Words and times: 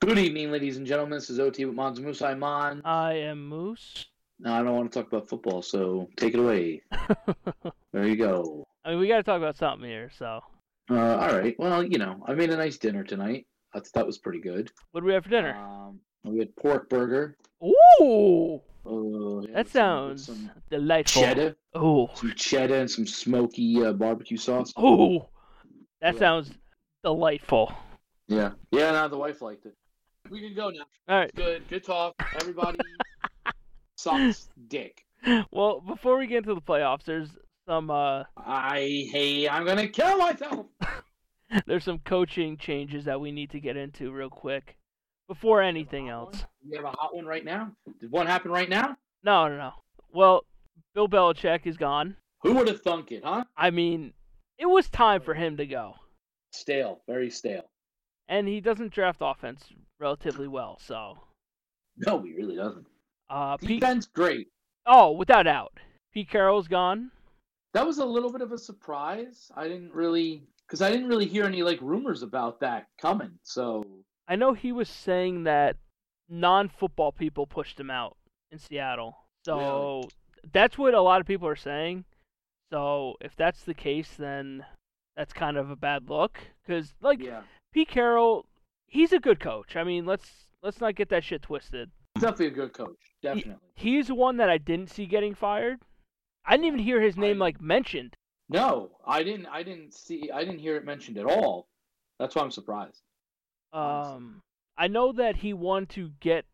Good 0.00 0.18
evening, 0.18 0.52
ladies 0.52 0.76
and 0.76 0.86
gentlemen. 0.86 1.18
This 1.18 1.28
is 1.28 1.40
OT 1.40 1.64
with 1.64 1.74
Mons 1.74 2.00
Moose. 2.00 2.22
I'm 2.22 2.38
Mon. 2.38 2.80
I 2.84 3.14
am 3.14 3.46
Moose. 3.48 4.06
No, 4.38 4.52
I 4.54 4.62
don't 4.62 4.74
want 4.76 4.92
to 4.92 4.98
talk 4.98 5.08
about 5.12 5.28
football, 5.28 5.60
so 5.62 6.08
take 6.16 6.34
it 6.34 6.40
away. 6.40 6.82
There 7.90 8.06
you 8.06 8.16
go. 8.16 8.66
I 8.84 8.90
mean, 8.90 8.98
we 9.00 9.08
got 9.08 9.16
to 9.16 9.22
talk 9.22 9.38
about 9.38 9.56
something 9.56 9.88
here. 9.88 10.10
So, 10.16 10.40
Uh, 10.90 11.16
all 11.16 11.36
right. 11.38 11.56
Well, 11.58 11.82
you 11.82 11.96
know, 11.98 12.22
I 12.26 12.34
made 12.34 12.50
a 12.50 12.56
nice 12.56 12.76
dinner 12.76 13.02
tonight. 13.02 13.46
I 13.74 13.78
thought 13.80 13.92
that 13.94 14.06
was 14.06 14.18
pretty 14.18 14.40
good. 14.40 14.70
what 14.92 15.00
do 15.00 15.06
we 15.06 15.14
have 15.14 15.24
for 15.24 15.30
dinner? 15.30 15.56
Um, 15.56 16.00
we 16.22 16.38
had 16.38 16.54
pork 16.56 16.90
burger. 16.90 17.36
Ooh, 17.64 18.60
Uh, 18.86 19.40
yeah, 19.40 19.54
that 19.54 19.68
sounds 19.68 20.26
some 20.26 20.50
delightful. 20.70 21.22
cheddar, 21.22 21.56
Oh, 21.74 22.10
some 22.14 22.34
cheddar, 22.36 22.76
and 22.76 22.90
some 22.90 23.06
smoky 23.06 23.82
uh, 23.82 23.94
barbecue 23.94 24.36
sauce. 24.36 24.72
oh, 24.76 25.26
that 26.02 26.12
Yeah. 26.14 26.18
sounds 26.20 26.50
delightful. 27.02 27.72
Yeah, 28.28 28.52
yeah. 28.70 28.92
No, 28.92 29.08
the 29.08 29.16
wife 29.18 29.40
liked 29.40 29.64
it. 29.64 29.74
We 30.30 30.40
can 30.40 30.54
go 30.54 30.70
now. 30.70 30.84
All 31.08 31.18
right. 31.18 31.34
Good, 31.34 31.68
good 31.68 31.84
talk. 31.84 32.14
Everybody 32.40 32.78
sucks 33.96 34.48
dick. 34.68 35.04
Well, 35.50 35.80
before 35.80 36.18
we 36.18 36.26
get 36.26 36.38
into 36.38 36.54
the 36.54 36.60
playoffs, 36.60 37.04
there's 37.04 37.28
some 37.66 37.90
uh, 37.90 38.24
I 38.36 39.08
hey, 39.12 39.48
I'm 39.48 39.64
gonna 39.66 39.88
kill 39.88 40.16
myself. 40.18 40.66
there's 41.66 41.84
some 41.84 41.98
coaching 42.00 42.56
changes 42.56 43.04
that 43.06 43.20
we 43.20 43.32
need 43.32 43.50
to 43.50 43.60
get 43.60 43.76
into 43.76 44.12
real 44.12 44.30
quick 44.30 44.76
before 45.28 45.60
anything 45.62 46.08
else. 46.08 46.34
one? 46.36 46.44
You 46.68 46.76
have 46.76 46.84
a 46.84 46.96
hot 46.96 47.14
one 47.14 47.26
right 47.26 47.44
now? 47.44 47.72
Did 48.00 48.10
one 48.10 48.26
happen 48.26 48.50
right 48.50 48.68
now? 48.68 48.96
No, 49.24 49.48
no, 49.48 49.56
no. 49.56 49.72
Well, 50.12 50.44
Bill 50.94 51.08
Belichick 51.08 51.66
is 51.66 51.76
gone. 51.76 52.16
Who 52.42 52.54
would 52.54 52.68
have 52.68 52.80
thunk 52.82 53.10
it, 53.10 53.22
huh? 53.24 53.44
I 53.56 53.70
mean, 53.70 54.12
it 54.58 54.66
was 54.66 54.88
time 54.88 55.20
for 55.20 55.34
him 55.34 55.56
to 55.56 55.66
go, 55.66 55.94
Stale, 56.52 57.00
very 57.08 57.28
stale. 57.30 57.68
and 58.28 58.46
he 58.46 58.60
doesn't 58.60 58.92
draft 58.92 59.18
offense 59.20 59.64
relatively 59.98 60.48
well. 60.48 60.78
So, 60.80 61.18
No, 61.96 62.20
he 62.22 62.32
really 62.34 62.56
doesn't. 62.56 62.86
uh, 63.30 63.56
Pete, 63.56 63.80
Defense, 63.80 64.06
great. 64.06 64.48
oh, 64.86 65.12
without 65.12 65.44
doubt, 65.44 65.72
Pete 66.12 66.30
Carroll's 66.30 66.68
gone. 66.68 67.10
That 67.74 67.86
was 67.86 67.98
a 67.98 68.04
little 68.04 68.32
bit 68.32 68.40
of 68.40 68.52
a 68.52 68.58
surprise. 68.58 69.50
I 69.54 69.68
didn't 69.68 69.92
really, 69.92 70.42
because 70.66 70.80
I 70.82 70.90
didn't 70.90 71.08
really 71.08 71.26
hear 71.26 71.44
any 71.44 71.62
like 71.62 71.78
rumors 71.82 72.22
about 72.22 72.60
that 72.60 72.86
coming. 73.00 73.32
So 73.42 73.84
I 74.26 74.36
know 74.36 74.54
he 74.54 74.72
was 74.72 74.88
saying 74.88 75.44
that 75.44 75.76
non-football 76.28 77.12
people 77.12 77.46
pushed 77.46 77.78
him 77.78 77.90
out 77.90 78.16
in 78.50 78.58
Seattle. 78.58 79.16
So 79.44 80.08
that's 80.52 80.76
what 80.78 80.94
a 80.94 81.00
lot 81.00 81.20
of 81.20 81.26
people 81.26 81.48
are 81.48 81.56
saying. 81.56 82.04
So 82.72 83.16
if 83.20 83.34
that's 83.36 83.62
the 83.64 83.74
case, 83.74 84.10
then 84.18 84.64
that's 85.16 85.32
kind 85.32 85.56
of 85.56 85.70
a 85.70 85.76
bad 85.76 86.08
look. 86.08 86.38
Because 86.66 86.94
like 87.00 87.22
yeah, 87.22 87.42
Pete 87.72 87.88
Carroll, 87.88 88.46
he's 88.88 89.12
a 89.12 89.18
good 89.20 89.38
coach. 89.38 89.76
I 89.76 89.84
mean, 89.84 90.04
let's 90.06 90.28
let's 90.62 90.80
not 90.80 90.96
get 90.96 91.08
that 91.10 91.22
shit 91.24 91.42
twisted. 91.42 91.90
He's 92.14 92.22
definitely 92.22 92.46
a 92.46 92.50
good 92.50 92.72
coach. 92.72 92.96
Definitely. 93.22 93.54
He's 93.74 94.10
one 94.10 94.38
that 94.38 94.50
I 94.50 94.58
didn't 94.58 94.90
see 94.90 95.06
getting 95.06 95.34
fired. 95.34 95.78
I 96.44 96.52
didn't 96.52 96.66
even 96.66 96.80
hear 96.80 97.00
his 97.00 97.16
name 97.16 97.40
I- 97.40 97.46
like 97.46 97.60
mentioned. 97.60 98.14
No, 98.48 98.92
I 99.06 99.22
didn't. 99.22 99.46
I 99.46 99.62
didn't 99.62 99.92
see. 99.92 100.30
I 100.32 100.42
didn't 100.42 100.60
hear 100.60 100.76
it 100.76 100.84
mentioned 100.84 101.18
at 101.18 101.26
all. 101.26 101.68
That's 102.18 102.34
why 102.34 102.42
I'm 102.42 102.50
surprised. 102.50 103.02
Honestly. 103.72 104.14
Um, 104.16 104.42
I 104.78 104.88
know 104.88 105.12
that 105.12 105.36
he 105.36 105.52
wanted 105.52 105.90
to 105.90 106.10
get 106.20 106.46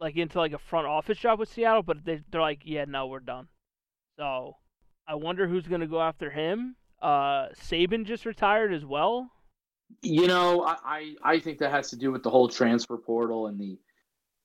like 0.00 0.16
into 0.16 0.38
like 0.38 0.52
a 0.52 0.58
front 0.58 0.86
office 0.88 1.18
job 1.18 1.38
with 1.38 1.48
Seattle, 1.48 1.82
but 1.82 2.04
they 2.04 2.20
they're 2.30 2.40
like, 2.40 2.62
yeah, 2.64 2.84
no, 2.86 3.06
we're 3.06 3.20
done. 3.20 3.46
So 4.18 4.56
I 5.06 5.14
wonder 5.14 5.46
who's 5.46 5.68
gonna 5.68 5.86
go 5.86 6.00
after 6.02 6.30
him. 6.30 6.74
Uh, 7.00 7.48
Saban 7.54 8.04
just 8.04 8.26
retired 8.26 8.72
as 8.72 8.84
well. 8.84 9.30
You 10.02 10.26
know, 10.26 10.64
I, 10.64 10.76
I, 10.84 11.14
I 11.22 11.38
think 11.40 11.58
that 11.58 11.70
has 11.70 11.90
to 11.90 11.96
do 11.96 12.12
with 12.12 12.22
the 12.22 12.30
whole 12.30 12.48
transfer 12.48 12.96
portal 12.96 13.46
and 13.46 13.58
the 13.58 13.78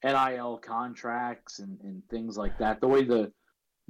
NIL 0.04 0.58
contracts 0.58 1.60
and, 1.60 1.80
and 1.82 2.02
things 2.10 2.38
like 2.38 2.58
that. 2.60 2.82
The 2.82 2.88
way 2.88 3.04
the 3.04 3.32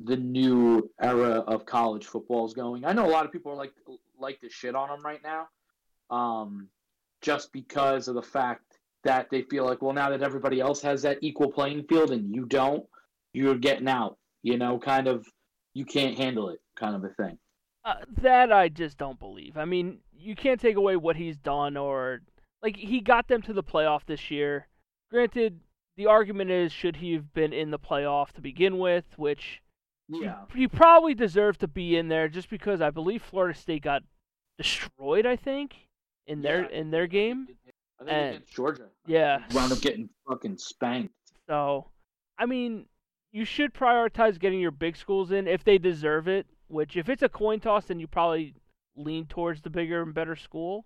the 0.03 0.17
new 0.17 0.89
era 0.99 1.43
of 1.47 1.65
college 1.65 2.05
football 2.05 2.45
is 2.45 2.53
going. 2.53 2.83
I 2.83 2.93
know 2.93 3.05
a 3.05 3.11
lot 3.11 3.25
of 3.25 3.31
people 3.31 3.51
are 3.51 3.55
like 3.55 3.73
like 4.17 4.39
to 4.41 4.49
shit 4.49 4.75
on 4.75 4.89
them 4.89 5.01
right 5.03 5.21
now, 5.23 5.47
um, 6.09 6.67
just 7.21 7.51
because 7.51 8.07
of 8.07 8.15
the 8.15 8.21
fact 8.21 8.79
that 9.03 9.29
they 9.29 9.41
feel 9.43 9.65
like, 9.65 9.81
well, 9.81 9.93
now 9.93 10.09
that 10.09 10.23
everybody 10.23 10.59
else 10.59 10.81
has 10.81 11.01
that 11.01 11.17
equal 11.21 11.51
playing 11.51 11.83
field 11.83 12.11
and 12.11 12.33
you 12.33 12.45
don't, 12.45 12.85
you're 13.33 13.57
getting 13.57 13.87
out. 13.87 14.17
You 14.41 14.57
know, 14.57 14.79
kind 14.79 15.07
of, 15.07 15.25
you 15.73 15.85
can't 15.85 16.17
handle 16.17 16.49
it, 16.49 16.59
kind 16.75 16.95
of 16.95 17.03
a 17.03 17.09
thing. 17.09 17.37
Uh, 17.85 17.95
that 18.21 18.51
I 18.51 18.69
just 18.69 18.97
don't 18.97 19.19
believe. 19.19 19.57
I 19.57 19.65
mean, 19.65 19.99
you 20.17 20.35
can't 20.35 20.59
take 20.59 20.77
away 20.77 20.95
what 20.95 21.17
he's 21.17 21.37
done 21.37 21.75
or 21.75 22.21
like 22.61 22.77
he 22.77 23.01
got 23.01 23.27
them 23.27 23.41
to 23.41 23.51
the 23.53 23.63
playoff 23.63 24.05
this 24.05 24.31
year. 24.31 24.67
Granted, 25.11 25.59
the 25.97 26.05
argument 26.05 26.49
is 26.49 26.71
should 26.71 26.95
he 26.97 27.11
have 27.13 27.33
been 27.33 27.51
in 27.51 27.71
the 27.71 27.79
playoff 27.79 28.31
to 28.33 28.41
begin 28.41 28.77
with, 28.79 29.03
which 29.17 29.61
Yeah. 30.07 30.45
he 30.55 30.67
probably 30.67 31.13
deserved 31.13 31.59
to 31.59 31.67
be 31.67 31.97
in 31.97 32.07
there 32.07 32.29
just 32.29 32.49
because 32.49 32.79
I 32.81 32.89
believe 32.89 33.21
Florida 33.21 33.57
State 33.57 33.83
got 33.83 34.03
destroyed. 34.57 35.25
I 35.25 35.35
think 35.35 35.75
in 36.25 36.41
their 36.41 36.63
Yeah. 36.71 36.77
in 36.79 36.91
their 36.91 37.07
game. 37.07 37.47
I 37.99 38.05
think 38.05 38.11
And- 38.17 38.35
against 38.35 38.53
Georgia. 38.55 38.89
Yeah. 39.05 39.43
Wound 39.53 39.73
up 39.73 39.81
getting 39.81 40.09
fucking 40.27 40.57
spanked. 40.57 41.13
So, 41.47 41.89
I 42.37 42.45
mean, 42.45 42.87
you 43.33 43.43
should 43.45 43.73
prioritize 43.73 44.39
getting 44.39 44.59
your 44.61 44.71
big 44.71 44.95
schools 44.95 45.31
in 45.31 45.47
if 45.47 45.63
they 45.65 45.77
deserve 45.77 46.27
it. 46.29 46.47
Which, 46.73 46.97
if 46.97 47.07
it's 47.07 47.21
a 47.21 47.29
coin 47.29 47.59
toss, 47.59 47.85
then 47.85 47.99
you 47.99 48.07
probably 48.07 48.55
lean 48.95 49.27
towards 49.27 49.61
the 49.61 49.69
bigger 49.69 50.01
and 50.01 50.13
better 50.13 50.35
school. 50.35 50.85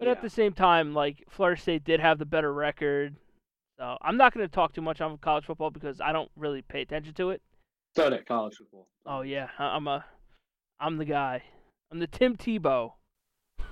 But 0.00 0.08
at 0.08 0.22
the 0.22 0.30
same 0.30 0.54
time, 0.54 0.92
like 0.92 1.24
Florida 1.28 1.60
State 1.60 1.84
did 1.84 2.00
have 2.00 2.18
the 2.18 2.24
better 2.24 2.52
record. 2.52 3.14
So 3.78 3.96
I'm 4.00 4.16
not 4.16 4.34
going 4.34 4.46
to 4.46 4.52
talk 4.52 4.72
too 4.72 4.80
much 4.80 5.00
on 5.00 5.16
college 5.18 5.44
football 5.44 5.70
because 5.70 6.00
I 6.00 6.12
don't 6.12 6.30
really 6.36 6.62
pay 6.62 6.82
attention 6.82 7.14
to 7.14 7.30
it. 7.30 7.42
So 7.94 8.10
that 8.10 8.26
college 8.26 8.56
football. 8.56 8.88
Oh 9.06 9.20
yeah, 9.20 9.48
I'm 9.58 9.86
a, 9.86 10.04
I'm 10.80 10.96
the 10.96 11.04
guy. 11.04 11.42
I'm 11.92 11.98
the 11.98 12.06
Tim 12.06 12.36
Tebow. 12.36 12.92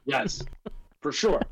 Yes, 0.04 0.44
for 1.00 1.12
sure. 1.12 1.42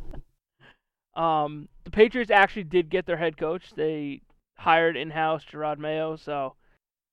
Um, 1.14 1.68
the 1.84 1.90
Patriots 1.90 2.30
actually 2.30 2.64
did 2.64 2.90
get 2.90 3.06
their 3.06 3.16
head 3.16 3.36
coach. 3.36 3.72
They 3.74 4.20
hired 4.56 4.96
in-house 4.96 5.44
Jerod 5.50 5.78
Mayo. 5.78 6.16
So 6.16 6.54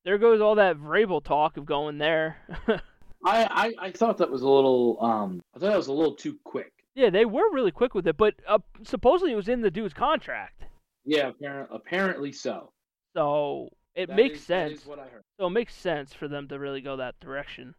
there 0.06 0.18
goes 0.18 0.41
all 0.41 0.56
that 0.56 0.78
Vrabel 0.78 1.24
talk 1.24 1.58
of 1.58 1.66
going 1.66 1.97
there. 1.97 2.38
I, 3.25 3.72
I, 3.80 3.88
I 3.88 3.91
thought 3.91 4.18
that 4.18 4.30
was 4.30 4.41
a 4.41 4.50
little 4.50 4.97
um 5.02 5.41
I 5.56 5.59
thought 5.59 5.68
that 5.69 5.78
was 5.78 5.88
a 5.88 5.94
little 5.94 6.16
too 6.16 6.38
quick. 6.44 6.72
yeah, 6.96 7.09
they 7.09 7.25
were 7.25 7.52
really 7.53 7.72
quick 7.72 7.94
with 7.96 8.06
it, 8.08 8.18
but 8.18 8.36
uh, 8.47 8.59
supposedly 8.84 9.31
it 9.31 9.36
was 9.38 9.47
in 9.47 9.62
the 9.62 9.72
dude's 9.72 9.94
contract. 9.94 10.63
Yeah, 11.06 11.30
apparent, 11.30 11.69
apparently 11.72 12.31
so. 12.31 12.72
So 13.16 13.69
it 13.96 14.08
That 14.08 14.16
makes 14.16 14.40
is- 14.40 14.46
sense. 14.46 14.81
is 14.81 14.86
what 14.86 15.00
I 15.00 15.03
heard. 15.08 15.24
So 15.40 15.47
it 15.47 15.52
makes 15.52 15.74
sense 15.75 16.13
for 16.13 16.28
them 16.28 16.47
to 16.50 16.59
really 16.59 16.81
go 16.81 16.97
that 16.97 17.19
direction. 17.19 17.75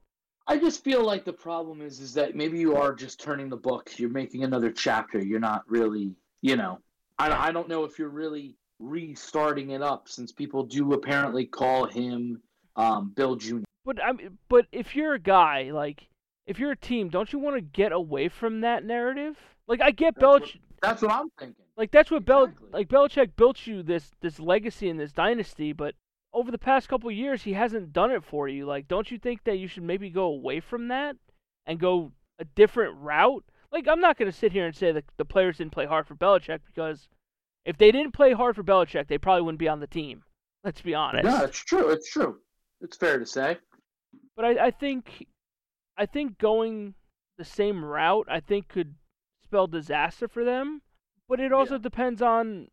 I 0.46 0.58
just 0.58 0.84
feel 0.84 1.02
like 1.02 1.24
the 1.24 1.32
problem 1.32 1.80
is 1.80 2.00
is 2.00 2.12
that 2.14 2.34
maybe 2.34 2.58
you 2.58 2.76
are 2.76 2.94
just 2.94 3.20
turning 3.20 3.48
the 3.48 3.56
book. 3.56 3.98
You're 3.98 4.10
making 4.10 4.44
another 4.44 4.70
chapter. 4.70 5.18
You're 5.18 5.40
not 5.40 5.62
really, 5.68 6.14
you 6.42 6.56
know. 6.56 6.80
I, 7.18 7.48
I 7.48 7.52
don't 7.52 7.68
know 7.68 7.84
if 7.84 7.98
you're 7.98 8.08
really 8.10 8.56
restarting 8.88 9.70
it 9.70 9.82
up 9.82 10.08
since 10.08 10.32
people 10.32 10.62
do 10.64 10.92
apparently 10.92 11.44
call 11.46 11.86
him 11.86 12.40
um, 12.76 13.12
Bill 13.16 13.36
Jr. 13.36 13.58
But 13.84 14.02
I 14.02 14.12
mean, 14.12 14.38
but 14.48 14.66
if 14.72 14.94
you're 14.96 15.14
a 15.14 15.18
guy 15.18 15.70
like 15.72 16.08
if 16.46 16.58
you're 16.58 16.72
a 16.72 16.76
team, 16.76 17.08
don't 17.08 17.32
you 17.32 17.38
want 17.38 17.56
to 17.56 17.60
get 17.60 17.92
away 17.92 18.28
from 18.28 18.60
that 18.62 18.84
narrative? 18.84 19.36
Like 19.66 19.80
I 19.80 19.90
get 19.90 20.14
That's 20.14 20.22
what- 20.24 20.42
Belich, 20.42 20.58
That's 20.82 21.02
what 21.02 21.10
I'm 21.10 21.30
thinking. 21.38 21.64
like 21.76 21.90
that's 21.90 22.10
what 22.10 22.24
Bel 22.24 22.44
Exactly. 22.44 22.68
like 22.72 22.88
Belichick 22.88 23.36
built 23.36 23.66
you 23.66 23.82
this 23.82 24.10
this 24.20 24.38
legacy 24.38 24.88
and 24.88 24.98
this 25.00 25.12
dynasty, 25.12 25.72
but 25.72 25.94
over 26.32 26.50
the 26.50 26.58
past 26.58 26.88
couple 26.88 27.08
of 27.08 27.14
years 27.14 27.42
he 27.42 27.52
hasn't 27.54 27.92
done 27.92 28.10
it 28.10 28.24
for 28.24 28.48
you. 28.48 28.66
Like 28.66 28.88
don't 28.88 29.10
you 29.10 29.18
think 29.18 29.44
that 29.44 29.56
you 29.58 29.68
should 29.68 29.82
maybe 29.84 30.10
go 30.10 30.24
away 30.24 30.60
from 30.60 30.88
that 30.88 31.16
and 31.66 31.78
go 31.78 32.12
a 32.38 32.44
different 32.44 32.96
route? 32.98 33.44
Like 33.72 33.86
I'm 33.88 34.00
not 34.00 34.18
going 34.18 34.30
to 34.30 34.36
sit 34.36 34.52
here 34.52 34.66
and 34.66 34.74
say 34.76 34.92
that 34.92 35.04
the 35.16 35.24
players 35.24 35.58
didn't 35.58 35.72
play 35.72 35.86
hard 35.86 36.06
for 36.06 36.14
Belichick 36.14 36.60
because 36.66 37.08
if 37.64 37.76
they 37.78 37.90
didn't 37.92 38.12
play 38.12 38.32
hard 38.32 38.56
for 38.56 38.62
Belichick, 38.62 39.08
they 39.08 39.18
probably 39.18 39.42
wouldn't 39.42 39.58
be 39.58 39.68
on 39.68 39.80
the 39.80 39.86
team. 39.86 40.22
Let's 40.62 40.80
be 40.80 40.94
honest. 40.94 41.24
No, 41.24 41.44
it's 41.44 41.58
true. 41.58 41.90
It's 41.90 42.10
true. 42.10 42.38
It's 42.80 42.96
fair 42.96 43.18
to 43.18 43.26
say. 43.26 43.58
But 44.36 44.44
I, 44.44 44.66
I 44.66 44.70
think 44.70 45.26
I 45.96 46.06
think 46.06 46.38
going 46.38 46.94
the 47.38 47.44
same 47.44 47.84
route 47.84 48.26
I 48.30 48.40
think 48.40 48.68
could 48.68 48.94
spell 49.42 49.66
disaster 49.66 50.28
for 50.28 50.44
them. 50.44 50.82
But 51.28 51.40
it 51.40 51.52
also 51.52 51.74
Yeah. 51.74 51.82
depends 51.82 52.22
on 52.22 52.68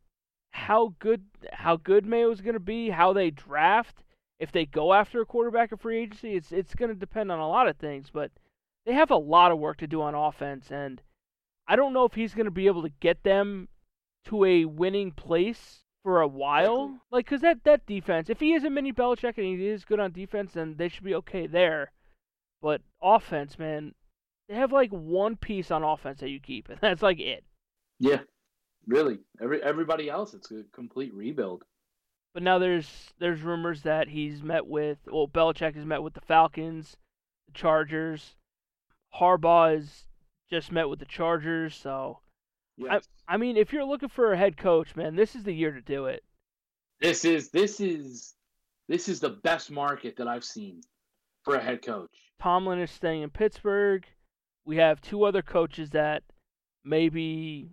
how 0.51 0.95
good 0.99 1.25
how 1.53 1.77
good 1.77 2.05
Mayo's 2.05 2.41
gonna 2.41 2.59
be, 2.59 2.89
how 2.89 3.13
they 3.13 3.29
draft, 3.31 4.03
if 4.39 4.51
they 4.51 4.65
go 4.65 4.93
after 4.93 5.21
a 5.21 5.25
quarterback 5.25 5.71
or 5.71 5.77
free 5.77 5.99
agency, 5.99 6.35
it's 6.35 6.51
it's 6.51 6.75
gonna 6.75 6.95
depend 6.95 7.31
on 7.31 7.39
a 7.39 7.47
lot 7.47 7.67
of 7.67 7.77
things, 7.77 8.09
but 8.11 8.31
they 8.85 8.93
have 8.93 9.11
a 9.11 9.15
lot 9.17 9.51
of 9.51 9.59
work 9.59 9.77
to 9.77 9.87
do 9.87 10.01
on 10.01 10.15
offense 10.15 10.71
and 10.71 11.01
I 11.67 11.75
don't 11.75 11.93
know 11.93 12.05
if 12.05 12.15
he's 12.15 12.33
gonna 12.33 12.51
be 12.51 12.67
able 12.67 12.81
to 12.81 12.91
get 12.99 13.23
them 13.23 13.69
to 14.25 14.45
a 14.45 14.65
winning 14.65 15.11
place 15.11 15.83
for 16.03 16.21
a 16.21 16.27
while. 16.27 16.83
Exactly. 16.83 16.99
Like, 17.11 17.27
cause 17.27 17.41
that 17.41 17.63
that 17.63 17.85
defense, 17.85 18.29
if 18.29 18.39
he 18.39 18.53
is 18.53 18.63
a 18.63 18.69
mini 18.69 18.91
Belichick 18.91 19.37
and 19.37 19.45
he 19.45 19.67
is 19.67 19.85
good 19.85 19.99
on 19.99 20.11
defense, 20.11 20.53
then 20.53 20.75
they 20.77 20.89
should 20.89 21.03
be 21.03 21.15
okay 21.15 21.47
there. 21.47 21.91
But 22.61 22.81
offense, 23.01 23.57
man, 23.57 23.93
they 24.47 24.55
have 24.55 24.71
like 24.71 24.91
one 24.91 25.35
piece 25.35 25.71
on 25.71 25.83
offense 25.83 26.19
that 26.19 26.29
you 26.29 26.39
keep, 26.39 26.69
and 26.69 26.77
that's 26.81 27.01
like 27.01 27.19
it. 27.19 27.43
Yeah. 27.99 28.21
Really, 28.87 29.19
every 29.39 29.61
everybody 29.61 30.09
else, 30.09 30.33
it's 30.33 30.51
a 30.51 30.63
complete 30.73 31.13
rebuild. 31.13 31.63
But 32.33 32.43
now 32.43 32.57
there's 32.57 33.13
there's 33.19 33.41
rumors 33.41 33.83
that 33.83 34.07
he's 34.07 34.41
met 34.41 34.65
with 34.65 34.97
well 35.05 35.27
Belichick 35.27 35.75
has 35.75 35.85
met 35.85 36.01
with 36.01 36.13
the 36.13 36.21
Falcons, 36.21 36.97
the 37.47 37.53
Chargers. 37.53 38.35
Harbaugh 39.19 39.75
has 39.75 40.05
just 40.49 40.71
met 40.71 40.89
with 40.89 40.99
the 40.99 41.05
Chargers, 41.05 41.75
so 41.75 42.19
Yes. 42.77 43.07
I 43.27 43.37
mean 43.37 43.57
if 43.57 43.73
you're 43.73 43.85
looking 43.85 44.09
for 44.09 44.33
a 44.33 44.37
head 44.37 44.57
coach, 44.57 44.95
man, 44.95 45.15
this 45.15 45.35
is 45.35 45.43
the 45.43 45.53
year 45.53 45.71
to 45.71 45.81
do 45.81 46.05
it. 46.05 46.23
This 46.99 47.25
is 47.25 47.49
this 47.49 47.79
is 47.79 48.35
this 48.87 49.07
is 49.07 49.19
the 49.19 49.29
best 49.29 49.71
market 49.71 50.17
that 50.17 50.27
I've 50.27 50.43
seen 50.43 50.81
for 51.43 51.55
a 51.55 51.61
head 51.61 51.81
coach. 51.83 52.11
Tomlin 52.41 52.79
is 52.79 52.91
staying 52.91 53.23
in 53.23 53.29
Pittsburgh. 53.29 54.05
We 54.65 54.77
have 54.77 55.01
two 55.01 55.23
other 55.23 55.41
coaches 55.41 55.91
that 55.91 56.23
may 56.83 57.09
be 57.09 57.69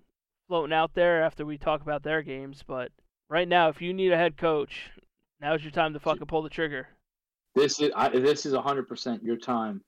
floating 0.49 0.73
out 0.73 0.95
there 0.95 1.23
after 1.23 1.45
we 1.45 1.59
talk 1.59 1.83
about 1.83 2.03
their 2.03 2.23
games, 2.23 2.63
but 2.67 2.91
right 3.29 3.49
now 3.49 3.69
if 3.69 3.83
you 3.83 3.93
need 3.93 4.13
a 4.13 4.17
head 4.17 4.37
coach, 4.37 4.91
now's 5.41 5.63
your 5.63 5.73
time 5.73 5.93
to 5.93 6.01
fucking 6.01 6.27
pull 6.27 6.43
the 6.43 6.49
trigger. 6.49 6.89
This 7.55 7.81
is 7.81 7.91
I, 7.95 8.09
this 8.09 8.47
is 8.47 8.55
hundred 8.55 8.89
percent 8.89 9.23
your 9.23 9.37
time 9.37 9.83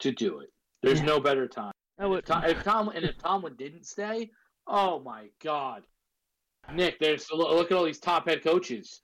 to 0.00 0.12
do 0.12 0.40
it. 0.40 0.50
There's 0.82 1.02
no 1.02 1.20
better 1.20 1.46
time. 1.46 1.72
If, 2.00 2.24
Tom, 2.24 2.44
if 2.44 2.64
Tom 2.64 2.88
and 2.88 3.04
if 3.04 3.18
Tomlin 3.18 3.54
didn't 3.56 3.84
stay, 3.84 4.30
oh 4.66 5.00
my 5.00 5.26
god, 5.42 5.82
Nick, 6.72 6.98
there's 6.98 7.26
look 7.30 7.70
at 7.70 7.76
all 7.76 7.84
these 7.84 7.98
top 7.98 8.26
head 8.26 8.42
coaches. 8.42 9.02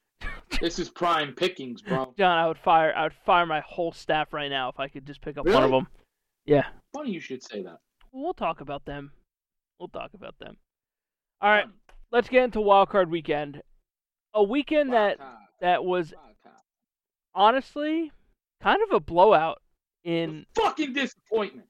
This 0.60 0.78
is 0.78 0.88
prime 0.88 1.34
pickings, 1.34 1.82
bro. 1.82 2.14
John, 2.18 2.38
I 2.38 2.48
would 2.48 2.58
fire 2.58 2.94
I 2.96 3.04
would 3.04 3.14
fire 3.26 3.44
my 3.44 3.60
whole 3.60 3.92
staff 3.92 4.32
right 4.32 4.48
now 4.48 4.70
if 4.70 4.80
I 4.80 4.88
could 4.88 5.06
just 5.06 5.20
pick 5.20 5.36
up 5.36 5.46
one 5.46 5.62
of 5.62 5.70
them. 5.70 5.86
Yeah. 6.46 6.66
Funny 6.94 7.10
you 7.10 7.20
should 7.20 7.42
say 7.42 7.62
that. 7.62 7.80
We'll 8.12 8.34
talk 8.34 8.60
about 8.60 8.86
them. 8.86 9.12
We'll 9.78 9.88
talk 9.88 10.12
about 10.14 10.38
them. 10.38 10.56
All 11.42 11.50
right, 11.50 11.66
let's 12.12 12.28
get 12.28 12.44
into 12.44 12.62
Wild 12.62 12.88
Card 12.88 13.10
Weekend. 13.10 13.60
A 14.32 14.42
weekend 14.42 14.94
that 14.94 15.18
card, 15.18 15.36
that 15.60 15.84
was 15.84 16.14
honestly 17.34 18.10
kind 18.62 18.80
of 18.82 18.96
a 18.96 19.00
blowout. 19.00 19.60
In 20.04 20.46
fucking 20.54 20.92
disappointment. 20.92 21.66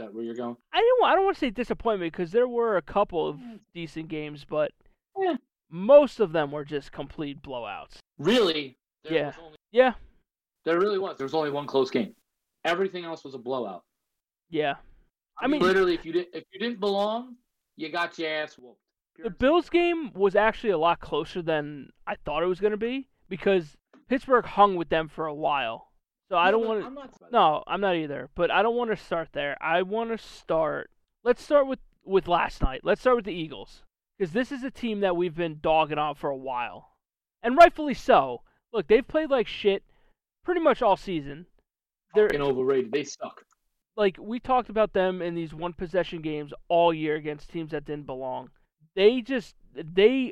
That 0.00 0.14
where 0.14 0.24
you're 0.24 0.34
going? 0.34 0.56
I 0.72 0.78
don't 0.80 1.10
I 1.10 1.14
don't 1.14 1.24
want 1.24 1.36
to 1.36 1.40
say 1.40 1.50
disappointment 1.50 2.12
because 2.12 2.32
there 2.32 2.48
were 2.48 2.78
a 2.78 2.82
couple 2.82 3.28
of 3.28 3.36
mm. 3.36 3.60
decent 3.74 4.08
games, 4.08 4.46
but 4.48 4.72
Yeah. 5.18 5.36
most 5.70 6.20
of 6.20 6.32
them 6.32 6.50
were 6.50 6.64
just 6.64 6.90
complete 6.90 7.42
blowouts. 7.42 7.98
Really? 8.18 8.78
There 9.04 9.12
Yeah. 9.12 9.26
Was 9.26 9.34
only, 9.38 9.56
Yeah, 9.72 9.92
there 10.64 10.80
really 10.80 10.98
was. 10.98 11.18
There 11.18 11.26
was 11.26 11.34
only 11.34 11.50
one 11.50 11.66
close 11.66 11.90
game. 11.90 12.14
Everything 12.64 13.04
else 13.04 13.24
was 13.24 13.34
a 13.34 13.38
blowout. 13.38 13.84
yeah. 14.48 14.76
I, 15.38 15.44
I 15.44 15.48
mean, 15.48 15.60
mean- 15.60 15.68
literally, 15.68 15.94
if 15.94 16.04
you 16.06 16.12
didn't 16.12 16.34
if 16.34 16.44
you 16.52 16.58
didn't 16.58 16.80
belong, 16.80 17.36
you 17.76 17.90
got 17.90 18.18
your 18.18 18.30
ass 18.30 18.56
whooped. 18.58 18.80
The 19.22 19.28
Bills 19.30 19.68
game 19.68 20.12
was 20.14 20.34
actually 20.34 20.70
a 20.70 20.78
lot 20.78 21.00
closer 21.00 21.42
than 21.42 21.90
I 22.06 22.14
thought 22.24 22.42
it 22.42 22.46
was 22.46 22.60
going 22.60 22.70
to 22.70 22.78
be 22.78 23.08
because 23.28 23.76
Pittsburgh 24.08 24.46
hung 24.46 24.76
with 24.76 24.88
them 24.88 25.08
for 25.08 25.26
a 25.26 25.34
while. 25.34 25.89
So 26.30 26.36
I 26.36 26.52
don't 26.52 26.64
want 26.64 26.80
to. 26.80 26.86
I'm 26.86 26.94
not. 26.94 27.10
No, 27.32 27.64
I'm 27.66 27.80
not 27.80 27.96
either. 27.96 28.30
But 28.36 28.50
I 28.52 28.62
don't 28.62 28.76
want 28.76 28.90
to 28.90 28.96
start 28.96 29.30
there. 29.32 29.56
I 29.60 29.82
want 29.82 30.10
to 30.10 30.18
start. 30.18 30.90
Let's 31.24 31.42
start 31.42 31.66
with 31.66 31.80
with 32.04 32.28
last 32.28 32.62
night. 32.62 32.82
Let's 32.84 33.00
start 33.00 33.16
with 33.16 33.24
the 33.24 33.34
Eagles 33.34 33.82
because 34.16 34.32
this 34.32 34.52
is 34.52 34.62
a 34.62 34.70
team 34.70 35.00
that 35.00 35.16
we've 35.16 35.34
been 35.34 35.58
dogging 35.60 35.98
on 35.98 36.14
for 36.14 36.30
a 36.30 36.36
while, 36.36 36.92
and 37.42 37.56
rightfully 37.56 37.94
so. 37.94 38.42
Look, 38.72 38.86
they've 38.86 39.06
played 39.06 39.28
like 39.28 39.48
shit 39.48 39.82
pretty 40.44 40.60
much 40.60 40.82
all 40.82 40.96
season. 40.96 41.46
They're 42.14 42.28
Fucking 42.28 42.42
overrated. 42.42 42.92
They 42.92 43.04
suck. 43.04 43.42
like 43.96 44.16
we 44.20 44.38
talked 44.38 44.70
about 44.70 44.92
them 44.92 45.20
in 45.20 45.34
these 45.34 45.52
one 45.52 45.72
possession 45.72 46.22
games 46.22 46.52
all 46.68 46.94
year 46.94 47.16
against 47.16 47.50
teams 47.50 47.72
that 47.72 47.84
didn't 47.84 48.06
belong. 48.06 48.50
They 48.94 49.20
just 49.20 49.56
they 49.74 50.30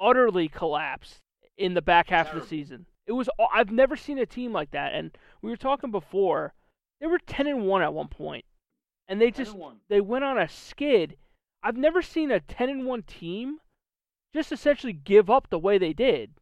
utterly 0.00 0.48
collapsed 0.48 1.20
in 1.58 1.74
the 1.74 1.82
back 1.82 2.08
half 2.08 2.32
of 2.32 2.40
the 2.40 2.48
season. 2.48 2.86
It 3.06 3.12
was 3.12 3.28
I've 3.52 3.70
never 3.70 3.96
seen 3.96 4.18
a 4.18 4.26
team 4.26 4.52
like 4.52 4.70
that. 4.70 4.94
And 4.94 5.16
we 5.42 5.50
were 5.50 5.56
talking 5.56 5.90
before, 5.90 6.54
they 7.00 7.06
were 7.06 7.18
10 7.18 7.46
and 7.46 7.66
1 7.66 7.82
at 7.82 7.94
one. 7.94 8.08
And 9.08 9.20
they 9.20 9.30
just 9.30 9.54
10-1. 9.54 9.76
they 9.88 10.00
went 10.00 10.24
on 10.24 10.38
a 10.38 10.48
skid. 10.48 11.16
I've 11.62 11.76
never 11.76 12.02
seen 12.02 12.30
a 12.30 12.40
10 12.40 12.68
and 12.68 12.86
1 12.86 13.02
team 13.02 13.58
just 14.32 14.52
essentially 14.52 14.92
give 14.92 15.30
up 15.30 15.48
the 15.48 15.58
way 15.58 15.78
they 15.78 15.92
did. 15.92 16.32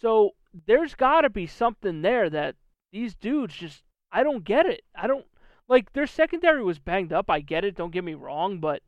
So 0.00 0.34
there's 0.66 0.94
got 0.94 1.22
to 1.22 1.30
be 1.30 1.46
something 1.46 2.02
there 2.02 2.30
that 2.30 2.56
these 2.92 3.14
dudes 3.14 3.54
just 3.54 3.82
I 4.12 4.22
don't 4.22 4.44
get 4.44 4.66
it. 4.66 4.82
I 4.94 5.06
don't 5.06 5.26
like 5.68 5.92
their 5.92 6.06
secondary 6.06 6.62
was 6.62 6.78
banged 6.78 7.12
up. 7.12 7.30
I 7.30 7.40
get 7.40 7.64
it. 7.64 7.76
Don't 7.76 7.92
get 7.92 8.04
me 8.04 8.14
wrong, 8.14 8.58
but 8.58 8.82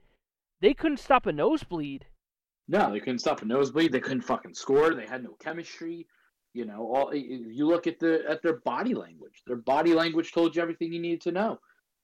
they 0.60 0.74
couldn't 0.74 0.98
stop 0.98 1.26
a 1.26 1.32
nosebleed. 1.32 2.06
No, 2.68 2.92
they 2.92 3.00
couldn't 3.00 3.18
stop 3.20 3.42
a 3.42 3.44
nosebleed. 3.44 3.92
They 3.92 4.00
couldn't 4.00 4.22
fucking 4.22 4.54
score. 4.54 4.94
They 4.94 5.06
had 5.06 5.22
no 5.22 5.34
chemistry. 5.40 6.06
You 6.54 6.66
know, 6.66 6.86
all 6.94 7.14
you 7.14 7.66
look 7.66 7.86
at 7.86 7.98
the 7.98 8.24
at 8.28 8.42
their 8.42 8.58
body 8.58 8.94
language. 8.94 9.42
Their 9.46 9.56
body 9.56 9.94
language 9.94 10.32
told 10.32 10.54
you 10.54 10.62
everything 10.62 10.92
you 10.92 11.00
needed 11.00 11.22
to 11.22 11.32
know. 11.32 11.58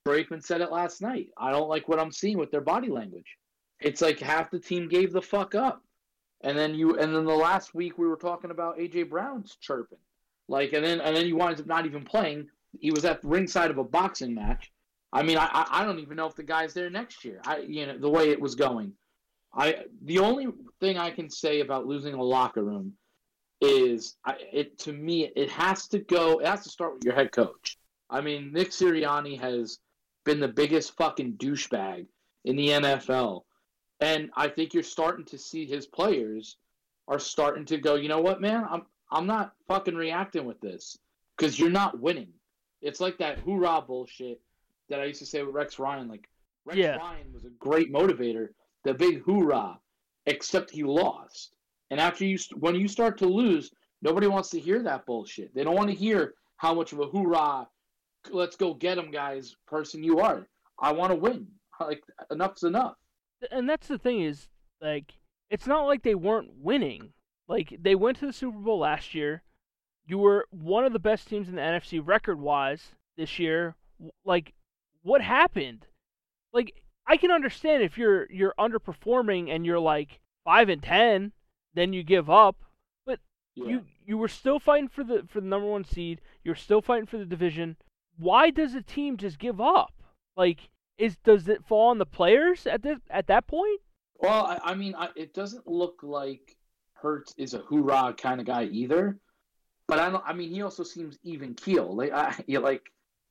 Brakeman 0.04 0.40
said 0.40 0.62
it 0.62 0.72
last 0.72 1.02
night. 1.02 1.28
I 1.36 1.50
don't 1.50 1.68
like 1.68 1.86
what 1.86 2.00
I'm 2.00 2.12
seeing 2.12 2.38
with 2.38 2.50
their 2.50 2.62
body 2.62 2.88
language. 2.88 3.36
It's 3.80 4.00
like 4.00 4.18
half 4.18 4.50
the 4.50 4.58
team 4.58 4.88
gave 4.88 5.12
the 5.12 5.20
fuck 5.20 5.54
up. 5.54 5.82
And 6.42 6.56
then 6.56 6.74
you 6.74 6.98
and 6.98 7.14
then 7.14 7.24
the 7.24 7.34
last 7.34 7.74
week 7.74 7.98
we 7.98 8.06
were 8.06 8.16
talking 8.16 8.50
about 8.50 8.78
AJ 8.78 9.10
Brown's 9.10 9.56
chirping. 9.60 9.98
Like 10.48 10.72
and 10.72 10.84
then 10.84 11.00
and 11.00 11.14
then 11.14 11.26
he 11.26 11.32
winds 11.32 11.60
up 11.60 11.66
not 11.66 11.84
even 11.84 12.04
playing. 12.04 12.48
He 12.78 12.90
was 12.90 13.04
at 13.04 13.20
the 13.20 13.28
ringside 13.28 13.70
of 13.70 13.78
a 13.78 13.84
boxing 13.84 14.34
match. 14.34 14.72
I 15.12 15.22
mean, 15.22 15.36
I 15.36 15.46
I 15.52 15.82
I 15.82 15.84
don't 15.84 15.98
even 15.98 16.16
know 16.16 16.26
if 16.26 16.36
the 16.36 16.42
guy's 16.42 16.72
there 16.72 16.88
next 16.88 17.24
year. 17.24 17.40
I 17.44 17.58
you 17.58 17.86
know 17.86 17.98
the 17.98 18.08
way 18.08 18.30
it 18.30 18.40
was 18.40 18.54
going. 18.54 18.94
I 19.52 19.84
the 20.04 20.20
only 20.20 20.48
thing 20.80 20.96
I 20.96 21.10
can 21.10 21.28
say 21.28 21.60
about 21.60 21.86
losing 21.86 22.14
a 22.14 22.22
locker 22.22 22.62
room 22.62 22.94
is 23.60 24.16
it 24.52 24.78
to 24.78 24.92
me 24.92 25.30
it 25.34 25.50
has 25.50 25.88
to 25.88 25.98
go. 25.98 26.38
It 26.38 26.46
has 26.46 26.62
to 26.62 26.68
start 26.68 26.94
with 26.94 27.04
your 27.04 27.14
head 27.14 27.32
coach. 27.32 27.78
I 28.10 28.20
mean, 28.20 28.52
Nick 28.52 28.70
Sirianni 28.70 29.38
has 29.40 29.78
been 30.24 30.40
the 30.40 30.48
biggest 30.48 30.96
fucking 30.96 31.34
douchebag 31.34 32.06
in 32.44 32.56
the 32.56 32.68
NFL, 32.68 33.42
and 34.00 34.30
I 34.36 34.48
think 34.48 34.74
you're 34.74 34.82
starting 34.82 35.24
to 35.26 35.38
see 35.38 35.66
his 35.66 35.86
players 35.86 36.56
are 37.08 37.18
starting 37.18 37.64
to 37.66 37.78
go. 37.78 37.96
You 37.96 38.08
know 38.08 38.20
what, 38.20 38.40
man? 38.40 38.64
I'm 38.68 38.82
I'm 39.10 39.26
not 39.26 39.52
fucking 39.66 39.96
reacting 39.96 40.44
with 40.44 40.60
this 40.60 40.96
because 41.36 41.58
you're 41.58 41.70
not 41.70 42.00
winning. 42.00 42.32
It's 42.80 43.00
like 43.00 43.18
that 43.18 43.40
hoorah 43.40 43.82
bullshit 43.86 44.40
that 44.88 45.00
I 45.00 45.04
used 45.04 45.20
to 45.20 45.26
say 45.26 45.42
with 45.42 45.54
Rex 45.54 45.78
Ryan. 45.78 46.08
Like 46.08 46.28
Rex 46.64 46.78
Yeah. 46.78 46.96
Ryan 46.96 47.32
was 47.32 47.44
a 47.44 47.50
great 47.58 47.92
motivator, 47.92 48.48
the 48.84 48.94
big 48.94 49.22
hoorah, 49.22 49.78
except 50.26 50.70
he 50.70 50.82
lost. 50.82 51.54
And 51.90 52.00
after 52.00 52.24
you, 52.24 52.38
when 52.58 52.74
you 52.74 52.88
start 52.88 53.18
to 53.18 53.26
lose, 53.26 53.70
nobody 54.02 54.26
wants 54.26 54.50
to 54.50 54.60
hear 54.60 54.82
that 54.82 55.06
bullshit. 55.06 55.54
They 55.54 55.64
don't 55.64 55.76
want 55.76 55.88
to 55.88 55.96
hear 55.96 56.34
how 56.56 56.74
much 56.74 56.92
of 56.92 57.00
a 57.00 57.06
hoorah, 57.06 57.68
let's 58.30 58.56
go 58.56 58.74
get 58.74 58.96
them, 58.96 59.10
guys, 59.10 59.56
person 59.66 60.02
you 60.02 60.18
are. 60.20 60.46
I 60.78 60.92
want 60.92 61.12
to 61.12 61.16
win. 61.16 61.46
Like 61.80 62.02
enough's 62.32 62.64
enough. 62.64 62.96
And 63.52 63.68
that's 63.68 63.86
the 63.86 63.98
thing 63.98 64.22
is 64.22 64.48
like 64.80 65.12
it's 65.48 65.68
not 65.68 65.86
like 65.86 66.02
they 66.02 66.16
weren't 66.16 66.50
winning. 66.60 67.12
Like 67.46 67.78
they 67.80 67.94
went 67.94 68.18
to 68.18 68.26
the 68.26 68.32
Super 68.32 68.58
Bowl 68.58 68.80
last 68.80 69.14
year. 69.14 69.44
You 70.04 70.18
were 70.18 70.48
one 70.50 70.84
of 70.84 70.92
the 70.92 70.98
best 70.98 71.28
teams 71.28 71.48
in 71.48 71.54
the 71.54 71.62
NFC 71.62 72.00
record 72.04 72.40
wise 72.40 72.96
this 73.16 73.38
year. 73.38 73.76
Like 74.24 74.54
what 75.02 75.22
happened? 75.22 75.86
Like 76.52 76.82
I 77.06 77.16
can 77.16 77.30
understand 77.30 77.84
if 77.84 77.96
you're 77.96 78.26
you're 78.28 78.54
underperforming 78.58 79.48
and 79.50 79.64
you're 79.64 79.78
like 79.78 80.18
5 80.44 80.68
and 80.68 80.82
10, 80.82 81.32
then 81.74 81.92
you 81.92 82.02
give 82.02 82.28
up. 82.30 82.56
Yeah. 83.54 83.66
You 83.66 83.84
you 84.06 84.18
were 84.18 84.28
still 84.28 84.60
fighting 84.60 84.88
for 84.88 85.02
the 85.02 85.24
for 85.28 85.40
the 85.40 85.48
number 85.48 85.66
1 85.66 85.84
seed. 85.84 86.20
You're 86.44 86.54
still 86.54 86.80
fighting 86.80 87.06
for 87.06 87.18
the 87.18 87.24
division. 87.24 87.76
Why 88.16 88.50
does 88.50 88.74
a 88.74 88.82
team 88.82 89.16
just 89.16 89.40
give 89.40 89.60
up? 89.60 89.92
Like 90.36 90.68
is 90.96 91.16
does 91.24 91.48
it 91.48 91.64
fall 91.64 91.90
on 91.90 91.98
the 91.98 92.06
players 92.06 92.66
at 92.66 92.82
this 92.82 92.98
at 93.10 93.26
that 93.28 93.46
point? 93.46 93.80
Well, 94.18 94.46
I, 94.46 94.58
I 94.62 94.74
mean, 94.74 94.94
I, 94.96 95.08
it 95.16 95.32
doesn't 95.32 95.66
look 95.66 96.00
like 96.02 96.56
Hurts 96.94 97.34
is 97.38 97.54
a 97.54 97.58
hoorah 97.58 98.14
kind 98.14 98.40
of 98.40 98.46
guy 98.46 98.64
either. 98.64 99.18
But 99.86 100.00
I 100.00 100.10
don't. 100.10 100.24
I 100.26 100.32
mean, 100.32 100.50
he 100.50 100.62
also 100.62 100.82
seems 100.82 101.18
even 101.22 101.54
keel. 101.54 101.94
Like, 101.94 102.12
I, 102.12 102.34
you 102.46 102.58
like, 102.60 102.82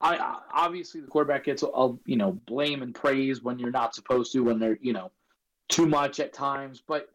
I, 0.01 0.17
I 0.17 0.39
obviously 0.53 1.01
the 1.01 1.08
quarterback 1.08 1.44
gets 1.44 1.63
a 1.63 1.94
you 2.06 2.15
know 2.15 2.32
blame 2.48 2.82
and 2.82 2.96
praise 2.96 3.44
when 3.44 3.60
you're 3.60 3.72
not 3.72 3.96
supposed 3.96 4.32
to, 4.34 4.44
when 4.44 4.60
they're 4.60 4.79
you 4.82 4.94
know 4.94 5.12
too 5.70 5.86
much 5.86 6.20
at 6.20 6.34
times. 6.34 6.82
But 6.86 7.10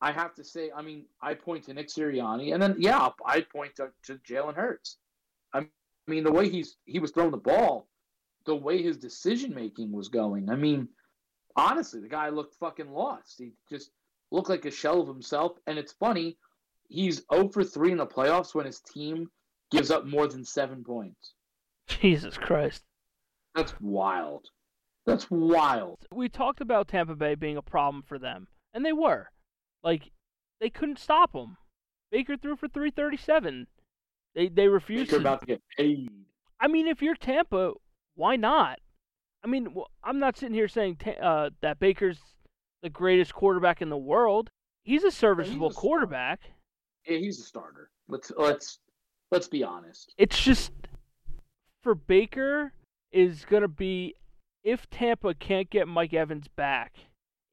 I 0.00 0.12
have 0.12 0.34
to 0.36 0.44
say, 0.44 0.70
I 0.74 0.82
mean, 0.82 1.04
I 1.20 1.34
point 1.34 1.64
to 1.64 1.74
Nick 1.74 1.88
Sirianni, 1.88 2.54
and 2.54 2.62
then 2.62 2.76
yeah, 2.78 3.08
I 3.26 3.40
point 3.40 3.76
to, 3.76 3.90
to 4.04 4.14
Jalen 4.16 4.54
Hurts. 4.54 4.98
I 5.52 5.66
mean, 6.06 6.24
the 6.24 6.32
way 6.32 6.48
he's 6.48 6.76
he 6.84 6.98
was 6.98 7.10
throwing 7.10 7.32
the 7.32 7.36
ball, 7.36 7.88
the 8.46 8.54
way 8.54 8.82
his 8.82 8.96
decision 8.96 9.54
making 9.54 9.92
was 9.92 10.08
going. 10.08 10.48
I 10.48 10.56
mean, 10.56 10.88
honestly, 11.56 12.00
the 12.00 12.08
guy 12.08 12.28
looked 12.28 12.54
fucking 12.54 12.90
lost. 12.90 13.34
He 13.38 13.52
just 13.68 13.90
looked 14.30 14.48
like 14.48 14.64
a 14.64 14.70
shell 14.70 15.00
of 15.00 15.08
himself. 15.08 15.58
And 15.66 15.78
it's 15.78 15.92
funny, 15.92 16.38
he's 16.88 17.22
0 17.32 17.48
for 17.48 17.64
3 17.64 17.92
in 17.92 17.98
the 17.98 18.06
playoffs 18.06 18.54
when 18.54 18.66
his 18.66 18.80
team 18.80 19.30
gives 19.70 19.90
up 19.90 20.06
more 20.06 20.26
than 20.26 20.44
seven 20.44 20.84
points. 20.84 21.34
Jesus 21.88 22.36
Christ. 22.36 22.82
That's 23.54 23.74
wild. 23.80 24.48
That's 25.06 25.30
wild. 25.30 25.98
We 26.12 26.28
talked 26.28 26.60
about 26.60 26.88
Tampa 26.88 27.14
Bay 27.14 27.34
being 27.34 27.56
a 27.56 27.62
problem 27.62 28.02
for 28.02 28.18
them, 28.18 28.46
and 28.74 28.84
they 28.84 28.92
were. 28.92 29.30
Like 29.82 30.10
they 30.60 30.70
couldn't 30.70 30.98
stop 30.98 31.34
him. 31.34 31.56
Baker 32.10 32.36
threw 32.36 32.56
for 32.56 32.68
337. 32.68 33.66
They 34.34 34.48
they 34.48 34.68
refused 34.68 35.10
Baker 35.10 35.22
to. 35.22 35.28
about 35.28 35.40
to 35.40 35.46
get 35.46 35.62
paid. 35.76 36.10
I 36.60 36.68
mean, 36.68 36.86
if 36.86 37.02
you're 37.02 37.14
Tampa, 37.14 37.72
why 38.14 38.36
not? 38.36 38.80
I 39.44 39.46
mean, 39.46 39.74
I'm 40.02 40.18
not 40.18 40.36
sitting 40.36 40.54
here 40.54 40.68
saying 40.68 40.98
uh, 41.22 41.50
that 41.60 41.78
Baker's 41.78 42.18
the 42.82 42.90
greatest 42.90 43.34
quarterback 43.34 43.80
in 43.80 43.88
the 43.88 43.96
world. 43.96 44.50
He's 44.84 45.04
a 45.04 45.10
serviceable 45.10 45.68
he's 45.68 45.76
a 45.76 45.80
quarterback. 45.80 46.40
Yeah, 47.06 47.18
he's 47.18 47.38
a 47.38 47.42
starter. 47.42 47.90
Let's 48.08 48.32
let's 48.36 48.78
let's 49.30 49.48
be 49.48 49.62
honest. 49.62 50.14
It's 50.18 50.40
just 50.40 50.72
for 51.82 51.94
Baker 51.94 52.72
is 53.12 53.44
going 53.44 53.62
to 53.62 53.68
be 53.68 54.14
if 54.64 54.88
Tampa 54.90 55.34
can't 55.34 55.70
get 55.70 55.88
Mike 55.88 56.14
Evans 56.14 56.48
back, 56.48 56.94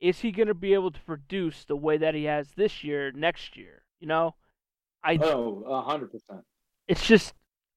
is 0.01 0.19
he 0.19 0.31
going 0.31 0.47
to 0.47 0.53
be 0.53 0.73
able 0.73 0.91
to 0.91 0.99
produce 1.01 1.65
the 1.65 1.75
way 1.75 1.97
that 1.97 2.15
he 2.15 2.25
has 2.25 2.51
this 2.55 2.83
year 2.83 3.11
next 3.11 3.57
year? 3.57 3.83
You 3.99 4.07
know, 4.07 4.35
I 5.03 5.17
oh, 5.21 5.63
a 5.67 5.81
hundred 5.81 6.11
percent. 6.11 6.43
It's 6.87 7.05
just 7.05 7.33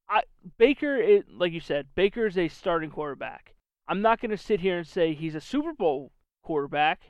I 0.09 0.23
Baker 0.59 0.97
is 0.97 1.25
like 1.31 1.53
you 1.53 1.61
said, 1.61 1.87
Baker 1.95 2.27
is 2.27 2.39
a 2.39 2.49
starting 2.49 2.91
quarterback. 2.91 3.55
I'm 3.87 4.03
not 4.03 4.21
going 4.21 4.31
to 4.31 4.37
sit 4.37 4.61
here 4.61 4.79
and 4.79 4.87
say 4.87 5.15
he's 5.15 5.35
a 5.35 5.41
Super 5.41 5.73
Bowl 5.73 6.13
quarterback 6.43 7.01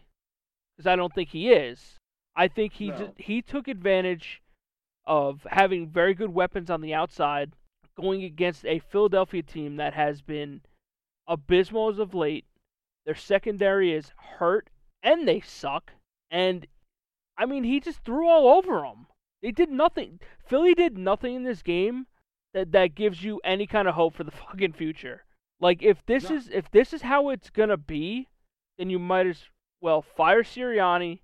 because 0.77 0.87
I 0.87 0.97
don't 0.97 1.13
think 1.15 1.31
he 1.31 1.51
is. 1.51 1.99
I 2.37 2.49
think 2.49 2.75
he 2.75 2.89
No. 2.89 3.15
he 3.17 3.43
took 3.43 3.67
advantage 3.67 4.43
of 5.05 5.47
having 5.51 5.89
very 5.89 6.15
good 6.15 6.31
weapons 6.35 6.71
on 6.71 6.83
the 6.83 6.95
outside, 6.95 7.53
going 7.97 8.23
against 8.23 8.65
a 8.67 8.79
Philadelphia 8.79 9.43
team 9.43 9.77
that 9.77 9.95
has 9.95 10.21
been 10.21 10.61
abysmal 11.27 11.89
as 11.89 11.99
of 11.99 12.15
late. 12.15 12.45
Their 13.07 13.15
secondary 13.15 13.93
is 13.93 14.13
hurt 14.39 14.69
and 15.09 15.27
they 15.27 15.41
suck. 15.41 15.93
And 16.31 16.67
I 17.37 17.47
mean, 17.47 17.65
he 17.65 17.81
just 17.81 18.05
threw 18.05 18.29
all 18.29 18.49
over 18.59 18.81
them. 18.81 19.07
They 19.43 19.53
did 19.53 19.71
nothing. 19.71 20.21
Philly 20.47 20.75
did 20.75 20.99
nothing 20.99 21.35
in 21.35 21.45
this 21.45 21.63
game 21.63 22.07
that 22.55 22.73
that 22.73 22.95
gives 22.95 23.23
you 23.23 23.41
any 23.45 23.67
kind 23.67 23.89
of 23.89 23.95
hope 23.95 24.15
for 24.15 24.25
the 24.25 24.31
fucking 24.45 24.73
future. 24.75 25.25
Like 25.61 25.83
if 25.83 26.05
this 26.07 26.29
No. 26.31 26.37
is 26.37 26.49
if 26.49 26.71
this 26.71 26.93
is 26.93 27.03
how 27.03 27.31
it's 27.31 27.51
gonna 27.51 27.77
be, 27.77 28.29
then 28.77 28.91
you 28.91 28.99
might 28.99 29.27
as 29.27 29.45
well 29.81 30.03
fire 30.03 30.43
Sirianni, 30.43 31.21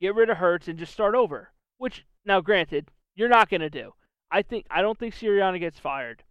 get 0.00 0.14
rid 0.14 0.30
of 0.30 0.38
Hurts, 0.38 0.68
and 0.68 0.78
just 0.78 0.92
start 0.92 1.14
over. 1.14 1.50
Which 1.78 2.04
now, 2.24 2.40
granted, 2.40 2.90
you're 3.14 3.28
not 3.28 3.48
gonna 3.50 3.70
do. 3.70 3.94
I 4.30 4.42
think 4.42 4.66
I 4.70 4.82
don't 4.82 4.98
think 4.98 5.14
Sirianni 5.14 5.60
gets 5.60 5.78
fired. 5.78 6.24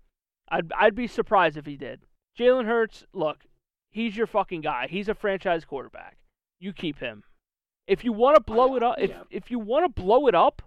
I'd 0.50 0.72
I'd 0.78 0.96
be 0.96 1.08
surprised 1.08 1.58
if 1.58 1.66
he 1.66 1.78
did. 1.78 2.02
Jalen 2.38 2.66
Hurts, 2.66 3.06
look, 3.14 3.46
he's 3.92 4.18
your 4.18 4.28
fucking 4.28 4.62
guy. 4.62 4.88
He's 4.90 5.10
a 5.10 5.16
franchise 5.16 5.66
quarterback. 5.66 6.18
You 6.62 6.74
keep 6.74 7.00
him. 7.00 7.24
If 7.88 8.06
you 8.06 8.14
want 8.14 8.38
to 8.38 8.42
blow 8.42 8.76
it 8.76 8.84
up, 8.84 8.96
if 9.00 9.10
yeah. 9.10 9.24
if 9.32 9.50
you 9.50 9.58
want 9.60 9.84
to 9.84 10.02
blow 10.02 10.28
it 10.28 10.36
up, 10.36 10.62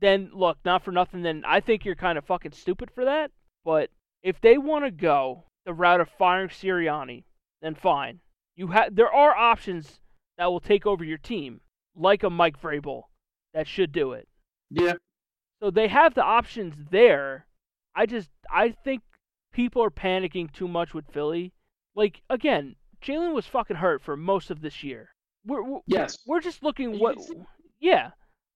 then 0.00 0.30
look, 0.32 0.58
not 0.64 0.84
for 0.84 0.92
nothing. 0.92 1.22
Then 1.22 1.42
I 1.44 1.58
think 1.60 1.84
you're 1.84 1.96
kind 1.96 2.16
of 2.16 2.24
fucking 2.24 2.52
stupid 2.52 2.90
for 2.94 3.04
that. 3.04 3.32
But 3.64 3.90
if 4.22 4.40
they 4.40 4.56
want 4.58 4.84
to 4.84 4.92
go 4.92 5.44
the 5.66 5.74
route 5.74 6.00
of 6.00 6.08
firing 6.08 6.50
Sirianni, 6.50 7.24
then 7.60 7.74
fine. 7.74 8.20
You 8.54 8.68
have 8.68 8.94
there 8.94 9.12
are 9.12 9.36
options 9.36 9.98
that 10.38 10.46
will 10.46 10.60
take 10.60 10.86
over 10.86 11.04
your 11.04 11.18
team, 11.18 11.60
like 11.96 12.22
a 12.22 12.30
Mike 12.30 12.60
Vrabel, 12.60 13.02
that 13.52 13.66
should 13.66 13.90
do 13.90 14.12
it. 14.12 14.28
Yeah, 14.70 14.94
So 15.60 15.70
they 15.70 15.88
have 15.88 16.14
the 16.14 16.24
options 16.24 16.74
there. 16.90 17.46
I 17.94 18.06
just 18.06 18.30
I 18.50 18.70
think 18.70 19.02
people 19.52 19.82
are 19.82 19.90
panicking 19.90 20.52
too 20.52 20.68
much 20.68 20.94
with 20.94 21.10
Philly. 21.10 21.52
Like 21.96 22.22
again, 22.30 22.76
Jalen 23.02 23.34
was 23.34 23.46
fucking 23.46 23.76
hurt 23.76 24.02
for 24.02 24.16
most 24.16 24.50
of 24.50 24.60
this 24.60 24.84
year. 24.84 25.13
We're 25.46 25.62
we're, 25.62 25.80
yes. 25.86 26.18
we're 26.26 26.40
just 26.40 26.62
looking 26.62 26.98
what 26.98 27.18
yeah. 27.80 28.10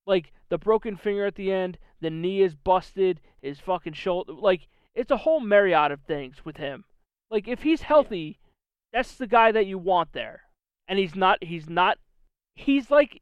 Like 0.05 0.31
the 0.49 0.57
broken 0.57 0.95
finger 0.97 1.25
at 1.25 1.35
the 1.35 1.51
end, 1.51 1.77
the 2.01 2.09
knee 2.09 2.41
is 2.41 2.55
busted, 2.55 3.21
his 3.41 3.59
fucking 3.59 3.93
shoulder 3.93 4.33
like 4.33 4.67
it's 4.95 5.11
a 5.11 5.17
whole 5.17 5.39
myriad 5.39 5.91
of 5.91 6.01
things 6.01 6.43
with 6.43 6.57
him. 6.57 6.85
Like 7.29 7.47
if 7.47 7.61
he's 7.63 7.81
healthy, 7.81 8.39
that's 8.91 9.15
the 9.15 9.27
guy 9.27 9.51
that 9.51 9.67
you 9.67 9.77
want 9.77 10.13
there. 10.13 10.41
And 10.87 10.97
he's 10.97 11.15
not 11.15 11.43
he's 11.43 11.69
not 11.69 11.97
he's 12.55 12.89
like 12.89 13.21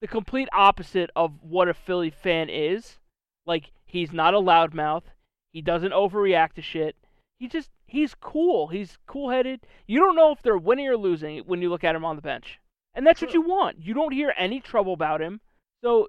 the 0.00 0.06
complete 0.06 0.48
opposite 0.52 1.10
of 1.16 1.32
what 1.42 1.68
a 1.68 1.74
Philly 1.74 2.10
fan 2.10 2.50
is. 2.50 2.98
Like 3.46 3.72
he's 3.86 4.12
not 4.12 4.34
a 4.34 4.38
loudmouth. 4.38 5.04
He 5.52 5.62
doesn't 5.62 5.92
overreact 5.92 6.54
to 6.54 6.62
shit. 6.62 6.96
He 7.38 7.48
just 7.48 7.70
he's 7.86 8.14
cool. 8.14 8.68
He's 8.68 8.98
cool-headed. 9.06 9.60
You 9.86 10.00
don't 10.00 10.16
know 10.16 10.32
if 10.32 10.42
they're 10.42 10.58
winning 10.58 10.88
or 10.88 10.96
losing 10.96 11.38
when 11.40 11.62
you 11.62 11.70
look 11.70 11.84
at 11.84 11.96
him 11.96 12.04
on 12.04 12.16
the 12.16 12.22
bench. 12.22 12.58
And 12.96 13.06
that's 13.06 13.20
what 13.20 13.34
you 13.34 13.42
want. 13.42 13.76
You 13.78 13.94
don't 13.94 14.12
hear 14.12 14.32
any 14.36 14.58
trouble 14.58 14.94
about 14.94 15.20
him. 15.20 15.40
So 15.84 16.08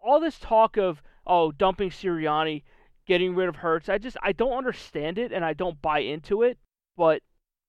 all 0.00 0.20
this 0.20 0.38
talk 0.38 0.76
of 0.76 1.02
oh 1.26 1.50
dumping 1.50 1.90
Sirianni, 1.90 2.62
getting 3.06 3.34
rid 3.34 3.48
of 3.48 3.56
Hurts, 3.56 3.88
I 3.88 3.98
just 3.98 4.18
I 4.22 4.32
don't 4.32 4.52
understand 4.52 5.18
it 5.18 5.32
and 5.32 5.44
I 5.44 5.54
don't 5.54 5.80
buy 5.80 6.00
into 6.00 6.42
it. 6.42 6.58
But 6.96 7.22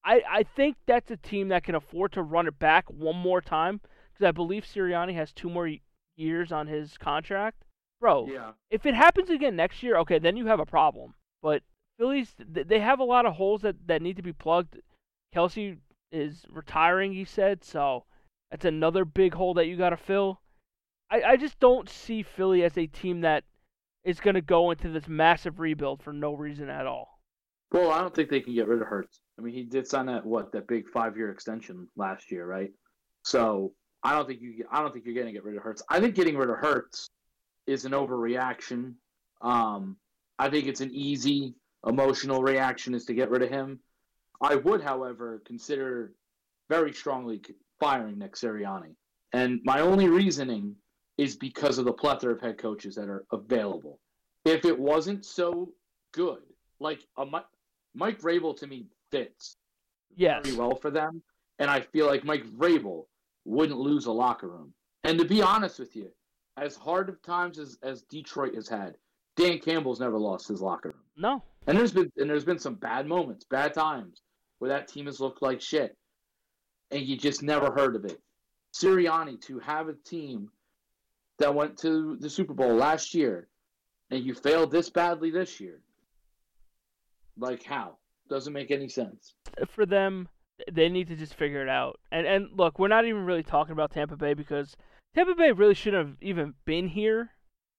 I 0.04 0.22
I 0.30 0.44
think 0.44 0.76
that's 0.86 1.10
a 1.10 1.18
team 1.18 1.48
that 1.48 1.64
can 1.64 1.76
afford 1.76 2.12
to 2.12 2.22
run 2.22 2.46
it 2.46 2.60
back 2.60 2.86
one 2.90 3.16
more 3.16 3.42
time 3.42 3.80
because 4.14 4.28
I 4.28 4.32
believe 4.32 4.66
Sirianni 4.66 5.16
has 5.16 5.32
two 5.32 5.50
more 5.50 5.70
years 6.18 6.52
on 6.52 6.68
his 6.68 6.98
contract. 6.98 7.64
Bro, 8.02 8.28
Yeah. 8.28 8.52
if 8.70 8.86
it 8.86 8.94
happens 8.94 9.30
again 9.30 9.56
next 9.56 9.82
year, 9.82 9.98
okay, 10.00 10.20
then 10.20 10.38
you 10.38 10.46
have 10.48 10.60
a 10.60 10.66
problem. 10.66 11.16
But 11.42 11.64
Phillies, 11.98 12.36
they 12.38 12.80
have 12.80 13.00
a 13.00 13.04
lot 13.04 13.26
of 13.26 13.36
holes 13.36 13.62
that, 13.62 13.88
that 13.88 14.02
need 14.02 14.18
to 14.18 14.22
be 14.22 14.34
plugged. 14.34 14.78
Kelce 15.34 15.78
is 16.12 16.46
retiring, 16.50 17.14
he 17.14 17.26
said, 17.26 17.64
so 17.64 18.06
that's 18.52 18.66
another 18.66 19.06
big 19.06 19.34
hole 19.34 19.54
that 19.56 19.68
you 19.68 19.78
got 19.78 19.90
to 19.90 19.98
fill. 19.98 20.42
I, 21.10 21.22
I 21.22 21.38
just 21.38 21.60
don't 21.60 21.90
see 21.90 22.24
Philly 22.24 22.64
as 22.64 22.78
a 22.78 22.88
team 22.88 23.22
that 23.22 23.44
is 24.04 24.20
going 24.20 24.36
to 24.36 24.42
go 24.42 24.72
into 24.72 24.90
this 24.90 25.08
massive 25.08 25.60
rebuild 25.60 26.02
for 26.02 26.14
no 26.14 26.34
reason 26.34 26.70
at 26.70 26.86
all. 26.86 27.20
Well, 27.72 27.92
I 27.92 28.00
don't 28.00 28.16
think 28.16 28.30
they 28.30 28.40
can 28.40 28.54
get 28.54 28.68
rid 28.68 28.82
of 28.82 28.88
Hurts. 28.88 29.20
I 29.38 29.42
mean, 29.42 29.54
he 29.54 29.64
did 29.64 29.88
sign 29.88 30.06
that 30.06 30.26
what 30.26 30.54
that 30.54 30.68
big 30.68 30.88
five-year 30.88 31.32
extension 31.32 31.88
last 31.98 32.32
year, 32.32 32.46
right? 32.46 32.72
So 33.24 33.74
I 34.04 34.14
don't 34.14 34.28
think 34.28 34.42
you. 34.42 34.66
I 34.72 34.82
don't 34.82 34.94
think 34.94 35.06
you're 35.06 35.14
going 35.14 35.28
to 35.28 35.34
get 35.34 35.44
rid 35.44 35.58
of 35.58 35.64
Hurts. 35.64 35.84
I 35.90 36.00
think 36.00 36.16
getting 36.16 36.38
rid 36.38 36.50
of 36.50 36.58
Hurts 36.58 37.10
is 37.66 37.84
an 37.84 37.92
overreaction. 37.92 38.94
Um, 39.42 39.98
I 40.40 40.50
think 40.50 40.68
it's 40.68 40.82
an 40.82 40.92
easy 40.94 41.56
emotional 41.86 42.42
reaction 42.42 42.94
is 42.94 43.06
to 43.06 43.14
get 43.14 43.30
rid 43.30 43.42
of 43.42 43.50
him. 43.50 43.80
I 44.42 44.56
would, 44.56 44.82
however, 44.82 45.42
consider 45.46 46.14
very 46.70 46.94
strongly 46.94 47.42
firing 47.80 48.18
Nick 48.20 48.36
Sirianni, 48.36 48.96
and 49.34 49.60
my 49.64 49.82
only 49.82 50.08
reasoning 50.08 50.76
is 51.18 51.36
because 51.36 51.78
of 51.78 51.86
the 51.86 51.94
plethora 51.94 52.34
of 52.34 52.42
head 52.42 52.58
coaches 52.58 52.96
that 52.96 53.10
are 53.10 53.26
available. 53.32 54.00
If 54.46 54.66
it 54.66 54.78
wasn't 54.78 55.26
so 55.26 55.72
good, 56.14 56.42
like 56.80 57.00
uh, 57.18 57.24
a 57.24 57.26
Mike, 57.26 57.46
Mike 57.96 58.20
Vrabel 58.22 58.56
to 58.58 58.68
me 58.68 58.86
fits 59.12 59.58
Yes. 60.16 60.46
very 60.46 60.58
well 60.58 60.76
for 60.76 60.90
them, 60.92 61.22
and 61.60 61.70
I 61.70 61.82
feel 61.82 62.06
like 62.08 62.24
Mike 62.24 62.46
Vrabel 62.46 63.06
wouldn't 63.46 63.80
lose 63.80 64.06
a 64.06 64.12
locker 64.12 64.48
room. 64.48 64.74
And 65.04 65.18
to 65.20 65.26
be 65.26 65.42
honest 65.42 65.80
with 65.80 65.96
you, 65.96 66.10
as 66.58 66.76
hard 66.76 67.10
of 67.10 67.22
times 67.22 67.60
as, 67.60 67.78
as 67.84 68.02
Detroit 68.04 68.56
has 68.56 68.68
had, 68.68 68.96
Dan 69.36 69.60
Campbell's 69.60 70.00
never 70.00 70.18
lost 70.18 70.48
his 70.48 70.62
locker 70.62 70.90
room. 70.90 71.04
No. 71.16 71.44
And 71.68 71.78
there's 71.78 71.92
been 71.92 72.12
and 72.18 72.30
there's 72.30 72.46
been 72.46 72.60
some 72.60 72.76
bad 72.76 73.06
moments, 73.08 73.46
bad 73.46 73.74
times 73.74 74.22
where 74.60 74.70
that 74.70 74.88
team 74.88 75.06
has 75.06 75.20
looked 75.20 75.42
like 75.42 75.62
shit, 75.62 75.96
and 76.92 77.02
you 77.02 77.18
just 77.18 77.44
never 77.44 77.72
heard 77.72 77.96
of 77.96 78.06
it. 78.06 78.20
Sirianni 78.74 79.42
to 79.42 79.60
have 79.60 79.88
a 79.88 79.94
team 79.94 80.50
that 81.40 81.54
went 81.54 81.78
to 81.80 82.18
the 82.20 82.30
Super 82.30 82.54
Bowl 82.54 82.76
last 82.76 83.14
year, 83.14 83.48
and 84.12 84.24
you 84.24 84.34
failed 84.34 84.72
this 84.72 84.90
badly 84.90 85.32
this 85.32 85.60
year. 85.60 85.80
Like 87.38 87.64
how? 87.64 87.98
Doesn't 88.30 88.54
make 88.54 88.72
any 88.72 88.90
sense. 88.90 89.36
for 89.70 89.86
them, 89.86 90.28
they 90.72 90.90
need 90.90 91.08
to 91.08 91.16
just 91.16 91.36
figure 91.36 91.62
it 91.62 91.70
out. 91.70 92.00
And 92.12 92.26
and 92.26 92.48
look, 92.54 92.80
we're 92.80 92.88
not 92.88 93.06
even 93.06 93.26
really 93.26 93.44
talking 93.44 93.74
about 93.74 93.92
Tampa 93.92 94.18
Bay 94.18 94.34
because 94.34 94.76
Tampa 95.16 95.36
Bay 95.36 95.52
really 95.52 95.74
shouldn't 95.74 96.08
have 96.08 96.18
even 96.22 96.56
been 96.66 96.88
here. 96.88 97.32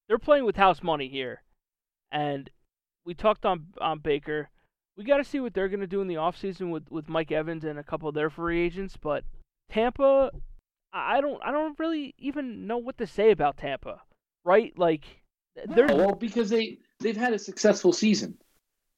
They're 0.07 0.19
playing 0.19 0.45
with 0.45 0.57
house 0.57 0.83
money 0.83 1.09
here, 1.09 1.43
and 2.11 2.49
we 3.05 3.15
talked 3.15 3.45
on 3.45 3.67
on 3.81 3.99
Baker. 3.99 4.51
We 4.99 5.05
got 5.05 5.19
to 5.19 5.25
see 5.25 5.39
what 5.39 5.55
they're 5.55 5.69
gonna 5.69 5.87
do 5.87 6.01
in 6.01 6.09
the 6.09 6.17
offseason 6.17 6.71
with 6.71 6.91
with 6.91 7.09
Mike 7.09 7.31
Evans 7.31 7.65
and 7.65 7.79
a 7.79 7.85
couple 7.85 8.09
of 8.09 8.17
their 8.17 8.31
free 8.31 8.61
agents. 8.61 8.97
But 9.01 9.25
Tampa, 9.71 10.33
I 10.93 11.21
don't 11.21 11.41
I 11.43 11.53
don't 11.53 11.79
really 11.79 12.15
even 12.19 12.67
know 12.67 12.79
what 12.79 12.99
to 12.99 13.07
say 13.07 13.31
about 13.31 13.57
Tampa. 13.57 14.01
Right? 14.45 14.77
Like 14.77 15.05
they're 15.69 15.87
No, 15.87 15.97
well, 15.97 16.15
because 16.15 16.51
they 16.51 16.79
they've 17.01 17.17
had 17.17 17.33
a 17.33 17.39
successful 17.39 17.93
season, 17.93 18.37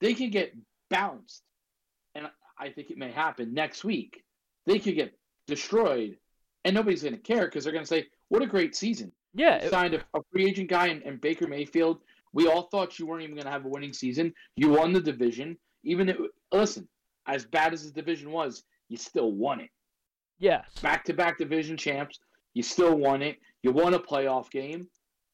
they 0.01 0.15
could 0.15 0.33
get 0.33 0.55
bounced, 0.89 1.43
and 2.15 2.27
I 2.59 2.71
think 2.71 2.91
it 2.91 2.99
may 2.99 3.13
happen 3.13 3.53
next 3.53 3.85
week. 3.85 4.25
They 4.67 4.79
could 4.79 4.95
get 4.95 5.13
destroyed, 5.47 6.17
and 6.65 6.75
nobody's 6.75 7.03
going 7.03 7.15
to 7.15 7.21
care 7.21 7.45
because 7.45 7.65
they're 7.65 7.73
going 7.73 7.85
to 7.85 7.89
say, 7.89 8.07
"What 8.29 8.43
a 8.43 8.47
great 8.47 8.75
season!" 8.75 9.13
yeah. 9.35 9.57
It- 9.57 9.71
signed 9.71 9.95
a, 9.95 10.01
a 10.15 10.21
free 10.33 10.47
agent 10.47 10.69
guy 10.69 10.89
in, 10.89 11.03
in 11.03 11.17
Baker 11.19 11.47
Mayfield. 11.47 12.01
We 12.33 12.47
all 12.47 12.63
thought 12.63 12.99
you 12.99 13.07
weren't 13.07 13.23
even 13.23 13.35
going 13.35 13.47
to 13.47 13.51
have 13.51 13.65
a 13.65 13.69
winning 13.69 13.93
season. 13.93 14.33
You 14.57 14.71
won 14.71 14.93
the 14.93 15.01
division. 15.01 15.57
Even 15.85 16.09
if, 16.09 16.17
listen, 16.53 16.89
as 17.27 17.45
bad 17.45 17.73
as 17.73 17.85
the 17.85 17.93
division 17.93 18.31
was, 18.31 18.65
you 18.89 18.97
still 18.97 19.33
won 19.33 19.61
it. 19.61 19.71
yes. 20.39 20.67
Back 20.83 21.05
to 21.05 21.15
back 21.15 21.39
division 21.39 21.77
champs. 21.77 22.19
You 22.55 22.63
still 22.63 22.97
won 22.97 23.23
it. 23.23 23.39
You 23.63 23.73
won 23.73 23.95
a 23.95 23.99
playoff 23.99 24.51
game. 24.51 24.89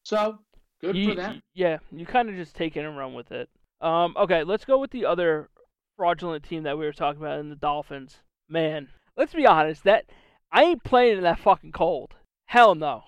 So 0.04 0.38
good 0.80 0.96
you, 0.96 1.10
for 1.10 1.14
them. 1.14 1.42
Yeah, 1.54 1.78
you 1.90 2.04
kind 2.06 2.28
of 2.28 2.36
just 2.36 2.54
take 2.54 2.76
it 2.76 2.84
and 2.84 2.96
run 2.96 3.14
with 3.14 3.32
it. 3.32 3.48
Um, 3.80 4.14
okay, 4.16 4.44
let's 4.44 4.64
go 4.64 4.78
with 4.78 4.90
the 4.90 5.06
other 5.06 5.48
fraudulent 5.96 6.44
team 6.44 6.62
that 6.64 6.76
we 6.76 6.84
were 6.84 6.92
talking 6.92 7.20
about 7.20 7.40
in 7.40 7.48
the 7.48 7.56
Dolphins. 7.56 8.18
Man, 8.48 8.88
let's 9.16 9.34
be 9.34 9.46
honest. 9.46 9.84
That 9.84 10.04
I 10.52 10.62
ain't 10.62 10.84
playing 10.84 11.18
in 11.18 11.22
that 11.24 11.40
fucking 11.40 11.72
cold. 11.72 12.14
Hell 12.46 12.74
no. 12.74 13.02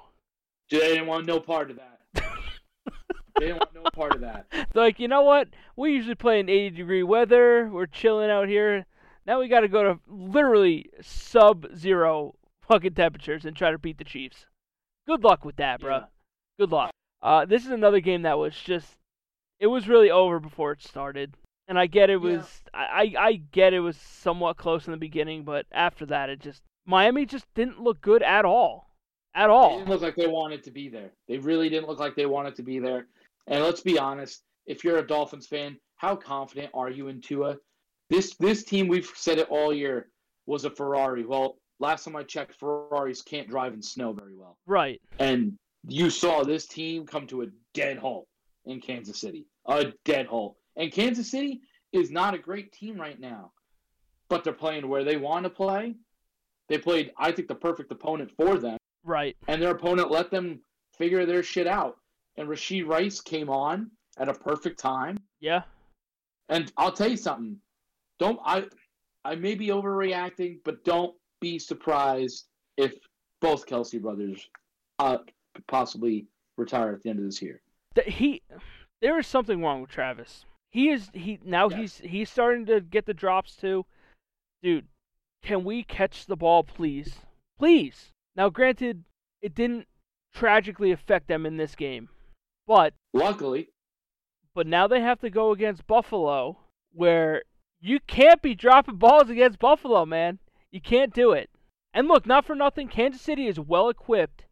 They 0.71 0.79
didn't 0.79 1.07
want 1.07 1.27
no 1.27 1.41
part 1.41 1.71
of 1.71 1.77
that. 1.77 1.98
They 3.39 3.47
didn't 3.47 3.59
want 3.59 3.75
no 3.75 3.83
part 3.93 4.15
of 4.15 4.21
that. 4.23 4.47
They're 4.51 4.67
like, 4.85 4.99
you 5.01 5.09
know 5.09 5.23
what? 5.23 5.49
We 5.77 5.93
usually 5.93 6.15
play 6.15 6.41
in 6.41 6.49
80 6.49 6.77
degree 6.77 7.03
weather. 7.03 7.69
We're 7.73 7.87
chilling 7.87 8.31
out 8.31 8.49
here. 8.49 8.87
Now 9.27 9.41
we 9.41 9.49
got 9.49 9.61
to 9.61 9.69
go 9.69 9.83
to 9.83 10.01
literally 10.09 10.91
sub 11.03 11.67
zero 11.77 12.35
fucking 12.67 12.95
temperatures 12.95 13.45
and 13.45 13.57
try 13.57 13.71
to 13.71 13.79
beat 13.79 13.99
the 13.99 14.05
Chiefs. 14.05 14.47
Good 15.07 15.23
luck 15.25 15.45
with 15.45 15.57
that, 15.57 15.81
bro. 15.81 15.97
Yeah. 15.97 16.05
Good 16.59 16.71
luck. 16.73 16.91
Uh, 17.23 17.45
this 17.45 17.65
is 17.65 17.71
another 17.71 18.01
game 18.01 18.23
that 18.23 18.39
was 18.39 18.55
just, 18.55 18.99
it 19.59 19.67
was 19.67 19.89
really 19.89 20.11
over 20.11 20.39
before 20.39 20.73
it 20.73 20.83
started. 20.83 21.35
And 21.67 21.79
I 21.79 21.87
get 21.87 22.09
it 22.09 22.17
was, 22.17 22.63
I, 22.73 23.13
I 23.19 23.27
I 23.27 23.33
get 23.53 23.75
it 23.75 23.81
was 23.81 23.97
somewhat 23.99 24.57
close 24.57 24.87
in 24.87 24.91
the 24.91 24.97
beginning, 24.97 25.45
but 25.45 25.67
after 25.71 26.07
that, 26.07 26.31
it 26.31 26.41
just, 26.41 26.63
Miami 26.87 27.27
just 27.27 27.45
didn't 27.55 27.83
look 27.83 28.01
good 28.01 28.23
at 28.23 28.47
all. 28.47 28.89
At 29.35 29.49
They 29.49 29.53
all. 29.53 29.79
didn't 29.79 29.91
look 29.91 30.01
like 30.01 30.17
they 30.17 30.27
wanted 30.27 30.65
to 30.65 30.71
be 30.71 30.89
there. 30.89 31.11
They 31.29 31.37
really 31.37 31.69
didn't 31.69 31.87
look 31.87 31.99
like 31.99 32.17
they 32.17 32.25
wanted 32.25 32.55
to 32.57 32.63
be 32.63 32.79
there. 32.79 33.07
And 33.49 33.63
let's 33.65 33.81
be 33.81 33.99
honest, 33.99 34.43
if 34.67 34.85
you're 34.85 34.99
a 34.99 35.07
Dolphins 35.07 35.47
fan, 35.47 35.77
how 35.97 36.15
confident 36.15 36.71
are 36.75 36.91
you 36.91 37.09
in 37.09 37.21
Tua? 37.21 37.57
This 38.11 38.37
this 38.37 38.65
team, 38.65 38.89
we've 38.89 39.11
said 39.15 39.39
it 39.39 39.49
all 39.49 39.73
year, 39.73 40.09
was 40.47 40.65
a 40.65 40.71
Ferrari. 40.71 41.25
Well, 41.25 41.59
last 41.81 42.05
time 42.05 42.17
I 42.17 42.23
checked, 42.23 42.55
Ferraris 42.55 43.23
can't 43.23 43.49
drive 43.49 43.75
in 43.75 43.83
snow 43.83 44.13
very 44.13 44.35
well. 44.35 44.59
Right. 44.67 45.01
And 45.19 45.57
you 45.87 46.11
saw 46.11 46.43
this 46.43 46.67
team 46.67 47.07
come 47.07 47.27
to 47.29 47.43
a 47.43 47.47
dead 47.75 47.99
halt 47.99 48.27
in 48.67 48.81
Kansas 48.81 49.21
City. 49.21 49.47
A 49.67 49.93
dead 50.05 50.27
halt. 50.27 50.57
And 50.77 50.93
Kansas 50.93 51.31
City 51.31 51.61
is 51.93 52.11
not 52.11 52.35
a 52.35 52.39
great 52.39 52.73
team 52.73 53.01
right 53.01 53.19
now. 53.19 53.53
But 54.29 54.45
they're 54.45 54.53
playing 54.53 54.89
where 54.89 55.05
they 55.05 55.17
want 55.17 55.45
to 55.45 55.51
play. 55.51 55.95
They 56.69 56.79
played, 56.79 57.13
I 57.19 57.33
think, 57.33 57.49
the 57.49 57.55
perfect 57.55 57.91
opponent 57.91 58.31
for 58.37 58.59
them. 58.59 58.77
Right. 59.05 59.37
And 59.49 59.63
their 59.63 59.71
opponent 59.71 60.11
let 60.11 60.31
them 60.31 60.61
figure 60.97 61.25
their 61.25 61.43
shit 61.43 61.67
out. 61.67 61.97
And 62.39 62.49
Rashee 62.49 62.87
Rice 62.87 63.21
came 63.21 63.51
on 63.51 63.91
at 64.19 64.29
a 64.29 64.33
perfect 64.33 64.79
time. 64.79 65.19
Yeah. 65.41 65.63
And 66.49 66.73
I'll 66.77 66.93
tell 66.93 67.09
you 67.09 67.17
something. 67.17 67.57
Don't 68.19 68.39
I 68.45 68.65
I 69.25 69.35
may 69.35 69.55
be 69.55 69.69
overreacting, 69.69 70.61
but 70.65 70.85
don't 70.85 71.15
be 71.41 71.59
surprised 71.59 72.47
if 72.77 72.95
both 73.41 73.67
Kelce 73.67 74.01
brothers 74.01 74.49
uh 75.01 75.19
possibly 75.67 76.27
retire 76.57 76.93
at 76.93 77.03
the 77.03 77.11
end 77.11 77.19
of 77.19 77.25
this 77.25 77.43
year. 77.43 77.61
He 78.07 78.43
there 79.03 79.19
is 79.19 79.27
something 79.27 79.61
wrong 79.63 79.81
with 79.83 79.91
Travis. 79.91 80.45
He 80.71 80.91
is 80.91 81.11
he 81.13 81.41
now 81.45 81.69
Yes. 81.69 81.79
he's 81.99 82.11
he's 82.11 82.31
starting 82.31 82.67
to 82.67 82.81
get 82.81 83.07
the 83.07 83.15
drops 83.15 83.57
too. 83.57 83.85
Dude, 84.63 84.87
can 85.43 85.65
we 85.65 85.83
catch 85.83 86.27
the 86.27 86.37
ball 86.37 86.63
please? 86.63 87.17
Please. 87.59 88.13
Now 88.37 88.49
granted 88.49 89.03
it 89.43 89.55
didn't 89.57 89.89
tragically 90.33 90.93
affect 90.93 91.27
them 91.27 91.45
in 91.45 91.57
this 91.57 91.75
game. 91.75 92.09
But 92.69 92.93
Luckily, 93.15 93.71
but 94.55 94.67
now 94.67 94.87
they 94.87 95.01
have 95.01 95.21
to 95.21 95.31
go 95.31 95.53
against 95.53 95.87
Buffalo 95.87 96.59
where 96.93 97.43
you 97.81 97.99
can't 98.07 98.43
be 98.43 98.55
dropping 98.55 98.97
balls 98.97 99.31
against 99.31 99.59
Buffalo, 99.59 100.05
man. 100.05 100.39
You 100.71 100.83
can't 100.83 101.15
do 101.15 101.33
it. 101.33 101.49
And 101.95 102.09
look, 102.09 102.27
not 102.27 102.45
for 102.45 102.55
nothing, 102.55 102.89
Kansas 102.89 103.23
City 103.23 103.47
is 103.47 103.59
well 103.59 103.89
equipped 103.89 104.45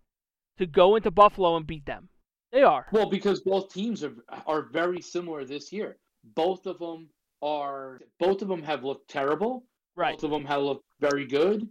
to 0.57 0.65
go 0.65 0.97
into 0.97 1.11
Buffalo 1.11 1.57
and 1.59 1.67
beat 1.67 1.85
them. 1.85 2.09
They 2.53 2.63
are. 2.63 2.87
well, 2.91 3.11
because 3.11 3.41
both 3.41 3.71
teams 3.71 4.03
are 4.03 4.15
are 4.47 4.63
very 4.63 5.03
similar 5.03 5.45
this 5.45 5.71
year. 5.71 5.99
Both 6.25 6.65
of 6.65 6.79
them 6.79 7.11
are 7.43 8.01
both 8.19 8.41
of 8.41 8.49
them 8.49 8.63
have 8.63 8.83
looked 8.83 9.11
terrible. 9.11 9.67
Right. 9.95 10.15
Both 10.15 10.25
of 10.25 10.31
them 10.31 10.47
have 10.47 10.63
looked 10.63 10.87
very 11.01 11.27
good. 11.27 11.69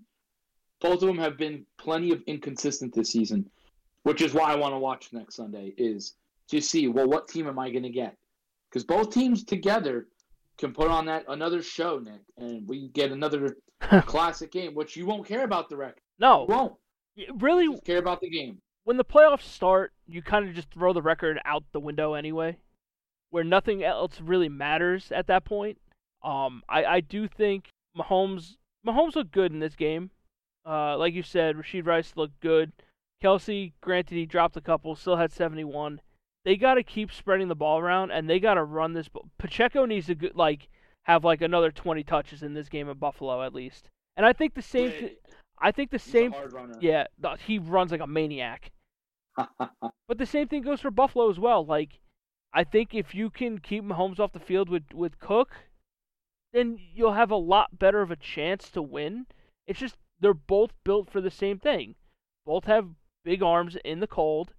Both 0.79 1.01
of 1.01 1.07
them 1.07 1.17
have 1.17 1.37
been 1.37 1.65
plenty 1.79 2.11
of 2.11 2.21
inconsistent 2.27 2.93
this 2.93 3.09
season, 3.09 3.49
which 4.03 4.21
is 4.21 4.35
why 4.35 4.51
I 4.51 4.57
want 4.57 4.75
to 4.75 4.79
watch 4.79 5.11
next 5.11 5.35
Sunday 5.35 5.73
is 5.75 6.13
to 6.49 6.61
see 6.61 6.87
well 6.87 7.07
what 7.07 7.27
team 7.27 7.47
am 7.47 7.57
I 7.59 7.69
going 7.69 7.83
to 7.83 7.89
get 7.89 8.15
because 8.69 8.83
both 8.83 9.11
teams 9.13 9.43
together 9.43 10.07
can 10.57 10.73
put 10.73 10.89
on 10.89 11.05
that 11.07 11.25
another 11.27 11.61
show, 11.61 11.99
Nick, 11.99 12.21
and 12.37 12.67
we 12.67 12.89
get 12.89 13.11
another 13.11 13.57
classic 14.05 14.51
game, 14.51 14.73
which 14.73 14.95
you 14.95 15.05
won't 15.05 15.27
care 15.27 15.43
about 15.43 15.69
the 15.69 15.75
record. 15.77 15.99
You 16.19 16.25
No, 16.27 16.45
won't 16.47 16.73
y- 17.17 17.25
really, 17.39 17.63
You 17.65 17.71
just 17.73 17.85
care 17.85 17.97
about 17.99 18.21
the 18.21 18.29
game. 18.29 18.59
when 18.85 18.97
the 18.97 19.03
playoffs 19.05 19.43
start, 19.43 19.91
you 20.07 20.21
kind 20.21 20.47
of 20.47 20.55
just 20.55 20.69
throw 20.71 20.93
the 20.93 21.01
record 21.01 21.39
out 21.45 21.63
the 21.73 21.79
window 21.79 22.13
anyway, 22.13 22.57
where 23.31 23.43
nothing 23.43 23.83
else 23.83 24.21
really 24.21 24.47
matters 24.49 25.11
at 25.11 25.27
that 25.27 25.43
point. 25.45 25.77
Um, 26.23 26.63
I, 26.69 26.85
I 26.85 26.99
do 27.01 27.27
think 27.27 27.67
Mahomes 27.97 28.55
Mahomes 28.87 29.15
looked 29.15 29.31
good 29.31 29.51
in 29.51 29.59
this 29.59 29.75
game. 29.75 30.09
Uh, 30.65 30.97
like 30.97 31.13
you 31.13 31.21
said, 31.23 31.55
Rashee 31.57 31.85
Rice 31.85 32.13
looked 32.15 32.39
good. 32.39 32.71
Kelce, 33.23 33.73
granted, 33.81 34.15
he 34.15 34.25
dropped 34.25 34.57
a 34.57 34.61
couple, 34.61 34.95
still 34.95 35.15
had 35.17 35.31
71. 35.31 36.01
They 36.45 36.55
got 36.55 36.75
to 36.75 36.83
keep 36.83 37.11
spreading 37.11 37.47
the 37.47 37.55
ball 37.55 37.79
around, 37.79 38.11
and 38.11 38.29
they 38.29 38.39
got 38.39 38.53
to 38.53 38.63
run 38.63 38.93
this. 38.93 39.09
Pacheco 39.39 39.85
needs 39.85 40.07
to 40.07 40.15
like 40.35 40.69
have 41.03 41.23
like 41.23 41.41
another 41.41 41.71
20 41.71 42.03
touches 42.03 42.43
in 42.43 42.53
this 42.53 42.69
game 42.69 42.87
in 42.87 42.97
Buffalo 42.97 43.43
at 43.43 43.53
least. 43.53 43.89
And 44.15 44.25
I 44.25 44.31
think 44.33 44.53
the 44.53 44.61
same. 44.61 44.91
Th- 44.91 45.17
I 45.59 45.71
think 45.71 45.89
the 45.89 45.97
He's 45.97 46.11
same. 46.11 46.33
a 46.33 46.35
hard 46.35 46.53
runner. 46.53 46.75
Yeah, 46.79 47.05
th- 47.21 47.39
he 47.45 47.59
runs 47.59 47.91
like 47.91 48.01
a 48.01 48.07
maniac. 48.07 48.71
But 50.07 50.19
the 50.19 50.25
same 50.25 50.47
thing 50.47 50.61
goes 50.61 50.81
for 50.81 50.91
Buffalo 50.91 51.29
as 51.31 51.39
well. 51.39 51.65
Like, 51.65 51.99
I 52.53 52.63
think 52.63 52.93
if 52.93 53.15
you 53.15 53.29
can 53.31 53.57
keep 53.57 53.83
Mahomes 53.83 54.19
off 54.19 54.33
the 54.33 54.39
field 54.39 54.69
with 54.69 54.83
with 54.93 55.19
Cook, 55.19 55.55
then 56.53 56.77
you'll 56.93 57.13
have 57.13 57.31
a 57.31 57.35
lot 57.35 57.79
better 57.79 58.01
of 58.01 58.11
a 58.11 58.15
chance 58.15 58.69
to 58.71 58.81
win. 58.81 59.25
It's 59.65 59.79
just 59.79 59.95
they're 60.19 60.33
both 60.33 60.71
built 60.83 61.09
for 61.09 61.21
the 61.21 61.31
same 61.31 61.57
thing. 61.59 61.95
Both 62.45 62.65
have 62.65 62.89
big 63.23 63.41
arms 63.41 63.75
in 63.83 63.99
the 63.99 64.07
cold, 64.07 64.53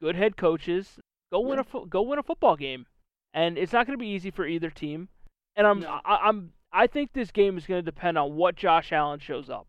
good 0.00 0.16
head 0.16 0.36
coaches. 0.38 0.98
Go 1.32 1.40
win 1.40 1.58
a 1.58 1.64
fo- 1.64 1.84
go 1.84 2.02
win 2.02 2.18
a 2.18 2.22
football 2.22 2.56
game, 2.56 2.86
and 3.34 3.56
it's 3.56 3.72
not 3.72 3.86
going 3.86 3.98
to 3.98 4.02
be 4.02 4.08
easy 4.10 4.30
for 4.30 4.46
either 4.46 4.70
team. 4.70 5.08
And 5.56 5.66
I'm 5.66 5.80
No. 5.80 6.00
I, 6.04 6.28
I'm 6.28 6.52
I 6.72 6.86
think 6.86 7.12
this 7.12 7.30
game 7.30 7.56
is 7.58 7.66
going 7.66 7.78
to 7.78 7.90
depend 7.90 8.18
on 8.18 8.36
what 8.36 8.56
Josh 8.56 8.92
Allen 8.92 9.20
shows 9.20 9.50
up. 9.50 9.66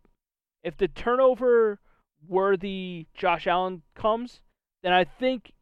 If 0.62 0.76
the 0.76 0.88
turnover 0.88 1.80
worthy 2.28 3.06
Josh 3.14 3.46
Allen 3.46 3.82
comes, 3.94 4.40
then 4.82 4.92
I 4.92 5.04
think 5.04 5.52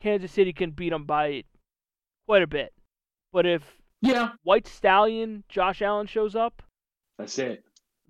Kansas 0.00 0.32
City 0.32 0.52
can 0.52 0.70
beat 0.70 0.90
them 0.90 1.04
by 1.04 1.44
quite 2.26 2.42
a 2.42 2.46
bit. 2.48 2.72
But 3.32 3.46
if 3.46 3.62
yeah, 4.00 4.30
White 4.42 4.66
Stallion 4.66 5.44
Josh 5.48 5.82
Allen 5.82 6.06
shows 6.06 6.34
up, 6.34 6.62
that's 7.18 7.38
it. 7.38 7.64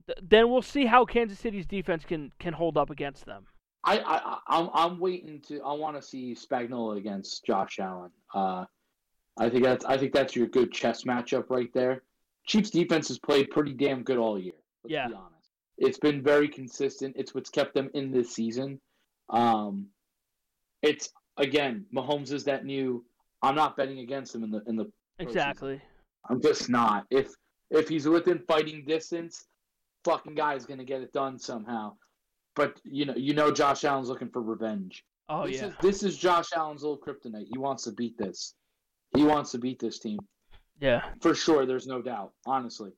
th- 0.07 0.19
then 0.23 0.51
we'll 0.51 0.63
see 0.63 0.87
how 0.87 1.05
Kansas 1.05 1.39
City's 1.39 1.67
defense 1.67 2.05
can 2.05 2.33
can 2.39 2.53
hold 2.55 2.77
up 2.77 2.91
against 2.91 3.27
them. 3.27 3.47
I, 3.85 3.99
I 3.99 4.39
I'm 4.47 4.71
I'm 4.75 4.99
waiting 5.01 5.41
to 5.49 5.63
I 5.63 5.73
want 5.73 5.97
to 5.97 6.03
see 6.03 6.35
Spagnuolo 6.35 6.97
against 6.99 7.45
Josh 7.45 7.79
Allen. 7.79 8.11
Uh, 8.35 8.65
I 9.39 9.49
think 9.49 9.65
that's 9.65 9.85
I 9.85 9.97
think 9.97 10.13
that's 10.13 10.37
your 10.37 10.47
good 10.49 10.73
chess 10.73 11.05
matchup 11.05 11.49
right 11.49 11.73
there. 11.73 12.03
Chiefs 12.47 12.71
defense 12.71 13.09
has 13.09 13.19
played 13.19 13.51
pretty 13.51 13.73
damn 13.73 14.03
good 14.03 14.19
all 14.19 14.39
year. 14.39 14.53
Let's 14.85 14.93
Yeah. 14.93 15.09
be 15.09 15.15
honest. 15.15 15.51
It's 15.79 15.99
been 15.99 16.23
very 16.23 16.49
consistent. 16.49 17.17
It's 17.17 17.35
what's 17.35 17.49
kept 17.49 17.75
them 17.75 17.91
in 17.95 18.11
this 18.11 18.35
season. 18.35 18.81
Um, 19.31 19.87
it's 20.83 21.11
again 21.37 21.87
Mahomes 21.95 22.33
is 22.33 22.45
that 22.45 22.65
new. 22.65 23.05
I'm 23.43 23.55
not 23.55 23.77
betting 23.77 24.01
against 24.01 24.35
him 24.35 24.45
in 24.45 24.51
the 24.51 24.63
in 24.67 24.77
the. 24.77 24.93
Exactly. 25.19 25.81
I'm 26.29 26.43
just 26.43 26.69
not. 26.69 27.07
If 27.11 27.33
if 27.71 27.89
he's 27.89 28.07
within 28.07 28.41
fighting 28.41 28.85
distance, 28.85 29.47
fucking 30.05 30.35
guy 30.35 30.55
is 30.55 30.67
gonna 30.67 30.85
get 30.85 31.01
it 31.01 31.13
done 31.13 31.39
somehow. 31.39 31.97
But 32.57 32.81
you 32.85 33.05
know, 33.07 33.15
you 33.17 33.35
know, 33.35 33.51
Josh 33.53 33.85
Allen's 33.85 34.09
looking 34.09 34.29
for 34.31 34.43
revenge. 34.43 35.05
Oh 35.29 35.47
this 35.47 35.57
yeah. 35.61 35.67
is 35.69 35.75
this 35.81 36.03
is 36.03 36.19
Josh 36.19 36.47
Allen's 36.55 36.83
little 36.83 36.99
kryptonite. 36.99 37.47
He 37.53 37.59
wants 37.59 37.85
to 37.85 37.93
beat 37.93 38.19
this. 38.19 38.55
He 39.17 39.25
wants 39.25 39.51
to 39.53 39.59
beat 39.59 39.79
this 39.79 39.99
team 39.99 40.19
Yeah. 40.81 41.03
for 41.21 41.35
sure. 41.35 41.67
There's 41.67 41.87
no 41.87 42.01
doubt. 42.03 42.33
Honestly, 42.47 42.91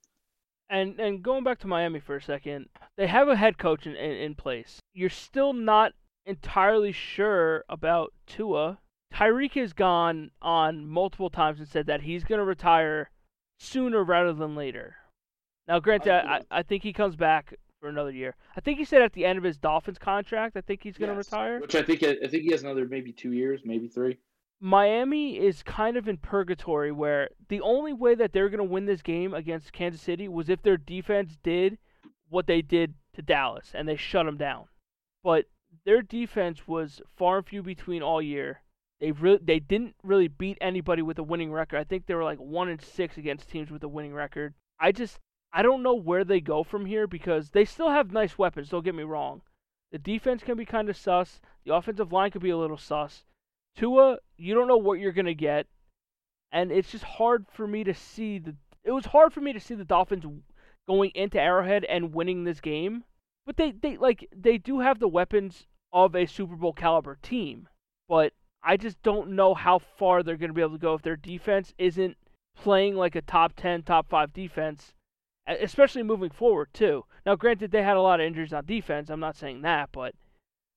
And 0.70 0.98
and 1.00 1.22
going 1.22 1.44
back 1.44 1.58
to 1.60 1.66
Miami 1.66 2.00
for 2.00 2.16
a 2.16 2.22
second, 2.22 2.68
they 2.96 3.06
have 3.06 3.28
a 3.28 3.36
head 3.36 3.58
coach 3.58 3.86
in, 3.86 3.94
in, 3.96 4.12
in 4.12 4.34
place. 4.34 4.78
You're 4.94 5.10
still 5.10 5.52
not 5.52 5.92
entirely 6.24 6.92
sure 6.92 7.64
about 7.68 8.12
Tua. 8.26 8.78
Tyreek 9.12 9.52
has 9.60 9.74
gone 9.74 10.30
on 10.40 10.86
multiple 10.86 11.28
times 11.28 11.58
and 11.58 11.68
said 11.68 11.86
that 11.86 12.00
he's 12.02 12.24
going 12.24 12.38
to 12.38 12.44
retire 12.44 13.10
sooner 13.58 14.02
rather 14.02 14.32
than 14.32 14.54
later. 14.56 14.96
Now, 15.68 15.80
granted, 15.80 16.12
I. 16.12 16.40
I 16.50 16.62
think 16.62 16.82
he 16.82 16.92
comes 16.94 17.14
back 17.16 17.54
for 17.82 17.88
another 17.88 18.12
year. 18.12 18.36
I 18.56 18.60
think 18.60 18.78
he 18.78 18.84
said 18.84 19.02
at 19.02 19.12
the 19.12 19.24
end 19.26 19.38
of 19.38 19.44
his 19.44 19.58
Dolphins 19.58 19.98
contract, 19.98 20.56
I 20.56 20.60
think 20.60 20.84
he's 20.84 20.96
going 20.96 21.10
to 21.10 21.16
Yes. 21.16 21.26
retire. 21.26 21.60
Which 21.60 21.74
I 21.74 21.82
think 21.82 22.04
I 22.04 22.14
think 22.28 22.44
he 22.44 22.52
has 22.52 22.62
another 22.62 22.86
maybe 22.86 23.12
two 23.12 23.32
years, 23.32 23.62
maybe 23.64 23.88
three. 23.88 24.18
Miami 24.60 25.36
is 25.38 25.64
kind 25.64 25.96
of 25.96 26.06
in 26.06 26.16
purgatory 26.18 26.92
where 26.92 27.28
the 27.48 27.60
only 27.60 27.92
way 27.92 28.14
that 28.14 28.32
they're 28.32 28.48
going 28.48 28.58
to 28.58 28.72
win 28.72 28.86
this 28.86 29.02
game 29.02 29.34
against 29.34 29.72
Kansas 29.72 30.00
City 30.00 30.28
was 30.28 30.48
if 30.48 30.62
their 30.62 30.76
defense 30.76 31.36
did 31.42 31.76
what 32.28 32.46
they 32.46 32.62
did 32.62 32.94
to 33.14 33.22
Dallas 33.22 33.72
and 33.74 33.88
they 33.88 33.96
shut 33.96 34.24
them 34.26 34.36
down. 34.36 34.66
But 35.24 35.46
their 35.84 36.02
defense 36.02 36.68
was 36.68 37.02
far 37.16 37.38
and 37.38 37.46
few 37.46 37.64
between 37.64 38.00
all 38.02 38.22
year. 38.22 38.62
They 39.00 39.10
really 39.10 39.40
they 39.42 39.58
didn't 39.58 39.96
really 40.04 40.28
beat 40.28 40.58
anybody 40.60 41.02
with 41.02 41.18
a 41.18 41.24
winning 41.24 41.50
record. 41.50 41.78
I 41.78 41.84
think 41.84 42.06
they 42.06 42.14
were 42.14 42.22
like 42.22 42.38
one 42.38 42.68
and 42.68 42.80
six 42.80 43.16
against 43.16 43.50
teams 43.50 43.72
with 43.72 43.82
a 43.82 43.88
winning 43.88 44.14
record. 44.14 44.54
I 44.78 44.92
just 44.92 45.18
I 45.52 45.62
don't 45.62 45.82
know 45.82 45.94
where 45.94 46.24
they 46.24 46.40
go 46.40 46.62
from 46.62 46.86
here 46.86 47.06
because 47.06 47.50
they 47.50 47.64
still 47.64 47.90
have 47.90 48.12
nice 48.12 48.38
weapons. 48.38 48.70
Don't 48.70 48.84
get 48.84 48.94
me 48.94 49.02
wrong. 49.02 49.42
The 49.90 49.98
defense 49.98 50.42
can 50.42 50.56
be 50.56 50.64
kind 50.64 50.88
of 50.88 50.96
sus. 50.96 51.40
The 51.64 51.74
offensive 51.74 52.12
line 52.12 52.30
could 52.30 52.42
be 52.42 52.50
a 52.50 52.56
little 52.56 52.78
sus. 52.78 53.24
Tua, 53.76 54.18
you 54.36 54.54
don't 54.54 54.68
know 54.68 54.78
what 54.78 54.98
you're 54.98 55.12
gonna 55.12 55.34
get, 55.34 55.66
and 56.50 56.72
it's 56.72 56.90
just 56.90 57.04
hard 57.04 57.46
for 57.50 57.66
me 57.66 57.84
to 57.84 57.94
see 57.94 58.38
the. 58.38 58.56
It 58.84 58.92
was 58.92 59.06
hard 59.06 59.32
for 59.32 59.40
me 59.40 59.52
to 59.52 59.60
see 59.60 59.74
the 59.74 59.84
Dolphins 59.84 60.24
going 60.86 61.10
into 61.14 61.40
Arrowhead 61.40 61.84
and 61.84 62.14
winning 62.14 62.44
this 62.44 62.60
game, 62.60 63.04
but 63.46 63.56
they 63.56 63.72
they 63.72 63.96
like 63.96 64.28
they 64.34 64.58
do 64.58 64.80
have 64.80 64.98
the 64.98 65.08
weapons 65.08 65.66
of 65.92 66.14
a 66.14 66.26
Super 66.26 66.56
Bowl 66.56 66.72
caliber 66.72 67.18
team, 67.22 67.68
but 68.08 68.32
I 68.62 68.76
just 68.76 69.02
don't 69.02 69.30
know 69.30 69.54
how 69.54 69.78
far 69.78 70.22
they're 70.22 70.36
going 70.36 70.50
to 70.50 70.54
be 70.54 70.62
able 70.62 70.72
to 70.72 70.78
go 70.78 70.94
if 70.94 71.02
their 71.02 71.16
defense 71.16 71.74
isn't 71.78 72.16
playing 72.54 72.94
like 72.94 73.16
a 73.16 73.22
top 73.22 73.54
10, 73.56 73.82
top 73.82 74.08
5 74.08 74.32
defense, 74.32 74.94
especially 75.46 76.02
moving 76.02 76.30
forward, 76.30 76.68
too. 76.72 77.04
Now, 77.26 77.36
granted, 77.36 77.70
they 77.70 77.82
had 77.82 77.96
a 77.96 78.02
lot 78.02 78.20
of 78.20 78.26
injuries 78.26 78.52
on 78.52 78.64
defense. 78.64 79.10
I'm 79.10 79.20
not 79.20 79.36
saying 79.36 79.62
that, 79.62 79.90
but 79.92 80.14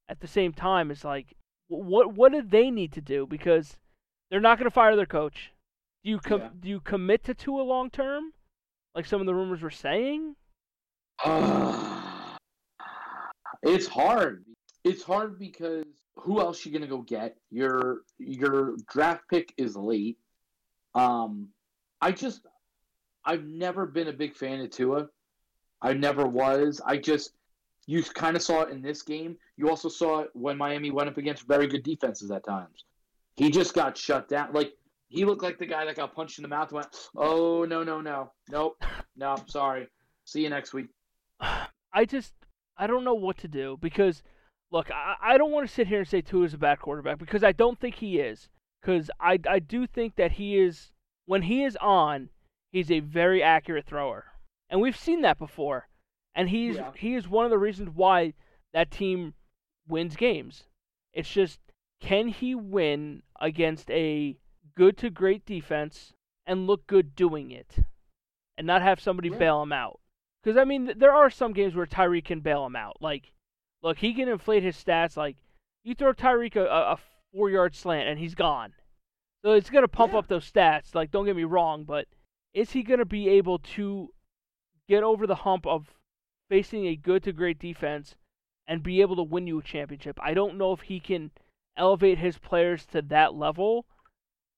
at 0.10 0.20
the 0.20 0.28
same 0.28 0.54
time, 0.54 0.92
it's 0.92 1.04
like, 1.04 1.36
what 1.68 2.14
what 2.14 2.32
do 2.32 2.42
they 2.42 2.70
need 2.70 2.92
to 2.94 3.02
do? 3.02 3.26
Because 3.26 3.78
they're 4.30 4.40
not 4.40 4.58
going 4.58 4.70
to 4.70 4.74
fire 4.74 4.96
their 4.96 5.06
coach. 5.06 5.52
Do 6.04 6.12
you 6.12 6.20
com- 6.20 6.42
yeah. 6.42 6.50
do 6.60 6.70
you 6.70 6.80
commit 6.80 7.24
to 7.24 7.34
Tua 7.34 7.62
long 7.62 7.90
term, 7.90 8.34
like 8.94 9.06
some 9.06 9.20
of 9.20 9.26
the 9.26 9.34
rumors 9.34 9.62
were 9.62 9.72
saying? 9.72 10.36
Uh, 11.24 12.36
it's 13.64 13.88
hard. 13.88 14.46
It's 14.84 15.02
hard 15.02 15.40
because 15.40 15.86
who 16.18 16.40
else 16.40 16.64
you 16.66 16.72
gonna 16.72 16.88
go 16.88 17.02
get? 17.02 17.38
Your 17.50 18.02
your 18.20 18.76
draft 18.92 19.24
pick 19.30 19.54
is 19.58 19.76
late. 19.76 20.18
Um, 20.94 21.50
I 22.02 22.12
just 22.12 22.42
I've 23.26 23.46
never 23.46 23.86
been 23.86 24.08
a 24.08 24.14
big 24.14 24.36
fan 24.36 24.62
of 24.62 24.70
Tua. 24.70 25.08
I 25.82 25.94
never 25.94 26.28
was. 26.28 26.82
I 26.86 26.98
just 26.98 27.32
you 27.88 28.04
kind 28.04 28.36
of 28.36 28.42
saw 28.42 28.62
it 28.62 28.72
in 28.72 28.82
this 28.82 29.02
game. 29.02 29.38
You 29.58 29.70
also 29.70 29.90
saw 29.90 30.22
it 30.22 30.30
when 30.34 30.58
Miami 30.58 30.92
went 30.92 31.10
up 31.10 31.18
against 31.18 31.48
very 31.48 31.68
good 31.68 31.84
defenses 31.84 32.32
at 32.32 32.44
times. 32.44 32.86
He 33.36 33.52
just 33.52 33.74
got 33.74 33.98
shut 33.98 34.28
down. 34.28 34.54
Like 34.54 34.74
he 35.10 35.26
looked 35.26 35.44
like 35.44 35.60
the 35.60 35.66
guy 35.66 35.86
that 35.86 35.96
got 35.96 36.16
punched 36.16 36.40
in 36.40 36.44
the 36.44 36.48
mouth. 36.48 36.72
Went, 36.72 36.88
oh 37.16 37.66
no 37.66 37.84
no 37.84 38.02
no 38.02 38.32
nope 38.50 38.84
no 39.16 39.36
sorry. 39.48 39.88
See 40.26 40.42
you 40.42 40.50
next 40.50 40.74
week. 40.74 40.88
I 41.40 42.06
just 42.06 42.34
I 42.78 42.88
don't 42.88 43.04
know 43.04 43.14
what 43.14 43.38
to 43.40 43.48
do 43.48 43.78
because 43.82 44.24
look, 44.72 44.92
I, 44.92 45.16
I 45.22 45.38
don't 45.38 45.52
want 45.52 45.68
to 45.68 45.74
sit 45.74 45.88
here 45.88 46.00
and 46.00 46.08
say 46.08 46.22
Tua 46.22 46.46
is 46.46 46.54
a 46.54 46.58
bad 46.58 46.80
quarterback 46.80 47.18
because 47.18 47.44
I 47.44 47.52
don't 47.52 47.80
think 47.80 47.96
he 47.96 48.20
is. 48.20 48.50
Because 48.82 49.10
I, 49.20 49.40
I 49.50 49.60
do 49.60 49.88
think 49.88 50.16
that 50.16 50.34
he 50.34 50.58
is, 50.60 50.92
when 51.26 51.44
he 51.44 51.64
is 51.64 51.76
on, 51.82 52.30
he's 52.76 52.92
a 52.92 53.00
very 53.00 53.42
accurate 53.42 53.86
thrower. 53.86 54.26
And 54.70 54.82
we've 54.82 54.98
seen 54.98 55.22
that 55.22 55.40
before. 55.40 55.88
And 56.36 56.50
he's 56.50 56.76
yeah. 56.76 56.92
he 56.98 57.16
is 57.16 57.28
one 57.28 57.46
of 57.46 57.52
the 57.52 57.58
reasons 57.58 57.90
why 57.94 58.34
that 58.74 58.92
team 58.92 59.34
wins 59.88 60.16
games. 60.18 60.64
It's 61.14 61.30
just 61.30 61.60
can 62.02 62.28
he 62.28 62.56
win 62.56 63.24
against 63.40 63.90
a 63.90 64.38
good 64.76 64.98
to 64.98 65.10
great 65.10 65.46
defense 65.46 66.14
and 66.46 66.68
look 66.68 66.86
good 66.88 67.16
doing 67.16 67.52
it 67.52 67.78
and 68.58 68.68
not 68.68 68.82
have 68.82 69.00
somebody 69.00 69.30
yeah. 69.30 69.38
bail 69.38 69.64
him 69.64 69.72
out? 69.72 70.02
Because 70.44 70.58
I 70.58 70.66
mean, 70.66 70.92
there 70.98 71.14
are 71.14 71.30
some 71.30 71.54
games 71.54 71.74
where 71.76 71.86
Tyreek 71.86 72.26
can 72.26 72.42
bail 72.42 72.66
him 72.66 72.76
out. 72.76 72.98
Like 73.00 73.32
Look, 73.82 74.00
he 74.00 74.16
can 74.16 74.28
inflate 74.28 74.64
his 74.64 74.76
stats. 74.76 75.16
Like 75.16 75.38
you 75.84 75.96
throw 75.96 76.12
Tyreek 76.12 76.56
a, 76.58 76.66
a 76.66 77.00
four 77.32 77.50
yard 77.50 77.76
slant 77.76 78.10
and 78.10 78.20
he's 78.20 78.36
gone. 78.36 78.74
So 79.46 79.52
it's 79.52 79.70
gonna 79.70 79.88
pump 79.88 80.12
yeah. 80.12 80.20
up 80.20 80.28
those 80.28 80.52
stats. 80.52 80.94
Like 80.94 81.12
don't 81.12 81.26
get 81.26 81.36
me 81.38 81.46
wrong, 81.46 81.86
but 81.86 82.08
is 82.56 82.72
he 82.72 82.82
gonna 82.82 83.06
be 83.06 83.28
able 83.30 83.60
to 83.60 84.10
get 84.88 85.04
over 85.04 85.28
the 85.28 85.36
hump 85.36 85.68
of 85.68 85.94
facing 86.50 86.88
a 86.88 86.96
good 86.96 87.22
to 87.24 87.34
great 87.34 87.60
defense 87.60 88.16
and 88.66 88.82
be 88.82 89.02
able 89.02 89.18
to 89.18 89.24
win 89.24 89.46
you 89.46 89.60
a 89.60 89.64
championship? 89.64 90.18
I 90.24 90.34
don't 90.34 90.58
know 90.58 90.72
if 90.72 90.82
he 90.82 91.00
can 91.00 91.32
elevate 91.78 92.18
his 92.18 92.38
players 92.38 92.86
to 92.88 93.02
that 93.04 93.36
level 93.36 93.86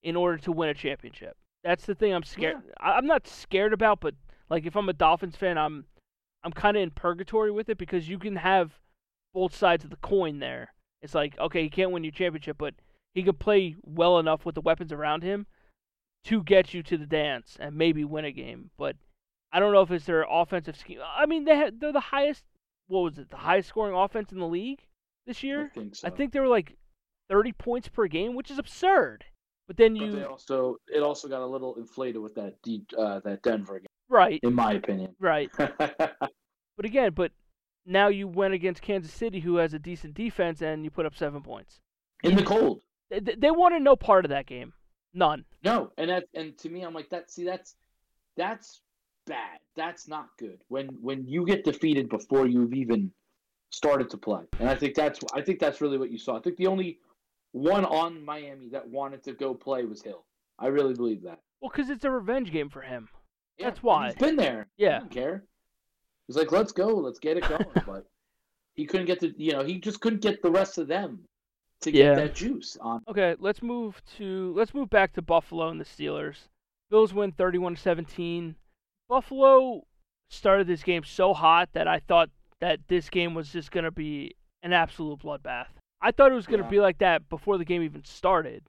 in 0.04 0.16
order 0.16 0.38
to 0.38 0.52
win 0.52 0.70
a 0.70 0.76
championship. 0.76 1.36
That's 1.64 1.88
the 1.88 1.96
thing 1.96 2.14
I'm 2.14 2.24
scared. 2.24 2.62
Yeah. 2.66 2.74
I'm 2.80 3.08
not 3.08 3.28
scared 3.28 3.74
about, 3.74 4.00
but 4.00 4.14
like 4.48 4.66
if 4.66 4.76
I'm 4.76 4.90
a 4.90 4.94
Dolphins 4.94 5.36
fan, 5.36 5.58
I'm 5.58 5.86
I'm 6.44 6.54
kind 6.54 6.78
of 6.78 6.84
in 6.84 6.92
purgatory 6.92 7.50
with 7.52 7.68
it 7.68 7.80
because 7.80 8.08
you 8.08 8.20
can 8.20 8.36
have 8.36 8.80
both 9.34 9.56
sides 9.56 9.84
of 9.84 9.90
the 9.90 9.98
coin 9.98 10.38
there. 10.38 10.70
It's 11.02 11.16
like, 11.16 11.38
okay, 11.40 11.64
he 11.64 11.70
can't 11.70 11.92
win 11.92 12.04
your 12.04 12.12
championship, 12.12 12.58
but 12.60 12.76
he 13.16 13.24
could 13.24 13.40
play 13.40 13.76
well 13.84 14.20
enough 14.20 14.46
with 14.46 14.54
the 14.54 14.62
weapons 14.62 14.94
around 14.94 15.24
him 15.24 15.48
to 16.28 16.44
get 16.44 16.74
you 16.74 16.84
to 16.84 16.98
the 16.98 17.06
dance 17.06 17.58
and 17.60 17.76
maybe 17.76 18.04
win 18.04 18.26
a 18.26 18.32
game. 18.32 18.70
But 18.78 18.96
I 19.52 19.60
don't 19.60 19.74
know 19.74 19.82
if 19.82 19.92
it's 19.92 20.06
their 20.06 20.26
offensive 20.30 20.78
scheme. 20.78 21.00
I 21.04 21.26
mean, 21.26 21.46
they 21.46 21.56
had, 21.56 21.80
they're 21.80 21.94
the 21.94 22.00
highest. 22.00 22.44
What 22.88 23.02
was 23.02 23.18
it? 23.18 23.30
The 23.30 23.38
highest 23.38 23.70
scoring 23.70 23.96
offense 23.96 24.32
in 24.32 24.40
the 24.40 24.48
league 24.48 24.82
this 25.26 25.44
year. 25.44 25.72
I 25.74 25.80
think 25.80 25.96
so. 25.96 26.08
I 26.08 26.12
think 26.12 26.34
they 26.34 26.40
were 26.40 26.48
like 26.48 26.76
30 27.30 27.54
points 27.54 27.88
per 27.88 28.08
game, 28.08 28.36
which 28.36 28.52
is 28.52 28.58
absurd. 28.58 29.26
But 29.68 29.78
then 29.78 29.96
you 29.96 30.14
but 30.14 30.24
also 30.24 30.78
it 30.88 31.04
also 31.04 31.28
got 31.28 31.42
a 31.42 31.46
little 31.46 31.76
inflated 31.76 32.22
with 32.22 32.36
that 32.36 32.62
deep 32.62 32.90
uh, 32.98 33.20
that 33.26 33.42
Denver 33.42 33.80
game. 33.80 33.88
Right. 34.10 34.40
In 34.44 34.54
my 34.54 34.74
opinion. 34.74 35.14
Right. 35.20 35.50
but 35.58 36.86
again, 36.86 37.12
but 37.14 37.34
now 37.86 38.08
you 38.08 38.28
went 38.30 38.54
against 38.54 38.82
Kansas 38.82 39.12
City, 39.12 39.42
who 39.42 39.58
has 39.58 39.74
a 39.74 39.80
decent 39.80 40.14
defense, 40.14 40.62
and 40.62 40.86
you 40.86 40.90
put 40.90 41.06
up 41.06 41.16
seven 41.16 41.42
points 41.42 41.80
in 42.24 42.36
the 42.36 42.44
cold. 42.44 42.82
They, 43.10 43.20
they 43.20 43.52
wanted 43.52 43.82
no 43.82 43.96
part 43.98 44.24
of 44.24 44.30
that 44.30 44.46
game, 44.46 44.74
none. 45.14 45.46
No, 45.68 45.92
and 45.98 46.10
that 46.10 46.24
and 46.34 46.58
to 46.60 46.70
me, 46.70 46.84
I'm 46.84 46.94
like 46.94 47.10
that. 47.10 47.30
See, 47.30 47.44
that's 47.44 47.76
that's 48.38 48.82
bad. 49.26 49.60
That's 49.76 50.08
not 50.08 50.30
good. 50.40 50.60
When 50.70 50.88
when 51.02 51.26
you 51.28 51.46
get 51.46 51.66
defeated 51.66 52.08
before 52.08 52.48
you've 52.48 52.74
even 52.74 53.12
started 53.70 54.10
to 54.12 54.18
play, 54.18 54.44
and 54.60 54.70
I 54.70 54.76
think 54.76 54.96
that's 54.96 55.20
I 55.34 55.42
think 55.42 55.60
that's 55.60 55.82
really 55.82 55.98
what 55.98 56.10
you 56.10 56.18
saw. 56.18 56.38
I 56.38 56.42
think 56.42 56.56
the 56.56 56.68
only 56.68 57.00
one 57.52 57.84
on 57.84 58.24
Miami 58.24 58.70
that 58.70 58.88
wanted 58.88 59.24
to 59.24 59.34
go 59.34 59.54
play 59.54 59.84
was 59.84 60.02
Hill. 60.02 60.24
I 60.58 60.68
really 60.68 60.94
believe 60.94 61.22
that. 61.24 61.40
Well, 61.62 61.70
because 61.70 61.90
it's 61.90 62.06
a 62.06 62.12
revenge 62.12 62.52
game 62.52 62.70
for 62.70 62.82
him. 62.82 63.10
Yeah, 63.58 63.70
that's 63.70 63.84
why. 63.84 64.08
He's 64.08 64.16
been 64.16 64.38
there. 64.38 64.68
Yeah. 64.78 64.98
I 64.98 65.00
don't 65.00 65.12
care. 65.12 65.44
He's 66.28 66.38
like, 66.38 66.52
let's 66.52 66.72
go, 66.72 66.88
let's 66.88 67.20
get 67.20 67.38
it 67.38 67.48
going. 67.48 67.66
but 67.86 68.06
he 68.76 68.86
couldn't 68.86 69.08
get 69.08 69.20
the, 69.20 69.34
you 69.38 69.54
know, 69.54 69.64
he 69.64 69.80
just 69.80 70.00
couldn't 70.02 70.22
get 70.22 70.42
the 70.42 70.52
rest 70.52 70.78
of 70.78 70.88
them 70.88 71.22
to 71.82 71.92
get 71.92 72.06
yeah. 72.06 72.16
that 72.16 72.36
juice 72.36 72.78
on. 72.82 73.04
Okay, 73.08 73.36
let's 73.40 73.62
move 73.62 74.02
to 74.18 74.54
let's 74.56 74.74
move 74.74 74.90
back 74.90 75.14
to 75.14 75.22
Buffalo 75.22 75.70
and 75.70 75.80
the 75.80 75.86
Steelers. 75.86 76.48
Bills 76.90 77.14
win 77.14 77.32
31-17. 77.34 78.56
Buffalo 79.10 79.86
started 80.30 80.68
this 80.68 80.84
game 80.84 81.04
so 81.04 81.34
hot 81.34 81.70
that 81.74 81.88
I 81.88 82.00
thought 82.00 82.30
that 82.62 82.80
this 82.88 83.10
game 83.10 83.34
was 83.34 83.52
just 83.52 83.72
going 83.72 83.84
to 83.84 83.92
be 83.92 84.36
an 84.64 84.74
absolute 84.74 85.20
bloodbath. 85.20 85.68
I 86.02 86.12
thought 86.12 86.32
it 86.32 86.36
was 86.36 86.48
going 86.48 86.60
to 86.60 86.66
yeah. 86.66 86.72
be 86.72 86.80
like 86.80 87.00
that 87.00 87.28
before 87.30 87.58
the 87.58 87.66
game 87.66 87.84
even 87.84 88.04
started, 88.06 88.64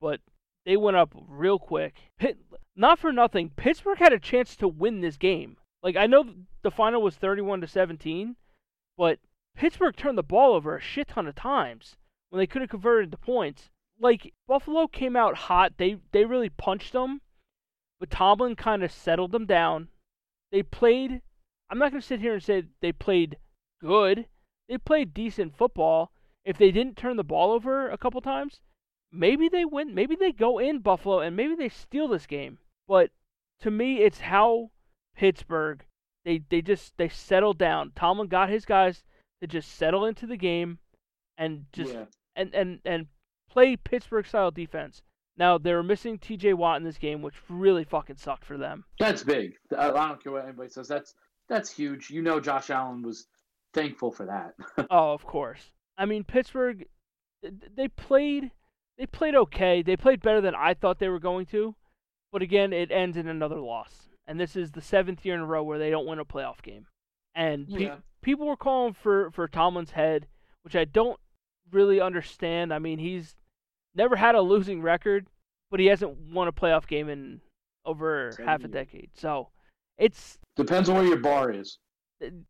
but 0.00 0.20
they 0.66 0.76
went 0.76 0.96
up 0.96 1.14
real 1.28 1.58
quick. 1.58 1.96
Pitt, 2.18 2.38
not 2.76 2.98
for 2.98 3.12
nothing, 3.12 3.50
Pittsburgh 3.50 3.98
had 3.98 4.12
a 4.12 4.18
chance 4.18 4.54
to 4.56 4.68
win 4.68 5.00
this 5.00 5.16
game. 5.16 5.56
Like 5.82 5.96
I 5.96 6.06
know 6.06 6.24
the 6.62 6.70
final 6.70 7.02
was 7.02 7.16
31 7.16 7.60
to 7.62 7.66
17, 7.66 8.36
but 8.96 9.18
Pittsburgh 9.56 9.96
turned 9.96 10.18
the 10.18 10.22
ball 10.22 10.54
over 10.54 10.76
a 10.76 10.80
shit 10.80 11.08
ton 11.08 11.26
of 11.26 11.34
times 11.34 11.96
when 12.30 12.38
they 12.38 12.46
could 12.46 12.62
have 12.62 12.70
converted 12.70 13.10
the 13.10 13.18
points. 13.18 13.70
Like 14.00 14.32
Buffalo 14.46 14.86
came 14.86 15.16
out 15.16 15.34
hot. 15.34 15.72
They 15.76 15.96
they 16.12 16.24
really 16.24 16.50
punched 16.50 16.92
them, 16.92 17.20
but 17.98 18.10
Tomlin 18.10 18.54
kind 18.56 18.82
of 18.82 18.92
settled 18.92 19.32
them 19.32 19.46
down. 19.46 19.88
They 20.52 20.62
played. 20.62 21.22
I'm 21.70 21.78
not 21.78 21.90
going 21.90 22.00
to 22.00 22.06
sit 22.06 22.20
here 22.20 22.34
and 22.34 22.42
say 22.42 22.64
they 22.80 22.92
played 22.92 23.36
good. 23.80 24.26
They 24.68 24.78
played 24.78 25.12
decent 25.12 25.56
football. 25.56 26.12
If 26.44 26.56
they 26.56 26.70
didn't 26.70 26.96
turn 26.96 27.16
the 27.16 27.24
ball 27.24 27.52
over 27.52 27.90
a 27.90 27.98
couple 27.98 28.20
times, 28.20 28.60
maybe 29.12 29.48
they 29.48 29.64
win. 29.64 29.94
Maybe 29.94 30.16
they 30.16 30.32
go 30.32 30.58
in 30.58 30.78
Buffalo 30.78 31.20
and 31.20 31.36
maybe 31.36 31.54
they 31.54 31.68
steal 31.68 32.08
this 32.08 32.26
game. 32.26 32.58
But 32.86 33.10
to 33.60 33.70
me, 33.70 33.98
it's 33.98 34.20
how 34.20 34.70
Pittsburgh, 35.14 35.84
they 36.24 36.42
they 36.48 36.62
just 36.62 36.96
they 36.96 37.08
settled 37.08 37.58
down. 37.58 37.92
Tomlin 37.94 38.28
got 38.28 38.48
his 38.48 38.64
guys 38.64 39.04
to 39.40 39.46
just 39.46 39.74
settle 39.74 40.04
into 40.04 40.26
the 40.26 40.36
game 40.36 40.78
and 41.36 41.66
just 41.72 41.94
yeah. 41.94 42.04
And 42.38 42.54
and 42.54 42.80
and 42.84 43.06
play 43.50 43.76
Pittsburgh 43.76 44.26
style 44.26 44.50
defense. 44.50 45.02
Now 45.36 45.58
they 45.58 45.72
were 45.72 45.82
missing 45.82 46.18
T.J. 46.18 46.54
Watt 46.54 46.78
in 46.78 46.84
this 46.84 46.98
game, 46.98 47.22
which 47.22 47.34
really 47.48 47.84
fucking 47.84 48.16
sucked 48.16 48.44
for 48.44 48.56
them. 48.56 48.84
That's 48.98 49.22
big. 49.22 49.54
I 49.76 49.90
don't 49.90 50.22
care 50.22 50.32
what 50.32 50.44
anybody 50.44 50.68
says. 50.70 50.88
That's 50.88 51.14
that's 51.48 51.70
huge. 51.70 52.10
You 52.10 52.22
know, 52.22 52.40
Josh 52.40 52.70
Allen 52.70 53.02
was 53.02 53.26
thankful 53.74 54.10
for 54.10 54.26
that. 54.26 54.54
oh, 54.90 55.12
of 55.12 55.24
course. 55.24 55.70
I 55.96 56.06
mean, 56.06 56.24
Pittsburgh, 56.24 56.86
they 57.42 57.88
played 57.88 58.50
they 58.96 59.06
played 59.06 59.34
okay. 59.34 59.82
They 59.82 59.96
played 59.96 60.22
better 60.22 60.40
than 60.40 60.54
I 60.54 60.74
thought 60.74 60.98
they 60.98 61.08
were 61.08 61.20
going 61.20 61.46
to, 61.46 61.74
but 62.32 62.42
again, 62.42 62.72
it 62.72 62.90
ends 62.90 63.16
in 63.16 63.28
another 63.28 63.60
loss 63.60 64.08
and 64.28 64.38
this 64.38 64.54
is 64.54 64.70
the 64.70 64.82
seventh 64.82 65.24
year 65.24 65.34
in 65.34 65.40
a 65.40 65.46
row 65.46 65.62
where 65.62 65.78
they 65.78 65.90
don't 65.90 66.06
win 66.06 66.20
a 66.20 66.24
playoff 66.24 66.62
game. 66.62 66.86
And 67.34 67.66
pe- 67.66 67.84
yeah. 67.84 67.96
people 68.22 68.46
were 68.46 68.56
calling 68.56 68.92
for 68.92 69.30
for 69.32 69.48
Tomlin's 69.48 69.92
head, 69.92 70.28
which 70.62 70.76
I 70.76 70.84
don't 70.84 71.18
really 71.72 72.00
understand. 72.00 72.72
I 72.72 72.78
mean, 72.78 72.98
he's 72.98 73.34
never 73.94 74.16
had 74.16 74.34
a 74.34 74.40
losing 74.40 74.82
record, 74.82 75.26
but 75.70 75.80
he 75.80 75.86
hasn't 75.86 76.16
won 76.32 76.48
a 76.48 76.52
playoff 76.52 76.86
game 76.86 77.08
in 77.08 77.40
over 77.84 78.30
Seven 78.32 78.46
half 78.46 78.64
a 78.64 78.68
decade. 78.68 79.10
So 79.14 79.48
it's 79.96 80.38
Depends 80.56 80.88
on 80.88 80.96
where 80.96 81.04
your 81.04 81.16
bar 81.18 81.50
is. 81.50 81.78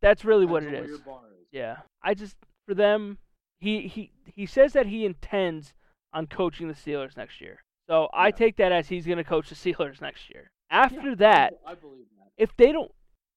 that's 0.01 0.25
really 0.25 0.45
what 0.45 0.61
Depends 0.63 0.73
it 0.73 0.77
on 0.77 0.83
where 0.85 0.93
is. 0.93 0.97
your 0.99 1.05
bar 1.05 1.21
is. 1.39 1.47
Yeah, 1.51 1.77
I 2.03 2.13
just 2.13 2.35
for 2.67 2.73
them, 2.75 3.17
he 3.59 3.87
he 3.87 4.11
he 4.25 4.45
says 4.45 4.73
that 4.73 4.85
he 4.87 5.05
intends 5.05 5.73
on 6.13 6.27
coaching 6.27 6.67
the 6.67 6.73
Steelers 6.73 7.15
next 7.17 7.39
year. 7.41 7.63
So 7.87 8.07
I 8.13 8.31
take 8.31 8.57
that 8.57 8.71
as 8.71 8.87
he's 8.89 9.05
going 9.05 9.17
to 9.17 9.23
coach 9.23 9.49
the 9.49 9.55
Steelers 9.55 9.99
next 10.01 10.29
year. 10.29 10.51
After 10.69 11.09
Yeah, 11.09 11.15
that, 11.15 11.53
I, 11.65 11.71
I 11.71 11.75
believe 11.75 12.05
that. 12.19 12.29
if 12.37 12.55
they 12.57 12.71
don't, 12.71 12.91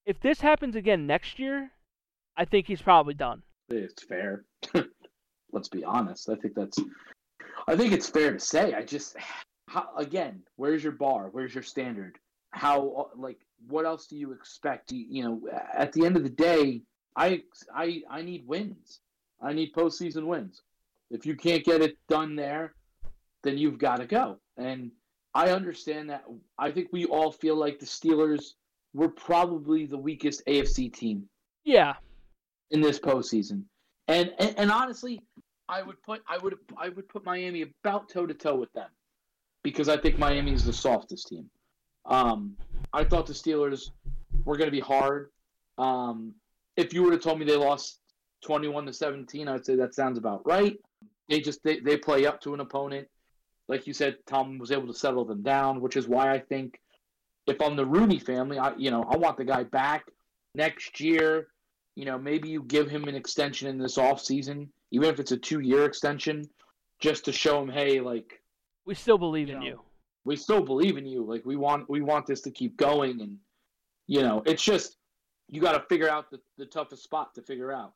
if 0.04 0.20
this 0.20 0.40
happens 0.42 0.76
again 0.76 1.06
next 1.06 1.38
year, 1.38 1.70
I 2.36 2.44
think 2.44 2.66
he's 2.66 2.82
probably 2.82 3.14
done. 3.14 3.42
It's 3.70 4.02
fair. 4.02 4.44
Let's 5.52 5.68
be 5.68 5.84
honest. 5.84 6.28
I 6.28 6.34
think 6.34 6.54
that's. 6.54 6.78
I 7.68 7.76
think 7.76 7.92
it's 7.92 8.08
fair 8.08 8.32
to 8.32 8.40
say. 8.40 8.74
I 8.74 8.82
just, 8.82 9.16
how, 9.68 9.88
again, 9.96 10.42
where's 10.56 10.82
your 10.82 10.92
bar? 10.92 11.28
Where's 11.30 11.54
your 11.54 11.62
standard? 11.62 12.18
How 12.50 13.10
like 13.16 13.38
what 13.68 13.86
else 13.86 14.06
do 14.06 14.16
you 14.16 14.32
expect? 14.32 14.92
You, 14.92 15.06
you 15.08 15.24
know, 15.24 15.40
at 15.72 15.92
the 15.92 16.04
end 16.04 16.16
of 16.16 16.22
the 16.22 16.30
day, 16.30 16.82
I 17.16 17.42
I 17.74 18.02
I 18.10 18.22
need 18.22 18.46
wins. 18.46 19.00
I 19.40 19.52
need 19.52 19.72
postseason 19.72 20.26
wins. 20.26 20.62
If 21.10 21.26
you 21.26 21.34
can't 21.34 21.64
get 21.64 21.82
it 21.82 21.96
done 22.08 22.36
there, 22.36 22.74
then 23.42 23.58
you've 23.58 23.78
got 23.78 23.96
to 23.96 24.06
go. 24.06 24.38
And 24.56 24.90
I 25.34 25.50
understand 25.50 26.10
that. 26.10 26.24
I 26.58 26.70
think 26.70 26.88
we 26.92 27.06
all 27.06 27.32
feel 27.32 27.56
like 27.56 27.78
the 27.78 27.86
Steelers 27.86 28.54
were 28.94 29.08
probably 29.08 29.86
the 29.86 29.96
weakest 29.98 30.42
AFC 30.46 30.92
team 30.92 31.28
Yeah, 31.64 31.94
in 32.70 32.80
this 32.80 32.98
postseason. 32.98 33.64
And, 34.12 34.34
and 34.38 34.58
and 34.58 34.70
honestly, 34.70 35.22
I 35.70 35.80
would 35.82 36.00
put 36.02 36.22
I 36.28 36.36
would 36.36 36.56
I 36.76 36.90
would 36.90 37.08
put 37.08 37.24
Miami 37.24 37.62
about 37.62 38.10
toe 38.10 38.26
to 38.26 38.34
toe 38.34 38.56
with 38.56 38.72
them 38.74 38.90
because 39.62 39.88
I 39.88 39.96
think 39.96 40.18
Miami 40.18 40.52
is 40.52 40.64
the 40.64 40.72
softest 40.72 41.28
team. 41.28 41.48
Um, 42.04 42.56
I 42.92 43.04
thought 43.04 43.26
the 43.26 43.32
Steelers 43.32 43.90
were 44.44 44.58
going 44.58 44.66
to 44.66 44.72
be 44.72 44.80
hard. 44.80 45.30
Um, 45.78 46.34
if 46.76 46.92
you 46.92 47.02
would 47.02 47.14
have 47.14 47.22
told 47.22 47.38
me 47.38 47.46
they 47.46 47.56
lost 47.56 48.00
twenty-one 48.44 48.84
to 48.84 48.92
seventeen, 48.92 49.48
I'd 49.48 49.64
say 49.64 49.76
that 49.76 49.94
sounds 49.94 50.18
about 50.18 50.46
right. 50.46 50.76
They 51.30 51.40
just 51.40 51.64
they, 51.64 51.80
they 51.80 51.96
play 51.96 52.26
up 52.26 52.40
to 52.42 52.52
an 52.52 52.60
opponent. 52.60 53.08
Like 53.68 53.86
you 53.86 53.94
said, 53.94 54.18
Tom 54.26 54.58
was 54.58 54.70
able 54.70 54.88
to 54.88 54.94
settle 54.94 55.24
them 55.24 55.42
down, 55.42 55.80
which 55.80 55.96
is 55.96 56.06
why 56.06 56.30
I 56.30 56.38
think 56.38 56.78
if 57.46 57.62
I'm 57.62 57.76
the 57.76 57.86
Rooney 57.86 58.18
family, 58.18 58.58
I 58.58 58.74
you 58.76 58.90
know 58.90 59.04
I 59.08 59.16
want 59.16 59.38
the 59.38 59.44
guy 59.44 59.62
back 59.62 60.04
next 60.54 61.00
year. 61.00 61.48
You 61.94 62.04
know, 62.06 62.18
maybe 62.18 62.48
you 62.48 62.62
give 62.62 62.88
him 62.88 63.04
an 63.04 63.14
extension 63.14 63.68
in 63.68 63.78
this 63.78 63.98
off 63.98 64.20
season, 64.22 64.70
even 64.92 65.10
if 65.10 65.20
it's 65.20 65.32
a 65.32 65.36
two 65.36 65.60
year 65.60 65.84
extension, 65.84 66.44
just 67.00 67.24
to 67.26 67.32
show 67.32 67.60
him, 67.62 67.68
hey, 67.68 68.00
like 68.00 68.40
we 68.86 68.94
still 68.94 69.18
believe 69.18 69.50
in 69.50 69.60
know, 69.60 69.64
you. 69.66 69.80
we 70.24 70.36
still 70.36 70.62
believe 70.62 70.96
in 70.96 71.06
you. 71.06 71.24
Like 71.24 71.44
we 71.44 71.56
want 71.56 71.88
we 71.90 72.00
want 72.00 72.26
this 72.26 72.40
to 72.42 72.50
keep 72.50 72.76
going, 72.76 73.20
and 73.20 73.36
you 74.06 74.22
know, 74.22 74.42
it's 74.46 74.62
just 74.62 74.96
you 75.48 75.60
got 75.60 75.72
to 75.72 75.84
figure 75.88 76.08
out 76.08 76.30
the, 76.30 76.40
the 76.56 76.64
toughest 76.66 77.04
spot 77.04 77.34
to 77.34 77.42
figure 77.42 77.72
out, 77.72 77.92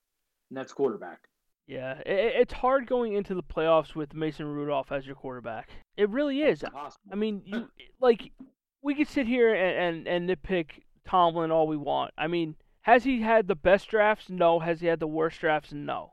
and 0.50 0.56
that's 0.58 0.72
quarterback. 0.72 1.20
Yeah, 1.66 1.94
i 2.06 2.10
i- 2.10 2.36
it's 2.42 2.52
hard 2.52 2.86
going 2.86 3.14
into 3.14 3.34
the 3.34 3.42
playoffs 3.42 3.94
with 3.94 4.12
Mason 4.14 4.46
Rudolph 4.46 4.92
as 4.92 5.06
your 5.06 5.16
quarterback. 5.16 5.70
It 5.96 6.10
really 6.10 6.42
is. 6.42 6.62
I 7.10 7.14
mean, 7.14 7.42
you 7.46 7.68
like 8.00 8.30
we 8.82 8.94
could 8.94 9.08
sit 9.08 9.26
here 9.26 9.54
and, 9.54 10.06
and, 10.06 10.28
and 10.28 10.28
nitpick 10.30 10.82
Tomlin 11.08 11.50
all 11.50 11.66
we 11.66 11.76
want. 11.78 12.12
I 12.18 12.26
mean, 12.28 12.54
has 12.86 13.02
he 13.02 13.20
had 13.20 13.48
the 13.48 13.56
best 13.56 13.88
drafts? 13.88 14.30
No. 14.30 14.60
Has 14.60 14.80
he 14.80 14.86
had 14.86 15.00
the 15.00 15.08
worst 15.08 15.40
drafts? 15.40 15.72
No. 15.72 16.12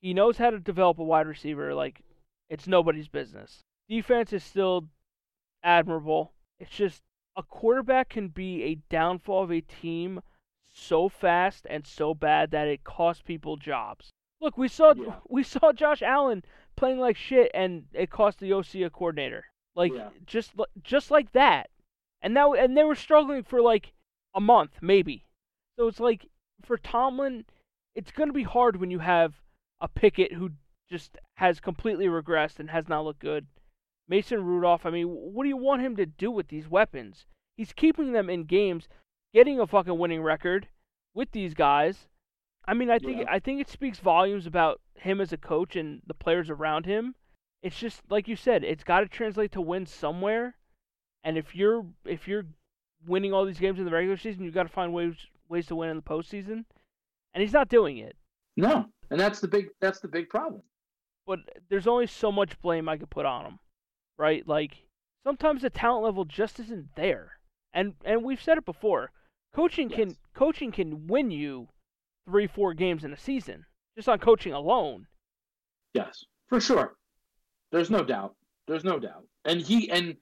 He 0.00 0.14
knows 0.14 0.38
how 0.38 0.48
to 0.48 0.58
develop 0.58 0.98
a 0.98 1.04
wide 1.04 1.26
receiver. 1.26 1.74
Like, 1.74 2.00
it's 2.48 2.66
nobody's 2.66 3.08
business. 3.08 3.60
Defense 3.90 4.32
is 4.32 4.42
still 4.42 4.88
admirable. 5.62 6.32
It's 6.58 6.70
just 6.70 7.02
a 7.36 7.42
quarterback 7.42 8.08
can 8.08 8.28
be 8.28 8.62
a 8.64 8.78
downfall 8.88 9.44
of 9.44 9.52
a 9.52 9.60
team 9.60 10.22
so 10.72 11.10
fast 11.10 11.66
and 11.68 11.86
so 11.86 12.14
bad 12.14 12.50
that 12.52 12.68
it 12.68 12.84
costs 12.84 13.22
people 13.22 13.56
jobs. 13.58 14.10
Look, 14.40 14.56
we 14.56 14.68
saw 14.68 14.94
Yeah. 14.94 15.16
we 15.28 15.42
saw 15.42 15.72
Josh 15.72 16.00
Allen 16.00 16.42
playing 16.74 17.00
like 17.00 17.16
shit, 17.16 17.50
and 17.52 17.84
it 17.92 18.10
cost 18.10 18.40
the 18.40 18.54
OC 18.54 18.76
a 18.76 18.90
coordinator. 18.90 19.44
Like 19.76 19.92
Yeah. 19.92 20.08
just 20.24 20.52
just 20.82 21.10
like 21.10 21.32
that, 21.32 21.68
and 22.22 22.32
now 22.32 22.54
and 22.54 22.76
they 22.76 22.84
were 22.84 22.94
struggling 22.94 23.42
for 23.42 23.60
like 23.60 23.92
a 24.34 24.40
month 24.40 24.78
maybe. 24.80 25.26
So 25.78 25.88
it's 25.88 26.00
like 26.00 26.26
for 26.64 26.76
Tomlin, 26.76 27.44
it's 27.94 28.10
gonna 28.12 28.32
be 28.32 28.42
hard 28.42 28.76
when 28.76 28.90
you 28.90 29.00
have 29.00 29.34
a 29.80 29.88
Pickett 29.88 30.32
who 30.34 30.50
just 30.88 31.16
has 31.34 31.60
completely 31.60 32.06
regressed 32.06 32.58
and 32.58 32.70
has 32.70 32.88
not 32.88 33.04
looked 33.04 33.20
good. 33.20 33.46
Mason 34.08 34.44
Rudolph, 34.44 34.84
I 34.84 34.90
mean, 34.90 35.06
what 35.06 35.44
do 35.44 35.48
you 35.48 35.56
want 35.56 35.82
him 35.82 35.96
to 35.96 36.06
do 36.06 36.30
with 36.30 36.48
these 36.48 36.68
weapons? 36.68 37.26
He's 37.56 37.72
keeping 37.72 38.12
them 38.12 38.28
in 38.28 38.44
games, 38.44 38.88
getting 39.32 39.58
a 39.58 39.66
fucking 39.66 39.98
winning 39.98 40.22
record 40.22 40.68
with 41.14 41.30
these 41.32 41.54
guys. 41.54 42.08
I 42.66 42.74
mean, 42.74 42.90
I 42.90 42.98
think 42.98 43.20
Yeah. 43.20 43.24
I 43.28 43.38
think 43.38 43.60
it 43.60 43.68
speaks 43.68 43.98
volumes 43.98 44.46
about 44.46 44.80
him 44.94 45.20
as 45.20 45.32
a 45.32 45.36
coach 45.38 45.76
and 45.76 46.02
the 46.06 46.14
players 46.14 46.50
around 46.50 46.86
him. 46.86 47.14
It's 47.62 47.78
just 47.78 48.02
like 48.10 48.28
you 48.28 48.36
said, 48.36 48.64
it's 48.64 48.84
got 48.84 49.00
to 49.00 49.08
translate 49.08 49.52
to 49.52 49.60
win 49.60 49.86
somewhere. 49.86 50.56
And 51.24 51.38
if 51.38 51.54
you're 51.54 51.86
if 52.04 52.28
you're 52.28 52.46
winning 53.06 53.32
all 53.32 53.44
these 53.44 53.58
games 53.58 53.78
in 53.78 53.84
the 53.84 53.90
regular 53.90 54.16
season, 54.16 54.44
you've 54.44 54.54
got 54.54 54.64
to 54.64 54.68
find 54.68 54.92
ways 54.92 55.14
ways 55.52 55.66
to 55.66 55.76
win 55.76 55.90
in 55.90 55.96
the 55.96 56.02
postseason. 56.02 56.64
And 57.34 57.42
he's 57.42 57.52
not 57.52 57.68
doing 57.68 57.98
it. 57.98 58.16
No, 58.56 58.86
and 59.10 59.20
that's 59.20 59.40
the 59.40 59.48
big 59.48 59.68
that's 59.80 60.00
the 60.00 60.08
big 60.08 60.28
problem. 60.28 60.62
but 61.26 61.38
there's 61.70 61.86
only 61.86 62.06
so 62.06 62.30
much 62.32 62.60
blame 62.60 62.88
I 62.88 62.96
could 62.98 63.10
put 63.10 63.24
on 63.24 63.44
him, 63.46 63.58
right? 64.18 64.46
Like 64.46 64.84
sometimes 65.24 65.62
the 65.62 65.70
talent 65.70 66.04
level 66.04 66.24
just 66.24 66.58
isn't 66.60 66.94
there, 66.96 67.32
and 67.72 67.94
and 68.04 68.24
we've 68.24 68.42
said 68.42 68.58
it 68.58 68.64
before. 68.66 69.10
Coaching 69.54 69.88
can 69.88 70.16
coaching 70.34 70.72
can 70.72 71.06
win 71.06 71.30
you 71.30 71.68
three 72.26 72.46
four 72.46 72.74
games 72.74 73.04
in 73.04 73.12
a 73.12 73.16
season 73.16 73.64
just 73.96 74.08
on 74.08 74.18
coaching 74.18 74.52
alone. 74.52 75.06
Yes, 75.94 76.24
for 76.48 76.60
sure. 76.60 76.96
There's 77.70 77.90
no 77.90 78.02
doubt. 78.04 78.34
There's 78.66 78.84
no 78.84 78.98
doubt. 78.98 79.24
And 79.46 79.60
he 79.60 79.90
and 79.90 80.16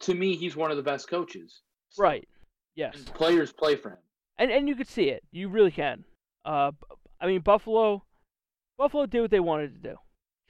to 0.00 0.14
me, 0.14 0.34
he's 0.36 0.56
one 0.56 0.70
of 0.72 0.76
the 0.76 0.82
best 0.82 1.08
coaches. 1.08 1.60
Right. 1.96 2.26
Yes. 2.74 2.96
And 2.96 3.06
players 3.14 3.52
play 3.52 3.76
for 3.76 3.90
him. 3.90 3.98
And 4.38 4.50
and 4.50 4.68
you 4.68 4.74
could 4.76 4.88
see 4.88 5.08
it. 5.10 5.22
You 5.32 5.48
really 5.48 5.70
can. 5.70 6.04
Uh, 6.44 6.72
I 7.20 7.26
mean 7.26 7.40
Buffalo, 7.40 8.04
Buffalo 8.76 9.06
did 9.06 9.20
what 9.20 9.30
they 9.30 9.40
wanted 9.40 9.74
to 9.82 9.90
do. 9.90 9.96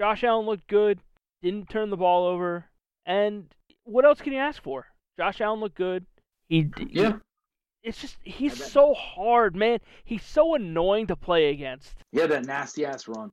Josh 0.00 0.22
Allen 0.24 0.46
looked 0.46 0.66
good. 0.68 1.00
Didn't 1.42 1.68
turn 1.70 1.90
the 1.90 1.96
ball 1.96 2.26
over. 2.26 2.66
And 3.06 3.46
what 3.84 4.04
else 4.04 4.20
can 4.20 4.32
you 4.32 4.38
ask 4.38 4.62
for? 4.62 4.86
Josh 5.18 5.40
Allen 5.40 5.60
looked 5.60 5.76
good. 5.76 6.04
He 6.48 6.62
d- 6.64 6.88
he- 6.90 7.00
Yeah. 7.00 7.18
it's 7.82 8.00
just 8.00 8.18
he's 8.22 8.62
so 8.62 8.92
hard, 8.94 9.56
man. 9.56 9.80
He's 10.04 10.22
so 10.24 10.54
annoying 10.54 11.06
to 11.08 11.16
play 11.16 11.50
against, 11.50 11.94
Yeah, 12.12 12.26
that 12.26 12.44
nasty 12.44 12.84
ass 12.84 13.08
run. 13.08 13.32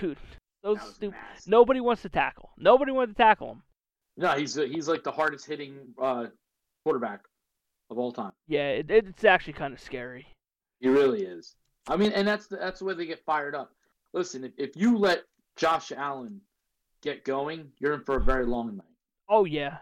dude. 0.00 0.18
Those 0.62 0.80
stupid. 0.94 1.16
nasty. 1.32 1.50
Nobody 1.50 1.80
wants 1.80 2.02
to 2.02 2.08
tackle. 2.08 2.50
Nobody 2.56 2.92
wanted 2.92 3.16
to 3.16 3.22
tackle 3.22 3.52
him. 3.52 3.62
No, 4.16 4.30
he's 4.32 4.54
he's 4.54 4.88
like 4.88 5.02
the 5.04 5.10
hardest 5.12 5.46
hitting 5.46 5.94
uh, 6.00 6.26
quarterback 6.84 7.22
of 7.90 7.98
all 7.98 8.12
time. 8.12 8.32
Yeah, 8.48 8.68
it, 8.68 8.90
it's 8.90 9.24
actually 9.24 9.52
kind 9.54 9.72
of 9.74 9.80
scary. 9.80 10.26
He 10.80 10.88
really 10.88 11.22
is. 11.22 11.54
I 11.88 11.96
mean, 11.96 12.12
and 12.12 12.26
that's 12.26 12.46
the, 12.46 12.56
that's 12.56 12.78
the 12.80 12.84
way 12.84 12.94
they 12.94 13.06
get 13.06 13.24
fired 13.24 13.54
up. 13.54 13.72
Listen, 14.12 14.44
if, 14.44 14.52
if 14.56 14.76
you 14.76 14.96
let 14.98 15.22
Josh 15.56 15.92
Allen 15.92 16.40
get 17.02 17.24
going, 17.24 17.70
you're 17.78 17.94
in 17.94 18.00
for 18.02 18.16
a 18.16 18.20
very 18.20 18.46
long 18.46 18.76
night. 18.76 18.86
Oh 19.28 19.44
yeah, 19.44 19.78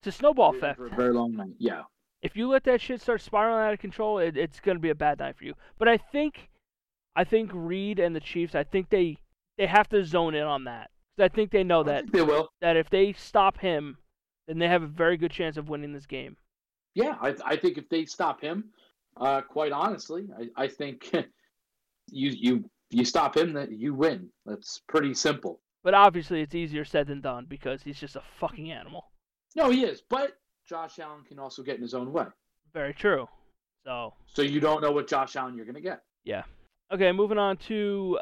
it's 0.00 0.14
a 0.14 0.18
snowball 0.18 0.52
You're 0.52 0.58
effect. 0.58 0.78
for 0.78 0.86
a 0.86 0.90
very 0.90 1.12
long 1.12 1.34
night. 1.36 1.54
Yeah. 1.58 1.82
if 2.22 2.36
you 2.36 2.48
let 2.48 2.64
that 2.64 2.80
shit 2.80 3.00
start 3.00 3.20
spiraling 3.20 3.62
out 3.66 3.72
of 3.72 3.78
control, 3.80 4.18
it, 4.18 4.36
it's 4.36 4.60
going 4.60 4.76
to 4.76 4.80
be 4.82 4.90
a 4.90 4.94
bad 4.94 5.18
night 5.18 5.36
for 5.36 5.44
you. 5.44 5.54
But 5.78 5.88
I 5.88 5.96
think, 5.96 6.48
I 7.16 7.24
think 7.24 7.50
Reid 7.54 7.98
and 7.98 8.14
the 8.14 8.20
Chiefs, 8.20 8.54
I 8.54 8.64
think 8.64 8.90
they 8.90 9.18
they 9.58 9.66
have 9.66 9.88
to 9.90 10.04
zone 10.04 10.34
in 10.34 10.44
on 10.44 10.64
that. 10.64 10.90
I 11.18 11.28
think 11.28 11.50
they 11.50 11.64
know 11.64 11.82
that 11.82 12.10
they 12.10 12.22
will. 12.22 12.48
that 12.62 12.76
if 12.76 12.88
they 12.88 13.12
stop 13.12 13.58
him, 13.58 13.98
then 14.48 14.58
they 14.58 14.68
have 14.68 14.82
a 14.82 14.86
very 14.86 15.16
good 15.18 15.30
chance 15.30 15.56
of 15.58 15.68
winning 15.68 15.92
this 15.92 16.06
game. 16.06 16.36
Yeah, 16.94 17.14
I, 17.20 17.34
I 17.44 17.56
think 17.56 17.78
if 17.78 17.88
they 17.88 18.04
stop 18.04 18.40
him, 18.40 18.64
uh, 19.16 19.42
quite 19.42 19.72
honestly, 19.72 20.28
I, 20.38 20.64
I 20.64 20.68
think 20.68 21.10
you 22.10 22.30
you 22.30 22.70
you 22.90 23.04
stop 23.04 23.36
him, 23.36 23.52
that 23.52 23.70
you 23.70 23.94
win. 23.94 24.28
That's 24.46 24.80
pretty 24.88 25.14
simple. 25.14 25.60
But 25.82 25.94
obviously, 25.94 26.42
it's 26.42 26.54
easier 26.54 26.84
said 26.84 27.06
than 27.06 27.20
done 27.20 27.46
because 27.48 27.82
he's 27.82 27.98
just 27.98 28.16
a 28.16 28.22
fucking 28.38 28.70
animal. 28.70 29.06
No, 29.56 29.70
he 29.70 29.84
is, 29.84 30.02
but 30.08 30.32
Josh 30.68 30.98
Allen 30.98 31.22
can 31.26 31.38
also 31.38 31.62
get 31.62 31.76
in 31.76 31.82
his 31.82 31.94
own 31.94 32.12
way. 32.12 32.26
Very 32.72 32.94
true. 32.94 33.28
So 33.84 34.14
So 34.26 34.42
you 34.42 34.60
don't 34.60 34.82
know 34.82 34.92
what 34.92 35.08
Josh 35.08 35.36
Allen 35.36 35.56
you're 35.56 35.64
going 35.64 35.74
to 35.74 35.80
get. 35.80 36.02
Yeah. 36.24 36.42
Okay, 36.92 37.10
moving 37.12 37.38
on 37.38 37.56
to 37.68 38.18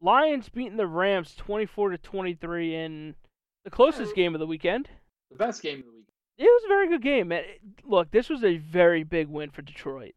Lions 0.00 0.48
beating 0.48 0.76
the 0.76 0.86
Rams 0.86 1.34
twenty-four 1.36 1.90
to 1.90 1.98
twenty-three 1.98 2.74
in 2.74 3.14
the 3.64 3.70
closest 3.70 4.14
game 4.14 4.34
of 4.34 4.38
the 4.40 4.46
weekend. 4.46 4.88
The 5.30 5.36
best 5.36 5.62
game 5.62 5.80
of 5.80 5.84
the 5.84 5.92
week. 5.92 6.01
It 6.38 6.44
was 6.44 6.64
a 6.64 6.68
very 6.68 6.88
good 6.88 7.02
game, 7.02 7.28
man. 7.28 7.44
Look, 7.84 8.10
this 8.10 8.28
was 8.28 8.42
a 8.42 8.56
very 8.56 9.04
big 9.04 9.28
win 9.28 9.50
for 9.50 9.62
Detroit. 9.62 10.14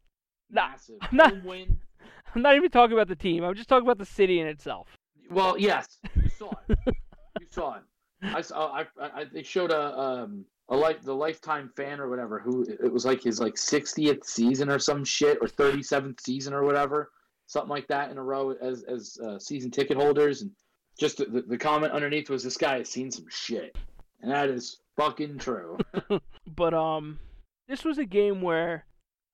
Nah, 0.50 0.70
Massive. 0.70 0.96
I'm 1.02 1.18
not- 1.18 1.44
win. 1.44 1.80
I'm 2.36 2.42
not 2.42 2.56
even 2.56 2.70
talking 2.70 2.94
about 2.94 3.08
the 3.08 3.16
team. 3.16 3.44
I'm 3.44 3.56
just 3.56 3.70
talking 3.70 3.86
about 3.88 3.98
the 3.98 4.06
city 4.06 4.40
in 4.42 4.48
itself. 4.48 4.88
Well, 5.30 5.58
yes, 5.58 6.00
you 6.22 6.30
saw 6.30 6.52
it. 6.68 6.78
you 7.40 7.48
saw 7.50 7.76
it. 7.76 7.84
I 8.22 8.42
saw. 8.42 8.74
I, 8.74 8.86
I, 9.00 9.24
they 9.32 9.42
showed 9.44 9.72
a 9.72 9.98
um 9.98 10.46
a 10.70 10.76
life 10.76 11.02
the 11.02 11.14
lifetime 11.14 11.72
fan 11.76 12.00
or 12.00 12.10
whatever 12.10 12.40
who 12.40 12.64
it 12.64 12.92
was 12.92 13.06
like 13.06 13.22
his 13.24 13.40
like 13.40 13.56
60th 13.56 14.26
season 14.26 14.70
or 14.70 14.80
some 14.80 15.04
shit 15.06 15.38
or 15.42 15.48
37th 15.48 16.20
season 16.22 16.54
or 16.54 16.64
whatever 16.64 17.12
something 17.46 17.70
like 17.70 17.88
that 17.88 18.10
in 18.10 18.18
a 18.18 18.24
row 18.24 18.52
as 18.62 18.84
as 18.84 19.18
uh, 19.24 19.38
season 19.38 19.70
ticket 19.70 19.96
holders 19.98 20.42
and 20.42 20.52
just 21.00 21.18
the, 21.18 21.44
the 21.48 21.58
comment 21.58 21.94
underneath 21.94 22.30
was 22.30 22.44
this 22.44 22.58
guy 22.58 22.80
has 22.80 22.90
seen 22.90 23.12
some 23.12 23.26
shit 23.30 23.78
and 24.22 24.32
that 24.32 24.50
is 24.50 24.80
fucking 24.98 25.38
true 25.38 25.78
but 26.48 26.74
um 26.74 27.20
this 27.68 27.84
was 27.84 27.98
a 27.98 28.06
game 28.06 28.42
where 28.42 28.86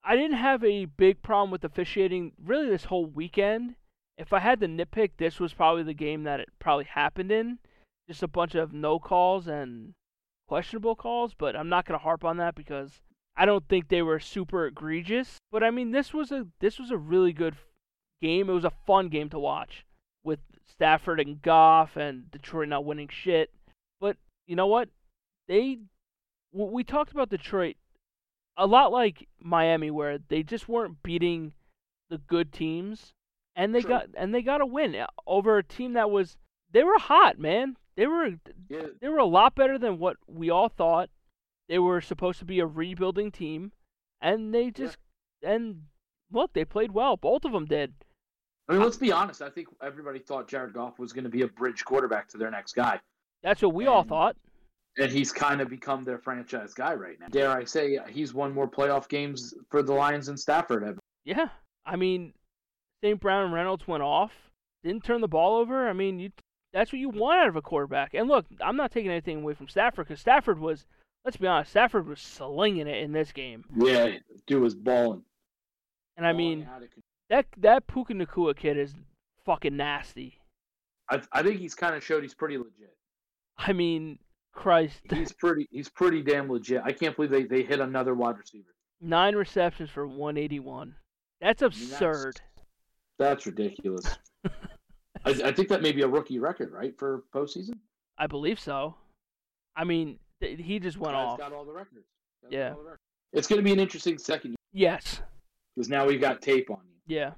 I 0.04 0.16
didn't 0.16 0.38
have 0.38 0.64
a 0.64 0.86
big 0.86 1.22
problem 1.22 1.52
with 1.52 1.64
officiating 1.64 2.32
really 2.44 2.68
this 2.70 2.86
whole 2.86 3.06
weekend. 3.06 3.76
If 4.18 4.34
I 4.34 4.40
had 4.40 4.60
to 4.62 4.68
nitpick, 4.68 5.12
this 5.18 5.40
was 5.40 5.54
probably 5.54 5.84
the 5.84 5.94
game 5.94 6.24
that 6.24 6.40
it 6.40 6.50
probably 6.60 6.86
happened 6.86 7.32
in. 7.32 7.60
Just 8.08 8.24
a 8.24 8.28
bunch 8.28 8.56
of 8.56 8.74
no 8.74 9.00
calls 9.00 9.48
and 9.48 9.94
questionable 10.48 10.96
calls, 10.96 11.34
but 11.34 11.56
I'm 11.56 11.70
not 11.70 11.86
going 11.86 12.00
to 12.00 12.04
harp 12.04 12.26
on 12.26 12.38
that 12.38 12.56
because 12.56 13.02
I 13.36 13.46
don't 13.46 13.68
think 13.68 13.88
they 13.88 14.02
were 14.02 14.20
super 14.20 14.66
egregious. 14.66 15.38
But 15.52 15.64
I 15.64 15.70
mean, 15.70 15.92
this 15.92 16.14
was 16.14 16.32
a 16.32 16.48
this 16.60 16.80
was 16.80 16.92
a 16.92 16.98
really 16.98 17.32
good 17.32 17.56
game. 18.22 18.50
It 18.50 18.54
was 18.54 18.66
a 18.66 18.74
fun 18.88 19.10
game 19.10 19.30
to 19.30 19.40
watch 19.40 19.86
with 20.24 20.40
Stafford 20.68 21.20
and 21.20 21.42
Goff 21.42 21.96
and 21.96 22.30
Detroit 22.32 22.70
not 22.70 22.86
winning 22.86 23.10
shit. 23.10 23.52
But 24.00 24.18
you 24.48 24.56
know 24.56 24.68
what? 24.68 24.90
They 25.52 25.80
we 26.54 26.86
talked 26.86 27.12
about 27.12 27.28
Detroit 27.28 27.76
a 28.56 28.66
lot 28.66 28.94
like 28.94 29.28
Miami, 29.38 29.92
where 29.92 30.18
they 30.18 30.44
just 30.44 30.70
weren't 30.70 31.04
beating 31.04 31.52
the 32.10 32.20
good 32.20 32.54
teams, 32.54 33.14
and 33.54 33.76
they 33.76 33.82
got 33.82 34.08
and 34.16 34.34
they 34.34 34.44
got 34.44 34.62
a 34.62 34.66
win 34.66 34.96
uh, 34.96 35.08
over 35.28 35.58
a 35.58 35.64
team 35.64 35.92
that 35.94 36.10
was 36.10 36.38
they 36.72 36.86
were 36.86 36.98
hot, 36.98 37.38
man. 37.38 37.76
They 37.98 38.08
were 38.08 38.30
yeah. 38.70 38.88
they 39.02 39.10
were 39.10 39.18
a 39.18 39.26
lot 39.26 39.54
better 39.54 39.78
than 39.78 40.00
what 40.00 40.16
we 40.26 40.50
all 40.50 40.70
thought. 40.70 41.10
They 41.68 41.80
were 41.80 42.00
supposed 42.00 42.40
to 42.40 42.46
be 42.46 42.62
a 42.62 42.66
rebuilding 42.66 43.30
team, 43.32 43.74
and 44.22 44.56
they 44.56 44.72
just 44.72 44.96
yeah. 45.42 45.56
and 45.56 45.82
look, 46.32 46.54
they 46.54 46.64
played 46.64 46.94
well. 46.94 47.18
Both 47.18 47.44
of 47.44 47.52
them 47.52 47.66
did. 47.66 47.94
I 48.70 48.74
mean, 48.76 48.84
let's 48.84 48.96
be 48.96 49.12
honest. 49.12 49.42
I 49.42 49.50
think 49.50 49.68
everybody 49.84 50.20
thought 50.20 50.48
Jared 50.48 50.72
Goff 50.72 50.98
was 50.98 51.12
going 51.12 51.26
to 51.26 51.30
be 51.30 51.42
a 51.42 51.48
bridge 51.50 51.84
quarterback 51.84 52.30
to 52.30 52.38
their 52.38 52.52
next 52.52 52.72
guy. 52.72 53.02
That's 53.44 53.62
what 53.62 53.74
we 53.74 53.84
and, 53.84 53.94
all 53.94 54.04
thought 54.04 54.38
and 54.98 55.12
he's 55.12 55.32
kind 55.32 55.62
of 55.62 55.70
become 55.70 56.04
their 56.04 56.20
franchise 56.20 56.74
guy 56.74 56.94
right 56.94 57.20
now. 57.20 57.28
Dare 57.30 57.52
I 57.52 57.64
say, 57.64 57.98
he's 58.10 58.34
won 58.34 58.54
more 58.54 58.70
playoff 58.70 59.08
games 59.08 59.54
for 59.70 59.84
the 59.84 59.94
Lions 59.94 60.28
than 60.28 60.38
Stafford. 60.38 61.00
Yeah, 61.24 61.50
I 61.86 61.96
mean, 61.96 62.34
St. 63.04 63.20
Brown 63.20 63.46
and 63.46 63.54
Reynolds 63.54 63.88
went 63.88 64.04
off, 64.04 64.32
didn't 64.84 65.04
turn 65.04 65.22
the 65.22 65.28
ball 65.28 65.58
over. 65.58 65.88
I 65.88 65.94
mean, 65.94 66.20
you 66.20 66.32
that's 66.74 66.92
what 66.92 67.00
you 67.00 67.10
want 67.10 67.42
out 67.42 67.50
of 67.50 67.56
a 67.56 67.62
quarterback. 67.62 68.14
And 68.14 68.28
look, 68.28 68.46
I'm 68.62 68.78
not 68.78 68.92
taking 68.92 69.12
anything 69.12 69.42
away 69.42 69.54
from 69.54 69.68
Stafford 69.68 70.08
because 70.08 70.22
Stafford 70.22 70.60
was, 70.60 70.86
let's 71.26 71.38
be 71.38 71.48
honest, 71.48 71.72
Stafford 71.72 72.08
was 72.08 72.22
slinging 72.22 72.88
it 72.88 73.04
in 73.04 73.12
this 73.12 73.32
game. 73.32 73.66
Yeah, 73.76 74.18
dude 74.48 74.62
was 74.62 74.76
balling. 74.76 75.24
And 76.18 76.26
I 76.26 76.34
mean, 76.34 76.68
that 77.30 77.46
that 77.58 77.88
Puka 77.88 78.14
Nacua 78.14 78.56
kid 78.56 78.78
is 78.78 78.94
fucking 79.46 79.76
nasty. 79.76 80.40
I 81.10 81.22
I 81.32 81.44
think 81.44 81.60
he's 81.60 81.76
kind 81.76 81.96
of 81.96 82.04
showed 82.04 82.24
he's 82.24 82.34
pretty 82.34 82.58
legit. 82.58 82.96
I 83.58 83.74
mean, 83.74 84.20
Christ. 84.54 85.00
He's 85.10 85.32
pretty 85.32 85.68
he's 85.72 85.90
pretty 85.90 86.22
damn 86.22 86.50
legit. 86.50 86.82
I 86.84 86.92
can't 86.92 87.16
believe 87.16 87.32
they, 87.32 87.44
they 87.44 87.64
hit 87.64 87.80
another 87.80 88.14
wide 88.14 88.38
receiver. 88.38 88.70
Nine 89.00 89.36
receptions 89.36 89.90
for 89.90 90.08
181. 90.08 90.94
That's 91.40 91.62
absurd. 91.64 92.40
That's, 93.18 93.46
that's, 93.46 93.46
ridiculous. 93.48 94.06
I, 95.26 95.32
I, 95.46 95.52
think 95.52 95.70
that 95.70 95.82
may 95.82 95.92
be 95.92 96.04
a 96.04 96.08
rookie 96.08 96.38
record, 96.38 96.72
right, 96.72 96.94
for 97.00 97.24
postseason? 97.34 97.74
I 98.20 98.28
believe 98.28 98.60
so. 98.60 98.96
I 99.76 99.86
mean, 99.86 100.20
th- 100.40 100.60
he 100.62 100.80
just 100.80 101.00
went 101.00 101.16
off. 101.16 101.40
got 101.40 101.52
all 101.52 101.66
the 101.66 101.74
records. 101.74 102.06
yeah. 102.50 102.70
The 102.70 102.76
records. 102.76 103.02
It's 103.34 103.48
going 103.48 103.58
to 103.58 103.64
be 103.64 103.72
an 103.72 103.80
interesting 103.80 104.20
second. 104.20 104.56
Yes. 104.72 105.22
Because 105.76 105.90
now 105.90 106.06
we've 106.06 106.22
got 106.22 106.42
tape 106.42 106.70
on 106.70 106.82
you. 106.86 107.16
Yeah. 107.16 107.32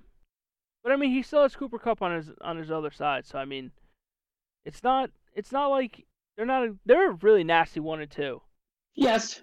But 0.84 0.91
I 0.91 0.97
mean, 0.97 1.12
he 1.12 1.21
still 1.21 1.43
has 1.43 1.56
Cooper 1.56 1.80
Kupp 1.80 2.02
on 2.02 2.13
his 2.13 2.32
on 2.41 2.58
his 2.58 2.69
other 2.69 2.91
side, 2.91 3.26
so 3.26 3.39
I 3.39 3.45
mean, 3.45 3.71
it's 4.65 4.84
not 4.84 5.10
it's 5.34 5.52
not 5.52 5.67
like 5.67 6.06
they're 6.36 6.46
not. 6.46 6.63
A, 6.63 6.76
they're 6.86 7.12
a 7.12 7.17
really 7.22 7.43
nasty 7.43 7.80
one 7.80 8.02
and 8.02 8.12
two. 8.12 8.41
Yes, 8.96 9.41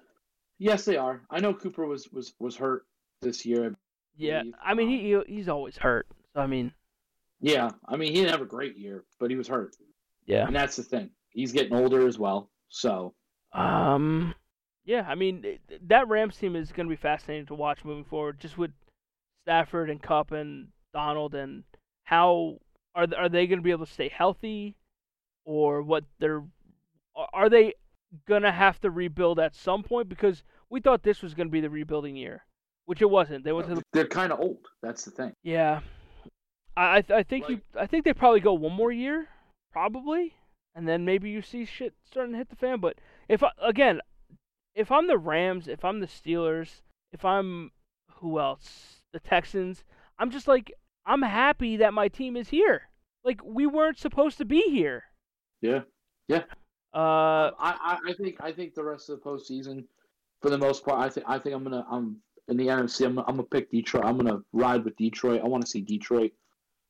yes, 0.58 0.84
they 0.84 0.96
are. 0.96 1.22
I 1.30 1.40
know 1.40 1.54
Cooper 1.54 1.86
was 1.86 2.08
was 2.12 2.34
was 2.38 2.56
hurt 2.56 2.84
this 3.22 3.44
year. 3.44 3.74
yeah, 4.16 4.42
I 4.64 4.74
mean 4.74 4.88
he 4.88 5.14
um, 5.14 5.24
he's 5.26 5.48
always 5.48 5.76
hurt. 5.76 6.06
So 6.34 6.40
I 6.40 6.46
mean. 6.46 6.72
Yeah, 7.40 7.70
I 7.88 7.96
mean 7.96 8.12
he 8.12 8.20
didn't 8.20 8.32
have 8.32 8.42
a 8.42 8.46
great 8.46 8.76
year, 8.76 9.04
but 9.18 9.30
he 9.30 9.36
was 9.36 9.48
hurt. 9.48 9.74
Yeah, 10.26 10.46
and 10.46 10.54
that's 10.54 10.76
the 10.76 10.82
thing. 10.82 11.10
He's 11.30 11.52
getting 11.52 11.74
older 11.74 12.06
as 12.06 12.18
well. 12.18 12.50
So. 12.68 13.14
Um. 13.52 14.34
Yeah, 14.84 15.04
I 15.08 15.14
mean 15.14 15.58
that 15.86 16.08
Rams 16.08 16.36
team 16.36 16.56
is 16.56 16.72
going 16.72 16.86
to 16.88 16.94
be 16.94 17.00
fascinating 17.00 17.46
to 17.46 17.54
watch 17.54 17.84
moving 17.84 18.04
forward, 18.04 18.40
just 18.40 18.58
with 18.58 18.70
Stafford 19.44 19.90
and 19.90 20.02
Kupp 20.02 20.32
and 20.32 20.68
Donald 20.92 21.34
and 21.34 21.64
how 22.04 22.58
are 22.94 23.06
are 23.16 23.28
they 23.28 23.46
going 23.46 23.58
to 23.58 23.62
be 23.62 23.70
able 23.70 23.86
to 23.86 23.92
stay 23.92 24.08
healthy, 24.08 24.76
or 25.44 25.82
what 25.82 26.04
their 26.18 26.42
are 27.14 27.48
they 27.48 27.74
gonna 28.26 28.52
have 28.52 28.80
to 28.80 28.90
rebuild 28.90 29.38
at 29.38 29.54
some 29.54 29.82
point? 29.82 30.08
Because 30.08 30.42
we 30.68 30.80
thought 30.80 31.02
this 31.02 31.22
was 31.22 31.34
gonna 31.34 31.50
be 31.50 31.60
the 31.60 31.70
rebuilding 31.70 32.16
year, 32.16 32.44
which 32.86 33.02
it 33.02 33.10
wasn't. 33.10 33.44
They 33.44 33.52
went 33.52 33.68
to 33.68 33.76
the. 33.76 33.82
They're 33.92 34.06
kind 34.06 34.32
of 34.32 34.40
old. 34.40 34.66
That's 34.82 35.04
the 35.04 35.10
thing. 35.10 35.32
Yeah, 35.42 35.80
I 36.76 37.04
I 37.08 37.22
think 37.22 37.44
like... 37.44 37.50
you 37.50 37.60
I 37.78 37.86
think 37.86 38.04
they 38.04 38.14
probably 38.14 38.40
go 38.40 38.54
one 38.54 38.72
more 38.72 38.92
year, 38.92 39.28
probably, 39.72 40.34
and 40.74 40.88
then 40.88 41.04
maybe 41.04 41.30
you 41.30 41.42
see 41.42 41.64
shit 41.64 41.94
starting 42.04 42.32
to 42.32 42.38
hit 42.38 42.50
the 42.50 42.56
fan. 42.56 42.80
But 42.80 42.96
if 43.28 43.42
I, 43.42 43.50
again, 43.62 44.00
if 44.74 44.90
I'm 44.90 45.06
the 45.06 45.18
Rams, 45.18 45.68
if 45.68 45.84
I'm 45.84 46.00
the 46.00 46.06
Steelers, 46.06 46.82
if 47.12 47.24
I'm 47.24 47.72
who 48.16 48.38
else, 48.38 49.02
the 49.12 49.20
Texans, 49.20 49.84
I'm 50.18 50.30
just 50.30 50.48
like 50.48 50.72
I'm 51.06 51.22
happy 51.22 51.76
that 51.78 51.94
my 51.94 52.08
team 52.08 52.36
is 52.36 52.48
here. 52.48 52.82
Like 53.24 53.40
we 53.44 53.66
weren't 53.66 53.98
supposed 53.98 54.38
to 54.38 54.44
be 54.44 54.62
here. 54.70 55.04
Yeah. 55.60 55.80
Yeah. 56.28 56.44
Uh, 56.92 57.52
I, 57.58 57.98
I 58.08 58.12
think 58.14 58.36
I 58.40 58.52
think 58.52 58.74
the 58.74 58.84
rest 58.84 59.08
of 59.10 59.20
the 59.20 59.28
postseason, 59.28 59.84
for 60.42 60.50
the 60.50 60.58
most 60.58 60.84
part, 60.84 60.98
I 61.00 61.08
think 61.08 61.26
I 61.28 61.38
think 61.38 61.54
I'm 61.54 61.62
gonna 61.62 61.86
I'm 61.90 62.16
in 62.48 62.56
the 62.56 62.66
NFC. 62.66 63.06
I'm 63.06 63.18
I'm 63.20 63.26
gonna 63.26 63.44
pick 63.44 63.70
Detroit. 63.70 64.04
I'm 64.04 64.16
gonna 64.16 64.40
ride 64.52 64.84
with 64.84 64.96
Detroit. 64.96 65.40
I 65.42 65.46
want 65.46 65.64
to 65.64 65.70
see 65.70 65.80
Detroit. 65.80 66.32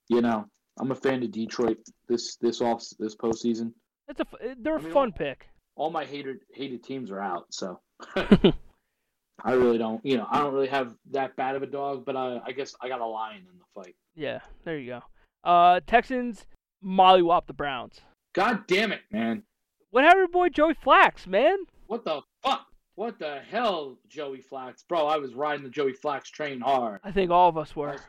You 0.08 0.22
know, 0.22 0.46
I'm 0.80 0.90
a 0.90 0.94
fan 0.94 1.22
of 1.22 1.30
Detroit 1.30 1.78
this 2.08 2.36
this 2.36 2.60
off 2.60 2.84
this 2.98 3.14
postseason. 3.14 3.72
It's 4.08 4.20
a 4.20 4.26
they're 4.58 4.76
a 4.76 4.80
I 4.80 4.82
mean, 4.82 4.92
fun 4.92 5.08
all, 5.08 5.12
pick. 5.12 5.46
All 5.76 5.90
my 5.90 6.04
hated 6.04 6.38
hated 6.54 6.82
teams 6.82 7.10
are 7.10 7.20
out, 7.20 7.46
so 7.50 7.80
I 8.16 9.52
really 9.52 9.78
don't. 9.78 10.04
You 10.04 10.16
know, 10.16 10.26
I 10.30 10.38
don't 10.38 10.54
really 10.54 10.68
have 10.68 10.94
that 11.10 11.36
bad 11.36 11.56
of 11.56 11.62
a 11.62 11.66
dog, 11.66 12.04
but 12.06 12.16
I 12.16 12.40
I 12.44 12.52
guess 12.52 12.74
I 12.80 12.88
got 12.88 13.00
a 13.00 13.06
lion 13.06 13.42
in 13.50 13.58
the 13.58 13.82
fight. 13.82 13.94
Yeah, 14.14 14.40
there 14.64 14.78
you 14.78 14.86
go. 14.86 15.02
Uh, 15.44 15.80
Texans 15.86 16.46
mollywop 16.84 17.46
the 17.46 17.52
Browns. 17.52 18.00
God 18.34 18.66
damn 18.66 18.92
it, 18.92 19.00
man! 19.10 19.42
What 19.90 20.04
happened 20.04 20.28
to 20.28 20.32
boy 20.32 20.48
Joey 20.48 20.74
Flax, 20.74 21.26
man? 21.26 21.58
What 21.86 22.04
the 22.04 22.22
fuck? 22.42 22.66
What 22.94 23.18
the 23.18 23.40
hell, 23.50 23.98
Joey 24.08 24.40
Flax? 24.40 24.82
Bro, 24.82 25.06
I 25.06 25.16
was 25.16 25.34
riding 25.34 25.64
the 25.64 25.70
Joey 25.70 25.92
Flax 25.92 26.30
train 26.30 26.60
hard. 26.60 27.00
I 27.02 27.10
think 27.10 27.30
all 27.30 27.48
of 27.48 27.56
us 27.56 27.74
were. 27.74 27.90
I 27.90 27.92
was, 27.92 28.02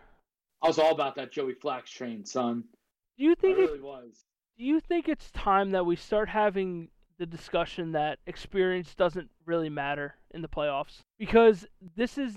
I 0.61 0.67
was 0.67 0.79
all 0.79 0.91
about 0.91 1.15
that 1.15 1.31
Joey 1.31 1.53
Flax 1.53 1.89
train, 1.89 2.25
son. 2.25 2.65
Do 3.17 3.23
you 3.23 3.35
think 3.35 3.57
I 3.57 3.61
really 3.61 3.79
it, 3.79 3.83
was? 3.83 4.25
Do 4.57 4.63
you 4.63 4.79
think 4.79 5.07
it's 5.07 5.31
time 5.31 5.71
that 5.71 5.85
we 5.85 5.95
start 5.95 6.29
having 6.29 6.89
the 7.17 7.25
discussion 7.25 7.93
that 7.93 8.19
experience 8.27 8.93
doesn't 8.93 9.29
really 9.45 9.69
matter 9.69 10.15
in 10.31 10.41
the 10.41 10.49
playoffs? 10.49 10.99
Because 11.17 11.65
this 11.95 12.17
is 12.17 12.35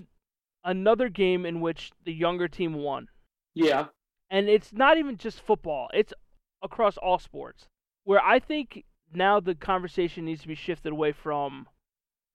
another 0.64 1.08
game 1.08 1.44
in 1.44 1.60
which 1.60 1.90
the 2.04 2.12
younger 2.12 2.48
team 2.48 2.74
won. 2.74 3.08
Yeah. 3.54 3.86
And 4.30 4.48
it's 4.48 4.72
not 4.72 4.96
even 4.96 5.18
just 5.18 5.40
football. 5.40 5.88
It's 5.92 6.14
across 6.62 6.96
all 6.96 7.18
sports. 7.18 7.66
Where 8.04 8.22
I 8.22 8.38
think 8.38 8.84
now 9.12 9.40
the 9.40 9.54
conversation 9.54 10.24
needs 10.24 10.42
to 10.42 10.48
be 10.48 10.54
shifted 10.54 10.92
away 10.92 11.12
from 11.12 11.68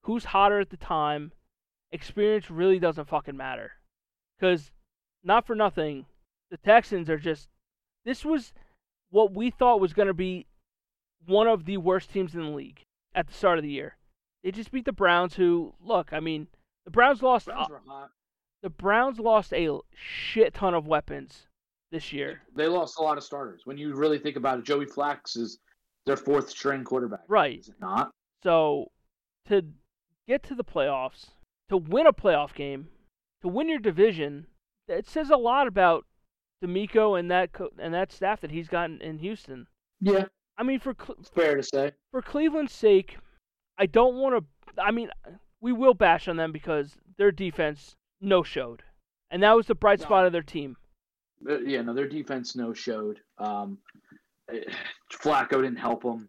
who's 0.02 0.26
hotter 0.26 0.60
at 0.60 0.70
the 0.70 0.76
time. 0.76 1.32
Experience 1.92 2.50
really 2.50 2.78
doesn't 2.78 3.08
fucking 3.08 3.36
matter. 3.36 3.72
Because, 4.38 4.70
not 5.24 5.46
for 5.46 5.54
nothing, 5.54 6.06
the 6.50 6.56
Texans 6.56 7.10
are 7.10 7.18
just. 7.18 7.48
This 8.04 8.24
was 8.24 8.52
what 9.10 9.32
we 9.32 9.50
thought 9.50 9.80
was 9.80 9.92
going 9.92 10.08
to 10.08 10.14
be 10.14 10.46
one 11.26 11.46
of 11.46 11.64
the 11.64 11.76
worst 11.76 12.12
teams 12.12 12.34
in 12.34 12.40
the 12.40 12.48
league 12.48 12.84
at 13.14 13.26
the 13.26 13.34
start 13.34 13.58
of 13.58 13.64
the 13.64 13.70
year. 13.70 13.96
They 14.42 14.50
just 14.50 14.70
beat 14.70 14.86
the 14.86 14.92
Browns, 14.92 15.34
who, 15.34 15.74
look, 15.82 16.12
I 16.12 16.20
mean, 16.20 16.46
the 16.84 16.90
Browns 16.90 17.22
lost. 17.22 17.46
Browns 17.46 17.68
uh, 17.70 18.06
the 18.62 18.70
Browns 18.70 19.18
lost 19.18 19.52
a 19.52 19.78
shit 19.94 20.54
ton 20.54 20.74
of 20.74 20.86
weapons 20.86 21.46
this 21.90 22.12
year. 22.12 22.42
They 22.54 22.68
lost 22.68 22.98
a 22.98 23.02
lot 23.02 23.18
of 23.18 23.24
starters. 23.24 23.62
When 23.64 23.78
you 23.78 23.94
really 23.94 24.18
think 24.18 24.36
about 24.36 24.58
it, 24.58 24.64
Joey 24.64 24.86
Flax 24.86 25.36
is 25.36 25.58
their 26.10 26.16
fourth 26.16 26.50
string 26.50 26.82
quarterback. 26.82 27.20
Right. 27.28 27.60
Is 27.60 27.68
it 27.68 27.80
not? 27.80 28.10
So 28.42 28.90
to 29.46 29.64
get 30.26 30.42
to 30.44 30.56
the 30.56 30.64
playoffs, 30.64 31.26
to 31.68 31.76
win 31.76 32.06
a 32.08 32.12
playoff 32.12 32.52
game, 32.52 32.88
to 33.42 33.48
win 33.48 33.68
your 33.68 33.78
division, 33.78 34.46
it 34.88 35.06
says 35.06 35.30
a 35.30 35.36
lot 35.36 35.68
about 35.68 36.04
DeMeco 36.64 37.16
and 37.18 37.30
that 37.30 37.52
co- 37.52 37.70
and 37.78 37.94
that 37.94 38.10
staff 38.10 38.40
that 38.40 38.50
he's 38.50 38.66
gotten 38.66 39.00
in 39.00 39.20
Houston. 39.20 39.68
Yeah, 40.00 40.24
I 40.58 40.64
mean, 40.64 40.80
for 40.80 40.94
Cle- 40.94 41.16
fair 41.32 41.54
to 41.56 41.62
say. 41.62 41.92
for 42.10 42.22
Cleveland's 42.22 42.72
sake, 42.72 43.18
I 43.78 43.86
don't 43.86 44.16
want 44.16 44.44
to. 44.66 44.82
I 44.82 44.90
mean, 44.90 45.10
we 45.60 45.72
will 45.72 45.94
bash 45.94 46.26
on 46.26 46.36
them 46.36 46.50
because 46.50 46.96
their 47.18 47.30
defense 47.30 47.94
no 48.20 48.42
showed, 48.42 48.82
and 49.30 49.42
that 49.44 49.54
was 49.54 49.68
the 49.68 49.76
bright 49.76 50.00
No. 50.00 50.06
spot 50.06 50.26
of 50.26 50.32
their 50.32 50.42
team. 50.42 50.76
Yeah, 51.46 51.82
no, 51.82 51.94
their 51.94 52.08
defense 52.08 52.56
no 52.56 52.74
showed. 52.74 53.20
Um, 53.38 53.78
Flacco 55.12 55.62
didn't 55.62 55.76
help 55.76 56.04
him. 56.04 56.28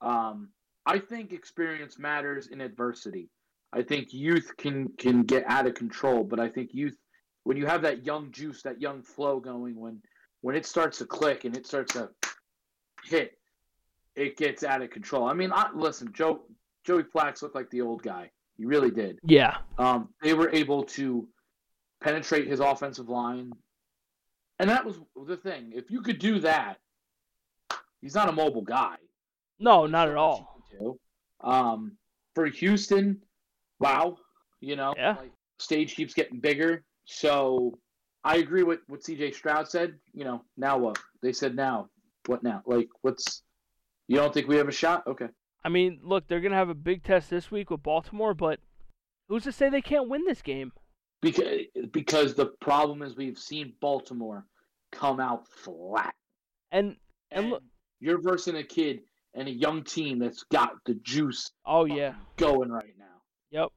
Um, 0.00 0.50
I 0.86 0.98
think 0.98 1.32
experience 1.32 1.98
matters 1.98 2.48
in 2.48 2.60
adversity. 2.60 3.28
I 3.72 3.82
think 3.82 4.12
youth 4.12 4.50
can 4.56 4.88
can 4.98 5.22
get 5.22 5.44
out 5.46 5.66
of 5.66 5.74
control, 5.74 6.24
but 6.24 6.40
I 6.40 6.48
think 6.48 6.70
youth 6.72 6.96
when 7.44 7.56
you 7.56 7.66
have 7.66 7.82
that 7.82 8.04
young 8.04 8.30
juice, 8.32 8.62
that 8.62 8.80
young 8.80 9.02
flow 9.02 9.40
going, 9.40 9.76
when 9.78 10.00
when 10.40 10.56
it 10.56 10.66
starts 10.66 10.98
to 10.98 11.06
click 11.06 11.44
and 11.44 11.56
it 11.56 11.66
starts 11.66 11.92
to 11.94 12.10
hit, 13.04 13.38
it 14.16 14.36
gets 14.36 14.64
out 14.64 14.82
of 14.82 14.90
control. 14.90 15.24
I 15.24 15.34
mean, 15.34 15.52
I, 15.52 15.68
listen, 15.74 16.12
Joe 16.12 16.42
Joey 16.84 17.04
Flax 17.04 17.42
looked 17.42 17.54
like 17.54 17.70
the 17.70 17.82
old 17.82 18.02
guy. 18.02 18.30
He 18.56 18.64
really 18.66 18.90
did. 18.90 19.18
Yeah, 19.22 19.56
Um, 19.78 20.10
they 20.22 20.34
were 20.34 20.50
able 20.50 20.84
to 20.84 21.26
penetrate 22.02 22.46
his 22.46 22.60
offensive 22.60 23.08
line, 23.08 23.52
and 24.58 24.68
that 24.68 24.84
was 24.84 24.98
the 25.26 25.36
thing. 25.36 25.72
If 25.74 25.90
you 25.90 26.02
could 26.02 26.18
do 26.18 26.40
that, 26.40 26.78
he's 28.00 28.14
not 28.14 28.28
a 28.28 28.32
mobile 28.32 28.62
guy. 28.62 28.96
no, 29.58 29.86
not 29.86 30.08
at 30.08 30.16
all. 30.16 30.62
he 30.70 30.76
can 30.76 30.86
do. 30.86 30.98
Um, 31.42 31.96
for 32.34 32.46
Houston, 32.46 33.20
wow, 33.78 34.16
you 34.60 34.76
know, 34.76 34.94
Yeah. 34.96 35.16
like, 35.18 35.32
stage 35.58 35.94
keeps 35.94 36.14
getting 36.14 36.40
bigger. 36.40 36.84
So 37.04 37.78
I 38.24 38.36
agree 38.36 38.62
with 38.62 38.80
what 38.88 39.00
CJ 39.02 39.32
Stroud 39.34 39.68
said. 39.68 39.98
You 40.12 40.24
know, 40.24 40.44
now 40.56 40.78
what? 40.78 40.98
They 41.22 41.32
said 41.32 41.54
now. 41.56 41.88
What 42.26 42.42
now? 42.42 42.62
Like, 42.66 42.88
what's? 43.02 43.42
You 44.08 44.16
don't 44.16 44.32
think 44.32 44.48
we 44.48 44.56
have 44.56 44.68
a 44.68 44.72
shot? 44.72 45.06
Okay. 45.06 45.28
I 45.64 45.68
mean, 45.68 46.00
look, 46.02 46.26
they're 46.28 46.40
gonna 46.40 46.54
have 46.56 46.68
a 46.70 46.74
big 46.74 47.02
test 47.02 47.28
this 47.30 47.50
week 47.50 47.70
with 47.70 47.82
Baltimore, 47.82 48.32
but 48.34 48.60
who's 49.28 49.44
to 49.44 49.52
say 49.52 49.68
they 49.68 49.82
can't 49.82 50.08
win 50.08 50.24
this 50.24 50.42
game? 50.42 50.72
Because 51.20 51.66
because 51.90 52.34
the 52.34 52.46
problem 52.60 53.02
is 53.02 53.16
we've 53.16 53.38
seen 53.38 53.74
Baltimore 53.80 54.46
come 54.92 55.20
out 55.20 55.46
flat. 55.48 56.14
And 56.72 56.96
and 57.30 57.40
And 57.44 57.50
look, 57.50 57.62
you're 58.00 58.20
versing 58.20 58.56
a 58.56 58.64
kid 58.64 59.00
and 59.34 59.46
a 59.46 59.52
young 59.52 59.84
team 59.84 60.18
that's 60.18 60.42
got 60.44 60.72
the 60.86 60.94
juice 60.94 61.52
oh 61.66 61.84
yeah, 61.84 62.14
going 62.36 62.70
right 62.70 62.94
now. 62.98 63.04
yep. 63.50 63.68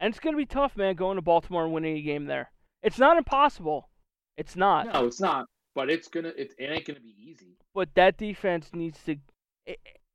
And 0.00 0.12
it's 0.12 0.20
gonna 0.20 0.36
be 0.36 0.46
tough, 0.46 0.76
man, 0.76 0.94
going 0.94 1.16
to 1.16 1.22
Baltimore 1.22 1.64
and 1.64 1.72
winning 1.72 1.96
a 1.96 2.02
game 2.02 2.26
there. 2.26 2.50
It's 2.82 2.98
not 2.98 3.16
impossible. 3.16 3.88
It's 4.36 4.54
not. 4.54 4.92
No, 4.92 5.06
it's 5.06 5.20
not. 5.20 5.46
But 5.74 5.90
it's 5.90 6.08
gonna 6.08 6.32
it, 6.36 6.52
it 6.58 6.66
ain't 6.66 6.84
gonna 6.84 7.00
be 7.00 7.14
easy. 7.18 7.56
but 7.74 7.88
that 7.94 8.16
defense 8.16 8.70
needs 8.72 9.02
to. 9.04 9.16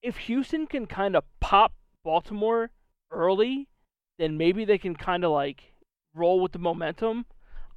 If 0.02 0.18
Houston 0.18 0.68
can 0.68 0.86
kind 0.86 1.16
of 1.16 1.24
pop 1.40 1.74
Baltimore 2.04 2.72
early, 3.12 3.68
then 4.18 4.38
maybe 4.38 4.66
they 4.66 4.78
can 4.78 4.96
kind 4.96 5.24
of 5.24 5.32
like 5.32 5.74
roll 6.14 6.40
with 6.40 6.52
the 6.52 6.60
momentum. 6.60 7.26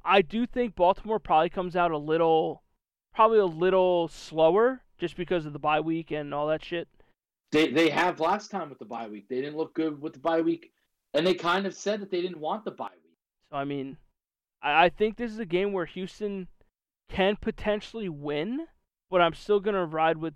I 0.03 0.21
do 0.21 0.45
think 0.45 0.75
Baltimore 0.75 1.19
probably 1.19 1.49
comes 1.49 1.75
out 1.75 1.91
a 1.91 1.97
little, 1.97 2.63
probably 3.13 3.39
a 3.39 3.45
little 3.45 4.07
slower 4.07 4.83
just 4.97 5.15
because 5.15 5.45
of 5.45 5.53
the 5.53 5.59
bye 5.59 5.79
week 5.79 6.11
and 6.11 6.33
all 6.33 6.47
that 6.47 6.63
shit. 6.63 6.87
They 7.51 7.69
they 7.71 7.89
have 7.89 8.19
last 8.19 8.51
time 8.51 8.69
with 8.69 8.79
the 8.79 8.85
bye 8.85 9.07
week. 9.07 9.27
They 9.29 9.41
didn't 9.41 9.57
look 9.57 9.73
good 9.73 10.01
with 10.01 10.13
the 10.13 10.19
bye 10.19 10.41
week, 10.41 10.71
and 11.13 11.25
they 11.25 11.33
kind 11.33 11.65
of 11.65 11.73
said 11.73 12.01
that 12.01 12.11
they 12.11 12.21
didn't 12.21 12.39
want 12.39 12.65
the 12.65 12.71
bye 12.71 12.89
week. 13.03 13.15
So 13.51 13.57
I 13.57 13.63
mean, 13.63 13.97
I, 14.61 14.85
I 14.85 14.89
think 14.89 15.15
this 15.17 15.31
is 15.31 15.39
a 15.39 15.45
game 15.45 15.71
where 15.71 15.85
Houston 15.85 16.47
can 17.09 17.37
potentially 17.37 18.09
win, 18.09 18.67
but 19.09 19.21
I'm 19.21 19.33
still 19.33 19.59
gonna 19.61 19.85
ride 19.85 20.17
with 20.17 20.33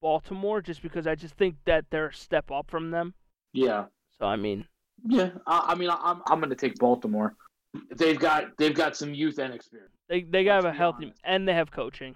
Baltimore 0.00 0.60
just 0.62 0.82
because 0.82 1.06
I 1.06 1.14
just 1.16 1.34
think 1.34 1.56
that 1.64 1.86
they're 1.90 2.08
a 2.08 2.14
step 2.14 2.50
up 2.50 2.70
from 2.70 2.90
them. 2.90 3.14
Yeah, 3.52 3.86
So 4.18 4.26
I 4.26 4.36
mean, 4.36 4.66
yeah. 5.04 5.30
I, 5.46 5.66
I 5.70 5.74
mean, 5.74 5.90
I'm 5.90 6.22
I'm 6.26 6.40
gonna 6.40 6.54
take 6.54 6.76
Baltimore. 6.78 7.34
They've 7.96 8.18
got 8.18 8.56
they've 8.56 8.74
got 8.74 8.96
some 8.96 9.14
youth 9.14 9.38
and 9.38 9.52
experience. 9.52 9.94
they 10.08 10.22
they 10.22 10.44
have 10.44 10.64
a 10.64 10.72
healthy 10.72 11.06
honest. 11.06 11.20
and 11.24 11.48
they 11.48 11.54
have 11.54 11.70
coaching. 11.72 12.14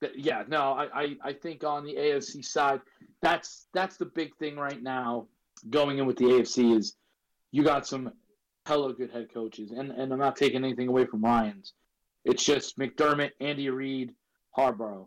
Th- 0.00 0.12
Yeah, 0.16 0.44
no, 0.48 0.72
I, 0.72 1.02
I, 1.02 1.16
I 1.24 1.32
think 1.32 1.64
on 1.64 1.84
the 1.84 1.94
AFC 1.94 2.44
side, 2.44 2.80
that's 3.22 3.66
that's 3.74 3.96
the 3.96 4.06
big 4.06 4.36
thing 4.36 4.56
right 4.56 4.82
now. 4.82 5.26
Going 5.70 5.98
in 5.98 6.06
with 6.06 6.16
the 6.18 6.24
AFC 6.26 6.76
is 6.76 6.96
you 7.50 7.64
got 7.64 7.86
some 7.86 8.12
hella 8.66 8.92
good 8.94 9.10
head 9.10 9.32
coaches, 9.32 9.70
and, 9.72 9.90
and 9.90 10.12
I'm 10.12 10.18
not 10.18 10.36
taking 10.36 10.64
anything 10.64 10.88
away 10.88 11.04
from 11.06 11.22
Ryans. 11.24 11.72
It's 12.24 12.44
just 12.44 12.78
McDermott, 12.78 13.30
Andy 13.40 13.68
Reid, 13.70 14.12
Harbaugh. 14.56 15.06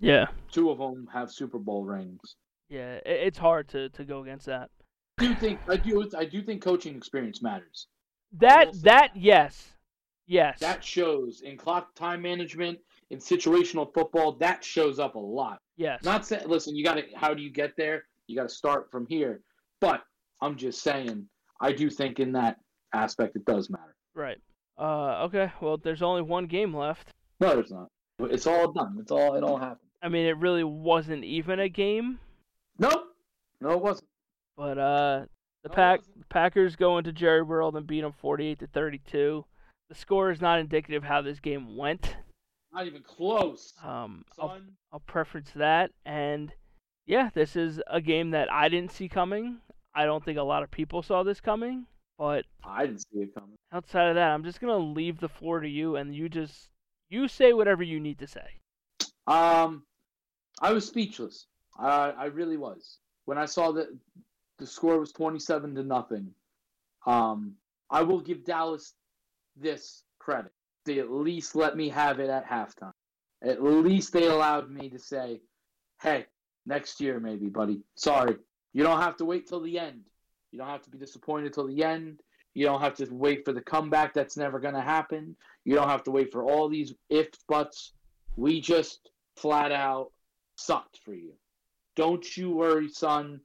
Yeah, 0.00 0.26
Two 0.50 0.70
of 0.70 0.78
them 0.78 1.08
have 1.12 1.30
Super 1.30 1.58
Bowl 1.58 1.84
rings. 1.84 2.36
yeah, 2.68 2.98
it's 3.06 3.38
hard 3.38 3.68
to, 3.68 3.88
to 3.90 4.04
go 4.04 4.22
against 4.22 4.46
that. 4.46 4.70
I 5.18 5.26
do 5.26 5.34
think 5.36 5.60
I 5.68 5.76
do 5.76 6.10
I 6.18 6.24
do 6.24 6.42
think 6.42 6.60
coaching 6.62 6.96
experience 6.96 7.40
matters. 7.40 7.86
That 8.32 8.72
that 8.72 8.82
that. 8.82 9.10
yes, 9.16 9.68
yes, 10.26 10.58
That 10.58 10.82
shows 10.82 11.42
in 11.42 11.56
clock 11.56 11.94
time 11.94 12.22
management, 12.22 12.80
in 13.14 13.20
situational 13.20 13.92
football. 13.94 14.32
That 14.32 14.62
shows 14.64 14.98
up 14.98 15.14
a 15.14 15.18
lot. 15.18 15.58
yes. 15.76 16.02
Not 16.04 16.26
saying, 16.26 16.42
listen, 16.46 16.74
you 16.76 16.84
got 16.84 16.94
to, 16.94 17.02
how 17.14 17.32
do 17.32 17.42
you 17.42 17.50
get 17.50 17.76
there? 17.76 18.04
You 18.26 18.36
got 18.36 18.48
to 18.48 18.54
start 18.54 18.90
from 18.90 19.06
here. 19.06 19.40
But 19.80 20.02
I'm 20.40 20.56
just 20.56 20.82
saying, 20.82 21.26
I 21.60 21.72
do 21.72 21.88
think 21.90 22.20
in 22.20 22.32
that 22.32 22.56
aspect 22.92 23.36
it 23.36 23.44
does 23.44 23.70
matter. 23.70 23.94
right. 24.14 24.38
Uh, 24.76 25.22
okay. 25.26 25.52
Well, 25.60 25.76
there's 25.76 26.02
only 26.02 26.22
one 26.22 26.46
game 26.46 26.74
left. 26.76 27.10
No, 27.38 27.60
it's 27.60 27.70
not. 27.70 27.86
It's 28.18 28.46
all 28.48 28.72
done. 28.72 28.96
It's 29.00 29.12
all, 29.12 29.34
it 29.36 29.44
all 29.44 29.56
happened. 29.56 29.88
I 30.02 30.08
mean, 30.08 30.26
it 30.26 30.36
really 30.38 30.64
wasn't 30.64 31.22
even 31.24 31.60
a 31.60 31.68
game, 31.68 32.18
Nope. 32.78 33.04
No, 33.60 33.70
it 33.70 33.80
wasn't. 33.80 34.08
but 34.56 34.76
uh, 34.78 35.26
the 35.62 35.68
No, 35.68 35.74
pack. 35.74 36.00
Packers 36.28 36.74
go 36.76 36.98
into 36.98 37.12
Jerry 37.12 37.42
World 37.42 37.76
and 37.76 37.86
beat 37.86 38.00
them 38.00 38.12
48 38.20 38.58
to 38.58 38.66
32. 38.66 39.44
The 39.90 39.94
score 39.94 40.30
is 40.32 40.40
not 40.40 40.58
indicative 40.58 41.04
of 41.04 41.08
how 41.08 41.22
this 41.22 41.38
game 41.40 41.76
went. 41.76 42.16
Not 42.74 42.86
even 42.86 43.02
close. 43.02 43.72
Um, 43.84 44.24
I'll, 44.38 44.58
I'll 44.92 45.00
preference 45.00 45.50
that, 45.54 45.92
and 46.04 46.52
yeah, 47.06 47.30
this 47.32 47.54
is 47.54 47.80
a 47.86 48.00
game 48.00 48.32
that 48.32 48.52
I 48.52 48.68
didn't 48.68 48.90
see 48.90 49.08
coming. 49.08 49.58
I 49.94 50.06
don't 50.06 50.24
think 50.24 50.38
a 50.38 50.42
lot 50.42 50.64
of 50.64 50.72
people 50.72 51.02
saw 51.02 51.22
this 51.22 51.40
coming, 51.40 51.86
but 52.18 52.44
I 52.64 52.86
didn't 52.86 53.02
see 53.02 53.20
it 53.20 53.34
coming. 53.34 53.56
outside 53.72 54.08
of 54.08 54.16
that, 54.16 54.30
I'm 54.30 54.42
just 54.42 54.60
gonna 54.60 54.76
leave 54.76 55.20
the 55.20 55.28
floor 55.28 55.60
to 55.60 55.68
you, 55.68 55.94
and 55.94 56.14
you 56.14 56.28
just 56.28 56.68
you 57.08 57.28
say 57.28 57.52
whatever 57.52 57.84
you 57.84 58.00
need 58.00 58.18
to 58.18 58.26
say. 58.26 58.58
Um, 59.28 59.84
I 60.60 60.72
was 60.72 60.86
speechless. 60.86 61.46
I, 61.78 62.10
I 62.10 62.24
really 62.26 62.56
was. 62.56 62.98
When 63.24 63.38
I 63.38 63.46
saw 63.46 63.72
that 63.72 63.88
the 64.58 64.66
score 64.66 64.98
was 64.98 65.12
27 65.12 65.76
to 65.76 65.82
nothing, 65.84 66.32
um, 67.06 67.54
I 67.90 68.02
will 68.02 68.20
give 68.20 68.44
Dallas 68.44 68.94
this 69.56 70.02
credit. 70.18 70.52
They 70.84 70.98
at 70.98 71.10
least 71.10 71.56
let 71.56 71.76
me 71.76 71.88
have 71.88 72.20
it 72.20 72.30
at 72.30 72.48
halftime. 72.48 72.92
At 73.42 73.62
least 73.62 74.12
they 74.12 74.26
allowed 74.26 74.70
me 74.70 74.88
to 74.90 74.98
say, 74.98 75.40
hey, 76.02 76.26
next 76.66 77.00
year 77.00 77.20
maybe, 77.20 77.48
buddy. 77.48 77.80
Sorry. 77.96 78.36
You 78.72 78.82
don't 78.82 79.00
have 79.00 79.16
to 79.18 79.24
wait 79.24 79.46
till 79.48 79.60
the 79.60 79.78
end. 79.78 80.02
You 80.50 80.58
don't 80.58 80.68
have 80.68 80.82
to 80.82 80.90
be 80.90 80.98
disappointed 80.98 81.52
till 81.52 81.66
the 81.66 81.84
end. 81.84 82.20
You 82.54 82.64
don't 82.66 82.80
have 82.80 82.94
to 82.96 83.06
wait 83.10 83.44
for 83.44 83.52
the 83.52 83.60
comeback 83.60 84.14
that's 84.14 84.36
never 84.36 84.60
going 84.60 84.74
to 84.74 84.80
happen. 84.80 85.36
You 85.64 85.74
don't 85.74 85.88
have 85.88 86.04
to 86.04 86.10
wait 86.10 86.30
for 86.32 86.44
all 86.44 86.68
these 86.68 86.94
ifs, 87.08 87.38
buts. 87.48 87.92
We 88.36 88.60
just 88.60 89.10
flat 89.36 89.72
out 89.72 90.12
sucked 90.56 91.00
for 91.04 91.14
you. 91.14 91.32
Don't 91.96 92.36
you 92.36 92.50
worry, 92.50 92.88
son. 92.88 93.40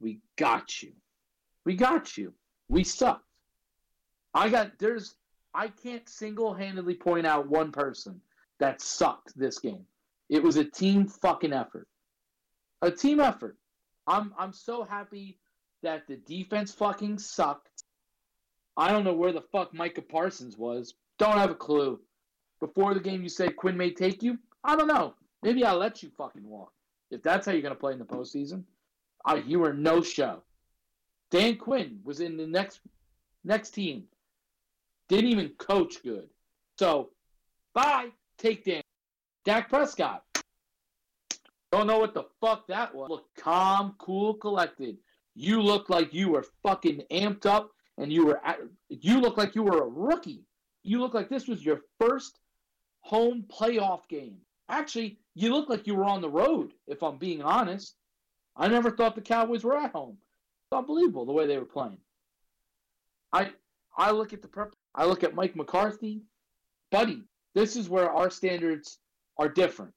We 0.00 0.20
got 0.36 0.82
you. 0.82 0.92
We 1.64 1.76
got 1.76 2.16
you. 2.16 2.32
We 2.68 2.84
sucked. 2.84 3.24
I 4.34 4.48
got 4.48 4.78
there's 4.78 5.14
I 5.54 5.68
can't 5.68 6.08
single-handedly 6.08 6.94
point 6.94 7.26
out 7.26 7.48
one 7.48 7.72
person 7.72 8.20
that 8.58 8.80
sucked 8.80 9.36
this 9.36 9.58
game. 9.58 9.84
It 10.28 10.42
was 10.42 10.56
a 10.56 10.64
team 10.64 11.06
fucking 11.06 11.52
effort. 11.52 11.88
A 12.80 12.90
team 12.90 13.20
effort. 13.20 13.58
I'm 14.06 14.32
I'm 14.38 14.52
so 14.52 14.82
happy 14.82 15.38
that 15.82 16.06
the 16.08 16.16
defense 16.16 16.72
fucking 16.72 17.18
sucked. 17.18 17.84
I 18.76 18.90
don't 18.90 19.04
know 19.04 19.14
where 19.14 19.32
the 19.32 19.42
fuck 19.52 19.74
Micah 19.74 20.02
Parsons 20.02 20.56
was. 20.56 20.94
Don't 21.18 21.36
have 21.36 21.50
a 21.50 21.54
clue. 21.54 22.00
Before 22.60 22.94
the 22.94 23.00
game, 23.00 23.22
you 23.22 23.28
said 23.28 23.56
Quinn 23.56 23.76
may 23.76 23.90
take 23.90 24.22
you. 24.22 24.38
I 24.64 24.76
don't 24.76 24.86
know. 24.86 25.14
Maybe 25.42 25.64
I'll 25.64 25.78
let 25.78 26.02
you 26.02 26.10
fucking 26.16 26.46
walk. 26.48 26.72
If 27.10 27.22
that's 27.22 27.44
how 27.44 27.52
you're 27.52 27.62
gonna 27.62 27.74
play 27.74 27.92
in 27.92 27.98
the 27.98 28.04
postseason, 28.04 28.64
I, 29.24 29.36
you 29.36 29.58
were 29.58 29.74
no 29.74 30.02
show. 30.02 30.42
Dan 31.30 31.56
Quinn 31.56 32.00
was 32.04 32.20
in 32.20 32.36
the 32.36 32.46
next 32.46 32.80
next 33.44 33.70
team. 33.70 34.04
Didn't 35.12 35.30
even 35.30 35.50
coach 35.58 36.02
good. 36.02 36.30
So, 36.78 37.10
bye. 37.74 38.08
Take 38.38 38.64
Dan. 38.64 38.80
Dak 39.44 39.68
Prescott. 39.68 40.22
Don't 41.70 41.86
know 41.86 41.98
what 41.98 42.14
the 42.14 42.24
fuck 42.40 42.66
that 42.68 42.94
was. 42.94 43.10
Look 43.10 43.26
calm, 43.36 43.94
cool, 43.98 44.32
collected. 44.32 44.96
You 45.34 45.60
look 45.60 45.90
like 45.90 46.14
you 46.14 46.30
were 46.30 46.46
fucking 46.62 47.02
amped 47.10 47.44
up, 47.44 47.72
and 47.98 48.10
you 48.10 48.24
were. 48.24 48.40
At, 48.42 48.60
you 48.88 49.20
look 49.20 49.36
like 49.36 49.54
you 49.54 49.62
were 49.62 49.84
a 49.84 49.86
rookie. 49.86 50.46
You 50.82 50.98
look 50.98 51.12
like 51.12 51.28
this 51.28 51.46
was 51.46 51.62
your 51.62 51.82
first 52.00 52.38
home 53.00 53.44
playoff 53.52 54.08
game. 54.08 54.38
Actually, 54.70 55.18
you 55.34 55.52
look 55.52 55.68
like 55.68 55.86
you 55.86 55.94
were 55.94 56.06
on 56.06 56.22
the 56.22 56.30
road, 56.30 56.72
if 56.86 57.02
I'm 57.02 57.18
being 57.18 57.42
honest. 57.42 57.96
I 58.56 58.66
never 58.66 58.90
thought 58.90 59.14
the 59.14 59.20
Cowboys 59.20 59.62
were 59.62 59.76
at 59.76 59.92
home. 59.92 60.16
It's 60.70 60.78
unbelievable 60.78 61.26
the 61.26 61.32
way 61.32 61.46
they 61.46 61.58
were 61.58 61.66
playing. 61.66 61.98
I 63.30 63.50
I 63.94 64.12
look 64.12 64.32
at 64.32 64.40
the 64.40 64.48
prep 64.48 64.74
I 64.94 65.06
look 65.06 65.24
at 65.24 65.34
Mike 65.34 65.56
McCarthy. 65.56 66.22
Buddy, 66.90 67.22
this 67.54 67.76
is 67.76 67.88
where 67.88 68.10
our 68.10 68.30
standards 68.30 68.98
are 69.38 69.48
different. 69.48 69.92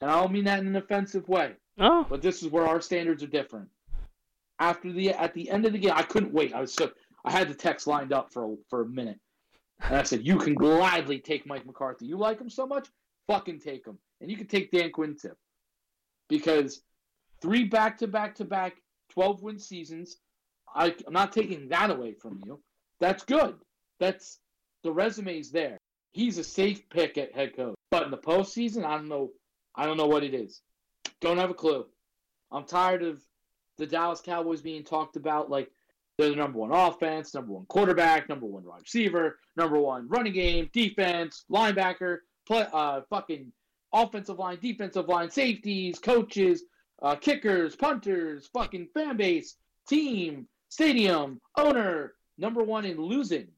And 0.00 0.10
I 0.10 0.20
don't 0.20 0.32
mean 0.32 0.44
that 0.44 0.60
in 0.60 0.68
an 0.68 0.76
offensive 0.76 1.28
way. 1.28 1.52
Oh. 1.78 2.06
But 2.08 2.22
this 2.22 2.42
is 2.42 2.50
where 2.50 2.66
our 2.66 2.80
standards 2.80 3.22
are 3.22 3.28
different. 3.28 3.68
After 4.58 4.92
the 4.92 5.10
at 5.10 5.34
the 5.34 5.50
end 5.50 5.66
of 5.66 5.72
the 5.72 5.78
game, 5.78 5.92
I 5.94 6.02
couldn't 6.02 6.32
wait. 6.32 6.54
I 6.54 6.60
was 6.60 6.72
so 6.72 6.90
I 7.24 7.30
had 7.30 7.48
the 7.48 7.54
text 7.54 7.86
lined 7.86 8.12
up 8.12 8.32
for 8.32 8.56
for 8.70 8.82
a 8.82 8.86
minute. 8.86 9.18
And 9.82 9.96
I 9.96 10.02
said, 10.02 10.26
You 10.26 10.38
can 10.38 10.54
gladly 10.54 11.18
take 11.18 11.46
Mike 11.46 11.66
McCarthy. 11.66 12.06
You 12.06 12.16
like 12.16 12.40
him 12.40 12.48
so 12.50 12.66
much? 12.66 12.88
Fucking 13.26 13.60
take 13.60 13.86
him. 13.86 13.98
And 14.20 14.30
you 14.30 14.36
can 14.36 14.46
take 14.46 14.70
Dan 14.70 14.90
Quinn 14.90 15.16
too. 15.20 15.36
Because 16.28 16.82
three 17.42 17.64
back 17.64 17.98
to 17.98 18.06
back 18.06 18.34
to 18.36 18.44
back 18.44 18.76
12 19.10 19.42
win 19.42 19.58
seasons, 19.58 20.16
I, 20.74 20.94
I'm 21.06 21.12
not 21.12 21.32
taking 21.32 21.68
that 21.68 21.90
away 21.90 22.14
from 22.14 22.40
you. 22.44 22.60
That's 23.00 23.24
good. 23.24 23.56
That's 23.98 24.38
the 24.82 24.92
resume's 24.92 25.50
there. 25.50 25.78
He's 26.12 26.38
a 26.38 26.44
safe 26.44 26.88
pick 26.88 27.18
at 27.18 27.34
head 27.34 27.56
coach. 27.56 27.74
But 27.90 28.04
in 28.04 28.10
the 28.10 28.18
postseason, 28.18 28.84
I 28.84 28.96
don't 28.96 29.08
know. 29.08 29.30
I 29.74 29.86
don't 29.86 29.96
know 29.96 30.06
what 30.06 30.24
it 30.24 30.34
is. 30.34 30.62
Don't 31.20 31.38
have 31.38 31.50
a 31.50 31.54
clue. 31.54 31.86
I'm 32.50 32.64
tired 32.64 33.02
of 33.02 33.20
the 33.78 33.86
Dallas 33.86 34.20
Cowboys 34.20 34.62
being 34.62 34.84
talked 34.84 35.16
about 35.16 35.50
like 35.50 35.70
they're 36.18 36.30
the 36.30 36.36
number 36.36 36.58
one 36.58 36.72
offense, 36.72 37.34
number 37.34 37.52
one 37.52 37.66
quarterback, 37.66 38.28
number 38.28 38.46
one 38.46 38.64
wide 38.64 38.80
receiver, 38.80 39.38
number 39.56 39.78
one 39.78 40.08
running 40.08 40.32
game, 40.32 40.70
defense, 40.72 41.44
linebacker, 41.50 42.18
play, 42.46 42.66
uh, 42.72 43.02
fucking 43.10 43.52
offensive 43.92 44.38
line, 44.38 44.58
defensive 44.60 45.08
line, 45.08 45.30
safeties, 45.30 45.98
coaches, 45.98 46.64
uh, 47.02 47.16
kickers, 47.16 47.76
punters, 47.76 48.48
fucking 48.54 48.88
fan 48.94 49.16
base, 49.16 49.56
team, 49.86 50.48
stadium, 50.70 51.40
owner, 51.56 52.14
number 52.38 52.62
one 52.62 52.86
in 52.86 52.98
losing. 52.98 53.48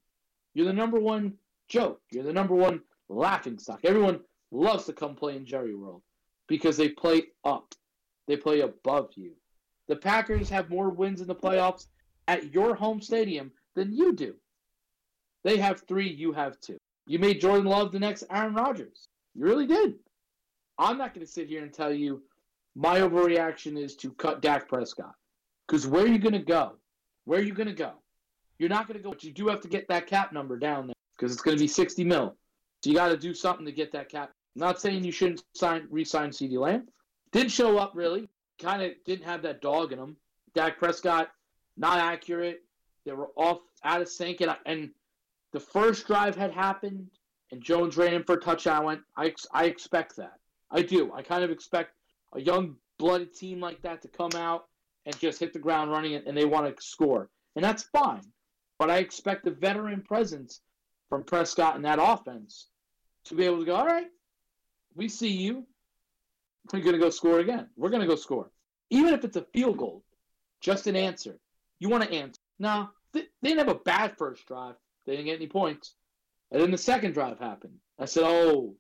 You're 0.59 0.67
the 0.67 0.73
number 0.73 0.99
one 0.99 1.35
joke. 1.69 2.01
You're 2.11 2.25
the 2.25 2.33
number 2.33 2.57
one 2.57 2.81
laughing 3.09 3.61
stock. 3.61 3.79
Everyone 3.85 4.19
loves 4.51 4.87
to 4.87 4.93
come 4.93 5.15
play 5.15 5.37
in 5.37 5.47
Jerry 5.47 5.77
World 5.77 6.03
because 6.49 6.77
they 6.77 6.89
play 6.89 7.27
up. 7.45 7.77
They 8.27 8.37
play 8.37 8.63
above 8.63 9.11
you. 9.15 9.35
The 9.87 9.95
Packers 9.95 10.51
have 10.51 10.69
more 10.69 10.91
wins 10.91 11.21
in 11.21 11.29
the 11.29 11.35
playoffs 11.37 11.87
at 12.27 12.53
your 12.53 12.75
home 12.75 13.01
stadium 13.01 13.53
than 13.77 13.93
you 13.93 14.17
do. 14.17 14.35
They 15.45 15.59
have 15.59 15.83
three, 15.87 16.11
you 16.11 16.33
have 16.33 16.59
two. 16.59 16.79
You 17.07 17.21
made 17.21 17.41
Jordan 17.41 17.67
Love 17.67 17.93
the 17.93 18.01
next 18.01 18.25
Aaron 18.29 18.55
Rodgers. 18.55 19.07
You 19.37 19.45
really 19.45 19.69
did. 19.69 19.95
I'm 20.77 20.99
not 20.99 21.15
going 21.15 21.25
to 21.25 21.33
sit 21.33 21.47
here 21.47 21.63
and 21.63 21.73
tell 21.73 21.93
you 21.93 22.21
my 22.75 22.99
overreaction 22.99 23.79
is 23.79 23.95
to 23.99 24.11
cut 24.11 24.43
Dak 24.43 24.69
Prescott. 24.69 25.15
Because 25.69 25.87
where 25.87 26.03
are 26.03 26.09
you 26.09 26.19
going 26.19 26.33
to 26.33 26.41
go? 26.41 26.73
Where 27.27 27.39
are 27.39 27.45
you 27.45 27.55
going 27.55 27.69
to 27.69 27.75
go? 27.75 27.93
You're 28.59 28.69
not 28.69 28.89
going 28.89 28.99
to 28.99 29.03
go, 29.03 29.11
but 29.11 29.25
you 29.25 29.33
do 29.33 29.49
have 29.49 29.61
to 29.61 29.69
get 29.69 29.89
that 29.89 30.07
cap 30.07 30.33
number 30.33 30.57
down 30.57 30.89
there 30.89 30.97
because 31.17 31.33
it's 31.33 31.43
going 31.43 31.57
to 31.57 31.63
be 31.63 31.69
60 31.69 32.05
mil. 32.05 32.37
So 32.83 32.91
you 32.91 32.97
got 32.97 33.09
to 33.09 33.17
do 33.17 33.35
something 33.35 33.67
to 33.67 33.73
get 33.73 33.93
that 33.93 34.09
cap. 34.09 34.33
I'm 34.57 34.61
not 34.61 34.81
saying 34.81 35.05
you 35.05 35.13
shouldn't 35.13 35.43
sign 35.55 35.87
re-sign 35.91 36.31
CeeDee 36.31 36.59
Lamb. 36.59 36.89
Didn't 37.33 37.51
show 37.51 37.79
up 37.79 37.93
really. 37.95 38.29
Kind 38.61 38.83
of 38.83 38.93
didn't 39.05 39.25
have 39.25 39.43
that 39.43 39.61
dog 39.61 39.93
in 39.93 39.99
him. 39.99 40.17
Dak 40.55 40.79
Prescott 40.79 41.31
not 41.77 41.99
accurate. 41.99 42.63
They 43.05 43.13
were 43.13 43.31
off 43.37 43.61
out 43.85 44.03
of 44.03 44.09
sync, 44.09 44.41
and, 44.41 44.55
and 44.67 44.91
the 45.53 45.61
first 45.61 46.07
drive 46.07 46.37
had 46.37 46.53
happened, 46.53 47.09
and 47.53 47.63
Jones 47.63 47.97
ran 47.97 48.13
in 48.13 48.25
for 48.25 48.35
a 48.35 48.41
touchdown. 48.41 48.83
I 48.83 48.85
went, 48.85 49.01
I, 49.17 49.35
I 49.53 49.65
expect 49.65 50.17
that. 50.17 50.35
I 50.71 50.83
do. 50.83 51.13
I 51.15 51.23
kind 51.23 51.45
of 51.45 51.51
expect 51.51 51.93
a 52.35 52.41
young 52.41 52.77
blooded 52.99 53.35
team 53.35 53.61
like 53.61 53.81
that 53.83 54.03
to 54.03 54.09
come 54.09 54.33
out 54.35 54.67
and 55.07 55.19
just 55.19 55.39
hit 55.41 55.53
the 55.53 55.59
ground 55.59 55.91
running, 55.91 56.15
and 56.15 56.37
they 56.37 56.45
want 56.45 56.77
to 56.77 56.83
score, 56.83 57.31
and 57.55 57.65
that's 57.65 57.85
fine. 57.85 58.23
But 58.79 58.91
I 58.91 58.99
expect 58.99 59.45
the 59.45 59.51
veteran 59.51 60.03
presence 60.03 60.61
from 61.09 61.25
Prescott 61.25 61.77
in 61.77 61.83
that 61.83 61.99
offense 62.01 62.69
to 63.25 63.35
be 63.35 63.45
able 63.45 63.59
to 63.59 63.65
go, 63.65 63.75
all 63.75 63.87
right, 63.87 64.07
we 64.95 65.09
see 65.09 65.33
you. 65.33 65.67
We're 66.73 66.81
going 66.81 66.93
to 66.93 66.99
go 66.99 67.11
score 67.11 67.41
again. 67.41 67.69
We're 67.77 67.89
going 67.89 68.03
to 68.03 68.09
go 68.09 68.17
score. 68.17 68.51
Even 68.91 69.15
if 69.15 69.25
it's 69.25 69.37
a 69.37 69.47
field 69.53 69.79
goal, 69.79 70.05
just 70.61 70.87
an 70.87 70.97
answer. 70.97 71.39
You 71.79 71.89
want 71.89 72.05
to 72.05 72.13
answer. 72.13 72.41
No, 72.59 72.89
they, 73.13 73.23
they 73.43 73.51
didn't 73.51 73.67
have 73.67 73.77
a 73.77 73.81
bad 73.81 74.17
first 74.19 74.47
drive. 74.47 74.75
They 75.07 75.13
didn't 75.13 75.27
get 75.27 75.37
any 75.37 75.47
points. 75.47 75.95
And 76.51 76.61
then 76.61 76.71
the 76.71 76.79
second 76.79 77.13
drive 77.13 77.39
happened. 77.39 77.75
I 77.99 78.05
said, 78.05 78.25
oh, 78.25 78.75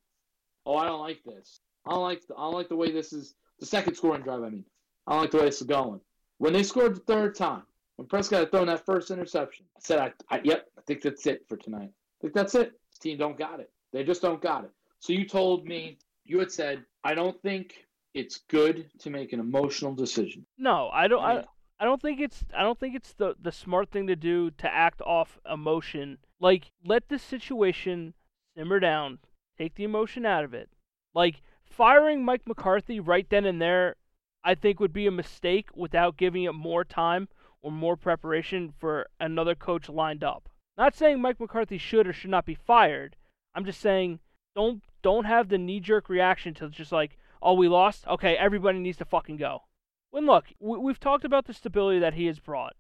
oh, 0.66 0.76
I 0.76 0.86
don't 0.86 1.00
like 1.00 1.22
this. 1.24 1.60
I 1.86 1.90
don't 1.90 2.02
like 2.02 2.26
the, 2.26 2.34
I 2.34 2.42
don't 2.42 2.54
like 2.54 2.68
the 2.68 2.76
way 2.76 2.90
this 2.90 3.12
is. 3.12 3.34
The 3.60 3.66
second 3.66 3.96
scoring 3.96 4.22
drive, 4.22 4.42
I 4.42 4.50
mean. 4.50 4.64
I 5.06 5.12
don't 5.12 5.22
like 5.22 5.30
the 5.32 5.38
way 5.38 5.44
this 5.46 5.60
is 5.60 5.66
going. 5.66 6.00
When 6.36 6.52
they 6.52 6.62
scored 6.62 6.94
the 6.94 7.00
third 7.00 7.34
time, 7.34 7.62
when 7.98 8.06
Prescott 8.06 8.38
had 8.38 8.50
thrown 8.52 8.68
that 8.68 8.86
first 8.86 9.10
interception, 9.10 9.66
I 9.76 9.80
said, 9.80 9.98
I, 9.98 10.12
I, 10.36 10.40
yep, 10.44 10.66
I 10.78 10.82
think 10.82 11.02
that's 11.02 11.26
it 11.26 11.44
for 11.48 11.56
tonight. 11.56 11.90
I 11.90 12.18
think 12.20 12.32
that's 12.32 12.54
it. 12.54 12.70
This 12.92 12.98
team 13.00 13.18
don't 13.18 13.36
got 13.36 13.58
it. 13.58 13.70
They 13.92 14.04
just 14.04 14.22
don't 14.22 14.40
got 14.40 14.62
it. 14.64 14.70
So 15.00 15.12
you 15.12 15.26
told 15.26 15.66
me, 15.66 15.98
you 16.24 16.38
had 16.38 16.52
said, 16.52 16.84
I 17.02 17.14
don't 17.14 17.40
think 17.42 17.74
it's 18.14 18.42
good 18.48 18.88
to 19.00 19.10
make 19.10 19.32
an 19.32 19.40
emotional 19.40 19.96
decision. 19.96 20.46
No, 20.56 20.90
I 20.92 21.08
don't. 21.08 21.24
I, 21.24 21.44
I 21.80 21.84
don't 21.84 22.00
think 22.00 22.20
it's 22.20 22.44
I 22.56 22.62
don't 22.62 22.78
think 22.78 22.94
it's 22.94 23.14
the 23.14 23.34
the 23.40 23.52
smart 23.52 23.90
thing 23.90 24.06
to 24.06 24.16
do 24.16 24.52
to 24.52 24.72
act 24.72 25.02
off 25.02 25.38
emotion. 25.50 26.18
Like 26.40 26.70
let 26.84 27.08
the 27.08 27.18
situation 27.18 28.14
simmer 28.56 28.78
down, 28.78 29.18
take 29.56 29.74
the 29.74 29.84
emotion 29.84 30.24
out 30.24 30.44
of 30.44 30.54
it. 30.54 30.70
Like 31.14 31.40
firing 31.64 32.24
Mike 32.24 32.46
McCarthy 32.46 33.00
right 33.00 33.28
then 33.28 33.44
and 33.44 33.60
there, 33.60 33.96
I 34.44 34.54
think 34.54 34.78
would 34.78 34.92
be 34.92 35.06
a 35.06 35.12
mistake 35.12 35.68
without 35.74 36.16
giving 36.16 36.44
it 36.44 36.54
more 36.54 36.84
time 36.84 37.28
or 37.62 37.72
more 37.72 37.96
preparation 37.96 38.72
for 38.78 39.08
another 39.20 39.54
coach 39.54 39.88
lined 39.88 40.22
up. 40.22 40.48
Not 40.76 40.94
saying 40.94 41.20
Mike 41.20 41.40
McCarthy 41.40 41.78
should 41.78 42.06
or 42.06 42.12
should 42.12 42.30
not 42.30 42.46
be 42.46 42.54
fired. 42.54 43.16
I'm 43.54 43.64
just 43.64 43.80
saying 43.80 44.20
don't 44.54 44.82
don't 45.02 45.24
have 45.24 45.48
the 45.48 45.58
knee 45.58 45.80
jerk 45.80 46.08
reaction 46.08 46.54
to 46.54 46.68
just 46.68 46.92
like, 46.92 47.16
oh 47.42 47.54
we 47.54 47.68
lost, 47.68 48.06
okay, 48.06 48.36
everybody 48.36 48.78
needs 48.78 48.98
to 48.98 49.04
fucking 49.04 49.36
go. 49.36 49.62
When 50.10 50.26
look, 50.26 50.46
we've 50.60 51.00
talked 51.00 51.24
about 51.24 51.46
the 51.46 51.52
stability 51.52 51.98
that 51.98 52.14
he 52.14 52.26
has 52.26 52.38
brought. 52.38 52.76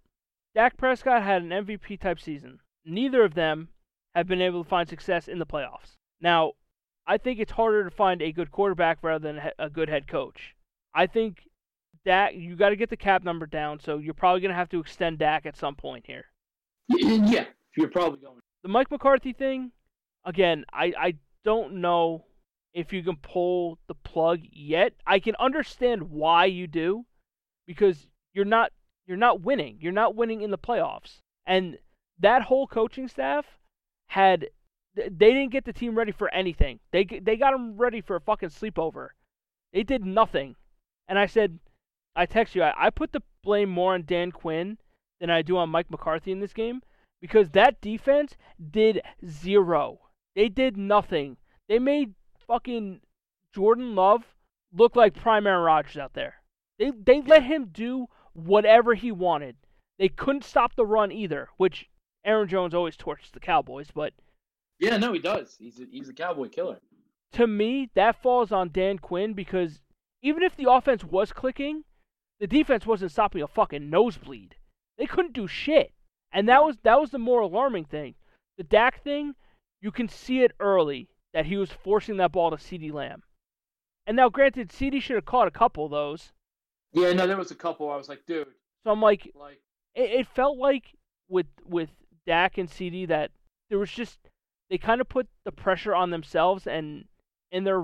Dak 0.54 0.76
Prescott 0.76 1.22
had 1.22 1.42
an 1.42 1.50
MVP 1.50 2.00
type 2.00 2.20
season. 2.20 2.60
Neither 2.84 3.22
of 3.22 3.34
them 3.34 3.68
have 4.14 4.26
been 4.26 4.40
able 4.40 4.64
to 4.64 4.68
find 4.68 4.88
success 4.88 5.28
in 5.28 5.38
the 5.38 5.46
playoffs. 5.46 5.96
Now, 6.20 6.52
I 7.06 7.18
think 7.18 7.38
it's 7.38 7.52
harder 7.52 7.84
to 7.84 7.90
find 7.90 8.20
a 8.20 8.32
good 8.32 8.50
quarterback 8.50 8.98
rather 9.02 9.32
than 9.32 9.50
a 9.58 9.70
good 9.70 9.88
head 9.88 10.08
coach. 10.08 10.54
I 10.94 11.06
think 11.06 11.47
Dak, 12.04 12.34
you 12.34 12.56
got 12.56 12.70
to 12.70 12.76
get 12.76 12.90
the 12.90 12.96
cap 12.96 13.24
number 13.24 13.46
down, 13.46 13.80
so 13.80 13.98
you're 13.98 14.14
probably 14.14 14.40
going 14.40 14.50
to 14.50 14.56
have 14.56 14.68
to 14.70 14.80
extend 14.80 15.18
Dak 15.18 15.46
at 15.46 15.56
some 15.56 15.74
point 15.74 16.04
here. 16.06 16.24
Yeah, 16.98 17.44
you're 17.76 17.88
probably 17.88 18.20
going. 18.20 18.40
The 18.62 18.68
Mike 18.68 18.90
McCarthy 18.90 19.32
thing, 19.32 19.72
again, 20.24 20.64
I, 20.72 20.92
I 20.98 21.14
don't 21.44 21.74
know 21.74 22.24
if 22.74 22.92
you 22.92 23.02
can 23.02 23.16
pull 23.16 23.78
the 23.88 23.94
plug 23.94 24.40
yet. 24.52 24.94
I 25.06 25.18
can 25.18 25.34
understand 25.38 26.10
why 26.10 26.46
you 26.46 26.66
do 26.66 27.04
because 27.66 28.06
you're 28.32 28.44
not 28.44 28.72
you're 29.06 29.16
not 29.16 29.40
winning. 29.40 29.78
You're 29.80 29.92
not 29.92 30.14
winning 30.14 30.42
in 30.42 30.50
the 30.50 30.58
playoffs. 30.58 31.20
And 31.46 31.78
that 32.20 32.42
whole 32.42 32.66
coaching 32.66 33.08
staff 33.08 33.46
had 34.06 34.48
they 34.94 35.32
didn't 35.32 35.52
get 35.52 35.64
the 35.64 35.72
team 35.72 35.96
ready 35.96 36.12
for 36.12 36.32
anything. 36.32 36.80
They 36.92 37.04
they 37.04 37.36
got 37.36 37.52
them 37.52 37.76
ready 37.76 38.00
for 38.00 38.16
a 38.16 38.20
fucking 38.20 38.50
sleepover. 38.50 39.08
They 39.72 39.82
did 39.82 40.04
nothing. 40.04 40.56
And 41.08 41.18
I 41.18 41.26
said, 41.26 41.58
I 42.16 42.26
text 42.26 42.54
you, 42.54 42.62
I, 42.62 42.86
I 42.86 42.90
put 42.90 43.12
the 43.12 43.22
blame 43.42 43.70
more 43.70 43.94
on 43.94 44.04
Dan 44.04 44.32
Quinn 44.32 44.78
than 45.20 45.30
I 45.30 45.42
do 45.42 45.56
on 45.56 45.70
Mike 45.70 45.90
McCarthy 45.90 46.32
in 46.32 46.40
this 46.40 46.52
game 46.52 46.82
because 47.20 47.50
that 47.50 47.80
defense 47.80 48.36
did 48.70 49.02
zero. 49.26 50.00
They 50.34 50.48
did 50.48 50.76
nothing. 50.76 51.36
They 51.68 51.78
made 51.78 52.14
fucking 52.46 53.00
Jordan 53.54 53.94
Love 53.94 54.24
look 54.72 54.96
like 54.96 55.14
prime 55.14 55.46
Aaron 55.46 55.64
Rodgers 55.64 55.96
out 55.96 56.14
there. 56.14 56.36
They 56.78 56.90
they 56.90 57.22
let 57.22 57.42
him 57.42 57.70
do 57.72 58.06
whatever 58.32 58.94
he 58.94 59.10
wanted. 59.10 59.56
They 59.98 60.08
couldn't 60.08 60.44
stop 60.44 60.76
the 60.76 60.86
run 60.86 61.10
either, 61.10 61.48
which 61.56 61.88
Aaron 62.24 62.48
Jones 62.48 62.74
always 62.74 62.96
torches 62.96 63.30
the 63.30 63.40
Cowboys, 63.40 63.88
but 63.92 64.12
yeah, 64.78 64.96
no, 64.96 65.12
he 65.12 65.18
does. 65.18 65.56
He's 65.58 65.80
a, 65.80 65.86
he's 65.90 66.08
a 66.08 66.12
Cowboy 66.12 66.48
killer. 66.48 66.78
To 67.32 67.46
me, 67.46 67.90
that 67.94 68.22
falls 68.22 68.52
on 68.52 68.70
Dan 68.72 68.98
Quinn 68.98 69.32
because 69.32 69.80
even 70.22 70.42
if 70.42 70.56
the 70.56 70.70
offense 70.70 71.04
was 71.04 71.32
clicking, 71.32 71.84
the 72.40 72.46
defense 72.46 72.86
wasn't 72.86 73.12
stopping 73.12 73.42
a 73.42 73.48
fucking 73.48 73.90
nosebleed. 73.90 74.56
They 74.96 75.06
couldn't 75.06 75.34
do 75.34 75.46
shit, 75.46 75.92
and 76.32 76.48
that 76.48 76.64
was 76.64 76.76
that 76.82 77.00
was 77.00 77.10
the 77.10 77.18
more 77.18 77.40
alarming 77.40 77.84
thing. 77.84 78.14
The 78.56 78.64
Dak 78.64 79.02
thing, 79.02 79.34
you 79.80 79.90
can 79.90 80.08
see 80.08 80.42
it 80.42 80.52
early 80.58 81.08
that 81.32 81.46
he 81.46 81.56
was 81.56 81.70
forcing 81.70 82.16
that 82.16 82.32
ball 82.32 82.50
to 82.50 82.56
CeeDee 82.56 82.92
Lamb. 82.92 83.22
And 84.06 84.16
now, 84.16 84.28
granted, 84.28 84.70
CeeDee 84.70 85.02
should 85.02 85.16
have 85.16 85.26
caught 85.26 85.46
a 85.46 85.52
couple 85.52 85.84
of 85.84 85.90
those, 85.90 86.32
yeah, 86.92 87.12
no, 87.12 87.26
there 87.26 87.36
was 87.36 87.50
a 87.50 87.56
couple. 87.56 87.90
I 87.90 87.96
was 87.96 88.08
like, 88.08 88.24
dude. 88.26 88.48
So 88.84 88.90
I'm 88.90 89.02
like, 89.02 89.30
like 89.34 89.60
it, 89.94 90.20
it 90.20 90.26
felt 90.26 90.58
like 90.58 90.96
with 91.28 91.46
with 91.64 91.90
Dak 92.26 92.58
and 92.58 92.68
CeeDee 92.68 93.08
that 93.08 93.30
there 93.68 93.78
was 93.78 93.90
just 93.90 94.18
they 94.70 94.78
kind 94.78 95.00
of 95.00 95.08
put 95.08 95.28
the 95.44 95.52
pressure 95.52 95.94
on 95.94 96.10
themselves 96.10 96.66
and 96.66 97.04
in 97.50 97.64
their 97.64 97.82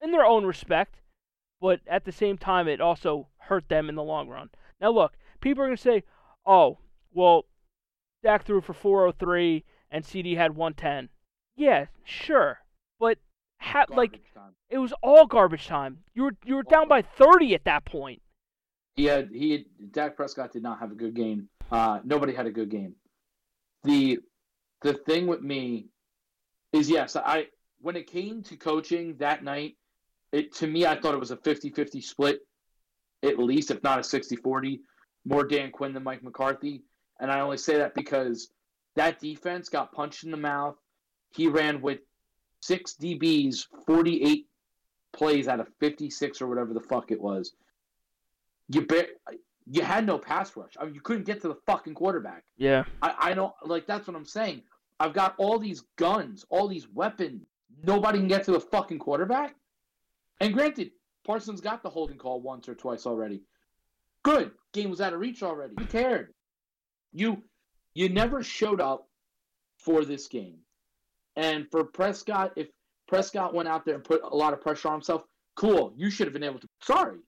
in 0.00 0.10
their 0.10 0.24
own 0.24 0.44
respect, 0.44 1.01
but 1.62 1.80
at 1.86 2.04
the 2.04 2.12
same 2.12 2.36
time, 2.36 2.66
it 2.66 2.80
also 2.80 3.28
hurt 3.38 3.68
them 3.68 3.88
in 3.88 3.94
the 3.94 4.02
long 4.02 4.28
run. 4.28 4.50
Now, 4.80 4.90
look, 4.90 5.12
people 5.40 5.62
are 5.62 5.68
going 5.68 5.76
to 5.76 5.82
say, 5.82 6.02
"Oh, 6.44 6.78
well, 7.14 7.46
Dak 8.24 8.44
threw 8.44 8.60
for 8.60 8.74
403 8.74 9.64
and 9.90 10.04
CeeDee 10.04 10.36
had 10.36 10.56
110." 10.56 11.08
Yeah, 11.54 11.86
sure, 12.02 12.58
but 12.98 13.18
ha- 13.58 13.86
like 13.88 14.20
time. 14.34 14.54
it 14.68 14.78
was 14.78 14.92
all 15.02 15.26
garbage 15.26 15.68
time. 15.68 15.98
You 16.14 16.24
were 16.24 16.36
you 16.44 16.56
were 16.56 16.64
down 16.64 16.88
by 16.88 17.00
30 17.00 17.54
at 17.54 17.64
that 17.64 17.84
point. 17.84 18.20
He 18.96 19.04
had 19.04 19.30
he 19.32 19.52
had, 19.52 19.92
Dak 19.92 20.16
Prescott 20.16 20.52
did 20.52 20.64
not 20.64 20.80
have 20.80 20.90
a 20.90 20.96
good 20.96 21.14
game. 21.14 21.48
Uh, 21.70 22.00
nobody 22.04 22.34
had 22.34 22.46
a 22.46 22.50
good 22.50 22.70
game. 22.70 22.96
The 23.84 24.18
the 24.82 24.94
thing 24.94 25.28
with 25.28 25.42
me 25.42 25.86
is 26.72 26.90
yes, 26.90 27.14
I 27.14 27.46
when 27.80 27.94
it 27.94 28.08
came 28.08 28.42
to 28.44 28.56
coaching 28.56 29.16
that 29.18 29.44
night, 29.44 29.76
it 30.32 30.54
to 30.56 30.66
me 30.66 30.86
I 30.86 30.98
thought 30.98 31.14
it 31.14 31.20
was 31.20 31.30
a 31.30 31.36
50-50 31.36 32.02
split 32.02 32.40
at 33.22 33.38
least 33.38 33.70
if 33.70 33.82
not 33.82 33.98
a 33.98 34.02
60-40 34.02 34.80
more 35.24 35.44
Dan 35.44 35.70
Quinn 35.70 35.92
than 35.92 36.02
Mike 36.02 36.24
McCarthy. 36.24 36.82
And 37.20 37.30
I 37.30 37.40
only 37.40 37.58
say 37.58 37.76
that 37.76 37.94
because 37.94 38.48
that 38.96 39.20
defense 39.20 39.68
got 39.68 39.92
punched 39.92 40.24
in 40.24 40.32
the 40.32 40.36
mouth. 40.36 40.74
He 41.30 41.46
ran 41.46 41.80
with 41.80 42.00
six 42.58 42.96
DBs, 43.00 43.66
48 43.86 44.46
plays 45.12 45.46
out 45.46 45.60
of 45.60 45.68
56 45.78 46.42
or 46.42 46.48
whatever 46.48 46.74
the 46.74 46.80
fuck 46.80 47.12
it 47.12 47.20
was 47.20 47.52
you 48.68 48.82
bet 48.86 49.10
you 49.70 49.82
had 49.82 50.04
no 50.06 50.18
pass 50.18 50.56
rush. 50.56 50.72
I 50.78 50.84
mean, 50.84 50.94
you 50.94 51.00
couldn't 51.00 51.24
get 51.24 51.40
to 51.42 51.48
the 51.48 51.54
fucking 51.66 51.94
quarterback. 51.94 52.44
Yeah. 52.56 52.84
I, 53.00 53.14
I 53.18 53.34
don't 53.34 53.52
like 53.64 53.86
that's 53.86 54.06
what 54.06 54.16
I'm 54.16 54.24
saying. 54.24 54.62
I've 54.98 55.12
got 55.12 55.34
all 55.38 55.58
these 55.58 55.82
guns, 55.96 56.44
all 56.50 56.68
these 56.68 56.88
weapons. 56.88 57.46
Nobody 57.84 58.18
can 58.18 58.28
get 58.28 58.44
to 58.44 58.52
the 58.52 58.60
fucking 58.60 58.98
quarterback. 58.98 59.54
And 60.42 60.52
granted, 60.52 60.90
Parsons 61.24 61.60
got 61.60 61.82
the 61.82 61.88
holding 61.90 62.18
call 62.18 62.40
once 62.40 62.68
or 62.68 62.74
twice 62.74 63.06
already. 63.06 63.42
Good. 64.24 64.50
Game 64.72 64.90
was 64.90 65.00
out 65.00 65.12
of 65.12 65.20
reach 65.20 65.42
already. 65.42 65.74
Who 65.78 65.86
cared? 65.86 66.34
You 67.12 67.42
you 67.94 68.08
never 68.08 68.42
showed 68.42 68.80
up 68.80 69.08
for 69.78 70.04
this 70.04 70.26
game. 70.26 70.58
And 71.36 71.66
for 71.70 71.84
Prescott, 71.84 72.52
if 72.56 72.68
Prescott 73.06 73.54
went 73.54 73.68
out 73.68 73.84
there 73.84 73.94
and 73.94 74.04
put 74.04 74.22
a 74.22 74.34
lot 74.34 74.52
of 74.52 74.60
pressure 74.60 74.88
on 74.88 74.94
himself, 74.94 75.22
cool. 75.56 75.92
You 75.96 76.10
should 76.10 76.26
have 76.26 76.32
been 76.32 76.42
able 76.42 76.58
to. 76.60 76.68
Sorry, 76.82 77.18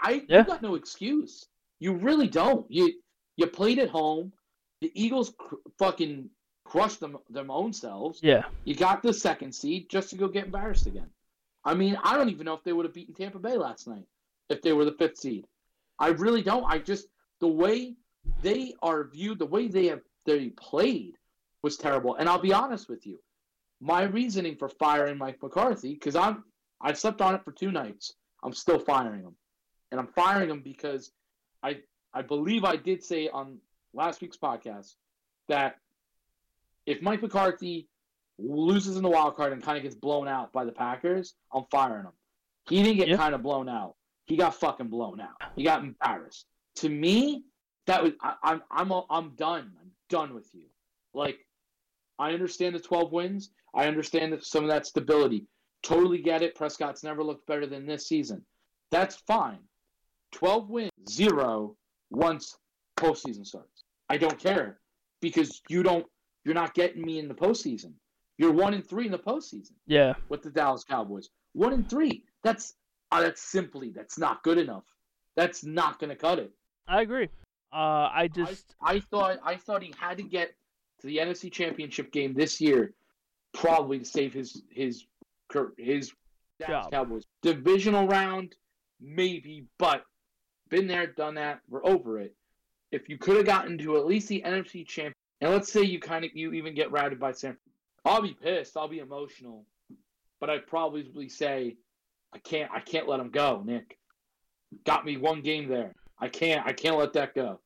I 0.00 0.24
Yeah. 0.28 0.38
you 0.38 0.44
got 0.44 0.62
no 0.62 0.74
excuse. 0.74 1.46
You 1.78 1.94
really 1.94 2.28
don't. 2.28 2.66
You 2.70 3.00
you 3.36 3.46
played 3.46 3.78
at 3.78 3.88
home. 3.90 4.32
The 4.80 4.90
Eagles 4.94 5.32
cr- 5.38 5.56
fucking 5.78 6.30
crushed 6.64 7.00
them 7.00 7.16
them 7.28 7.50
own 7.50 7.72
selves. 7.72 8.20
Yeah. 8.22 8.44
You 8.64 8.74
got 8.74 9.02
the 9.02 9.12
second 9.12 9.54
seed 9.54 9.88
just 9.90 10.10
to 10.10 10.16
go 10.16 10.26
get 10.28 10.46
embarrassed 10.46 10.86
again. 10.86 11.10
I 11.64 11.74
mean, 11.74 11.98
I 12.02 12.16
don't 12.16 12.30
even 12.30 12.46
know 12.46 12.54
if 12.54 12.64
they 12.64 12.72
would 12.72 12.86
have 12.86 12.94
beaten 12.94 13.14
Tampa 13.14 13.38
Bay 13.38 13.56
last 13.56 13.86
night 13.86 14.06
if 14.48 14.62
they 14.62 14.72
were 14.72 14.84
the 14.84 14.92
fifth 14.92 15.18
seed. 15.18 15.46
I 15.98 16.08
really 16.08 16.42
don't. 16.42 16.64
I 16.64 16.78
just 16.78 17.06
the 17.40 17.48
way 17.48 17.94
they 18.42 18.74
are 18.82 19.04
viewed, 19.04 19.38
the 19.38 19.46
way 19.46 19.68
they 19.68 19.86
have 19.86 20.00
they 20.26 20.48
played 20.50 21.14
was 21.62 21.76
terrible. 21.76 22.16
And 22.16 22.28
I'll 22.28 22.40
be 22.40 22.52
honest 22.52 22.88
with 22.88 23.06
you, 23.06 23.18
my 23.80 24.02
reasoning 24.02 24.56
for 24.56 24.68
firing 24.68 25.18
Mike 25.18 25.42
McCarthy 25.42 25.94
because 25.94 26.16
I'm 26.16 26.44
I 26.80 26.92
slept 26.94 27.20
on 27.20 27.34
it 27.34 27.44
for 27.44 27.52
two 27.52 27.70
nights. 27.70 28.14
I'm 28.42 28.54
still 28.54 28.78
firing 28.78 29.22
him, 29.22 29.36
and 29.90 30.00
I'm 30.00 30.08
firing 30.08 30.48
him 30.48 30.62
because 30.62 31.12
I 31.62 31.80
I 32.14 32.22
believe 32.22 32.64
I 32.64 32.76
did 32.76 33.04
say 33.04 33.28
on 33.28 33.58
last 33.92 34.22
week's 34.22 34.36
podcast 34.38 34.94
that 35.48 35.76
if 36.86 37.02
Mike 37.02 37.22
McCarthy 37.22 37.88
loses 38.42 38.96
in 38.96 39.02
the 39.02 39.08
wild 39.08 39.36
card 39.36 39.52
and 39.52 39.62
kind 39.62 39.76
of 39.76 39.82
gets 39.82 39.94
blown 39.94 40.28
out 40.28 40.52
by 40.52 40.64
the 40.64 40.72
Packers, 40.72 41.34
I'm 41.52 41.64
firing 41.70 42.04
him. 42.04 42.12
He 42.68 42.82
didn't 42.82 42.98
get 42.98 43.08
Yeah. 43.08 43.16
kind 43.16 43.34
of 43.34 43.42
blown 43.42 43.68
out. 43.68 43.96
He 44.26 44.36
got 44.36 44.54
fucking 44.54 44.88
blown 44.88 45.20
out. 45.20 45.36
He 45.56 45.64
got 45.64 45.82
embarrassed. 45.82 46.46
To 46.76 46.88
me, 46.88 47.44
that 47.86 48.02
was 48.02 48.12
I, 48.22 48.34
I'm 48.42 48.62
I'm 48.70 48.92
I'm 49.10 49.30
done. 49.36 49.72
I'm 49.80 49.90
done 50.08 50.34
with 50.34 50.48
you. 50.54 50.66
Like, 51.14 51.44
I 52.18 52.32
understand 52.32 52.74
the 52.74 52.80
12 52.80 53.12
wins. 53.12 53.50
I 53.74 53.86
understand 53.86 54.32
that 54.32 54.44
some 54.44 54.62
of 54.64 54.70
that 54.70 54.86
stability. 54.86 55.46
Totally 55.82 56.18
get 56.22 56.42
it. 56.42 56.54
Prescott's 56.54 57.02
never 57.02 57.24
looked 57.24 57.46
better 57.46 57.66
than 57.66 57.86
this 57.86 58.06
season. 58.06 58.44
That's 58.90 59.16
fine. 59.16 59.58
12 60.32 60.68
wins, 60.70 60.90
zero 61.08 61.76
once 62.10 62.56
postseason 62.96 63.44
starts. 63.46 63.84
I 64.08 64.16
don't 64.16 64.38
care 64.38 64.78
because 65.20 65.60
you 65.68 65.82
don't. 65.82 66.06
You're 66.44 66.54
not 66.54 66.74
getting 66.74 67.02
me 67.02 67.18
in 67.18 67.28
the 67.28 67.34
postseason. 67.34 67.92
You're 68.40 68.52
one 68.52 68.72
and 68.72 68.82
three 68.84 69.04
in 69.04 69.12
the 69.12 69.18
postseason 69.18 69.72
Yeah. 69.86 70.14
with 70.30 70.40
the 70.42 70.48
Dallas 70.48 70.82
Cowboys. 70.82 71.28
One 71.52 71.74
and 71.74 71.88
three. 71.90 72.24
That's 72.42 72.72
uh, 73.12 73.20
that's 73.20 73.42
simply 73.42 73.90
that's 73.90 74.18
not 74.18 74.42
good 74.42 74.56
enough. 74.56 74.84
That's 75.36 75.62
not 75.62 75.98
going 75.98 76.08
to 76.08 76.16
cut 76.16 76.38
it. 76.38 76.50
I 76.88 77.02
agree. 77.02 77.28
Uh, 77.70 78.08
I 78.10 78.30
just 78.34 78.74
I, 78.80 78.94
I 78.94 79.00
thought 79.00 79.40
I 79.44 79.56
thought 79.56 79.82
he 79.82 79.92
had 79.98 80.16
to 80.16 80.22
get 80.22 80.54
to 81.00 81.06
the 81.06 81.18
NFC 81.18 81.52
Championship 81.52 82.12
game 82.12 82.32
this 82.32 82.62
year, 82.62 82.94
probably 83.52 83.98
to 83.98 84.06
save 84.06 84.32
his 84.32 84.62
his 84.70 85.04
his 85.76 86.10
Dallas 86.58 86.84
Job. 86.86 86.90
Cowboys 86.92 87.24
divisional 87.42 88.06
round, 88.08 88.56
maybe, 89.02 89.66
but 89.78 90.04
been 90.70 90.86
there, 90.86 91.08
done 91.08 91.34
that. 91.34 91.60
We're 91.68 91.84
over 91.84 92.18
it. 92.20 92.34
If 92.90 93.10
you 93.10 93.18
could 93.18 93.36
have 93.36 93.44
gotten 93.46 93.76
to 93.78 93.98
at 93.98 94.06
least 94.06 94.28
the 94.28 94.42
NFC 94.46 94.86
champ, 94.86 95.14
and 95.42 95.50
let's 95.50 95.70
say 95.70 95.82
you 95.82 96.00
kind 96.00 96.24
of 96.24 96.30
you 96.34 96.54
even 96.54 96.74
get 96.74 96.90
routed 96.90 97.20
by 97.20 97.32
San, 97.32 97.58
I'll 98.04 98.22
be 98.22 98.34
pissed. 98.34 98.76
I'll 98.76 98.88
be 98.88 98.98
emotional, 98.98 99.66
but 100.40 100.50
I'd 100.50 100.66
probably 100.66 101.28
say, 101.28 101.76
I 102.32 102.38
can't 102.38 102.70
I 102.72 102.80
can't 102.80 103.08
let 103.08 103.20
him 103.20 103.30
go, 103.30 103.62
Nick. 103.64 103.98
Got 104.84 105.04
me 105.04 105.16
one 105.16 105.42
game 105.42 105.68
there. 105.68 105.94
I 106.18 106.28
can't 106.28 106.66
I 106.66 106.72
can't 106.72 106.96
let 106.96 107.12
that 107.14 107.34
go. 107.34 107.60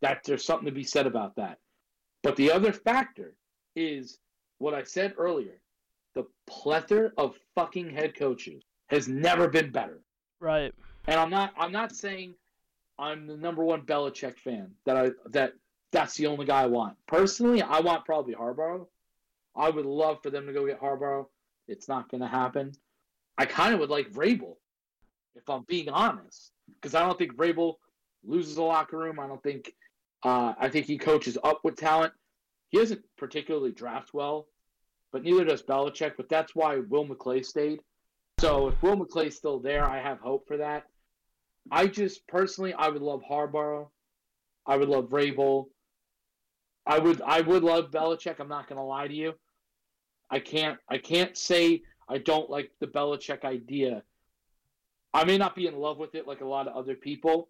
That 0.00 0.22
there's 0.24 0.44
something 0.44 0.66
to 0.66 0.72
be 0.72 0.84
said 0.84 1.06
about 1.06 1.36
that. 1.36 1.58
But 2.22 2.36
the 2.36 2.50
other 2.52 2.72
factor 2.72 3.34
is 3.76 4.18
what 4.58 4.74
I 4.74 4.82
said 4.82 5.14
earlier. 5.16 5.60
The 6.14 6.26
plethora 6.46 7.12
of 7.16 7.36
fucking 7.54 7.90
head 7.90 8.16
coaches 8.16 8.64
has 8.88 9.06
never 9.08 9.48
been 9.48 9.70
better. 9.70 10.00
right. 10.40 10.74
And 11.06 11.18
I'm 11.18 11.30
not 11.30 11.52
I'm 11.56 11.72
not 11.72 11.94
saying 11.94 12.34
I'm 12.98 13.26
the 13.26 13.36
number 13.36 13.62
one 13.64 13.82
Belichick 13.82 14.36
fan. 14.38 14.72
That 14.84 14.96
I 14.96 15.10
that 15.30 15.52
that's 15.92 16.16
the 16.16 16.26
only 16.26 16.44
guy 16.44 16.62
I 16.62 16.66
want. 16.66 16.96
Personally, 17.06 17.62
I 17.62 17.80
want 17.80 18.04
probably 18.04 18.34
Harbaugh. 18.34 18.86
I 19.58 19.70
would 19.70 19.86
love 19.86 20.22
for 20.22 20.30
them 20.30 20.46
to 20.46 20.52
go 20.52 20.66
get 20.66 20.80
Harbaugh. 20.80 21.26
It's 21.66 21.88
not 21.88 22.08
going 22.08 22.20
to 22.20 22.28
happen. 22.28 22.72
I 23.36 23.44
kind 23.44 23.74
of 23.74 23.80
would 23.80 23.90
like 23.90 24.12
Vrabel, 24.12 24.56
if 25.34 25.48
I'm 25.50 25.64
being 25.66 25.88
honest, 25.88 26.52
because 26.74 26.94
I 26.94 27.00
don't 27.00 27.18
think 27.18 27.34
Vrabel 27.34 27.74
loses 28.24 28.54
the 28.54 28.62
locker 28.62 28.96
room. 28.96 29.18
I 29.20 29.26
don't 29.26 29.42
think. 29.42 29.72
Uh, 30.24 30.54
I 30.58 30.68
think 30.68 30.86
he 30.86 30.98
coaches 30.98 31.38
up 31.44 31.60
with 31.64 31.76
talent. 31.76 32.12
He 32.70 32.78
doesn't 32.78 33.02
particularly 33.16 33.70
draft 33.70 34.12
well, 34.12 34.48
but 35.12 35.22
neither 35.22 35.44
does 35.44 35.62
Belichick. 35.62 36.12
But 36.16 36.28
that's 36.28 36.54
why 36.54 36.78
Will 36.78 37.06
McClay 37.06 37.44
stayed. 37.44 37.80
So 38.40 38.68
if 38.68 38.82
Will 38.82 38.96
McClay's 38.96 39.36
still 39.36 39.58
there, 39.58 39.84
I 39.84 40.00
have 40.00 40.20
hope 40.20 40.46
for 40.46 40.56
that. 40.58 40.84
I 41.70 41.86
just 41.86 42.26
personally, 42.28 42.72
I 42.74 42.88
would 42.88 43.02
love 43.02 43.22
Harbaugh. 43.28 43.88
I 44.66 44.76
would 44.76 44.88
love 44.88 45.08
Vrabel. 45.08 45.66
I 46.86 46.98
would, 46.98 47.20
I 47.22 47.40
would 47.40 47.62
love 47.62 47.90
Belichick. 47.90 48.36
I'm 48.38 48.48
not 48.48 48.68
going 48.68 48.78
to 48.78 48.82
lie 48.82 49.08
to 49.08 49.14
you. 49.14 49.34
I 50.30 50.38
can't, 50.40 50.78
I 50.88 50.98
can't 50.98 51.36
say 51.36 51.82
I 52.08 52.18
don't 52.18 52.50
like 52.50 52.70
the 52.80 52.86
Belichick 52.86 53.44
idea. 53.44 54.02
I 55.14 55.24
may 55.24 55.38
not 55.38 55.56
be 55.56 55.66
in 55.66 55.76
love 55.76 55.98
with 55.98 56.14
it 56.14 56.26
like 56.26 56.40
a 56.42 56.46
lot 56.46 56.68
of 56.68 56.76
other 56.76 56.94
people, 56.94 57.48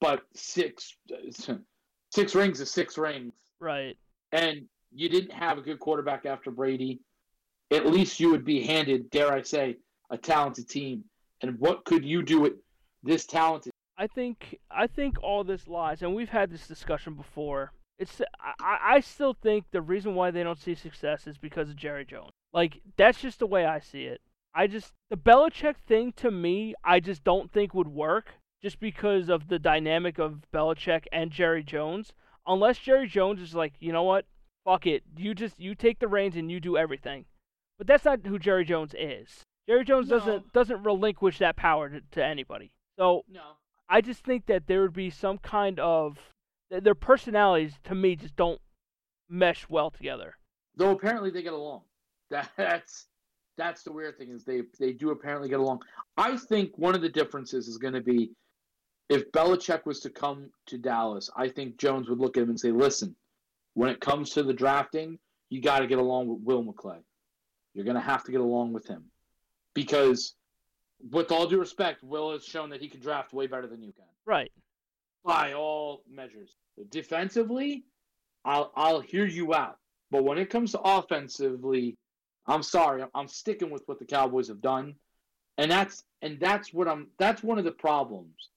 but 0.00 0.22
six, 0.34 0.96
six 2.10 2.34
rings 2.34 2.60
is 2.60 2.70
six 2.70 2.96
rings 2.96 3.32
Right. 3.60 3.96
and 4.32 4.62
you 4.92 5.08
didn't 5.08 5.32
have 5.32 5.58
a 5.58 5.60
good 5.60 5.78
quarterback 5.80 6.24
after 6.24 6.50
Brady, 6.50 7.00
at 7.70 7.86
least 7.86 8.20
you 8.20 8.30
would 8.30 8.44
be 8.44 8.62
handed, 8.62 9.10
dare 9.10 9.32
I 9.32 9.42
say, 9.42 9.76
a 10.10 10.16
talented 10.16 10.68
team. 10.68 11.04
And 11.42 11.58
what 11.60 11.84
could 11.84 12.04
you 12.04 12.22
do 12.22 12.40
with 12.40 12.54
this 13.02 13.26
talented? 13.26 13.70
I 13.98 14.06
think 14.06 14.58
I 14.70 14.86
think 14.86 15.22
all 15.22 15.44
this 15.44 15.66
lies, 15.68 16.02
and 16.02 16.14
we've 16.14 16.28
had 16.28 16.50
this 16.50 16.66
discussion 16.66 17.14
before. 17.14 17.72
It's 17.98 18.20
I, 18.60 18.78
I 18.82 19.00
still 19.00 19.34
think 19.34 19.64
the 19.70 19.82
reason 19.82 20.14
why 20.14 20.30
they 20.30 20.42
don't 20.42 20.58
see 20.60 20.74
success 20.74 21.26
is 21.26 21.36
because 21.36 21.68
of 21.68 21.76
Jerry 21.76 22.04
Jones. 22.04 22.30
Like 22.52 22.80
that's 22.96 23.20
just 23.20 23.40
the 23.40 23.46
way 23.46 23.66
I 23.66 23.80
see 23.80 24.04
it. 24.04 24.20
I 24.54 24.66
just 24.66 24.92
the 25.10 25.16
Belichick 25.16 25.76
thing 25.86 26.12
to 26.14 26.30
me, 26.30 26.74
I 26.84 27.00
just 27.00 27.24
don't 27.24 27.50
think 27.52 27.74
would 27.74 27.88
work, 27.88 28.34
just 28.62 28.80
because 28.80 29.28
of 29.28 29.48
the 29.48 29.58
dynamic 29.58 30.18
of 30.18 30.42
Belichick 30.52 31.04
and 31.12 31.30
Jerry 31.30 31.62
Jones. 31.62 32.12
Unless 32.46 32.78
Jerry 32.78 33.06
Jones 33.08 33.40
is 33.42 33.54
like, 33.54 33.74
you 33.78 33.92
know 33.92 34.04
what, 34.04 34.24
fuck 34.64 34.86
it, 34.86 35.02
you 35.16 35.34
just 35.34 35.58
you 35.60 35.74
take 35.74 35.98
the 35.98 36.08
reins 36.08 36.36
and 36.36 36.50
you 36.50 36.60
do 36.60 36.76
everything. 36.76 37.24
But 37.78 37.86
that's 37.86 38.04
not 38.04 38.26
who 38.26 38.38
Jerry 38.38 38.64
Jones 38.64 38.94
is. 38.98 39.42
Jerry 39.68 39.84
Jones 39.84 40.08
No. 40.08 40.18
doesn't 40.18 40.52
doesn't 40.52 40.82
relinquish 40.84 41.38
that 41.38 41.56
power 41.56 41.88
to, 41.90 42.00
to 42.12 42.24
anybody. 42.24 42.70
So 42.98 43.24
No. 43.28 43.42
I 43.88 44.00
just 44.00 44.24
think 44.24 44.46
that 44.46 44.66
there 44.66 44.82
would 44.82 44.92
be 44.92 45.10
some 45.10 45.38
kind 45.38 45.78
of 45.80 46.18
their 46.70 46.94
personalities 46.94 47.74
to 47.84 47.94
me 47.94 48.16
just 48.16 48.36
don't 48.36 48.60
mesh 49.28 49.68
well 49.68 49.90
together. 49.90 50.36
Though 50.76 50.90
apparently 50.90 51.30
they 51.30 51.42
get 51.42 51.52
along. 51.52 51.82
That's 52.30 53.06
that's 53.56 53.82
the 53.82 53.92
weird 53.92 54.18
thing 54.18 54.30
is 54.30 54.44
they 54.44 54.62
they 54.78 54.92
do 54.92 55.10
apparently 55.10 55.48
get 55.48 55.60
along. 55.60 55.82
I 56.16 56.36
think 56.36 56.76
one 56.76 56.94
of 56.94 57.00
the 57.00 57.08
differences 57.08 57.68
is 57.68 57.78
going 57.78 57.94
to 57.94 58.00
be 58.00 58.30
if 59.08 59.30
Belichick 59.32 59.86
was 59.86 60.00
to 60.00 60.10
come 60.10 60.50
to 60.66 60.78
Dallas. 60.78 61.30
I 61.36 61.48
think 61.48 61.78
Jones 61.78 62.08
would 62.08 62.18
look 62.18 62.36
at 62.36 62.42
him 62.42 62.50
and 62.50 62.60
say, 62.60 62.70
"Listen, 62.70 63.16
when 63.74 63.90
it 63.90 64.00
comes 64.00 64.30
to 64.30 64.42
the 64.42 64.52
drafting, 64.52 65.18
you 65.50 65.62
got 65.62 65.80
to 65.80 65.86
get 65.86 65.98
along 65.98 66.28
with 66.28 66.40
Will 66.42 66.64
McClay. 66.64 67.00
You're 67.74 67.84
going 67.84 67.96
to 67.96 68.00
have 68.00 68.24
to 68.24 68.32
get 68.32 68.40
along 68.40 68.72
with 68.72 68.86
him 68.86 69.04
because, 69.74 70.34
with 71.10 71.30
all 71.32 71.46
due 71.46 71.60
respect, 71.60 72.02
Will 72.02 72.32
has 72.32 72.44
shown 72.44 72.70
that 72.70 72.80
he 72.80 72.88
can 72.88 73.00
draft 73.00 73.32
way 73.32 73.46
better 73.46 73.66
than 73.66 73.82
you 73.82 73.92
can. 73.92 74.04
Right. 74.26 74.50
By 75.28 75.52
all 75.52 76.04
measures, 76.10 76.56
defensively, 76.88 77.84
I'll 78.46 78.72
I'll 78.74 79.00
hear 79.00 79.26
you 79.26 79.52
out. 79.52 79.76
But 80.10 80.24
when 80.24 80.38
it 80.38 80.48
comes 80.48 80.72
to 80.72 80.80
offensively, 80.80 81.98
I'm 82.46 82.62
sorry, 82.62 83.04
I'm 83.14 83.28
sticking 83.28 83.68
with 83.68 83.82
what 83.84 83.98
the 83.98 84.06
Cowboys 84.06 84.48
have 84.48 84.62
done, 84.62 84.94
and 85.58 85.70
that's 85.70 86.04
and 86.22 86.40
that's 86.40 86.72
what 86.72 86.88
I'm. 86.88 87.08
That's 87.18 87.42
one 87.42 87.58
of 87.58 87.66
the 87.66 87.72
problems, 87.72 88.48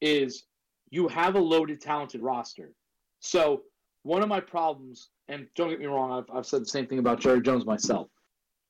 is 0.00 0.42
you 0.90 1.06
have 1.06 1.36
a 1.36 1.40
loaded, 1.40 1.80
talented 1.80 2.22
roster. 2.22 2.72
So 3.20 3.62
one 4.02 4.20
of 4.20 4.28
my 4.28 4.40
problems, 4.40 5.10
and 5.28 5.46
don't 5.54 5.70
get 5.70 5.78
me 5.78 5.86
wrong, 5.86 6.10
I've 6.10 6.36
I've 6.36 6.46
said 6.46 6.62
the 6.62 6.66
same 6.66 6.88
thing 6.88 6.98
about 6.98 7.20
Jerry 7.20 7.40
Jones 7.40 7.64
myself. 7.64 8.08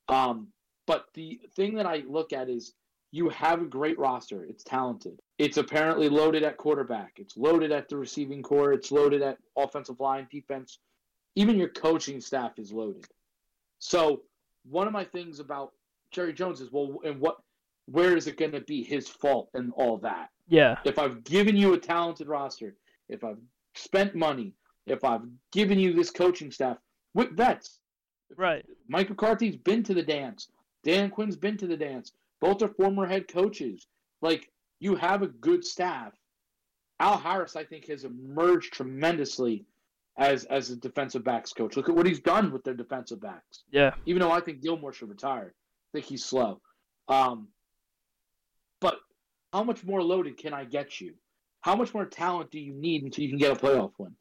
Um, 0.09 0.49
but 0.87 1.07
the 1.15 1.41
thing 1.55 1.75
that 1.77 1.87
I 1.87 2.05
look 2.07 2.35
at 2.35 2.51
is 2.51 2.75
you 3.17 3.29
have 3.31 3.62
a 3.62 3.67
great 3.67 3.99
roster. 3.99 4.45
It's 4.45 4.62
talented. 4.62 5.21
It's 5.39 5.57
apparently 5.57 6.09
loaded 6.09 6.43
at 6.43 6.57
quarterback. 6.57 7.14
It's 7.17 7.37
loaded 7.37 7.73
at 7.73 7.89
the 7.89 7.97
receiving 7.97 8.43
core. 8.43 8.73
It's 8.73 8.93
loaded 8.93 9.23
at 9.23 9.39
offensive 9.57 10.01
line, 10.01 10.27
defense. 10.31 10.79
Even 11.35 11.57
your 11.57 11.69
coaching 11.69 12.21
staff 12.21 12.59
is 12.59 12.73
loaded. 12.73 13.07
So 13.79 14.23
one 14.69 14.87
of 14.87 14.93
my 14.93 15.05
things 15.05 15.41
about 15.41 15.73
Jerry 16.11 16.33
Jones 16.33 16.61
is 16.61 16.71
well, 16.73 16.99
and 17.05 17.21
what, 17.21 17.39
where 17.87 18.17
is 18.17 18.27
it 18.27 18.37
going 18.37 18.53
to 18.53 18.61
be 18.61 18.83
his 18.83 19.09
fault 19.09 19.51
and 19.55 19.73
all 19.77 19.99
that? 19.99 20.29
Yeah. 20.49 20.77
If 20.85 20.99
I've 20.99 21.25
given 21.25 21.57
you 21.57 21.75
a 21.75 21.79
talented 21.79 22.29
roster, 22.29 22.75
if 23.09 23.25
I've 23.25 23.41
spent 23.75 24.14
money, 24.14 24.53
if 24.87 25.05
I've 25.05 25.27
given 25.53 25.79
you 25.79 25.93
this 25.93 26.11
coaching 26.11 26.51
staff 26.51 26.79
with 27.14 27.37
vets, 27.37 27.81
Right. 28.37 28.64
Mike 28.89 29.09
McCarthy's 29.09 29.57
been 29.57 29.83
to 29.85 29.95
the 29.95 30.03
dance. 30.03 30.49
Dan 30.83 31.11
Quinn's 31.11 31.37
been 31.37 31.57
to 31.59 31.67
the 31.67 31.77
dance. 31.77 32.12
Both 32.41 32.62
are 32.62 32.68
former 32.68 33.07
head 33.07 33.28
coaches. 33.28 33.87
Like 34.22 34.51
you 34.80 34.97
have 34.97 35.22
a 35.22 35.28
good 35.28 35.64
staff. 35.64 36.12
Al 36.99 37.18
Harris, 37.18 37.57
I 37.57 37.64
think, 37.64 37.89
has 37.89 38.05
emerged 38.05 38.72
tremendously 38.72 39.66
as 40.16 40.45
as 40.45 40.70
a 40.70 40.76
defensive 40.76 41.24
backs 41.24 41.53
coach. 41.53 41.76
Look 41.76 41.89
at 41.89 41.95
what 41.95 42.07
he's 42.07 42.20
done 42.20 42.53
with 42.53 42.64
their 42.64 42.74
defensive 42.74 43.20
backs. 43.20 43.64
Yeah. 43.70 43.95
Even 44.07 44.20
though 44.20 44.30
I 44.30 44.41
think 44.41 44.62
Gilmore 44.62 44.93
should 44.93 45.09
retire, 45.09 45.55
I 45.55 45.99
think 45.99 46.07
he's 46.07 46.24
slow. 46.24 46.61
Um, 47.09 47.49
but 48.80 48.99
how 49.53 49.62
much 49.62 49.84
more 49.84 50.03
loaded 50.03 50.37
can 50.39 50.55
I 50.55 50.64
get 50.64 51.01
you? 51.01 51.14
How 51.61 51.76
much 51.76 51.93
more 51.95 52.07
talent 52.07 52.51
do 52.51 52.61
you 52.61 52.72
need 52.72 53.03
until 53.03 53.24
you 53.24 53.30
can 53.30 53.39
get 53.39 53.53
a 53.53 53.57
playoff 53.57 53.93
win? 53.99 54.14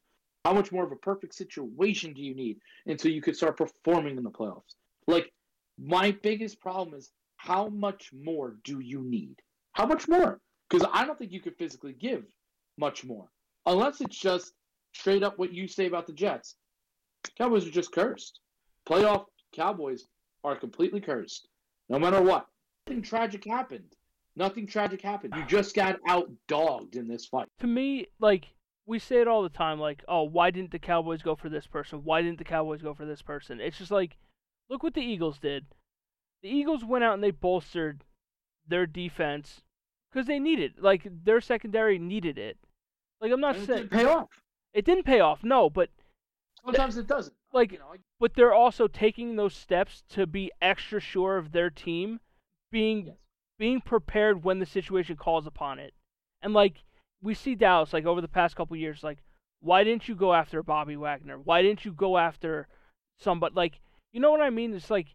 How 0.44 0.52
much 0.52 0.70
more 0.70 0.84
of 0.84 0.92
a 0.92 0.96
perfect 0.96 1.34
situation 1.34 2.12
do 2.12 2.22
you 2.22 2.34
need 2.34 2.58
until 2.86 3.10
you 3.10 3.20
could 3.20 3.36
start 3.36 3.56
performing 3.56 4.16
in 4.16 4.24
the 4.24 4.30
playoffs? 4.30 4.74
Like, 5.06 5.32
my 5.78 6.16
biggest 6.22 6.60
problem 6.60 6.96
is 6.96 7.10
how 7.46 7.68
much 7.68 8.10
more 8.12 8.56
do 8.64 8.80
you 8.80 9.02
need? 9.04 9.36
How 9.72 9.86
much 9.86 10.08
more? 10.08 10.40
Because 10.68 10.88
I 10.92 11.06
don't 11.06 11.16
think 11.16 11.30
you 11.30 11.40
could 11.40 11.56
physically 11.56 11.92
give 11.92 12.24
much 12.76 13.04
more. 13.04 13.28
Unless 13.66 14.00
it's 14.00 14.18
just 14.18 14.52
straight 14.92 15.22
up 15.22 15.38
what 15.38 15.52
you 15.52 15.68
say 15.68 15.86
about 15.86 16.08
the 16.08 16.12
Jets. 16.12 16.56
Cowboys 17.38 17.66
are 17.66 17.70
just 17.70 17.92
cursed. 17.92 18.40
Playoff 18.88 19.26
Cowboys 19.54 20.06
are 20.42 20.56
completely 20.56 21.00
cursed. 21.00 21.46
No 21.88 22.00
matter 22.00 22.20
what. 22.20 22.46
Nothing 22.88 23.02
tragic 23.02 23.44
happened. 23.44 23.94
Nothing 24.34 24.66
tragic 24.66 25.00
happened. 25.00 25.34
You 25.36 25.44
just 25.46 25.74
got 25.74 25.98
out 26.08 26.28
dogged 26.48 26.96
in 26.96 27.06
this 27.06 27.26
fight. 27.26 27.46
To 27.60 27.66
me, 27.68 28.08
like 28.18 28.48
we 28.86 28.98
say 28.98 29.20
it 29.20 29.28
all 29.28 29.42
the 29.44 29.48
time, 29.48 29.78
like, 29.78 30.02
oh, 30.08 30.24
why 30.24 30.50
didn't 30.50 30.72
the 30.72 30.78
Cowboys 30.80 31.22
go 31.22 31.36
for 31.36 31.48
this 31.48 31.66
person? 31.66 32.00
Why 32.02 32.22
didn't 32.22 32.38
the 32.38 32.44
Cowboys 32.44 32.82
go 32.82 32.92
for 32.92 33.06
this 33.06 33.22
person? 33.22 33.60
It's 33.60 33.78
just 33.78 33.92
like, 33.92 34.16
look 34.68 34.82
what 34.82 34.94
the 34.94 35.00
Eagles 35.00 35.38
did. 35.38 35.64
The 36.42 36.48
Eagles 36.48 36.84
went 36.84 37.04
out 37.04 37.14
and 37.14 37.22
they 37.22 37.30
bolstered 37.30 38.04
their 38.66 38.86
defense 38.86 39.62
because 40.10 40.26
they 40.26 40.38
needed, 40.38 40.74
like, 40.78 41.06
their 41.24 41.40
secondary 41.40 41.98
needed 41.98 42.38
it. 42.38 42.58
Like, 43.20 43.32
I'm 43.32 43.40
not 43.40 43.54
And 43.56 43.64
it 43.64 43.66
saying 43.66 43.78
didn't 43.84 43.92
pay 43.92 44.04
off. 44.04 44.28
it 44.74 44.84
didn't 44.84 45.04
pay 45.04 45.20
off, 45.20 45.42
no, 45.42 45.70
but 45.70 45.90
Sometimes 46.64 46.96
it 46.96 47.06
doesn't. 47.06 47.34
Like- 47.52 47.72
you 47.72 47.78
know, 47.78 47.92
I- 47.94 47.98
but 48.20 48.34
they're 48.34 48.52
also 48.52 48.86
taking 48.88 49.36
those 49.36 49.54
steps 49.54 50.02
to 50.10 50.26
be 50.26 50.50
extra 50.60 51.00
sure 51.00 51.38
of 51.38 51.52
their 51.52 51.70
team 51.70 52.20
being 52.70 53.06
yes. 53.06 53.16
being 53.58 53.80
prepared 53.80 54.42
when 54.44 54.58
the 54.58 54.66
situation 54.66 55.16
calls 55.16 55.46
upon 55.46 55.78
it. 55.78 55.94
And 56.42 56.52
like 56.52 56.84
we 57.22 57.32
see 57.34 57.54
Dallas 57.54 57.92
like 57.94 58.04
over 58.04 58.20
the 58.20 58.28
past 58.28 58.56
couple 58.56 58.76
years, 58.76 59.02
like 59.02 59.18
why 59.60 59.84
didn't 59.84 60.08
you 60.08 60.14
go 60.14 60.34
after 60.34 60.62
Bobby 60.62 60.96
Wagner? 60.96 61.38
Why 61.38 61.62
didn't 61.62 61.84
you 61.86 61.92
go 61.92 62.18
after 62.18 62.68
somebody 63.18 63.54
like 63.54 63.80
you 64.12 64.20
know 64.20 64.30
what 64.30 64.42
I 64.42 64.50
mean? 64.50 64.74
It's 64.74 64.90
like 64.90 65.14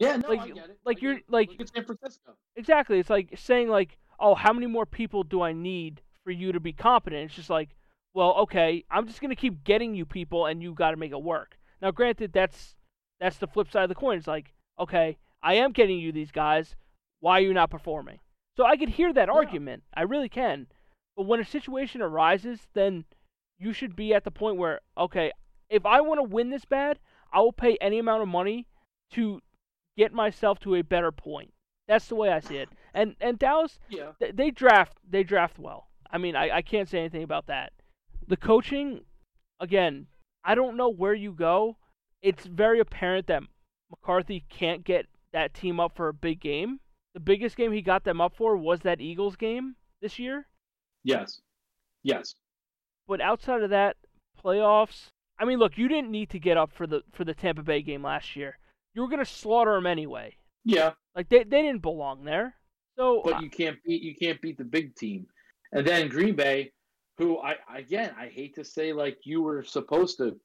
Yeah, 0.00 0.16
no, 0.16 0.28
like- 0.28 0.40
I 0.40 0.48
get 0.48 0.70
it. 0.70 0.78
like 0.84 0.96
I 0.98 1.00
you're- 1.00 1.22
like- 1.28 1.50
Look 1.58 1.68
San 1.74 1.84
Francisco. 1.84 2.34
exactly. 2.56 2.98
It's 2.98 3.10
like 3.10 3.36
saying 3.36 3.68
like, 3.68 3.98
oh, 4.18 4.34
how 4.34 4.52
many 4.52 4.66
more 4.66 4.86
people 4.86 5.22
do 5.22 5.42
I 5.42 5.52
need 5.52 6.02
for 6.24 6.30
you 6.30 6.52
to 6.52 6.60
be 6.60 6.72
competent? 6.72 7.24
It's 7.26 7.34
just 7.34 7.50
like, 7.50 7.70
well, 8.14 8.34
okay, 8.38 8.84
I'm 8.90 9.06
just 9.06 9.20
gonna 9.20 9.36
keep 9.36 9.62
getting 9.62 9.94
you 9.94 10.04
people, 10.04 10.46
and 10.46 10.62
you 10.62 10.74
got 10.74 10.90
to 10.90 10.96
make 10.96 11.12
it 11.12 11.22
work. 11.22 11.56
Now, 11.80 11.90
granted, 11.92 12.32
that's 12.32 12.74
that's 13.20 13.36
the 13.36 13.46
flip 13.46 13.70
side 13.70 13.82
of 13.84 13.88
the 13.90 13.94
coin. 13.94 14.16
It's 14.18 14.26
like, 14.26 14.52
okay, 14.78 15.18
I 15.42 15.54
am 15.54 15.72
getting 15.72 15.98
you 15.98 16.10
these 16.10 16.32
guys. 16.32 16.74
Why 17.20 17.38
are 17.38 17.42
you 17.42 17.52
not 17.54 17.70
performing? 17.70 18.18
So 18.56 18.64
I 18.64 18.76
could 18.78 18.88
hear 18.88 19.12
that 19.12 19.28
Yeah. 19.28 19.34
argument. 19.34 19.82
I 19.94 20.02
really 20.02 20.28
can. 20.30 20.66
But 21.16 21.26
when 21.26 21.38
a 21.40 21.44
situation 21.44 22.00
arises, 22.02 22.66
then 22.72 23.04
you 23.58 23.72
should 23.74 23.94
be 23.94 24.14
at 24.14 24.24
the 24.24 24.30
point 24.30 24.56
where, 24.56 24.80
okay, 24.96 25.32
if 25.68 25.84
I 25.84 26.00
want 26.00 26.18
to 26.18 26.22
win 26.24 26.48
this 26.50 26.64
bad, 26.64 26.98
I 27.32 27.40
will 27.40 27.52
pay 27.52 27.76
any 27.80 27.98
amount 27.98 28.22
of 28.22 28.28
money 28.28 28.66
to 29.12 29.40
get 29.96 30.12
myself 30.12 30.58
to 30.60 30.74
a 30.76 30.82
better 30.82 31.12
point. 31.12 31.52
That's 31.88 32.06
the 32.06 32.14
way 32.14 32.30
I 32.30 32.40
see 32.40 32.56
it. 32.56 32.68
And 32.94 33.16
and 33.20 33.38
Dallas, 33.38 33.78
Yeah. 33.88 34.12
th- 34.20 34.34
they 34.36 34.50
draft 34.50 34.96
they 35.08 35.22
draft 35.24 35.58
well. 35.58 35.88
I 36.10 36.18
mean, 36.18 36.36
I, 36.36 36.56
I 36.56 36.62
can't 36.62 36.88
say 36.88 36.98
anything 36.98 37.22
about 37.22 37.46
that. 37.46 37.72
The 38.26 38.36
coaching, 38.36 39.04
again, 39.60 40.06
I 40.44 40.54
don't 40.54 40.76
know 40.76 40.88
where 40.88 41.14
you 41.14 41.32
go. 41.32 41.76
It's 42.22 42.46
very 42.46 42.80
apparent 42.80 43.26
that 43.28 43.42
McCarthy 43.90 44.44
can't 44.48 44.84
get 44.84 45.06
that 45.32 45.54
team 45.54 45.78
up 45.80 45.94
for 45.96 46.08
a 46.08 46.14
big 46.14 46.40
game. 46.40 46.80
The 47.14 47.20
biggest 47.20 47.56
game 47.56 47.72
he 47.72 47.82
got 47.82 48.04
them 48.04 48.20
up 48.20 48.34
for 48.36 48.56
was 48.56 48.80
that 48.80 49.00
Eagles 49.00 49.36
game 49.36 49.76
this 50.00 50.18
year. 50.18 50.46
Yes. 51.02 51.40
Yes. 52.02 52.34
But 53.08 53.20
outside 53.20 53.62
of 53.62 53.70
that, 53.70 53.96
playoffs. 54.44 55.06
I 55.38 55.44
mean, 55.44 55.58
look, 55.58 55.76
you 55.78 55.88
didn't 55.88 56.10
need 56.10 56.30
to 56.30 56.38
get 56.38 56.56
up 56.56 56.70
for 56.72 56.86
the 56.86 57.02
for 57.12 57.24
the 57.24 57.34
Tampa 57.34 57.62
Bay 57.62 57.82
game 57.82 58.02
last 58.02 58.36
year. 58.36 58.58
You 58.94 59.02
were 59.02 59.08
gonna 59.08 59.24
slaughter 59.24 59.74
them 59.74 59.86
anyway. 59.86 60.36
Yeah. 60.64 60.92
Like 61.14 61.28
they 61.28 61.44
they 61.44 61.62
didn't 61.62 61.82
belong 61.82 62.24
there. 62.24 62.54
So 62.96 63.22
but 63.24 63.42
you 63.42 63.50
can't 63.50 63.78
beat 63.84 64.02
you 64.02 64.14
can't 64.14 64.40
beat 64.40 64.58
the 64.58 64.64
big 64.64 64.94
team. 64.96 65.26
And 65.72 65.86
then 65.86 66.08
Green 66.08 66.34
Bay, 66.34 66.72
who 67.18 67.38
I 67.38 67.56
again 67.74 68.12
I 68.18 68.26
hate 68.26 68.54
to 68.56 68.64
say 68.64 68.92
like 68.92 69.18
you 69.24 69.42
were 69.42 69.62
supposed 69.62 70.18
to, 70.18 70.38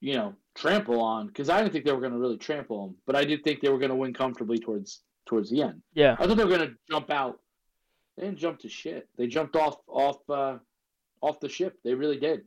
you 0.00 0.14
know, 0.14 0.34
trample 0.54 1.00
on 1.00 1.26
because 1.26 1.48
I 1.50 1.60
didn't 1.60 1.72
think 1.72 1.84
they 1.84 1.92
were 1.92 2.00
going 2.00 2.12
to 2.12 2.18
really 2.18 2.38
trample 2.38 2.86
them, 2.86 2.96
but 3.06 3.14
I 3.16 3.24
did 3.24 3.44
think 3.44 3.60
they 3.60 3.68
were 3.68 3.78
going 3.78 3.90
to 3.90 3.96
win 3.96 4.14
comfortably 4.14 4.58
towards 4.58 5.02
towards 5.26 5.50
the 5.50 5.60
end. 5.62 5.82
yeah, 5.92 6.16
I 6.18 6.26
thought 6.26 6.38
they 6.38 6.44
were 6.44 6.56
going 6.56 6.70
to 6.70 6.74
jump 6.90 7.10
out. 7.10 7.38
They 8.16 8.24
didn't 8.24 8.38
jump 8.38 8.60
to 8.60 8.68
shit. 8.68 9.06
They 9.18 9.26
jumped 9.26 9.54
off 9.56 9.76
off 9.86 10.18
uh, 10.30 10.56
off 11.20 11.38
the 11.40 11.48
ship. 11.50 11.76
They 11.84 11.94
really 11.94 12.18
did. 12.18 12.40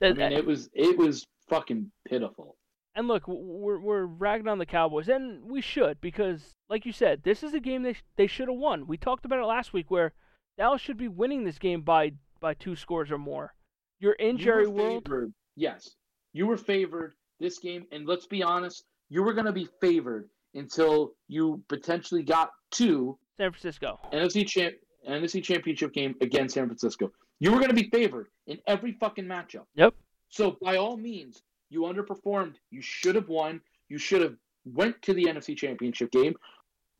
I 0.00 0.12
That- 0.12 0.16
mean, 0.16 0.32
it 0.32 0.46
was 0.46 0.70
it 0.72 0.96
was 0.96 1.26
fucking 1.48 1.90
pitiful. 2.06 2.56
And 2.98 3.06
look, 3.06 3.28
we're 3.28 3.78
we're 3.78 4.06
ragging 4.06 4.48
on 4.48 4.58
the 4.58 4.66
Cowboys, 4.66 5.08
and 5.08 5.48
we 5.48 5.60
should 5.60 6.00
because, 6.00 6.56
like 6.68 6.84
you 6.84 6.90
said, 6.90 7.22
this 7.22 7.44
is 7.44 7.54
a 7.54 7.60
game 7.60 7.84
they 7.84 7.92
sh- 7.92 8.02
they 8.16 8.26
should 8.26 8.48
have 8.48 8.58
won. 8.58 8.88
We 8.88 8.96
talked 8.96 9.24
about 9.24 9.38
it 9.38 9.44
last 9.46 9.72
week, 9.72 9.88
where 9.88 10.14
Dallas 10.56 10.80
should 10.80 10.96
be 10.96 11.06
winning 11.06 11.44
this 11.44 11.60
game 11.60 11.82
by 11.82 12.14
by 12.40 12.54
two 12.54 12.74
scores 12.74 13.12
or 13.12 13.18
more. 13.18 13.54
You're 14.00 14.14
in 14.14 14.36
You 14.36 14.44
Jerry 14.44 14.66
World. 14.66 15.04
favored- 15.04 15.32
Yes, 15.54 15.90
you 16.32 16.48
were 16.48 16.56
favored 16.56 17.14
this 17.38 17.60
game, 17.60 17.84
and 17.92 18.04
let's 18.04 18.26
be 18.26 18.42
honest, 18.42 18.84
you 19.10 19.22
were 19.22 19.32
going 19.32 19.46
to 19.46 19.52
be 19.52 19.68
favored 19.80 20.28
until 20.54 21.12
you 21.28 21.62
potentially 21.68 22.24
got 22.24 22.50
to 22.72 23.16
San 23.36 23.52
Francisco. 23.52 24.00
NFC 24.12 24.44
champ 24.44 24.74
NFC 25.08 25.40
championship 25.40 25.92
game 25.92 26.16
against 26.20 26.54
San 26.54 26.66
Francisco. 26.66 27.12
You 27.38 27.52
were 27.52 27.58
going 27.58 27.70
to 27.70 27.80
be 27.80 27.88
favored 27.90 28.26
in 28.48 28.58
every 28.66 28.96
fucking 28.98 29.24
matchup. 29.24 29.66
Yep. 29.76 29.94
So 30.30 30.56
by 30.60 30.76
all 30.78 30.96
means, 30.96 31.40
you 31.70 31.82
underperformed. 31.82 32.54
You 32.70 32.80
should 32.82 33.14
have 33.14 33.28
won. 33.28 33.60
You 33.88 33.98
should 33.98 34.22
have 34.22 34.36
went 34.64 35.00
to 35.02 35.14
the 35.14 35.24
NFC 35.24 35.56
championship 35.56 36.10
game. 36.10 36.34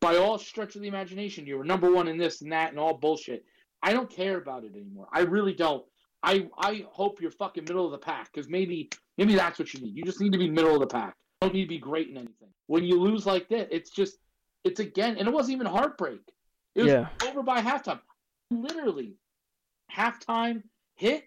By 0.00 0.16
all 0.16 0.38
stretch 0.38 0.76
of 0.76 0.82
the 0.82 0.88
imagination, 0.88 1.46
you 1.46 1.58
were 1.58 1.64
number 1.64 1.90
one 1.90 2.08
in 2.08 2.18
this 2.18 2.40
and 2.42 2.52
that 2.52 2.70
and 2.70 2.78
all 2.78 2.94
bullshit. 2.94 3.44
I 3.82 3.92
don't 3.92 4.08
care 4.10 4.38
about 4.38 4.64
it 4.64 4.72
anymore. 4.74 5.08
I 5.12 5.20
really 5.20 5.52
don't. 5.54 5.84
I 6.22 6.48
I 6.58 6.84
hope 6.90 7.20
you're 7.20 7.30
fucking 7.30 7.64
middle 7.64 7.84
of 7.86 7.92
the 7.92 7.98
pack 7.98 8.32
because 8.32 8.48
maybe 8.48 8.90
maybe 9.16 9.34
that's 9.34 9.58
what 9.58 9.72
you 9.74 9.80
need. 9.80 9.96
You 9.96 10.04
just 10.04 10.20
need 10.20 10.32
to 10.32 10.38
be 10.38 10.48
middle 10.50 10.74
of 10.74 10.80
the 10.80 10.86
pack. 10.86 11.14
don't 11.40 11.54
need 11.54 11.62
to 11.62 11.68
be 11.68 11.78
great 11.78 12.08
in 12.08 12.16
anything. 12.16 12.48
When 12.66 12.82
you 12.84 13.00
lose 13.00 13.24
like 13.26 13.48
that, 13.50 13.68
it's 13.74 13.90
just 13.90 14.18
it's 14.64 14.80
again, 14.80 15.16
and 15.16 15.28
it 15.28 15.32
wasn't 15.32 15.54
even 15.54 15.66
heartbreak. 15.66 16.20
It 16.74 16.82
was 16.82 16.92
Yeah. 16.92 17.08
over 17.26 17.42
by 17.44 17.60
halftime. 17.60 18.00
Literally, 18.50 19.16
halftime 19.92 20.62
hit, 20.96 21.24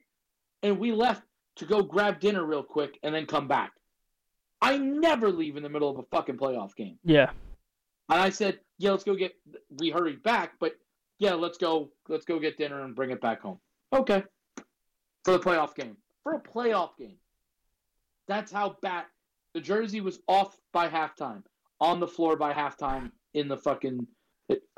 and 0.63 0.79
we 0.79 0.91
left 0.91 1.23
to 1.57 1.65
go 1.65 1.81
grab 1.81 2.19
dinner 2.19 2.45
real 2.45 2.63
quick 2.63 2.97
and 3.03 3.13
then 3.13 3.25
come 3.25 3.47
back. 3.47 3.71
I 4.61 4.77
never 4.77 5.31
leave 5.31 5.57
in 5.57 5.63
the 5.63 5.69
middle 5.69 5.89
of 5.89 5.97
a 5.97 6.03
fucking 6.03 6.37
playoff 6.37 6.75
game. 6.75 6.97
Yeah. 7.03 7.31
And 8.09 8.19
I 8.19 8.29
said, 8.29 8.59
"Yeah, 8.77 8.91
let's 8.91 9.03
go 9.03 9.15
get." 9.15 9.33
We 9.79 9.89
hurried 9.89 10.21
back, 10.23 10.53
but 10.59 10.75
yeah, 11.17 11.33
let's 11.33 11.57
go. 11.57 11.91
Let's 12.07 12.25
go 12.25 12.39
get 12.39 12.57
dinner 12.57 12.83
and 12.83 12.95
bring 12.95 13.11
it 13.11 13.21
back 13.21 13.41
home. 13.41 13.59
Okay, 13.93 14.23
for 15.23 15.31
the 15.31 15.39
playoff 15.39 15.75
game. 15.75 15.97
For 16.23 16.33
a 16.33 16.39
playoff 16.39 16.97
game, 16.97 17.17
that's 18.27 18.51
how 18.51 18.77
bad 18.81 19.05
the 19.53 19.61
jersey 19.61 20.01
was 20.01 20.19
off 20.27 20.57
by 20.71 20.87
halftime, 20.87 21.43
on 21.79 21.99
the 21.99 22.07
floor 22.07 22.35
by 22.35 22.53
halftime 22.53 23.11
in 23.33 23.47
the 23.47 23.57
fucking. 23.57 24.05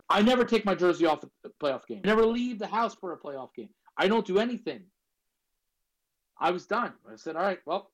I 0.09 0.21
never 0.21 0.45
take 0.45 0.65
my 0.65 0.75
jersey 0.75 1.05
off 1.05 1.23
a 1.43 1.49
playoff 1.61 1.85
game. 1.87 2.01
I 2.03 2.07
never 2.07 2.25
leave 2.25 2.59
the 2.59 2.67
house 2.67 2.95
for 2.95 3.13
a 3.13 3.17
playoff 3.19 3.53
game. 3.55 3.69
I 3.97 4.07
don't 4.07 4.25
do 4.25 4.37
anything. 4.37 4.83
I 6.39 6.51
was 6.51 6.65
done. 6.65 6.93
I 7.11 7.15
said, 7.15 7.35
"All 7.35 7.43
right, 7.43 7.59
well, 7.65 7.91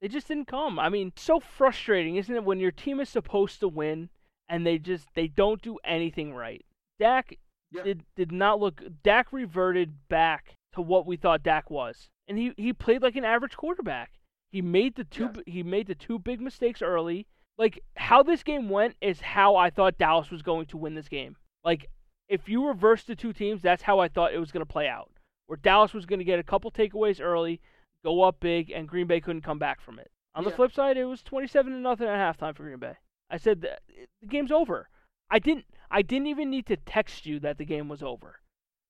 They 0.00 0.08
just 0.08 0.28
didn't 0.28 0.48
come. 0.48 0.78
I 0.78 0.88
mean, 0.88 1.12
so 1.16 1.40
frustrating, 1.40 2.16
isn't 2.16 2.34
it, 2.34 2.44
when 2.44 2.60
your 2.60 2.72
team 2.72 3.00
is 3.00 3.08
supposed 3.08 3.60
to 3.60 3.68
win 3.68 4.10
and 4.48 4.66
they 4.66 4.78
just 4.78 5.06
they 5.14 5.28
don't 5.28 5.62
do 5.62 5.78
anything 5.84 6.34
right. 6.34 6.64
Dak 6.98 7.38
Yeah. 7.70 7.82
did 7.84 8.04
did 8.14 8.32
not 8.32 8.60
look 8.60 8.82
Dak 9.02 9.32
reverted 9.32 10.08
back 10.08 10.56
to 10.74 10.82
what 10.82 11.06
we 11.06 11.16
thought 11.16 11.42
Dak 11.42 11.70
was. 11.70 12.08
And 12.28 12.36
he, 12.38 12.52
he 12.56 12.72
played 12.72 13.02
like 13.02 13.16
an 13.16 13.24
average 13.24 13.56
quarterback. 13.56 14.12
He 14.50 14.60
made 14.62 14.94
the 14.96 15.04
two 15.04 15.30
Yes. 15.34 15.44
he 15.46 15.62
made 15.62 15.86
the 15.86 15.94
two 15.94 16.18
big 16.18 16.40
mistakes 16.40 16.82
early. 16.82 17.26
Like 17.56 17.82
how 17.96 18.22
this 18.22 18.42
game 18.42 18.68
went 18.68 18.96
is 19.00 19.20
how 19.20 19.56
I 19.56 19.70
thought 19.70 19.96
Dallas 19.98 20.30
was 20.30 20.42
going 20.42 20.66
to 20.66 20.76
win 20.76 20.94
this 20.94 21.08
game. 21.08 21.36
Like 21.64 21.88
if 22.28 22.48
you 22.48 22.66
reverse 22.66 23.04
the 23.04 23.14
two 23.16 23.32
teams, 23.32 23.62
that's 23.62 23.82
how 23.84 24.00
I 24.00 24.08
thought 24.08 24.34
it 24.34 24.38
was 24.38 24.52
going 24.52 24.66
to 24.66 24.72
play 24.72 24.88
out. 24.88 25.10
Where 25.46 25.56
Dallas 25.58 25.92
was 25.94 26.06
going 26.06 26.18
to 26.20 26.24
get 26.24 26.38
a 26.38 26.42
couple 26.42 26.70
takeaways 26.70 27.20
early, 27.20 27.60
go 28.04 28.22
up 28.22 28.38
big, 28.40 28.70
and 28.70 28.88
Green 28.88 29.06
Bay 29.06 29.20
couldn't 29.20 29.42
come 29.42 29.58
back 29.58 29.80
from 29.80 29.98
it. 29.98 30.10
On 30.34 30.44
the 30.44 30.50
Yeah. 30.50 30.56
flip 30.56 30.72
side, 30.72 30.96
it 30.96 31.04
was 31.04 31.22
twenty-seven 31.22 31.72
to 31.72 31.78
nothing 31.78 32.06
at 32.06 32.36
halftime 32.36 32.54
for 32.54 32.64
Green 32.64 32.78
Bay. 32.78 32.94
I 33.30 33.36
said 33.38 33.62
the, 33.62 33.72
eh, 33.72 34.06
the 34.20 34.26
game's 34.26 34.52
over. 34.52 34.88
I 35.30 35.38
didn't. 35.38 35.64
I 35.90 36.02
didn't 36.02 36.26
even 36.26 36.50
need 36.50 36.66
to 36.66 36.76
text 36.76 37.24
you 37.26 37.40
that 37.40 37.58
the 37.58 37.64
game 37.64 37.88
was 37.88 38.02
over, 38.02 38.40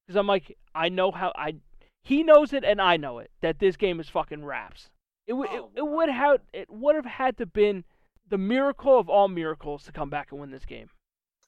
because 0.07 0.17
I'm 0.17 0.27
like, 0.27 0.59
I 0.75 0.89
know 0.89 1.11
how 1.11 1.33
I. 1.37 1.57
He 2.03 2.23
knows 2.23 2.53
it, 2.53 2.65
and 2.65 2.81
I 2.83 2.97
know 2.97 3.19
it 3.19 3.31
that 3.41 3.59
this 3.59 3.77
game 3.77 4.01
is 4.01 4.09
fucking 4.09 4.45
wraps. 4.45 4.91
It 5.27 5.35
would. 5.35 5.49
Oh, 5.51 5.71
it, 5.75 5.79
it 5.79 5.87
would 5.87 6.09
have. 6.09 6.41
It 6.53 6.71
would 6.71 6.97
have 6.97 7.07
had 7.07 7.39
to 7.39 7.47
been 7.47 7.85
the 8.29 8.39
miracle 8.39 8.99
of 8.99 9.09
all 9.09 9.29
miracles 9.29 9.85
to 9.85 9.93
come 9.93 10.11
back 10.11 10.33
and 10.33 10.41
win 10.41 10.51
this 10.51 10.65
game. 10.65 10.91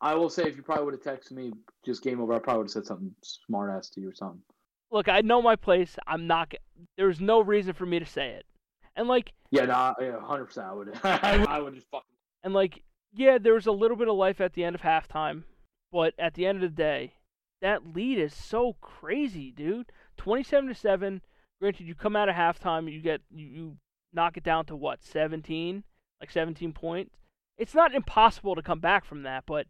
I 0.00 0.14
will 0.14 0.28
say 0.28 0.44
if 0.44 0.56
you 0.56 0.62
probably 0.62 0.84
would 0.84 0.94
have 0.94 1.02
texted 1.02 1.32
me 1.32 1.52
just 1.84 2.02
game 2.02 2.20
over, 2.20 2.34
I 2.34 2.38
probably 2.38 2.58
would 2.58 2.66
have 2.66 2.72
said 2.72 2.86
something 2.86 3.14
smart 3.22 3.70
ass 3.70 3.88
to 3.90 4.00
you 4.02 4.10
or 4.10 4.14
something. 4.14 4.42
Look, 4.90 5.08
I 5.08 5.20
know 5.20 5.42
my 5.42 5.56
place. 5.56 5.96
I'm 6.06 6.26
not. 6.26 6.54
There's 6.96 7.20
no 7.20 7.40
reason 7.40 7.74
for 7.74 7.86
me 7.86 7.98
to 7.98 8.06
say 8.06 8.30
it, 8.30 8.46
and 8.94 9.08
like. 9.08 9.32
Yeah, 9.50 9.66
no, 9.66 9.94
yeah, 10.00 10.20
hundred 10.20 10.46
percent. 10.46 10.66
I 10.66 10.72
would. 10.72 11.00
I 11.04 11.60
would 11.60 11.74
just 11.74 11.86
fucking. 11.90 12.06
And 12.44 12.54
like, 12.54 12.82
yeah, 13.12 13.38
there 13.38 13.54
was 13.54 13.66
a 13.66 13.72
little 13.72 13.96
bit 13.96 14.08
of 14.08 14.16
life 14.16 14.40
at 14.40 14.54
the 14.54 14.64
end 14.64 14.74
of 14.74 14.82
halftime, 14.82 15.44
but 15.90 16.14
at 16.18 16.34
the 16.34 16.46
end 16.46 16.62
of 16.62 16.70
the 16.70 16.76
day, 16.76 17.14
that 17.62 17.94
lead 17.94 18.18
is 18.18 18.34
so 18.34 18.76
crazy, 18.80 19.50
dude. 19.50 19.90
Twenty-seven 20.16 20.68
to 20.68 20.74
seven. 20.74 21.22
Granted, 21.60 21.86
you 21.86 21.94
come 21.94 22.16
out 22.16 22.28
of 22.28 22.36
halftime, 22.36 22.92
you 22.92 23.00
get 23.00 23.22
you, 23.30 23.46
you 23.46 23.76
knock 24.12 24.36
it 24.36 24.44
down 24.44 24.66
to 24.66 24.76
what 24.76 25.02
seventeen, 25.02 25.84
like 26.20 26.30
seventeen 26.30 26.72
points. 26.72 27.16
It's 27.58 27.74
not 27.74 27.94
impossible 27.94 28.54
to 28.54 28.62
come 28.62 28.80
back 28.80 29.04
from 29.04 29.22
that, 29.22 29.44
but 29.46 29.66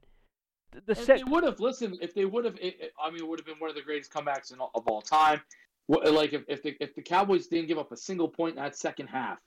the, 0.86 0.92
If 0.92 1.04
set. 1.04 1.18
they 1.18 1.24
would 1.24 1.44
have 1.44 1.60
listened, 1.60 1.98
if 2.00 2.14
they 2.14 2.24
would 2.24 2.44
have, 2.44 2.58
I 3.02 3.10
mean, 3.10 3.20
it 3.22 3.26
would 3.28 3.38
have 3.38 3.46
been 3.46 3.58
one 3.58 3.70
of 3.70 3.76
the 3.76 3.82
greatest 3.82 4.12
comebacks 4.12 4.52
all- 4.58 4.70
of 4.74 4.86
all 4.86 5.00
time. 5.02 5.40
What, 5.86 6.10
like 6.12 6.32
if 6.32 6.42
if 6.48 6.62
the 6.62 6.76
if 6.80 6.94
the 6.94 7.02
Cowboys 7.02 7.46
didn't 7.46 7.68
give 7.68 7.78
up 7.78 7.92
a 7.92 7.96
single 7.96 8.28
point 8.28 8.56
in 8.56 8.62
that 8.62 8.76
second 8.76 9.06
half, 9.06 9.38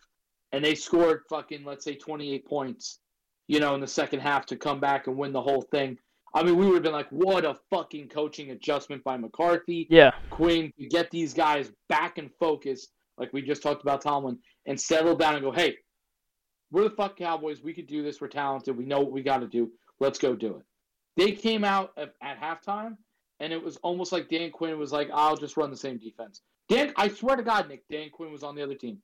and 0.53 0.63
they 0.63 0.73
scored 0.73 1.23
fucking 1.29 1.65
let's 1.65 1.83
say 1.83 1.95
twenty 1.95 2.33
eight 2.33 2.45
points, 2.47 2.99
you 3.47 3.59
know, 3.59 3.75
in 3.75 3.81
the 3.81 3.87
second 3.87 4.21
half 4.21 4.45
to 4.47 4.55
come 4.55 4.79
back 4.79 5.07
and 5.07 5.17
win 5.17 5.33
the 5.33 5.41
whole 5.41 5.61
thing. 5.63 5.97
I 6.33 6.43
mean, 6.43 6.55
we 6.57 6.65
would 6.67 6.75
have 6.75 6.83
been 6.83 6.93
like, 6.93 7.09
what 7.09 7.43
a 7.43 7.55
fucking 7.71 8.07
coaching 8.09 8.51
adjustment 8.51 9.03
by 9.03 9.17
McCarthy. 9.17 9.87
Yeah, 9.89 10.11
Quinn 10.29 10.71
to 10.79 10.85
get 10.87 11.11
these 11.11 11.33
guys 11.33 11.71
back 11.89 12.17
in 12.19 12.29
focus, 12.39 12.87
like 13.17 13.33
we 13.33 13.41
just 13.41 13.61
talked 13.63 13.81
about 13.81 14.01
Tomlin, 14.01 14.37
and 14.65 14.79
settle 14.79 15.15
down 15.15 15.33
and 15.35 15.43
go, 15.43 15.51
hey, 15.51 15.75
we're 16.71 16.83
the 16.83 16.91
fuck 16.91 17.17
Cowboys. 17.17 17.61
We 17.63 17.73
could 17.73 17.87
do 17.87 18.03
this. 18.03 18.21
We're 18.21 18.27
talented. 18.27 18.77
We 18.77 18.85
know 18.85 18.99
what 18.99 19.11
we 19.11 19.23
got 19.23 19.39
to 19.39 19.47
do. 19.47 19.71
Let's 19.99 20.19
go 20.19 20.35
do 20.35 20.57
it. 20.57 20.63
They 21.19 21.33
came 21.33 21.65
out 21.65 21.91
at, 21.97 22.13
at 22.21 22.39
halftime, 22.39 22.95
and 23.41 23.51
it 23.51 23.61
was 23.61 23.75
almost 23.77 24.13
like 24.13 24.29
Dan 24.29 24.51
Quinn 24.51 24.79
was 24.79 24.93
like, 24.93 25.09
I'll 25.13 25.35
just 25.35 25.57
run 25.57 25.69
the 25.69 25.75
same 25.75 25.97
defense. 25.97 26.43
Dan, 26.69 26.93
I 26.95 27.09
swear 27.09 27.35
to 27.35 27.43
God, 27.43 27.67
Nick, 27.67 27.83
Dan 27.91 28.09
Quinn 28.09 28.31
was 28.31 28.41
on 28.41 28.55
the 28.55 28.63
other 28.63 28.73
team. 28.73 28.99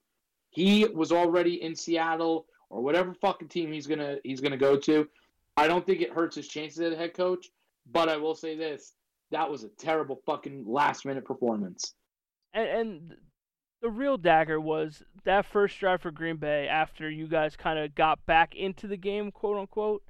He 0.49 0.85
was 0.85 1.11
already 1.11 1.61
in 1.61 1.75
Seattle 1.75 2.45
or 2.69 2.81
whatever 2.81 3.13
fucking 3.13 3.49
team 3.49 3.69
he's 3.69 3.85
gonna 3.85 4.15
he's 4.23 4.39
gonna 4.39 4.55
go 4.55 4.77
to. 4.77 5.09
I 5.57 5.67
don't 5.67 5.85
think 5.85 5.99
it 5.99 6.13
hurts 6.13 6.37
his 6.37 6.47
chances 6.47 6.79
as 6.79 6.93
a 6.93 6.95
head 6.95 7.13
coach, 7.13 7.49
but 7.91 8.07
I 8.07 8.15
will 8.15 8.35
say 8.35 8.55
this: 8.55 8.93
that 9.31 9.49
was 9.51 9.65
a 9.65 9.69
terrible 9.77 10.21
fucking 10.25 10.63
last 10.65 11.05
minute 11.05 11.25
performance. 11.25 11.95
and, 12.53 12.69
and 12.69 13.15
the 13.81 13.89
real 13.89 14.17
dagger 14.17 14.61
was 14.61 15.03
that 15.25 15.45
first 15.45 15.77
drive 15.79 16.01
for 16.01 16.11
Green 16.11 16.37
Bay 16.37 16.69
after 16.69 17.09
you 17.09 17.27
guys 17.27 17.57
kind 17.57 17.77
of 17.77 17.93
got 17.93 18.25
back 18.25 18.55
into 18.55 18.87
the 18.87 18.97
game, 18.97 19.33
quote 19.33 19.57
unquote. 19.57 20.01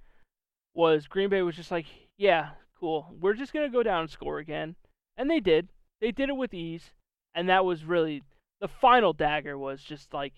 Was 0.76 1.08
Green 1.08 1.30
Bay 1.30 1.42
was 1.42 1.56
just 1.56 1.72
like, 1.72 1.86
yeah, 2.18 2.50
cool. 2.80 3.08
We're 3.20 3.34
just 3.34 3.54
gonna 3.54 3.70
go 3.70 3.82
down 3.84 4.02
and 4.02 4.10
score 4.10 4.38
again, 4.40 4.76
and 5.18 5.30
they 5.30 5.40
did. 5.40 5.70
They 6.02 6.12
did 6.12 6.30
it 6.30 6.36
with 6.36 6.54
ease, 6.54 6.92
and 7.34 7.48
that 7.50 7.66
was 7.66 7.86
really 7.86 8.22
the 8.62 8.68
final 8.68 9.14
dagger. 9.14 9.58
Was 9.58 9.82
just 9.82 10.14
like 10.14 10.34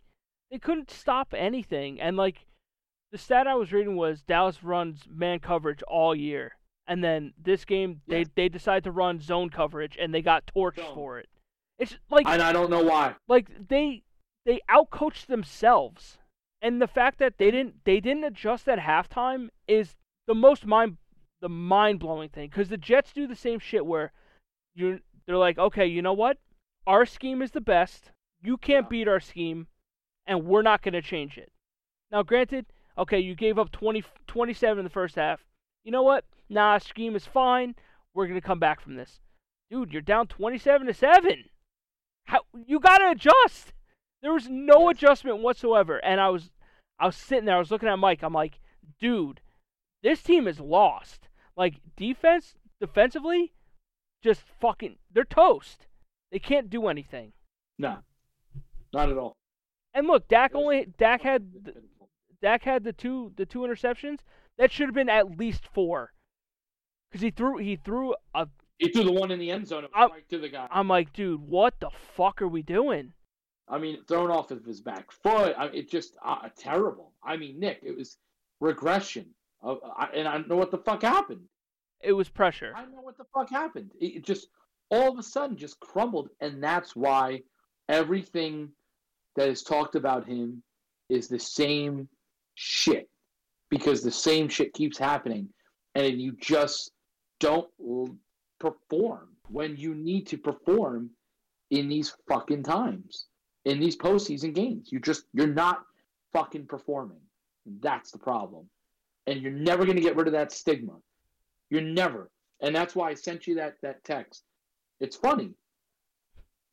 they 0.52 0.60
couldn't 0.60 0.92
stop 0.92 1.34
anything, 1.36 2.00
and 2.00 2.16
like 2.16 2.46
the 3.12 3.18
stat 3.18 3.48
I 3.48 3.56
was 3.56 3.72
reading 3.74 3.96
was 3.96 4.22
Dallas 4.22 4.64
runs 4.64 5.04
man 5.10 5.40
coverage 5.40 5.82
all 5.84 6.14
year, 6.16 6.58
and 6.88 7.04
then 7.04 7.34
this 7.42 7.66
game 7.66 8.02
they 8.08 8.26
they 8.36 8.48
decided 8.50 8.84
to 8.84 8.92
run 8.92 9.20
zone 9.20 9.50
coverage, 9.50 9.98
and 10.00 10.14
they 10.14 10.22
got 10.22 10.46
torched 10.56 10.78
Zone. 10.78 10.94
for 10.94 11.20
it. 11.20 11.28
It's 11.80 11.98
like 12.12 12.28
And 12.28 12.42
I 12.42 12.52
don't 12.54 12.70
know 12.70 12.84
why. 12.84 13.16
like 13.28 13.48
they 13.70 14.04
they 14.46 14.62
outcoached 14.70 15.26
themselves 15.26 16.18
and 16.62 16.82
the 16.82 16.88
fact 16.88 17.20
that 17.20 17.38
they 17.38 17.52
didn't 17.52 17.84
they 17.84 18.00
didn't 18.00 18.24
adjust 18.24 18.68
at 18.70 18.80
halftime 18.80 19.50
is 19.68 19.96
the 20.28 20.36
most 20.36 20.66
mind 20.66 20.98
the 21.42 21.50
mind 21.50 22.00
blowing 22.00 22.30
thing 22.30 22.50
because 22.50 22.70
the 22.70 22.78
Jets 22.78 23.14
do 23.14 23.28
the 23.28 23.36
same 23.36 23.60
shit 23.60 23.86
where 23.86 24.12
you 24.76 25.00
they're 25.26 25.38
like 25.38 25.58
okay 25.58 25.86
you 25.86 26.02
know 26.02 26.14
what? 26.14 26.38
Our 26.86 27.06
scheme 27.06 27.42
is 27.42 27.52
the 27.52 27.62
best. 27.62 28.12
You 28.42 28.58
can't 28.58 28.86
Yeah. 28.86 28.90
beat 28.90 29.08
our 29.08 29.20
scheme 29.20 29.68
and 30.26 30.46
we're 30.46 30.62
not 30.62 30.82
going 30.82 30.94
to 30.94 31.02
change 31.02 31.38
it. 31.38 31.52
Now 32.12 32.24
granted 32.24 32.66
okay 32.98 33.20
you 33.20 33.36
gave 33.36 33.58
up 33.60 33.72
20 33.72 34.04
27 34.28 34.80
in 34.80 34.84
the 34.84 34.90
first 34.90 35.16
half. 35.16 35.44
You 35.84 35.92
know 35.92 36.04
what? 36.04 36.26
Nah 36.50 36.78
scheme 36.78 37.16
is 37.16 37.26
fine. 37.26 37.76
We're 38.14 38.28
going 38.28 38.40
to 38.40 38.46
come 38.48 38.60
back 38.60 38.82
from 38.82 38.96
this. 38.96 39.20
Dude 39.70 39.92
you're 39.94 40.02
down 40.02 40.28
27 40.28 40.88
to 40.88 40.94
7 40.94 41.46
how 42.26 42.42
you 42.66 42.80
got 42.80 42.98
to 42.98 43.12
adjust. 43.12 43.74
There 44.22 44.34
was 44.34 44.50
no 44.50 44.90
adjustment 44.90 45.40
whatsoever 45.40 45.98
and 46.04 46.20
i 46.20 46.30
was 46.30 46.52
i 47.00 47.06
was 47.06 47.16
sitting 47.16 47.46
there 47.46 47.56
i 47.56 47.60
was 47.60 47.72
looking 47.72 47.90
at 47.90 48.00
mike. 48.00 48.24
I'm 48.24 48.34
like 48.34 48.60
dude 49.00 49.40
this 50.08 50.24
team 50.24 50.48
is 50.48 50.58
lost 50.62 51.28
like 51.58 51.76
defense 51.98 52.56
defensively 52.80 53.52
just 54.24 54.42
fucking 54.62 54.96
they're 55.12 55.26
toast 55.26 55.86
they 56.32 56.40
can't 56.40 56.70
do 56.70 56.88
anything 56.88 57.34
No, 57.78 57.98
not 58.94 59.10
at 59.12 59.18
all. 59.18 59.36
and 59.94 60.08
look 60.08 60.30
dak 60.30 60.56
only 60.56 60.86
dak 60.98 61.22
had 61.24 61.42
fucking 61.52 61.64
the, 61.66 61.72
pitiful. 61.74 62.10
dak 62.42 62.64
had 62.64 62.84
the 62.86 62.94
two 62.94 63.34
the 63.36 63.46
two 63.46 63.60
interceptions 63.60 64.20
that 64.58 64.72
should 64.72 64.88
have 64.88 64.96
been 64.96 65.10
at 65.10 65.38
least 65.38 65.64
four 65.74 66.14
because 67.12 67.22
he 67.22 67.30
threw 67.32 67.58
he 67.58 67.76
threw 67.76 68.16
a 68.34 68.48
He 68.80 68.88
threw 68.90 69.04
the 69.04 69.12
one 69.12 69.30
in 69.32 69.40
the 69.40 69.52
end 69.52 69.68
zone. 69.68 69.88
I'm- 69.94 70.12
right 70.12 70.30
to 70.30 70.38
the 70.40 70.48
guy. 70.50 70.68
i'm 70.72 70.88
like 70.88 71.12
dude 71.12 71.42
what 71.42 71.80
the 71.82 71.90
fuck 72.16 72.42
are 72.42 72.48
we 72.48 72.62
doing 72.62 73.12
I 73.70 73.78
mean, 73.80 73.98
thrown 74.08 74.32
off 74.32 74.52
of 74.52 74.64
his 74.64 74.80
back 74.80 75.12
foot. 75.12 75.54
I, 75.58 75.66
it 75.66 75.92
just 75.92 76.16
uh, 76.24 76.48
terrible. 76.58 77.12
I 77.22 77.36
mean, 77.36 77.60
Nick, 77.60 77.82
it 77.84 77.98
was 77.98 78.16
regression. 78.62 79.26
I, 79.98 80.08
and 80.14 80.28
I 80.28 80.38
know 80.40 80.56
what 80.56 80.72
the 80.72 80.78
fuck 80.78 81.02
happened. 81.02 81.42
it 82.02 82.14
was 82.14 82.30
pressure 82.30 82.74
I 82.76 82.86
know 82.86 83.02
what 83.02 83.18
the 83.18 83.26
fuck 83.34 83.50
happened. 83.50 83.92
It, 84.00 84.18
it 84.18 84.26
just 84.26 84.48
all 84.90 85.12
of 85.12 85.20
a 85.20 85.24
sudden 85.24 85.58
just 85.58 85.80
crumbled, 85.80 86.30
and 86.40 86.64
that's 86.64 86.96
why 86.96 87.42
everything 87.90 88.70
that 89.36 89.50
is 89.50 89.64
talked 89.64 89.96
about 89.96 90.26
him 90.26 90.64
is 91.10 91.28
the 91.28 91.40
same 91.40 92.08
shit 92.56 93.10
because 93.70 94.02
the 94.02 94.12
same 94.12 94.48
shit 94.48 94.74
keeps 94.74 94.98
happening, 94.98 95.50
and 95.96 96.22
you 96.22 96.34
just 96.40 96.92
don't 97.40 97.70
perform 98.60 99.30
when 99.50 99.76
you 99.76 99.94
need 99.94 100.28
to 100.28 100.38
perform 100.38 101.10
in 101.70 101.90
these 101.90 102.16
fucking 102.30 102.64
times 102.64 103.28
in 103.66 103.80
these 103.80 103.98
postseason 103.98 104.54
games. 104.56 104.90
You 104.92 105.00
just 105.00 105.26
you're 105.34 105.48
not 105.48 105.84
fucking 106.34 106.68
performing. 106.68 107.20
That's 107.82 108.12
the 108.12 108.18
problem. 108.20 108.70
And 109.28 109.42
you're 109.42 109.52
never 109.52 109.86
going 109.86 109.98
to 109.98 110.02
get 110.02 110.16
rid 110.16 110.28
of 110.28 110.34
that 110.34 110.52
stigma. 110.52 110.94
You're 111.70 111.82
never. 111.82 112.32
And 112.62 112.76
that's 112.76 112.96
why 112.96 113.10
I 113.10 113.14
sent 113.14 113.46
you 113.46 113.56
that 113.56 113.76
that 113.82 114.04
text. 114.04 114.44
It's 115.00 115.16
funny 115.16 115.54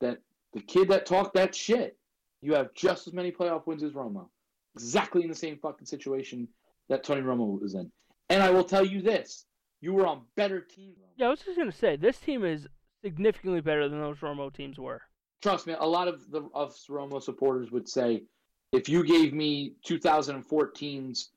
that 0.00 0.18
the 0.52 0.60
kid 0.60 0.88
that 0.88 1.04
talked 1.04 1.34
that 1.34 1.54
shit, 1.54 1.98
you 2.40 2.54
have 2.54 2.72
just 2.74 3.06
as 3.06 3.12
many 3.12 3.30
playoff 3.32 3.66
wins 3.66 3.82
as 3.82 3.92
Romo. 3.92 4.28
Exactly 4.74 5.22
in 5.22 5.28
the 5.28 5.34
same 5.34 5.58
fucking 5.58 5.86
situation 5.86 6.48
that 6.88 7.04
Tony 7.04 7.20
Romo 7.20 7.60
was 7.60 7.74
in. 7.74 7.90
And 8.30 8.42
I 8.42 8.50
will 8.50 8.64
tell 8.64 8.84
you 8.84 9.02
this 9.02 9.46
you 9.80 9.92
were 9.92 10.06
on 10.06 10.22
better 10.34 10.60
teams. 10.60 10.96
Yeah, 11.16 11.26
I 11.26 11.30
was 11.30 11.40
just 11.40 11.58
gonna 11.58 11.70
say 11.70 11.96
this 11.96 12.18
team 12.18 12.44
is 12.44 12.66
significantly 13.02 13.60
better 13.60 13.88
than 13.88 14.00
those 14.00 14.18
Romo 14.18 14.52
teams 14.52 14.78
were. 14.78 15.02
Trust 15.42 15.66
me, 15.66 15.74
a 15.78 15.86
lot 15.86 16.08
of 16.08 16.30
the 16.30 16.48
of 16.54 16.74
Romo 16.88 17.22
supporters 17.22 17.70
would 17.70 17.86
say, 17.88 18.22
if 18.72 18.88
you 18.88 19.04
gave 19.04 19.34
me 19.34 19.74
2014's 19.86 21.30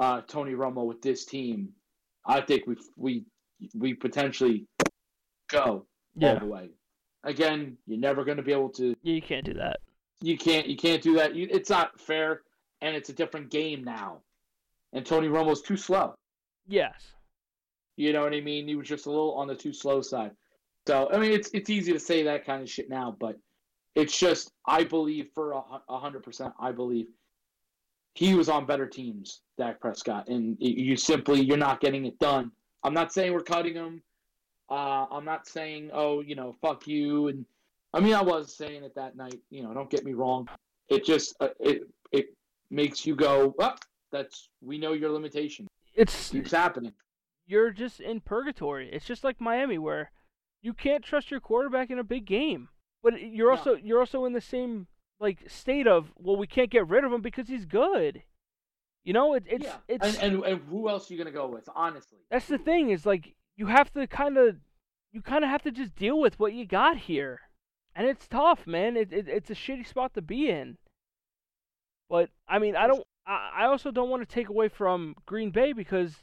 uh, 0.00 0.22
Tony 0.22 0.52
Romo 0.54 0.84
with 0.84 1.00
this 1.02 1.24
team, 1.24 1.68
I 2.26 2.40
think 2.40 2.66
we 2.66 2.76
we 2.96 3.24
we 3.74 3.94
potentially 3.94 4.66
go 5.48 5.86
Yeah. 6.16 6.34
all 6.34 6.40
the 6.40 6.46
way. 6.46 6.70
Again, 7.22 7.76
you're 7.86 7.98
never 8.00 8.24
going 8.24 8.38
to 8.38 8.42
be 8.42 8.52
able 8.52 8.70
to. 8.70 8.94
You 9.02 9.20
can't 9.20 9.44
do 9.44 9.54
that. 9.54 9.76
You 10.22 10.36
can't. 10.38 10.66
You 10.66 10.76
can't 10.76 11.02
do 11.02 11.14
that. 11.16 11.34
You, 11.34 11.46
it's 11.50 11.68
not 11.70 12.00
fair, 12.00 12.42
and 12.80 12.96
it's 12.96 13.10
a 13.10 13.12
different 13.12 13.50
game 13.50 13.84
now. 13.84 14.22
And 14.94 15.04
Tony 15.04 15.28
Romo's 15.28 15.60
too 15.62 15.76
slow. 15.76 16.14
Yes. 16.66 16.94
You 17.96 18.12
know 18.14 18.22
what 18.22 18.32
I 18.32 18.40
mean? 18.40 18.66
He 18.66 18.74
was 18.74 18.88
just 18.88 19.06
a 19.06 19.10
little 19.10 19.34
on 19.34 19.46
the 19.48 19.54
too 19.54 19.72
slow 19.74 20.00
side. 20.00 20.30
So 20.88 21.10
I 21.12 21.18
mean, 21.18 21.32
it's 21.32 21.50
it's 21.52 21.68
easy 21.68 21.92
to 21.92 22.00
say 22.00 22.22
that 22.22 22.46
kind 22.46 22.62
of 22.62 22.70
shit 22.70 22.88
now, 22.88 23.14
but 23.20 23.38
it's 23.94 24.18
just 24.18 24.50
I 24.66 24.84
believe 24.84 25.28
for 25.34 25.52
a 25.52 25.98
hundred 25.98 26.22
percent, 26.22 26.54
I 26.58 26.72
believe 26.72 27.06
he 28.14 28.34
was 28.34 28.48
on 28.48 28.66
better 28.66 28.86
teams, 28.86 29.42
Dak 29.58 29.80
Prescott, 29.80 30.28
and 30.28 30.56
you 30.60 30.96
simply 30.96 31.40
you're 31.40 31.56
not 31.56 31.80
getting 31.80 32.04
it 32.06 32.18
done. 32.18 32.50
I'm 32.82 32.94
not 32.94 33.12
saying 33.12 33.32
we're 33.32 33.40
cutting 33.40 33.74
him. 33.74 34.02
Uh, 34.68 35.06
I'm 35.10 35.24
not 35.24 35.46
saying 35.46 35.90
oh 35.92 36.20
you 36.20 36.34
know 36.34 36.54
fuck 36.60 36.86
you, 36.86 37.28
and 37.28 37.44
I 37.92 38.00
mean 38.00 38.14
I 38.14 38.22
was 38.22 38.54
saying 38.54 38.84
it 38.84 38.94
that 38.94 39.16
night. 39.16 39.38
You 39.50 39.62
know, 39.62 39.74
don't 39.74 39.90
get 39.90 40.04
me 40.04 40.12
wrong. 40.14 40.48
It 40.88 41.04
just 41.04 41.34
uh, 41.40 41.48
it 41.60 41.82
it 42.12 42.34
makes 42.70 43.04
you 43.06 43.14
go, 43.16 43.54
well, 43.58 43.76
that's 44.12 44.48
we 44.60 44.78
know 44.78 44.92
your 44.92 45.10
limitation. 45.10 45.66
It's 45.94 46.30
keeps 46.30 46.52
happening. 46.52 46.92
you're 47.46 47.70
just 47.70 48.00
in 48.00 48.20
purgatory. 48.20 48.90
It's 48.92 49.04
just 49.06 49.24
like 49.24 49.40
Miami 49.40 49.78
where 49.78 50.12
you 50.62 50.72
can't 50.72 51.02
trust 51.04 51.30
your 51.30 51.40
quarterback 51.40 51.90
in 51.90 51.98
a 51.98 52.04
big 52.04 52.26
game. 52.26 52.68
But 53.02 53.20
you're 53.20 53.50
No. 53.50 53.56
also 53.56 53.74
you're 53.74 53.98
also 54.00 54.24
in 54.24 54.32
the 54.32 54.40
same 54.40 54.86
like 55.20 55.38
state 55.48 55.86
of 55.86 56.12
well 56.16 56.36
we 56.36 56.46
can't 56.46 56.70
get 56.70 56.88
rid 56.88 57.04
of 57.04 57.12
him 57.12 57.20
because 57.20 57.48
he's 57.48 57.66
good. 57.66 58.22
You 59.04 59.12
know, 59.12 59.34
it, 59.34 59.44
it's 59.46 59.64
yeah. 59.64 59.76
it's 59.88 60.18
and, 60.18 60.34
and 60.34 60.44
and 60.44 60.60
who 60.68 60.88
else 60.88 61.10
are 61.10 61.14
you 61.14 61.18
gonna 61.18 61.30
go 61.30 61.46
with? 61.46 61.68
Honestly, 61.74 62.18
that's 62.30 62.46
the 62.46 62.58
thing 62.58 62.90
is 62.90 63.06
like 63.06 63.34
you 63.56 63.66
have 63.66 63.92
to 63.92 64.06
kind 64.06 64.36
of 64.36 64.56
you 65.12 65.22
kind 65.22 65.44
of 65.44 65.50
have 65.50 65.62
to 65.62 65.70
just 65.70 65.94
deal 65.96 66.18
with 66.18 66.38
what 66.38 66.52
you 66.52 66.66
got 66.66 66.96
here. 66.96 67.40
And 67.94 68.06
it's 68.06 68.28
tough, 68.28 68.66
man. 68.66 68.96
It, 68.96 69.12
it 69.12 69.28
it's 69.28 69.50
a 69.50 69.54
shitty 69.54 69.86
spot 69.86 70.14
to 70.14 70.22
be 70.22 70.48
in. 70.48 70.78
But 72.08 72.30
I 72.48 72.58
mean, 72.58 72.76
I 72.76 72.86
don't 72.86 73.04
I, 73.26 73.50
I 73.58 73.64
also 73.66 73.90
don't 73.90 74.10
want 74.10 74.26
to 74.26 74.34
take 74.34 74.48
away 74.48 74.68
from 74.68 75.16
Green 75.26 75.50
Bay 75.50 75.72
because 75.72 76.16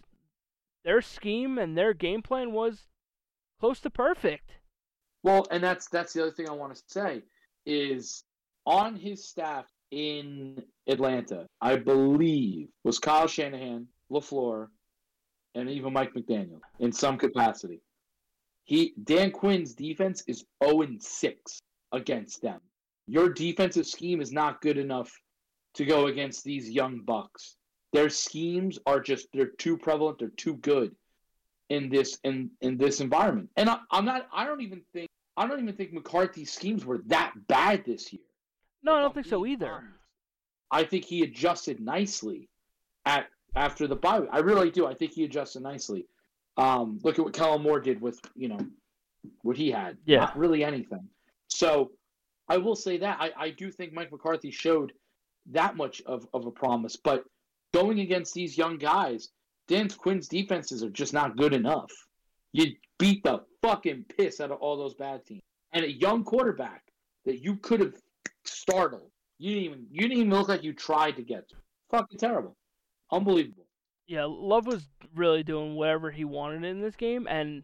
their 0.83 1.01
scheme 1.01 1.57
and 1.57 1.77
their 1.77 1.93
game 1.93 2.21
plan 2.21 2.51
was 2.51 2.87
close 3.59 3.79
to 3.81 3.89
perfect. 3.89 4.51
Well, 5.23 5.47
and 5.51 5.63
that's 5.63 5.87
that's 5.87 6.13
the 6.13 6.21
other 6.21 6.31
thing 6.31 6.49
I 6.49 6.53
want 6.53 6.75
to 6.75 6.81
say 6.87 7.23
is 7.65 8.23
on 8.67 8.97
his 8.97 9.25
staff 9.25 9.65
in 9.91 10.61
Atlanta, 10.87 11.47
I 11.61 11.77
believe 11.77 12.67
was 12.83 12.99
Kyle 12.99 13.27
Shanahan, 13.27 13.87
LaFleur, 14.11 14.67
and 15.55 15.69
even 15.69 15.93
Mike 15.93 16.13
McDaniel 16.13 16.59
in 16.79 16.91
some 16.91 17.17
capacity. 17.17 17.81
He 18.65 18.93
Dan 19.05 19.31
Quinn's 19.31 19.73
defense 19.73 20.21
is 20.27 20.43
0 20.63 20.85
6 20.99 21.59
against 21.93 22.41
them. 22.41 22.59
Your 23.07 23.29
defensive 23.29 23.87
scheme 23.87 24.19
is 24.19 24.33
not 24.33 24.61
good 24.61 24.77
enough 24.77 25.09
to 25.75 25.85
go 25.85 26.07
against 26.07 26.43
these 26.43 26.69
young 26.69 26.99
bucks. 26.99 27.55
Their 27.93 28.09
schemes 28.09 28.77
are 28.85 28.99
just 28.99 29.27
they're 29.33 29.47
too 29.57 29.77
prevalent, 29.77 30.19
they're 30.19 30.29
too 30.29 30.55
good 30.57 30.93
in 31.69 31.89
this 31.89 32.19
in 32.25 32.51
in 32.59 32.77
this 32.77 32.99
environment. 32.99 33.49
And 33.55 33.69
I, 33.69 33.77
I'm 33.91 34.03
not 34.03 34.27
I 34.33 34.45
don't 34.45 34.61
even 34.61 34.81
think 34.91 35.07
I 35.37 35.47
don't 35.47 35.61
even 35.61 35.75
think 35.75 35.93
McCarthy's 35.93 36.51
schemes 36.51 36.83
were 36.83 37.01
that 37.05 37.31
bad 37.47 37.85
this 37.85 38.11
year. 38.11 38.21
No, 38.83 38.95
I 38.95 39.01
don't 39.01 39.13
think 39.13 39.27
so 39.27 39.45
either. 39.45 39.71
honest. 39.71 39.93
I 40.71 40.83
think 40.83 41.05
he 41.05 41.23
adjusted 41.23 41.79
nicely 41.79 42.49
at 43.05 43.27
after 43.55 43.87
the 43.87 43.95
bye. 43.95 44.21
I 44.31 44.39
really 44.39 44.69
do. 44.69 44.85
I 44.85 44.93
think 44.93 45.13
he 45.13 45.23
adjusted 45.23 45.61
nicely. 45.61 46.05
Um, 46.57 46.99
look 47.03 47.17
at 47.19 47.25
what 47.25 47.33
Kellen 47.33 47.61
Moore 47.61 47.79
did 47.79 48.01
with 48.01 48.19
you 48.35 48.49
know 48.49 48.59
what 49.41 49.57
he 49.57 49.71
had. 49.71 49.97
Yeah. 50.05 50.19
Not 50.19 50.37
really 50.37 50.63
anything. 50.63 51.07
So 51.47 51.91
I 52.49 52.57
will 52.57 52.75
say 52.75 52.97
that 52.97 53.17
I, 53.19 53.31
I 53.37 53.49
do 53.51 53.71
think 53.71 53.93
Mike 53.93 54.11
McCarthy 54.11 54.51
showed 54.51 54.93
that 55.47 55.75
much 55.75 56.01
of, 56.05 56.27
of 56.33 56.45
a 56.45 56.51
promise. 56.51 56.95
But 56.95 57.23
going 57.73 57.99
against 57.99 58.33
these 58.33 58.57
young 58.57 58.77
guys, 58.77 59.29
Dan 59.67 59.89
Quinn's 59.89 60.27
defenses 60.27 60.83
are 60.83 60.89
just 60.89 61.13
not 61.13 61.37
good 61.37 61.53
enough. 61.53 61.91
You 62.53 62.73
beat 62.97 63.23
the 63.23 63.43
fucking 63.61 64.05
piss 64.17 64.39
out 64.39 64.51
of 64.51 64.59
all 64.59 64.77
those 64.77 64.95
bad 64.95 65.25
teams. 65.25 65.41
And 65.73 65.83
a 65.83 65.91
young 65.91 66.23
quarterback 66.23 66.83
that 67.25 67.43
you 67.43 67.57
could 67.57 67.81
have 67.81 67.93
startled. 68.47 69.11
You 69.39 69.53
didn't 69.53 69.65
even 69.65 69.87
you 69.91 70.01
didn't 70.01 70.17
even 70.17 70.29
look 70.31 70.49
like 70.49 70.63
you 70.63 70.73
tried 70.73 71.15
to 71.17 71.23
get 71.23 71.47
to. 71.49 71.55
Fucking 71.91 72.17
terrible. 72.17 72.55
Unbelievable. 73.11 73.65
Yeah, 74.07 74.25
Love 74.25 74.65
was 74.67 74.87
really 75.15 75.43
doing 75.43 75.75
whatever 75.75 76.11
he 76.11 76.25
wanted 76.25 76.63
in 76.63 76.81
this 76.81 76.95
game, 76.95 77.27
and 77.27 77.63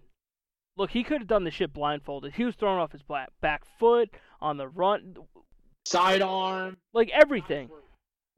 look, 0.77 0.91
he 0.91 1.03
could 1.03 1.19
have 1.19 1.27
done 1.27 1.43
the 1.45 1.51
shit 1.51 1.73
blindfolded. 1.73 2.33
He 2.33 2.43
was 2.43 2.55
throwing 2.55 2.79
off 2.79 2.91
his 2.91 3.01
back 3.01 3.29
back 3.41 3.63
foot 3.79 4.09
on 4.41 4.57
the 4.57 4.67
run, 4.67 5.15
Sidearm. 5.85 6.77
like 6.93 7.09
everything. 7.09 7.69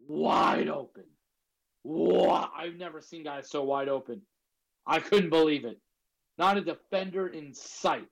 Wide 0.08 0.70
open. 0.70 1.04
Wow. 1.84 2.52
I've 2.56 2.76
never 2.76 3.02
seen 3.02 3.24
guys 3.24 3.50
so 3.50 3.64
wide 3.64 3.90
open. 3.90 4.22
I 4.88 5.00
couldn't 5.00 5.30
believe 5.30 5.66
it. 5.66 5.80
Not 6.38 6.58
a 6.58 6.62
defender 6.62 7.28
in 7.28 7.54
sight. 7.54 8.08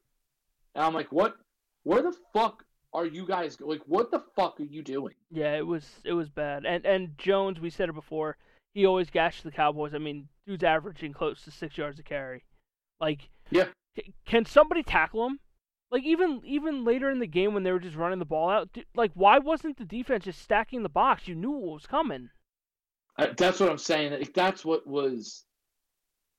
And 0.76 0.84
I'm 0.84 0.94
like, 0.94 1.12
what? 1.12 1.36
Where 1.84 2.02
the 2.02 2.16
fuck 2.34 2.64
are 2.94 3.06
you 3.06 3.26
guys? 3.26 3.60
Like, 3.60 3.82
what 3.86 4.12
the 4.12 4.24
fuck 4.36 4.60
are 4.60 4.64
you 4.66 4.82
doing? 4.84 5.16
Yeah, 5.32 5.56
it 5.56 5.66
was 5.66 5.88
it 6.04 6.14
was 6.14 6.30
bad. 6.30 6.66
And 6.66 6.86
and 6.86 7.18
Jones, 7.18 7.60
we 7.60 7.70
said 7.70 7.90
it 7.90 7.96
before, 7.96 8.38
he 8.74 8.86
always 8.86 9.10
gashed 9.10 9.44
the 9.44 9.52
Cowboys. 9.52 9.94
I 9.94 9.98
mean, 9.98 10.28
dude's 10.46 10.64
averaging 10.64 11.14
close 11.14 11.44
to 11.44 11.52
six 11.52 11.78
yards 11.78 12.00
a 12.00 12.04
carry. 12.04 12.44
Like, 13.00 13.30
Yeah. 13.52 13.66
can 14.26 14.46
somebody 14.46 14.84
tackle 14.84 15.26
him? 15.28 15.40
Like 15.92 16.04
even 16.04 16.42
even 16.46 16.84
later 16.84 17.10
in 17.12 17.20
the 17.20 17.28
game 17.28 17.54
when 17.54 17.64
they 17.64 17.72
were 17.72 17.80
just 17.80 17.96
running 17.96 18.20
the 18.20 18.26
ball 18.26 18.50
out, 18.50 18.74
dude, 18.74 18.86
like 18.96 19.12
why 19.14 19.38
wasn't 19.40 19.78
the 19.78 19.86
defense 19.86 20.26
just 20.26 20.42
stacking 20.42 20.82
the 20.84 20.90
box? 20.90 21.28
You 21.28 21.36
knew 21.36 21.52
what 21.52 21.74
was 21.74 21.86
coming. 21.86 22.30
Uh, 23.18 23.28
That's 23.38 23.60
what 23.60 23.70
I'm 23.70 23.78
saying. 23.78 24.28
That's 24.34 24.66
what 24.66 24.88
was. 24.88 25.44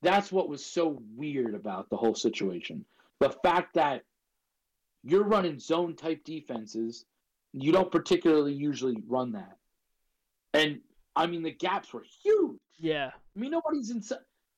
That's 0.03 0.33
what 0.33 0.49
was 0.49 0.65
so 0.65 1.01
weird 1.17 1.55
about 1.55 1.89
the 1.89 1.97
whole 1.97 2.15
situation. 2.17 2.85
The 3.21 3.31
fact 3.31 3.75
that 3.75 4.03
you're 5.05 5.25
running 5.25 5.59
zone 5.59 5.95
type 5.95 6.25
defenses, 6.25 7.05
you 7.53 7.71
don't 7.73 7.93
particularly 7.93 8.53
usually 8.53 8.97
run 9.07 9.33
that. 9.33 9.59
And 10.55 10.81
I 11.15 11.27
mean, 11.27 11.43
the 11.43 11.53
gaps 11.53 11.93
were 11.93 12.05
huge. 12.23 12.59
Yeah, 12.79 13.11
I 13.15 13.39
mean, 13.39 13.51
nobody's 13.51 13.91
in. 13.91 14.03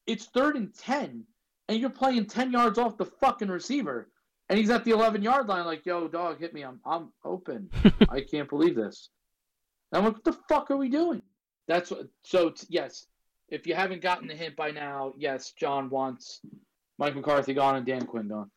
It's 0.07 0.27
third 0.27 0.57
and 0.57 0.75
ten, 0.75 1.25
and 1.69 1.79
you're 1.79 1.91
playing 1.91 2.27
ten 2.27 2.53
yards 2.53 2.79
off 2.79 2.97
the 2.97 3.05
fucking 3.05 3.49
receiver, 3.49 4.09
and 4.49 4.59
he's 4.59 4.71
at 4.71 4.85
the 4.85 4.93
eleven 4.93 5.23
yard 5.23 5.49
line. 5.49 5.67
Like, 5.67 5.85
yo, 5.85 6.09
dog, 6.09 6.39
hit 6.39 6.55
me. 6.55 6.63
I'm 6.63 6.81
I'm 6.87 7.13
open. 7.25 7.71
I 8.09 8.21
can't 8.21 8.49
believe 8.49 8.77
this. 8.77 9.11
And 9.93 9.99
I'm 9.99 10.05
like, 10.05 10.15
what 10.15 10.25
the 10.25 10.41
fuck 10.49 10.71
are 10.71 10.77
we 10.77 10.89
doing? 10.89 11.23
That's 11.69 11.91
what. 11.91 12.09
So 12.25 12.51
t- 12.51 12.67
yes, 12.71 13.07
if 13.49 13.67
you 13.67 13.75
haven't 13.75 14.03
gotten 14.03 14.29
the 14.29 14.35
hint 14.35 14.57
by 14.57 14.71
now, 14.71 15.13
yes, 15.17 15.53
John 15.53 15.91
wants 15.91 16.41
Mike 16.99 17.15
McCarthy 17.15 17.55
gone 17.55 17.77
and 17.77 17.87
Dan 17.87 18.07
Quinn 18.07 18.29
gone, 18.29 18.51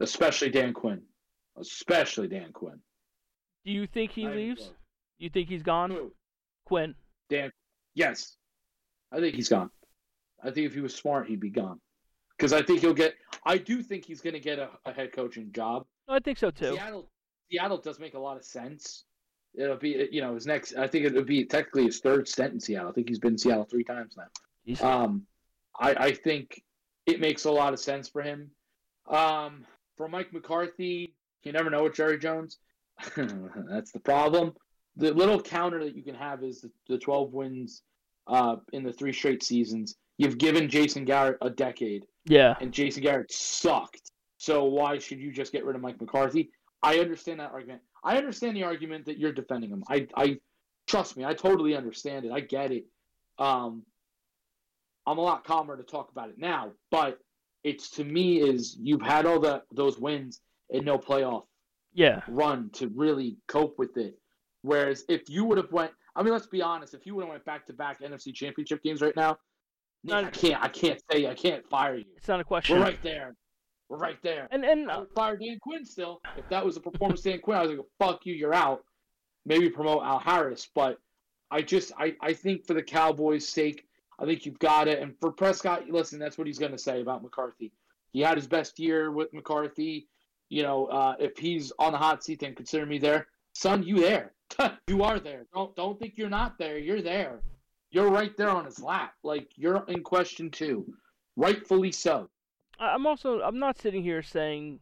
especially 0.00 0.50
Dan 0.50 0.72
Quinn, 0.72 1.02
especially 1.58 2.28
Dan 2.28 2.52
Quinn. 2.52 2.78
Do 3.64 3.72
you 3.72 3.86
think 3.86 4.12
he 4.12 4.22
even 4.22 4.36
leaves? 4.36 4.70
You 5.18 5.30
think 5.30 5.48
he's 5.48 5.62
gone? 5.62 5.90
Who? 5.90 6.12
Quinn. 6.66 6.94
Dan, 7.30 7.50
yes, 7.94 8.36
I 9.12 9.20
think 9.20 9.34
he's 9.34 9.48
gone. 9.48 9.70
I 10.42 10.50
think 10.50 10.66
if 10.66 10.74
he 10.74 10.80
was 10.80 10.94
smart, 10.94 11.26
he'd 11.28 11.40
be 11.40 11.50
gone. 11.50 11.80
Because 12.36 12.52
I 12.52 12.62
think 12.62 12.80
he'll 12.80 12.92
get. 12.94 13.14
I 13.44 13.56
do 13.58 13.82
think 13.82 14.04
he's 14.04 14.20
going 14.20 14.34
to 14.34 14.40
get 14.40 14.58
a, 14.58 14.68
a 14.84 14.92
head 14.92 15.12
coaching 15.12 15.50
job. 15.52 15.86
No, 16.06 16.14
I 16.14 16.20
think 16.20 16.38
so 16.38 16.50
too. 16.50 16.72
Seattle, 16.74 17.08
Seattle 17.50 17.78
does 17.78 17.98
make 17.98 18.14
a 18.14 18.18
lot 18.18 18.36
of 18.36 18.44
sense. 18.44 19.04
It'll 19.54 19.76
be, 19.78 20.08
you 20.12 20.20
know, 20.20 20.34
his 20.34 20.46
next. 20.46 20.76
I 20.76 20.86
think 20.86 21.06
it'll 21.06 21.24
be 21.24 21.46
technically 21.46 21.84
his 21.86 22.00
third 22.00 22.28
stint 22.28 22.52
in 22.52 22.60
Seattle. 22.60 22.90
I 22.90 22.92
think 22.92 23.08
he's 23.08 23.18
been 23.18 23.32
in 23.32 23.38
Seattle 23.38 23.64
three 23.64 23.84
times 23.84 24.14
now. 24.16 24.26
He's- 24.64 24.82
Um, 24.82 25.26
I, 25.78 25.94
I 25.94 26.12
think 26.12 26.62
it 27.06 27.20
makes 27.20 27.44
a 27.46 27.50
lot 27.50 27.72
of 27.72 27.80
sense 27.80 28.08
for 28.08 28.20
him. 28.22 28.50
Um, 29.08 29.64
for 29.96 30.08
Mike 30.08 30.32
McCarthy, 30.32 31.14
you 31.42 31.52
never 31.52 31.70
know 31.70 31.84
with 31.84 31.94
Jerry 31.94 32.18
Jones. 32.18 32.58
That's 33.16 33.92
the 33.92 34.00
problem. 34.04 34.54
the 34.96 35.12
little 35.12 35.40
counter 35.40 35.84
that 35.84 35.94
you 35.94 36.02
can 36.02 36.14
have 36.14 36.42
is 36.42 36.60
the, 36.62 36.70
the 36.88 36.98
12 36.98 37.32
wins 37.32 37.82
uh, 38.26 38.56
in 38.72 38.82
the 38.82 38.92
three 38.92 39.12
straight 39.12 39.42
seasons. 39.42 39.96
You've 40.18 40.38
given 40.38 40.68
Jason 40.68 41.04
Garrett 41.04 41.36
a 41.42 41.50
decade, 41.50 42.04
Yeah. 42.26 42.54
and 42.60 42.72
Jason 42.72 43.02
Garrett 43.02 43.30
sucked. 43.32 44.10
So 44.38 44.64
why 44.64 44.98
should 44.98 45.20
you 45.20 45.30
just 45.32 45.52
get 45.52 45.64
rid 45.64 45.76
of 45.76 45.82
Mike 45.82 46.00
McCarthy? 46.00 46.50
I 46.82 46.98
understand 46.98 47.40
that 47.40 47.52
argument. 47.52 47.82
I 48.04 48.16
understand 48.16 48.56
the 48.56 48.62
argument 48.64 49.04
that 49.06 49.18
you're 49.18 49.32
defending 49.32 49.70
him. 49.70 49.82
I, 49.88 50.06
I 50.16 50.38
trust 50.86 51.16
me, 51.16 51.24
I 51.24 51.34
totally 51.34 51.74
understand 51.76 52.24
it. 52.24 52.32
I 52.32 52.40
get 52.40 52.70
it. 52.70 52.86
Um, 53.38 53.82
I'm 55.06 55.18
a 55.18 55.20
lot 55.20 55.44
calmer 55.44 55.76
to 55.76 55.82
talk 55.82 56.10
about 56.10 56.30
it 56.30 56.38
now, 56.38 56.72
but 56.90 57.18
it's 57.70 57.90
to 57.90 58.04
me 58.04 58.40
is 58.40 58.76
you've 58.80 59.02
had 59.02 59.26
all 59.26 59.40
the 59.40 59.62
those 59.72 59.98
wins 59.98 60.40
and 60.70 60.84
no 60.84 60.96
playoff 60.98 61.44
Yeah. 61.92 62.22
run 62.28 62.70
to 62.74 62.88
really 62.88 63.38
cope 63.48 63.78
with 63.78 63.96
it. 63.96 64.14
Whereas 64.62 65.04
if 65.08 65.28
you 65.28 65.44
would 65.44 65.58
have 65.58 65.70
went, 65.72 65.92
I 66.14 66.22
mean, 66.22 66.32
let's 66.32 66.46
be 66.46 66.62
honest, 66.62 66.94
if 66.94 67.06
you 67.06 67.14
would 67.14 67.22
have 67.24 67.30
went 67.30 67.44
back 67.44 67.66
to 67.66 67.72
back 67.72 68.00
NFC 68.00 68.32
Championship 68.34 68.82
games 68.82 69.00
right 69.00 69.16
now, 69.16 69.38
Not- 70.04 70.24
I 70.24 70.30
can't, 70.30 70.62
I 70.62 70.68
can't 70.68 71.00
say, 71.10 71.26
I 71.26 71.34
can't 71.34 71.64
fire 71.68 71.96
you. 71.96 72.04
It's 72.16 72.28
not 72.28 72.40
a 72.40 72.44
question. 72.44 72.76
We're 72.76 72.82
right 72.84 73.02
there. 73.02 73.34
We're 73.88 73.98
right 73.98 74.20
there. 74.22 74.48
And 74.50 74.64
and 74.64 74.90
I 74.90 74.98
would 75.00 75.12
fire 75.12 75.36
Dan 75.36 75.58
Quinn 75.60 75.84
still. 75.84 76.20
If 76.36 76.48
that 76.48 76.64
was 76.64 76.76
a 76.76 76.80
performance 76.80 77.22
Dan 77.22 77.40
Quinn, 77.40 77.58
I 77.58 77.62
was 77.62 77.70
like, 77.72 77.86
fuck 77.98 78.26
you, 78.26 78.34
you're 78.34 78.54
out. 78.54 78.80
Maybe 79.44 79.68
promote 79.70 80.02
Al 80.02 80.18
Harris. 80.18 80.68
But 80.74 80.98
I 81.50 81.62
just 81.62 81.92
I, 81.98 82.14
I 82.20 82.32
think 82.32 82.66
for 82.66 82.74
the 82.74 82.82
Cowboys' 82.82 83.48
sake, 83.48 83.84
I 84.18 84.24
think 84.24 84.46
you've 84.46 84.58
got 84.58 84.88
it. 84.88 85.00
And 85.00 85.14
for 85.20 85.30
Prescott, 85.30 85.88
listen, 85.88 86.18
that's 86.18 86.38
what 86.38 86.46
he's 86.46 86.58
gonna 86.58 86.78
say 86.78 87.00
about 87.00 87.22
McCarthy. 87.22 87.72
He 88.12 88.20
had 88.20 88.36
his 88.36 88.46
best 88.46 88.78
year 88.78 89.10
with 89.10 89.32
McCarthy. 89.32 90.08
You 90.48 90.62
know, 90.62 90.86
uh, 90.86 91.16
if 91.18 91.36
he's 91.36 91.72
on 91.78 91.92
the 91.92 91.98
hot 91.98 92.24
seat, 92.24 92.40
then 92.40 92.54
consider 92.54 92.86
me 92.86 92.98
there. 92.98 93.26
Son, 93.52 93.82
you 93.82 94.00
there. 94.00 94.32
you 94.88 95.02
are 95.02 95.18
there. 95.18 95.46
Don't 95.52 95.74
don't 95.76 95.98
think 95.98 96.14
you're 96.16 96.30
not 96.30 96.58
there. 96.58 96.78
You're 96.78 97.02
there. 97.02 97.40
You're 97.90 98.10
right 98.10 98.36
there 98.36 98.50
on 98.50 98.64
his 98.64 98.80
lap. 98.80 99.14
Like 99.22 99.50
you're 99.56 99.84
in 99.88 100.02
question 100.02 100.50
too. 100.50 100.86
Rightfully 101.36 101.92
so. 101.92 102.28
I'm 102.78 103.06
also 103.06 103.40
I'm 103.40 103.58
not 103.58 103.78
sitting 103.78 104.02
here 104.02 104.22
saying 104.22 104.80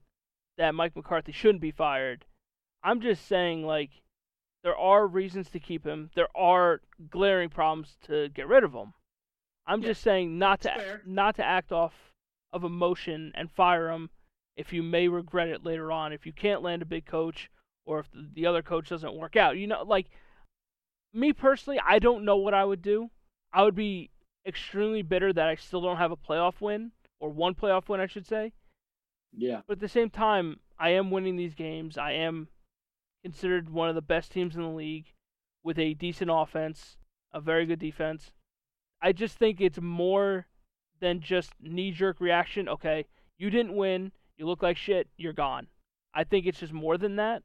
that 0.58 0.74
Mike 0.74 0.96
McCarthy 0.96 1.32
shouldn't 1.32 1.60
be 1.60 1.70
fired. 1.70 2.24
I'm 2.82 3.00
just 3.00 3.26
saying 3.26 3.64
like 3.64 3.90
there 4.62 4.76
are 4.76 5.06
reasons 5.06 5.50
to 5.50 5.60
keep 5.60 5.86
him. 5.86 6.10
There 6.14 6.34
are 6.36 6.80
glaring 7.10 7.50
problems 7.50 7.96
to 8.06 8.28
get 8.30 8.48
rid 8.48 8.64
of 8.64 8.72
him. 8.72 8.94
I'm 9.66 9.82
Yeah, 9.82 9.88
just 9.88 10.02
saying 10.02 10.38
not 10.38 10.60
to 10.62 10.68
fair. 10.68 11.02
not 11.06 11.36
to 11.36 11.44
act 11.44 11.72
off 11.72 11.94
of 12.52 12.64
emotion 12.64 13.32
and 13.34 13.50
fire 13.50 13.90
him 13.90 14.10
if 14.56 14.72
you 14.72 14.82
may 14.82 15.08
regret 15.08 15.48
it 15.48 15.64
later 15.64 15.90
on 15.90 16.12
if 16.12 16.26
you 16.26 16.32
can't 16.32 16.62
land 16.62 16.82
a 16.82 16.86
big 16.86 17.04
coach 17.06 17.50
or 17.86 17.98
if 18.00 18.10
the, 18.12 18.28
the 18.34 18.46
other 18.46 18.62
coach 18.62 18.88
doesn't 18.88 19.14
work 19.16 19.36
out. 19.36 19.56
You 19.56 19.66
know, 19.66 19.82
like 19.82 20.06
me 21.12 21.32
personally, 21.32 21.80
I 21.84 21.98
don't 21.98 22.24
know 22.24 22.36
what 22.36 22.54
I 22.54 22.64
would 22.64 22.82
do. 22.82 23.10
I 23.52 23.62
would 23.62 23.74
be 23.74 24.10
extremely 24.46 25.02
bitter 25.02 25.32
that 25.32 25.48
I 25.48 25.54
still 25.56 25.80
don't 25.80 25.96
have 25.96 26.10
a 26.12 26.16
playoff 26.16 26.60
win 26.60 26.92
or 27.20 27.30
one 27.30 27.54
playoff 27.54 27.88
win, 27.88 28.00
I 28.00 28.06
should 28.06 28.26
say. 28.26 28.52
Yeah. 29.32 29.62
But 29.66 29.74
at 29.78 29.80
the 29.80 29.88
same 29.88 30.10
time, 30.10 30.60
I 30.78 30.90
am 30.90 31.10
winning 31.10 31.36
these 31.36 31.54
games. 31.54 31.96
I 31.98 32.12
am 32.12 32.48
considered 33.22 33.70
one 33.70 33.88
of 33.88 33.94
the 33.94 34.02
best 34.02 34.32
teams 34.32 34.56
in 34.56 34.62
the 34.62 34.68
league 34.68 35.06
with 35.62 35.78
a 35.78 35.94
decent 35.94 36.30
offense, 36.32 36.96
a 37.32 37.40
very 37.40 37.64
good 37.66 37.78
defense. 37.78 38.32
I 39.04 39.12
just 39.12 39.36
think 39.36 39.60
it's 39.60 39.78
more 39.80 40.46
than 41.00 41.20
just 41.20 41.52
knee 41.60 41.90
jerk 41.90 42.20
reaction. 42.20 42.70
Okay, 42.70 43.04
you 43.36 43.50
didn't 43.50 43.76
win. 43.76 44.10
You 44.38 44.46
look 44.46 44.62
like 44.62 44.78
shit. 44.78 45.08
You're 45.18 45.34
gone. 45.34 45.66
I 46.14 46.24
think 46.24 46.46
it's 46.46 46.58
just 46.58 46.72
more 46.72 46.96
than 46.96 47.16
that. 47.16 47.42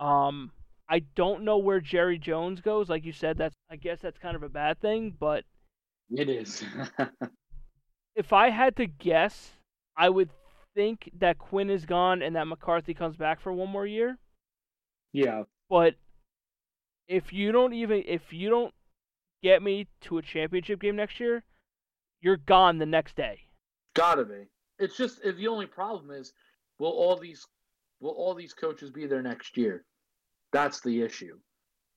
Um, 0.00 0.52
I 0.88 1.00
don't 1.14 1.44
know 1.44 1.58
where 1.58 1.80
Jerry 1.80 2.18
Jones 2.18 2.62
goes. 2.62 2.88
Like 2.88 3.04
you 3.04 3.12
said, 3.12 3.36
that's 3.36 3.54
I 3.70 3.76
guess 3.76 4.00
that's 4.00 4.18
kind 4.18 4.36
of 4.36 4.42
a 4.42 4.48
bad 4.48 4.80
thing. 4.80 5.14
But 5.20 5.44
It 6.10 6.30
is. 6.30 6.64
if 8.16 8.32
I 8.32 8.48
had 8.48 8.74
to 8.76 8.86
guess, 8.86 9.52
I 9.98 10.08
would 10.08 10.30
think 10.74 11.10
that 11.18 11.36
Quinn 11.38 11.68
is 11.68 11.84
gone 11.84 12.22
and 12.22 12.36
that 12.36 12.46
McCarthy 12.46 12.94
comes 12.94 13.16
back 13.16 13.40
for 13.40 13.52
one 13.52 13.68
more 13.68 13.86
year. 13.86 14.16
yeah. 15.12 15.42
But 15.68 15.96
if 17.06 17.34
you 17.34 17.52
don't 17.52 17.74
even 17.74 18.02
if 18.06 18.32
you 18.32 18.48
don't 18.48 18.72
get 19.46 19.62
me 19.62 19.86
to 20.00 20.18
a 20.18 20.22
championship 20.22 20.80
game 20.80 20.96
next 20.96 21.20
year, 21.20 21.44
you're 22.20 22.36
gone 22.36 22.78
the 22.78 22.86
next 22.86 23.14
day. 23.14 23.38
Gotta 23.94 24.24
be. 24.24 24.48
It's 24.80 24.96
just 24.96 25.20
if 25.24 25.36
the 25.36 25.46
only 25.46 25.66
problem 25.66 26.10
is 26.10 26.32
will 26.80 26.90
all 26.90 27.16
these 27.16 27.46
will 28.00 28.10
all 28.10 28.34
these 28.34 28.52
coaches 28.52 28.90
be 28.90 29.06
there 29.06 29.22
next 29.22 29.56
year? 29.56 29.84
That's 30.52 30.80
the 30.80 31.00
issue. 31.00 31.38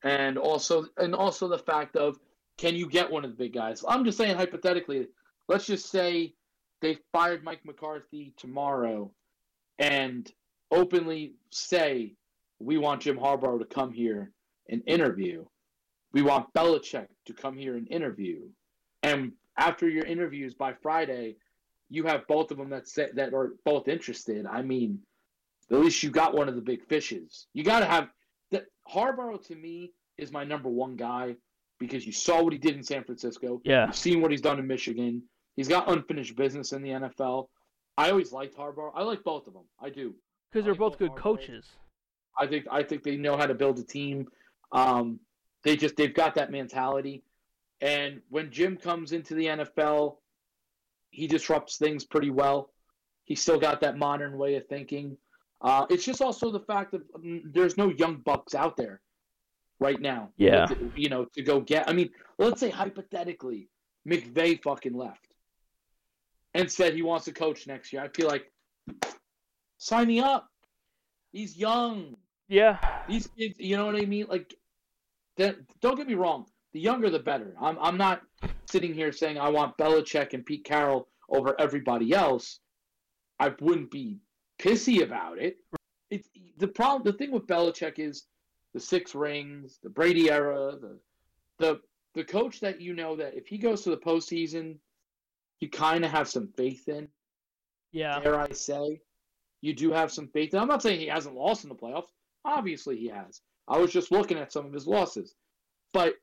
And 0.03 0.37
also 0.37 0.85
and 0.97 1.15
also 1.15 1.47
the 1.47 1.57
fact 1.57 1.95
of 1.95 2.19
can 2.57 2.75
you 2.75 2.87
get 2.87 3.09
one 3.09 3.25
of 3.25 3.31
the 3.31 3.37
big 3.37 3.53
guys? 3.53 3.83
I'm 3.87 4.05
just 4.05 4.17
saying 4.17 4.37
hypothetically, 4.37 5.07
let's 5.47 5.65
just 5.65 5.89
say 5.89 6.35
they 6.81 6.99
fired 7.11 7.43
Mike 7.43 7.65
McCarthy 7.65 8.33
tomorrow 8.37 9.11
and 9.79 10.31
openly 10.69 11.33
say 11.49 12.13
we 12.59 12.77
want 12.77 13.01
Jim 13.01 13.17
Harbaugh 13.17 13.57
to 13.57 13.65
come 13.65 13.91
here 13.91 14.31
and 14.69 14.83
interview. 14.85 15.45
We 16.13 16.21
want 16.21 16.53
Belichick 16.53 17.07
to 17.29 17.41
come 17.41 17.57
here 17.57 17.75
and 17.75 17.87
interview. 17.89 18.41
And 19.03 19.31
after 19.57 19.87
your 19.87 20.05
interviews 20.05 20.53
by 20.53 20.73
Friday, 20.73 21.37
you 21.89 22.03
have 22.05 22.27
both 22.27 22.51
of 22.51 22.57
them 22.57 22.69
that 22.69 22.87
say, 22.87 23.09
that 23.15 23.33
are 23.33 23.53
both 23.65 23.87
interested. 23.87 24.45
I 24.45 24.61
mean, 24.61 24.99
at 25.71 25.79
least 25.79 26.03
you 26.03 26.09
got 26.09 26.33
one 26.33 26.49
of 26.49 26.55
the 26.55 26.61
big 26.61 26.83
fishes. 26.85 27.47
You 27.53 27.63
got 27.63 27.79
to 27.79 27.85
have 27.85 28.09
that. 28.51 28.65
Harbaugh 28.93 29.45
to 29.47 29.55
me 29.55 29.93
is 30.17 30.31
my 30.31 30.43
number 30.43 30.69
one 30.69 30.95
guy 30.95 31.35
because 31.79 32.05
you 32.05 32.11
saw 32.11 32.41
what 32.43 32.53
he 32.53 32.59
did 32.59 32.75
in 32.75 32.83
San 32.83 33.03
Francisco. 33.03 33.61
Yeah. 33.63 33.87
You've 33.87 33.95
seen 33.95 34.21
what 34.21 34.31
he's 34.31 34.41
done 34.41 34.59
in 34.59 34.67
Michigan. 34.67 35.23
He's 35.55 35.67
got 35.67 35.89
unfinished 35.89 36.35
business 36.35 36.73
in 36.73 36.81
the 36.81 36.89
NFL. 36.89 37.47
I 37.97 38.11
always 38.11 38.31
liked 38.31 38.55
Harbaugh. 38.57 38.91
I 38.95 39.03
like 39.03 39.23
both 39.23 39.47
of 39.47 39.53
them. 39.53 39.65
I 39.79 39.89
do. 39.89 40.15
Because 40.51 40.65
they're 40.65 40.75
both 40.75 40.93
like 40.93 40.99
good 40.99 41.09
both 41.09 41.19
Harbaugh. 41.19 41.21
coaches. 41.21 41.65
I 42.37 42.47
think 42.47 42.65
I 42.71 42.83
think 42.83 43.03
they 43.03 43.17
know 43.17 43.37
how 43.37 43.45
to 43.45 43.53
build 43.53 43.77
a 43.79 43.83
team. 43.83 44.27
Um, 44.71 45.19
they 45.63 45.75
just 45.75 45.95
they've 45.95 46.13
got 46.13 46.35
that 46.35 46.51
mentality. 46.51 47.23
And 47.81 48.21
when 48.29 48.51
Jim 48.51 48.77
comes 48.77 49.11
into 49.11 49.33
the 49.35 49.45
NFL, 49.45 50.17
he 51.11 51.27
disrupts 51.27 51.77
things 51.77 52.05
pretty 52.05 52.29
well. 52.29 52.71
He's 53.25 53.41
still 53.41 53.59
got 53.59 53.81
that 53.81 53.97
modern 53.97 54.37
way 54.37 54.55
of 54.55 54.67
thinking. 54.67 55.17
Uh, 55.61 55.85
it's 55.89 56.03
just 56.05 56.21
also 56.21 56.51
the 56.51 56.59
fact 56.61 56.91
that 56.91 57.13
mm, 57.13 57.41
there's 57.53 57.77
no 57.77 57.89
young 57.89 58.17
bucks 58.17 58.55
out 58.55 58.77
there 58.77 59.01
right 59.79 59.99
now. 59.99 60.29
Yeah. 60.37 60.65
to- 60.65 60.91
you 60.95 61.09
know, 61.09 61.25
to 61.35 61.41
go 61.41 61.59
get. 61.59 61.89
I 61.89 61.93
mean, 61.93 62.09
let's 62.37 62.59
say 62.59 62.69
hypothetically, 62.69 63.69
McVay 64.07 64.61
fucking 64.61 64.93
left 64.93 65.27
and 66.53 66.71
said 66.71 66.93
he 66.93 67.01
wants 67.01 67.25
to 67.25 67.31
coach 67.31 67.67
next 67.67 67.93
year. 67.93 68.01
I 68.01 68.07
feel 68.09 68.27
like 68.27 68.51
sign 69.77 70.07
me 70.07 70.19
up. 70.19 70.49
He's 71.31 71.57
young. 71.57 72.15
Yeah. 72.47 72.79
These 73.07 73.27
kids, 73.37 73.55
you 73.59 73.77
know 73.77 73.85
what 73.85 73.95
I 73.95 74.05
mean? 74.05 74.25
Like, 74.27 74.55
don't 75.81 75.95
get 75.95 76.07
me 76.07 76.15
wrong. 76.15 76.45
The 76.73 76.79
younger, 76.79 77.09
the 77.09 77.19
better. 77.19 77.55
I'm, 77.59 77.77
I'm 77.79 77.97
not 77.97 78.21
sitting 78.69 78.93
here 78.93 79.11
saying 79.11 79.39
I 79.39 79.49
want 79.49 79.77
Belichick 79.77 80.33
and 80.33 80.45
Pete 80.45 80.63
Carroll 80.63 81.07
over 81.29 81.59
everybody 81.59 82.13
else. 82.13 82.59
I 83.39 83.53
wouldn't 83.61 83.89
be 83.91 84.19
pissy 84.59 85.01
about 85.01 85.39
it. 85.39 85.57
It's 86.09 86.29
the 86.57 86.67
problem. 86.67 87.03
The 87.03 87.17
thing 87.17 87.31
with 87.31 87.47
Belichick 87.47 87.97
is 87.97 88.25
the 88.73 88.79
six 88.79 89.15
rings, 89.15 89.79
the 89.81 89.89
Brady 89.89 90.29
era, 90.29 90.77
the 90.79 90.99
the 91.57 91.81
the 92.15 92.23
coach 92.23 92.59
that 92.61 92.81
you 92.81 92.93
know 92.93 93.15
that 93.15 93.35
if 93.35 93.47
he 93.47 93.57
goes 93.57 93.81
to 93.83 93.91
the 93.91 93.97
postseason, 93.97 94.77
you 95.59 95.69
kind 95.69 96.03
of 96.03 96.11
have 96.11 96.27
some 96.27 96.47
faith 96.57 96.87
in 96.87 97.07
Yeah. 97.91 98.19
dare 98.19 98.39
I 98.39 98.51
say, 98.51 99.01
you 99.61 99.73
do 99.73 99.91
have 99.91 100.11
some 100.11 100.27
faith. 100.27 100.53
And 100.53 100.61
I'm 100.61 100.67
not 100.67 100.81
saying 100.81 100.99
he 100.99 101.07
hasn't 101.07 101.35
lost 101.35 101.63
in 101.63 101.69
the 101.69 101.75
playoffs. 101.75 102.09
Obviously, 102.45 102.97
he 102.97 103.07
has. 103.07 103.41
I 103.69 103.77
was 103.77 103.91
just 103.91 104.11
looking 104.11 104.37
at 104.37 104.51
some 104.51 104.65
of 104.65 104.73
his 104.73 104.87
losses, 104.87 105.35
but 105.93 106.15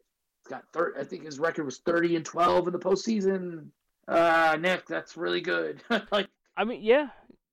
he's 0.43 0.51
got 0.51 0.65
thir- 0.73 0.95
I 0.99 1.05
think 1.05 1.25
his 1.25 1.39
record 1.39 1.65
was 1.65 1.79
30 1.79 2.17
and 2.17 2.25
12 2.25 2.67
in 2.67 2.73
the 2.73 2.79
postseason. 2.79 3.69
Uh, 4.09 4.57
Nick, 4.61 4.87
that's 4.87 5.17
really 5.17 5.41
good. 5.41 5.83
like, 6.11 6.29
I 6.57 6.65
mean, 6.65 6.83
yeah. 6.83 7.09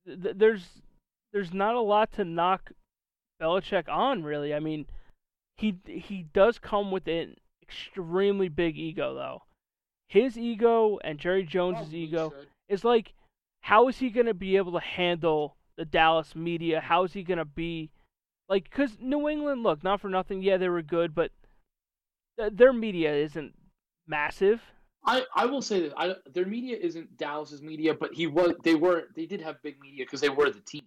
Th- 0.06 0.36
there's 0.36 0.66
there's 1.32 1.54
not 1.54 1.76
a 1.76 1.82
lot 1.82 2.12
to 2.14 2.26
knock 2.26 2.72
Belichick 3.42 3.90
on, 3.90 4.24
really. 4.24 4.54
I 4.54 4.60
mean, 4.60 4.86
he 5.58 5.78
he 5.86 6.26
does 6.34 6.60
come 6.60 6.92
with 6.92 7.08
an 7.08 7.36
extremely 7.62 8.50
big 8.50 8.78
ego, 8.78 9.14
though. 9.14 9.44
His 10.08 10.38
ego 10.38 11.00
and 11.04 11.18
Jerry 11.18 11.44
Jones's 11.44 11.84
probably 11.84 12.00
ego 12.00 12.34
should. 12.38 12.48
is 12.70 12.84
like, 12.84 13.14
how 13.62 13.88
is 13.88 13.98
he 13.98 14.10
going 14.10 14.28
to 14.28 14.34
be 14.34 14.58
able 14.58 14.74
to 14.74 14.80
handle 14.80 15.56
the 15.76 15.86
Dallas 15.86 16.36
media? 16.36 16.82
How 16.82 17.04
is 17.04 17.14
he 17.14 17.24
going 17.24 17.40
to 17.40 17.46
be 17.46 17.90
like? 18.54 18.70
Because 18.70 18.98
New 19.02 19.28
England, 19.28 19.64
look, 19.64 19.84
not 19.84 20.00
for 20.00 20.10
nothing, 20.10 20.42
yeah, 20.42 20.58
they 20.58 20.70
were 20.70 20.82
good, 20.84 21.16
but 21.16 21.32
th- 22.38 22.54
their 22.54 22.72
media 22.74 23.14
isn't 23.14 23.54
massive. 24.08 24.62
I, 25.06 25.24
I 25.36 25.46
will 25.48 25.62
say 25.62 25.82
that 25.82 25.94
I, 25.98 26.16
their 26.32 26.46
media 26.46 26.78
isn't 26.80 27.18
Dallas's 27.18 27.62
media, 27.62 27.94
but 27.94 28.14
he 28.14 28.28
was. 28.28 28.54
They 28.64 28.76
were. 28.76 29.06
They 29.16 29.26
did 29.26 29.42
have 29.42 29.62
big 29.64 29.80
media 29.82 30.06
because 30.06 30.22
they 30.22 30.30
were 30.30 30.50
the 30.50 30.62
team. 30.62 30.84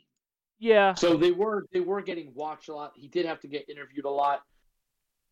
Yeah, 0.58 0.94
So 0.94 1.16
they 1.16 1.32
were 1.32 1.66
they 1.72 1.80
were 1.80 2.00
getting 2.00 2.32
watched 2.34 2.68
a 2.70 2.74
lot. 2.74 2.92
He 2.96 3.08
did 3.08 3.26
have 3.26 3.40
to 3.40 3.48
get 3.48 3.68
interviewed 3.68 4.06
a 4.06 4.10
lot. 4.10 4.40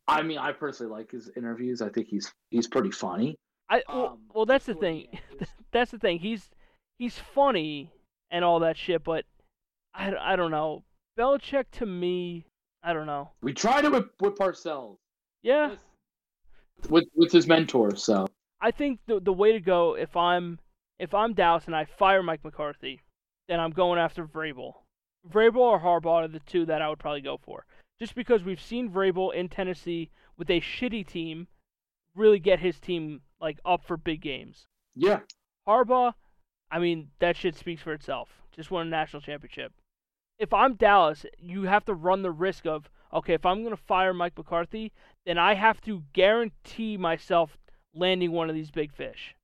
I 0.06 0.22
mean, 0.22 0.36
I 0.36 0.52
personally 0.52 0.92
like 0.92 1.10
his 1.12 1.30
interviews. 1.34 1.80
I 1.80 1.88
think 1.88 2.08
he's 2.08 2.30
he's 2.50 2.66
pretty 2.66 2.90
funny. 2.90 3.36
I 3.70 3.82
well, 3.88 4.06
Um, 4.06 4.18
well 4.34 4.44
that's 4.44 4.66
the 4.66 4.74
thing. 4.74 5.06
That's 5.72 5.90
the 5.90 5.98
thing. 5.98 6.18
He's 6.18 6.50
he's 6.98 7.18
funny 7.18 7.90
and 8.30 8.44
all 8.44 8.60
that 8.60 8.76
shit, 8.76 9.02
but 9.02 9.24
I, 9.94 10.12
I 10.14 10.36
don't 10.36 10.50
know. 10.50 10.84
Belichick 11.18 11.64
to 11.72 11.86
me, 11.86 12.46
I 12.82 12.92
don't 12.92 13.06
know. 13.06 13.30
We 13.42 13.52
tried 13.52 13.84
it 13.84 13.92
with 13.92 14.06
with 14.20 14.34
Parcells, 14.34 14.96
Yeah, 15.42 15.70
with, 15.70 16.90
with 16.90 17.04
with 17.14 17.32
his 17.32 17.46
mentor. 17.46 17.96
So 17.96 18.26
I 18.60 18.70
think 18.70 19.00
the 19.06 19.20
the 19.20 19.32
way 19.32 19.52
to 19.52 19.60
go 19.60 19.96
if 19.96 20.16
I'm 20.16 20.58
if 20.98 21.14
I'm 21.14 21.34
Dallas 21.34 21.64
and 21.66 21.76
I 21.76 21.84
fire 21.84 22.22
Mike 22.22 22.44
McCarthy, 22.44 23.00
then 23.48 23.60
I'm 23.60 23.70
going 23.70 23.98
after 23.98 24.26
Vrabel. 24.26 24.74
Vrabel 25.30 25.56
or 25.56 25.80
Harbaugh 25.80 26.24
are 26.24 26.28
the 26.28 26.40
two 26.40 26.66
that 26.66 26.82
I 26.82 26.88
would 26.88 26.98
probably 26.98 27.22
go 27.22 27.38
for. 27.42 27.64
Just 27.98 28.14
because 28.14 28.42
we've 28.42 28.60
seen 28.60 28.90
Vrabel 28.90 29.32
in 29.34 29.48
Tennessee 29.48 30.10
with 30.36 30.50
a 30.50 30.60
shitty 30.60 31.06
team 31.06 31.46
really 32.14 32.38
get 32.38 32.58
his 32.58 32.78
team 32.78 33.22
like 33.40 33.58
up 33.64 33.84
for 33.84 33.96
big 33.96 34.20
games. 34.20 34.66
yeah, 34.94 35.20
Harbaugh, 35.66 36.12
I 36.70 36.78
mean, 36.78 37.08
that 37.20 37.36
shit 37.36 37.56
speaks 37.56 37.82
for 37.82 37.92
itself. 37.92 38.28
Just 38.52 38.70
won 38.70 38.86
a 38.86 38.90
national 38.90 39.22
championship. 39.22 39.72
If 40.38 40.52
I'm 40.52 40.74
Dallas, 40.74 41.24
you 41.38 41.62
have 41.64 41.84
to 41.86 41.94
run 41.94 42.22
the 42.22 42.30
risk 42.30 42.66
of, 42.66 42.90
okay, 43.12 43.34
if 43.34 43.46
I'm 43.46 43.62
going 43.62 43.76
to 43.76 43.82
fire 43.82 44.12
Mike 44.12 44.36
McCarthy, 44.36 44.92
then 45.26 45.38
I 45.38 45.54
have 45.54 45.80
to 45.82 46.02
guarantee 46.12 46.96
myself 46.96 47.56
landing 47.94 48.32
one 48.32 48.48
of 48.48 48.56
these 48.56 48.70
big 48.70 48.92
fish. 48.92 49.34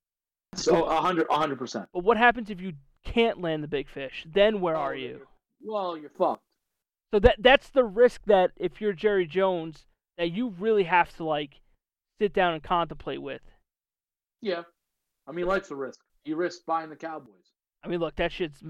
so 0.55 0.83
a 0.83 0.99
hundred 1.01 1.27
a 1.29 1.35
hundred 1.35 1.57
percent. 1.57 1.87
But 1.93 2.03
what 2.03 2.17
happens 2.17 2.49
if 2.49 2.59
you 2.59 2.73
can't 3.05 3.41
land 3.41 3.63
the 3.63 3.67
big 3.69 3.89
fish? 3.89 4.25
Then 4.31 4.59
where 4.59 4.75
are 4.75 4.93
you? 4.95 5.21
Well, 5.63 5.97
you're 5.97 6.09
fucked. 6.09 6.43
So 7.13 7.19
that 7.19 7.35
that's 7.39 7.69
the 7.69 7.83
risk 7.83 8.21
that 8.25 8.51
if 8.57 8.81
you're 8.81 8.93
Jerry 8.93 9.25
Jones, 9.25 9.85
that 10.17 10.31
you 10.31 10.49
really 10.59 10.83
have 10.83 11.15
to 11.17 11.23
like 11.23 11.61
sit 12.19 12.33
down 12.33 12.53
and 12.53 12.61
contemplate 12.63 13.21
with. 13.21 13.41
Yeah, 14.41 14.63
I 15.27 15.31
mean, 15.31 15.45
life's 15.45 15.71
a 15.71 15.75
risk. 15.75 15.99
You 16.25 16.35
risk 16.35 16.65
buying 16.65 16.89
the 16.89 16.95
Cowboys. 16.95 17.53
I 17.83 17.87
mean, 17.87 17.99
look, 17.99 18.15
that 18.17 18.31
shit's 18.31 18.61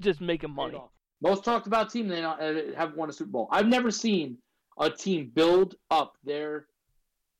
just 0.00 0.20
making 0.20 0.50
money. 0.50 0.80
Most 1.22 1.44
talked 1.44 1.68
about 1.68 1.90
team 1.90 2.08
they 2.08 2.22
uh, 2.22 2.36
haven't 2.76 2.96
won 2.96 3.08
a 3.08 3.12
Super 3.12 3.30
Bowl. 3.30 3.48
I've 3.52 3.68
never 3.68 3.92
seen 3.92 4.38
a 4.78 4.90
team 4.90 5.30
build 5.32 5.76
up 5.90 6.16
their 6.24 6.66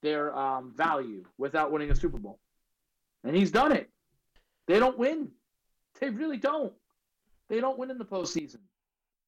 their 0.03 0.37
um, 0.37 0.73
value 0.77 1.25
without 1.37 1.73
winning 1.73 1.91
a 1.91 1.95
Super 1.95 2.19
Bowl, 2.19 2.39
and 3.25 3.37
he's 3.37 3.51
done 3.51 3.73
it. 3.73 3.91
They 4.69 4.79
don't 4.79 4.97
win. 4.97 5.29
They 6.01 6.11
really 6.11 6.37
don't. 6.37 6.73
They 7.49 7.61
don't 7.61 7.79
win 7.79 7.91
in 7.91 7.99
the 7.99 8.05
postseason. 8.05 8.59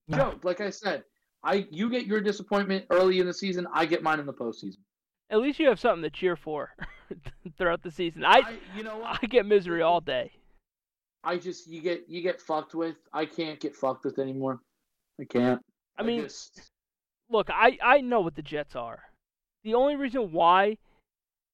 No. 0.09 0.39
Like 0.45 0.61
I 0.61 0.71
said, 0.71 1.03
I 1.43 1.67
you 1.71 1.91
get 1.91 2.07
your 2.07 2.21
disappointment 2.21 2.87
early 2.91 3.19
in 3.19 3.27
the 3.27 3.35
season. 3.35 3.67
I 3.73 3.87
get 3.87 4.03
mine 4.05 4.21
in 4.21 4.27
the 4.27 4.33
postseason. 4.33 4.79
At 5.31 5.41
least 5.41 5.59
you 5.59 5.69
have 5.69 5.81
something 5.81 6.03
to 6.03 6.11
cheer 6.11 6.37
for 6.37 6.71
throughout 7.59 7.83
the 7.83 7.91
season. 7.91 8.25
I 8.25 8.39
I 8.39 8.59
you 8.77 8.85
know 8.85 8.99
what? 8.99 9.19
I 9.21 9.27
get 9.27 9.47
misery 9.47 9.83
all 9.83 10.01
day. 10.01 10.31
I 11.25 11.37
just 11.37 11.67
you 11.67 11.81
get 11.81 12.05
you 12.09 12.23
get 12.23 12.41
fucked 12.41 12.75
with. 12.75 12.97
I 13.13 13.27
can't 13.27 13.61
get 13.61 13.75
fucked 13.75 14.05
with 14.05 14.19
anymore. 14.19 14.61
I 15.21 15.25
can't. 15.25 15.61
I 15.97 16.03
mean, 16.03 16.23
just, 16.23 16.71
look, 17.31 17.49
I 17.51 17.79
I 17.83 18.01
know 18.01 18.21
what 18.21 18.35
the 18.35 18.43
Jets 18.43 18.77
are. 18.77 19.03
The 19.63 19.75
only 19.75 19.97
reason 19.97 20.33
why 20.33 20.79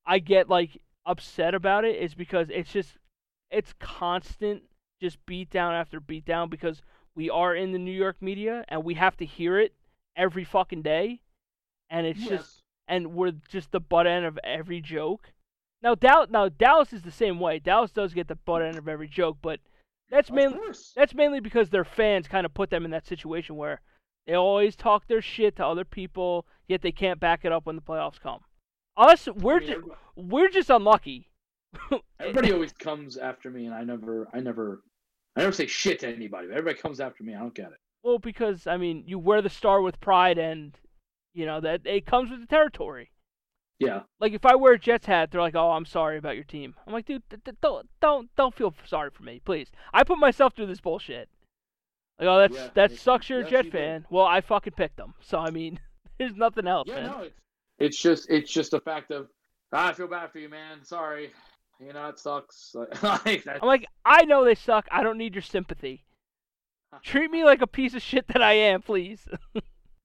I 0.06 0.18
get 0.18 0.48
like 0.48 0.80
upset 1.06 1.54
about 1.54 1.84
it 1.84 1.96
is 1.96 2.14
because 2.14 2.48
it's 2.50 2.72
just 2.72 2.96
it's 3.50 3.72
constant 3.78 4.62
just 5.00 5.24
beat 5.26 5.50
down 5.50 5.74
after 5.74 6.00
beat 6.00 6.24
down 6.24 6.50
because 6.50 6.82
we 7.14 7.30
are 7.30 7.54
in 7.54 7.72
the 7.72 7.78
New 7.78 7.92
York 7.92 8.16
media 8.20 8.64
and 8.68 8.84
we 8.84 8.94
have 8.94 9.16
to 9.16 9.24
hear 9.24 9.58
it 9.58 9.74
every 10.16 10.44
fucking 10.44 10.82
day 10.82 11.20
and 11.88 12.06
it's 12.06 12.20
just 12.24 12.62
and 12.88 13.14
we're 13.14 13.32
just 13.48 13.72
the 13.72 13.80
butt 13.80 14.06
end 14.06 14.24
of 14.24 14.38
every 14.44 14.80
joke. 14.80 15.32
Now, 15.82 15.94
Dallas, 15.94 16.28
now 16.30 16.48
Dallas 16.48 16.92
is 16.92 17.02
the 17.02 17.10
same 17.10 17.40
way. 17.40 17.58
Dallas 17.58 17.90
does 17.90 18.12
get 18.12 18.28
the 18.28 18.34
butt 18.36 18.62
end 18.62 18.76
of 18.76 18.88
every 18.88 19.08
joke, 19.08 19.38
but 19.40 19.60
that's 20.10 20.30
mainly 20.30 20.58
that's 20.96 21.14
mainly 21.14 21.40
because 21.40 21.70
their 21.70 21.84
fans 21.84 22.28
kind 22.28 22.44
of 22.44 22.52
put 22.52 22.70
them 22.70 22.84
in 22.84 22.90
that 22.90 23.06
situation 23.06 23.56
where 23.56 23.80
they 24.26 24.34
always 24.34 24.76
talk 24.76 25.06
their 25.06 25.22
shit 25.22 25.56
to 25.56 25.66
other 25.66 25.84
people, 25.84 26.46
yet 26.68 26.82
they 26.82 26.92
can't 26.92 27.18
back 27.20 27.44
it 27.44 27.52
up 27.52 27.64
when 27.66 27.76
the 27.76 27.82
playoffs 27.82 28.20
come. 28.20 28.40
Us, 28.96 29.28
we're 29.34 29.56
I 29.56 29.60
mean, 29.60 29.68
ju- 29.68 29.94
we're 30.16 30.48
just 30.50 30.68
unlucky. 30.68 31.30
Everybody 32.20 32.52
always 32.52 32.72
comes 32.72 33.16
after 33.16 33.50
me, 33.50 33.64
and 33.66 33.74
I 33.74 33.82
never, 33.84 34.28
I 34.34 34.40
never, 34.40 34.82
I 35.36 35.40
never 35.40 35.52
say 35.52 35.66
shit 35.66 36.00
to 36.00 36.08
anybody. 36.08 36.48
But 36.48 36.58
everybody 36.58 36.78
comes 36.78 37.00
after 37.00 37.22
me. 37.22 37.34
I 37.34 37.38
don't 37.38 37.54
get 37.54 37.68
it. 37.68 37.78
well, 38.02 38.18
because 38.18 38.66
I 38.66 38.76
mean, 38.76 39.04
you 39.06 39.18
wear 39.18 39.40
the 39.40 39.48
star 39.48 39.80
with 39.80 40.00
pride, 40.00 40.36
and 40.36 40.76
you 41.32 41.46
know 41.46 41.60
that 41.60 41.82
it 41.86 42.04
comes 42.04 42.30
with 42.30 42.40
the 42.40 42.46
territory. 42.46 43.12
Yeah, 43.80 44.02
Like 44.20 44.34
if 44.34 44.44
I 44.44 44.56
wear 44.56 44.74
a 44.74 44.78
Jets 44.78 45.06
hat, 45.06 45.30
they're 45.30 45.40
like, 45.40 45.56
"Oh, 45.56 45.70
I'm 45.70 45.86
sorry 45.86 46.18
about 46.18 46.34
your 46.34 46.44
team." 46.44 46.74
I'm 46.86 46.92
like, 46.92 47.06
"Dude, 47.06 47.22
th- 47.30 47.42
th- 47.42 47.56
don't 47.62 47.88
don't 48.00 48.28
don't 48.36 48.54
feel 48.54 48.74
sorry 48.84 49.08
for 49.10 49.22
me, 49.22 49.40
please. 49.42 49.72
I 49.94 50.04
put 50.04 50.18
myself 50.18 50.54
through 50.54 50.66
this 50.66 50.82
bullshit." 50.82 51.30
Like, 52.18 52.28
"Oh, 52.28 52.38
that's 52.38 52.54
Yeah, 52.54 52.68
that 52.74 52.92
sucks. 52.98 53.30
You're 53.30 53.40
a 53.40 53.48
Jet 53.48 53.72
fan." 53.72 54.04
Well, 54.10 54.26
I 54.26 54.42
fucking 54.42 54.74
picked 54.74 54.98
them, 54.98 55.14
so 55.20 55.38
I 55.38 55.50
mean, 55.50 55.80
there's 56.18 56.36
nothing 56.36 56.66
else, 56.66 56.88
yeah. 56.88 56.96
man. 56.96 57.06
No, 57.06 57.18
it's 57.22 57.40
it's 57.78 57.98
just 57.98 58.28
it's 58.28 58.50
just 58.52 58.74
a 58.74 58.80
fact 58.80 59.10
of 59.12 59.28
ah, 59.72 59.88
I 59.88 59.92
feel 59.94 60.08
bad 60.08 60.30
for 60.30 60.40
you, 60.40 60.50
man. 60.50 60.84
Sorry, 60.84 61.32
you 61.80 61.94
know 61.94 62.08
it 62.08 62.18
sucks. 62.18 62.76
Like, 63.02 63.46
I'm 63.46 63.66
like, 63.66 63.86
I 64.04 64.26
know 64.26 64.44
they 64.44 64.56
suck. 64.56 64.86
I 64.92 65.02
don't 65.02 65.16
need 65.16 65.34
your 65.34 65.42
sympathy. 65.42 66.04
Treat 67.02 67.30
me 67.30 67.44
like 67.44 67.62
a 67.62 67.66
piece 67.66 67.94
of 67.94 68.02
shit 68.02 68.28
that 68.28 68.42
I 68.42 68.52
am, 68.52 68.82
please. 68.82 69.26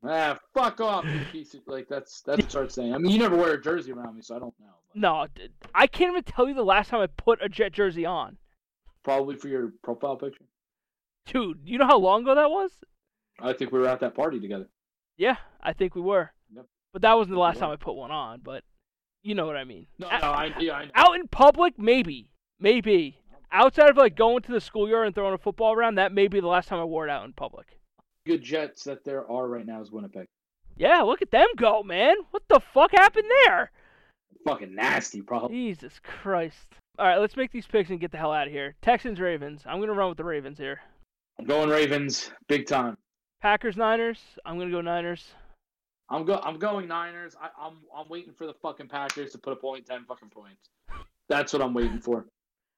Ah, 0.08 0.38
fuck 0.54 0.80
off, 0.82 1.06
you 1.06 1.20
piece 1.32 1.54
of, 1.54 1.62
like 1.68 1.88
that's 1.88 2.22
that's 2.22 2.42
what 2.42 2.50
starts 2.50 2.76
saying. 2.76 2.94
I 2.94 2.98
mean, 2.98 3.12
you 3.12 3.20
never 3.20 3.36
wear 3.36 3.54
a 3.54 3.62
jersey 3.62 3.92
around 3.92 4.16
me, 4.16 4.22
so 4.22 4.36
I 4.36 4.40
don't 4.40 4.54
know. 4.60 4.74
But 4.94 5.02
no, 5.02 5.28
I 5.74 5.88
can't 5.88 6.12
even 6.12 6.24
tell 6.24 6.48
you 6.48 6.54
the 6.54 6.64
last 6.64 6.90
time 6.90 7.02
I 7.02 7.08
put 7.08 7.44
a 7.44 7.50
Jet 7.50 7.74
jersey 7.74 8.06
on, 8.06 8.38
probably 9.04 9.36
for 9.36 9.48
your 9.48 9.74
profile 9.84 10.16
picture. 10.16 10.46
dude. 11.26 11.60
You 11.64 11.78
know 11.78 11.88
how 11.88 11.98
long 11.98 12.22
ago 12.24 12.36
that 12.36 12.50
was? 12.50 12.72
I 13.40 13.54
think 13.54 13.72
we 13.72 13.80
were 13.80 13.88
at 13.88 14.00
that 14.00 14.16
party 14.16 14.40
together. 14.40 14.70
Yeah, 15.18 15.38
I 15.62 15.74
think 15.74 15.96
we 15.96 16.02
were. 16.02 16.32
Yep. 16.56 16.66
But 16.94 17.02
that 17.02 17.14
wasn't 17.16 17.36
the 17.36 17.42
last 17.42 17.60
time 17.60 17.72
I 17.72 17.76
put 17.76 17.96
one 17.96 18.12
on. 18.12 18.40
But 18.44 18.64
you 19.24 19.36
know 19.36 19.46
what 19.46 19.58
I 19.58 19.64
mean. 19.64 19.88
No, 20.00 20.08
A- 20.08 20.20
no, 20.20 20.28
I 20.32 20.54
yeah, 20.60 20.74
I, 20.74 20.90
out 20.96 21.16
in 21.16 21.28
public, 21.28 21.78
maybe, 21.78 22.30
maybe. 22.60 23.20
Outside 23.52 23.90
of 23.90 23.98
like 23.98 24.16
going 24.16 24.42
to 24.44 24.52
the 24.52 24.60
schoolyard 24.60 25.06
and 25.06 25.16
throwing 25.16 25.34
a 25.34 25.38
football 25.38 25.74
around, 25.74 25.96
that 25.96 26.12
may 26.12 26.28
be 26.28 26.40
the 26.42 26.48
last 26.48 26.68
time 26.68 26.80
I 26.80 26.84
wore 26.84 27.08
it 27.08 27.12
out 27.12 27.26
in 27.26 27.34
public. 27.34 27.80
Good 28.26 28.42
Jets 28.42 28.84
that 28.86 29.04
there 29.04 29.30
are 29.30 29.48
right 29.48 29.66
now 29.66 29.82
is 29.82 29.92
Winnipeg. 29.92 30.26
Yeah, 30.78 31.02
look 31.02 31.22
at 31.22 31.32
them 31.32 31.48
go, 31.58 31.84
man. 31.84 32.16
What 32.32 32.44
the 32.50 32.60
fuck 32.74 32.92
happened 32.92 33.28
there? 33.46 33.72
Fucking 34.46 34.76
nasty, 34.76 35.22
probably. 35.22 35.56
Jesus 35.56 36.00
Christ. 36.04 36.68
All 37.00 37.08
right, 37.08 37.18
let's 37.18 37.36
make 37.38 37.52
these 37.52 37.66
picks 37.68 37.90
and 37.90 38.00
get 38.00 38.12
the 38.12 38.18
hell 38.18 38.32
out 38.34 38.48
of 38.48 38.54
here. 38.54 38.76
Texans, 38.82 39.20
Ravens. 39.20 39.62
I'm 39.66 39.80
gonna 39.80 39.94
run 39.94 40.10
with 40.10 40.18
the 40.18 40.24
Ravens 40.24 40.58
here. 40.58 40.82
I'm 41.40 41.46
going 41.46 41.70
Ravens, 41.70 42.32
big 42.48 42.66
time. 42.68 42.98
Packers, 43.42 43.76
Niners. 43.78 44.20
I'm 44.46 44.58
gonna 44.58 44.72
go 44.72 44.82
Niners. 44.82 45.34
I'm 46.10 46.26
go. 46.26 46.40
I'm 46.44 46.58
going 46.60 46.88
Niners. 46.88 47.36
I, 47.42 47.50
I'm 47.60 47.78
I'm 47.96 48.08
waiting 48.10 48.34
for 48.34 48.46
the 48.46 48.54
fucking 48.54 48.88
Packers 48.88 49.32
to 49.32 49.38
put 49.38 49.54
a 49.54 49.56
point 49.56 49.86
ten 49.86 50.06
fucking 50.06 50.30
points. 50.30 50.70
That's 51.28 51.52
what 51.54 51.62
I'm 51.62 51.74
waiting 51.74 52.00
for. 52.00 52.26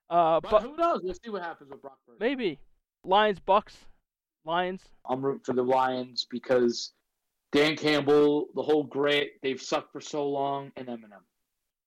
Uh, 0.10 0.40
But 0.40 0.52
but 0.52 0.62
who 0.64 0.78
knows? 0.78 1.02
We'll 1.04 1.14
see 1.24 1.30
what 1.30 1.42
happens 1.44 1.70
with 1.70 1.82
Brock 1.82 1.98
Purdy. 2.08 2.18
maybe 2.20 2.60
Lions, 3.04 3.40
Bucks, 3.40 3.76
Lions. 4.48 4.82
I'm 5.08 5.24
rooting 5.24 5.44
for 5.44 5.54
the 5.54 5.64
Lions 5.64 6.26
because 6.30 6.94
Dan 7.52 7.76
Campbell, 7.76 8.48
the 8.56 8.64
whole 8.64 8.84
grit, 8.84 9.34
they've 9.44 9.62
sucked 9.62 9.92
for 9.92 10.02
so 10.02 10.28
long, 10.28 10.72
and 10.76 10.88
Eminem. 10.88 11.22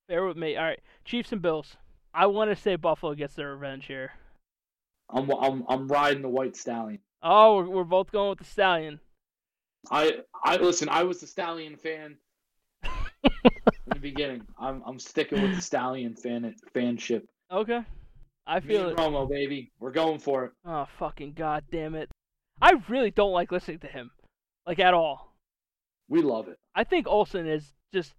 Bear 0.08 0.26
with 0.26 0.36
me. 0.36 0.56
All 0.56 0.64
right, 0.64 0.80
Chiefs 1.04 1.32
and 1.32 1.42
Bills. 1.42 1.76
I 2.14 2.26
want 2.26 2.50
to 2.50 2.56
say 2.56 2.76
Buffalo 2.76 3.14
gets 3.14 3.34
their 3.34 3.54
revenge 3.54 3.86
here. 3.86 4.12
I'm 5.08 5.30
I'm 5.30 5.64
I'm 5.68 5.88
riding 5.88 6.22
the 6.22 6.28
white 6.28 6.56
stallion. 6.56 7.00
Oh, 7.22 7.56
we're, 7.56 7.68
we're 7.68 7.84
both 7.84 8.10
going 8.12 8.30
with 8.30 8.38
the 8.38 8.44
Stallion. 8.44 9.00
I 9.90 10.18
I 10.44 10.56
listen. 10.56 10.88
I 10.88 11.02
was 11.04 11.20
the 11.20 11.26
stallion 11.26 11.76
fan 11.76 12.16
in 12.84 13.30
the 13.86 13.98
beginning. 13.98 14.42
I'm 14.58 14.82
I'm 14.84 14.98
sticking 14.98 15.40
with 15.40 15.54
the 15.54 15.62
stallion 15.62 16.14
fan 16.14 16.54
fanship. 16.74 17.22
Okay, 17.50 17.82
I 18.46 18.60
feel 18.60 18.88
it. 18.90 18.96
Romo, 18.96 19.28
baby, 19.28 19.72
we're 19.80 19.90
going 19.90 20.18
for 20.18 20.44
it. 20.44 20.52
Oh 20.66 20.86
fucking 20.98 21.32
god 21.32 21.64
damn 21.70 21.94
it! 21.94 22.10
I 22.60 22.72
really 22.88 23.10
don't 23.10 23.32
like 23.32 23.52
listening 23.52 23.78
to 23.80 23.86
him, 23.86 24.10
like 24.66 24.78
at 24.78 24.94
all. 24.94 25.34
We 26.08 26.22
love 26.22 26.48
it. 26.48 26.58
I 26.74 26.84
think 26.84 27.06
Olsen 27.06 27.46
is 27.46 27.72
just 27.94 28.14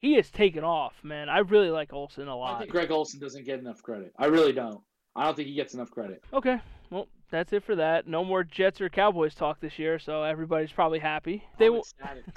he 0.00 0.16
is 0.16 0.30
taken 0.30 0.64
off, 0.64 0.94
man. 1.02 1.28
I 1.28 1.38
really 1.38 1.70
like 1.70 1.92
Olsen 1.92 2.28
a 2.28 2.36
lot. 2.36 2.56
I 2.56 2.58
think 2.60 2.70
Greg 2.70 2.90
Olsen 2.90 3.20
doesn't 3.20 3.44
get 3.46 3.58
enough 3.58 3.82
credit. 3.82 4.12
I 4.18 4.26
really 4.26 4.52
don't. 4.52 4.80
I 5.16 5.24
don't 5.24 5.36
think 5.36 5.48
he 5.48 5.54
gets 5.54 5.74
enough 5.74 5.90
credit. 5.90 6.22
Okay, 6.32 6.60
well 6.90 7.08
that's 7.30 7.52
it 7.52 7.64
for 7.64 7.76
that. 7.76 8.06
No 8.06 8.24
more 8.24 8.44
Jets 8.44 8.80
or 8.80 8.88
Cowboys 8.88 9.34
talk 9.34 9.60
this 9.60 9.78
year, 9.78 9.98
so 9.98 10.22
everybody's 10.22 10.72
probably 10.72 10.98
happy. 10.98 11.44
They 11.58 11.66
I'm 11.66 11.80
w- 11.82 11.84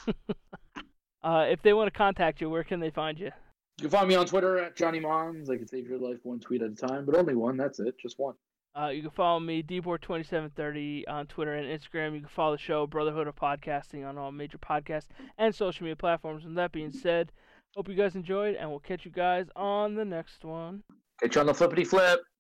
uh, 1.24 1.46
if 1.50 1.62
they 1.62 1.74
want 1.74 1.92
to 1.92 1.98
contact 1.98 2.40
you, 2.40 2.50
where 2.50 2.64
can 2.64 2.80
they 2.80 2.92
find 2.92 3.20
you? 3.20 3.32
You 3.80 3.84
can 3.84 3.90
find 3.90 4.08
me 4.08 4.16
on 4.16 4.26
Twitter 4.26 4.58
at 4.58 4.76
Johnny 4.76 5.00
Mons. 5.00 5.50
I 5.50 5.58
can 5.58 5.68
save 5.68 5.88
your 5.88 6.00
life 6.00 6.18
one 6.24 6.40
tweet 6.40 6.62
at 6.64 6.72
a 6.72 6.76
time, 6.76 7.06
but 7.06 7.16
only 7.16 7.36
one. 7.36 7.58
That's 7.58 7.80
it. 7.80 7.96
Just 8.02 8.18
one. 8.18 8.34
Uh, 8.78 8.90
you 8.90 9.02
can 9.02 9.10
follow 9.10 9.40
me, 9.40 9.64
dboard2730 9.64 11.04
on 11.08 11.26
Twitter 11.26 11.56
and 11.56 11.68
Instagram. 11.68 12.14
You 12.14 12.20
can 12.20 12.30
follow 12.30 12.56
the 12.56 12.62
show, 12.62 12.86
Brotherhood 12.86 13.28
of 13.28 13.36
Podcasting, 13.36 14.08
on 14.08 14.20
all 14.20 14.32
major 14.32 14.60
podcast 14.60 15.06
and 15.40 15.54
social 15.54 15.84
media 15.84 15.96
platforms. 15.96 16.46
And 16.46 16.56
that 16.60 16.72
being 16.72 16.92
said, 16.92 17.32
hope 17.76 17.90
you 17.90 17.96
guys 17.96 18.16
enjoyed, 18.16 18.56
and 18.56 18.70
we'll 18.70 18.80
catch 18.80 19.04
you 19.04 19.12
guys 19.12 19.48
on 19.56 19.96
the 19.96 20.06
next 20.06 20.46
one. 20.46 20.84
Catch 21.22 21.36
you 21.36 21.42
on 21.42 21.48
the 21.48 21.56
flippity 21.56 21.86
flip. 21.86 22.20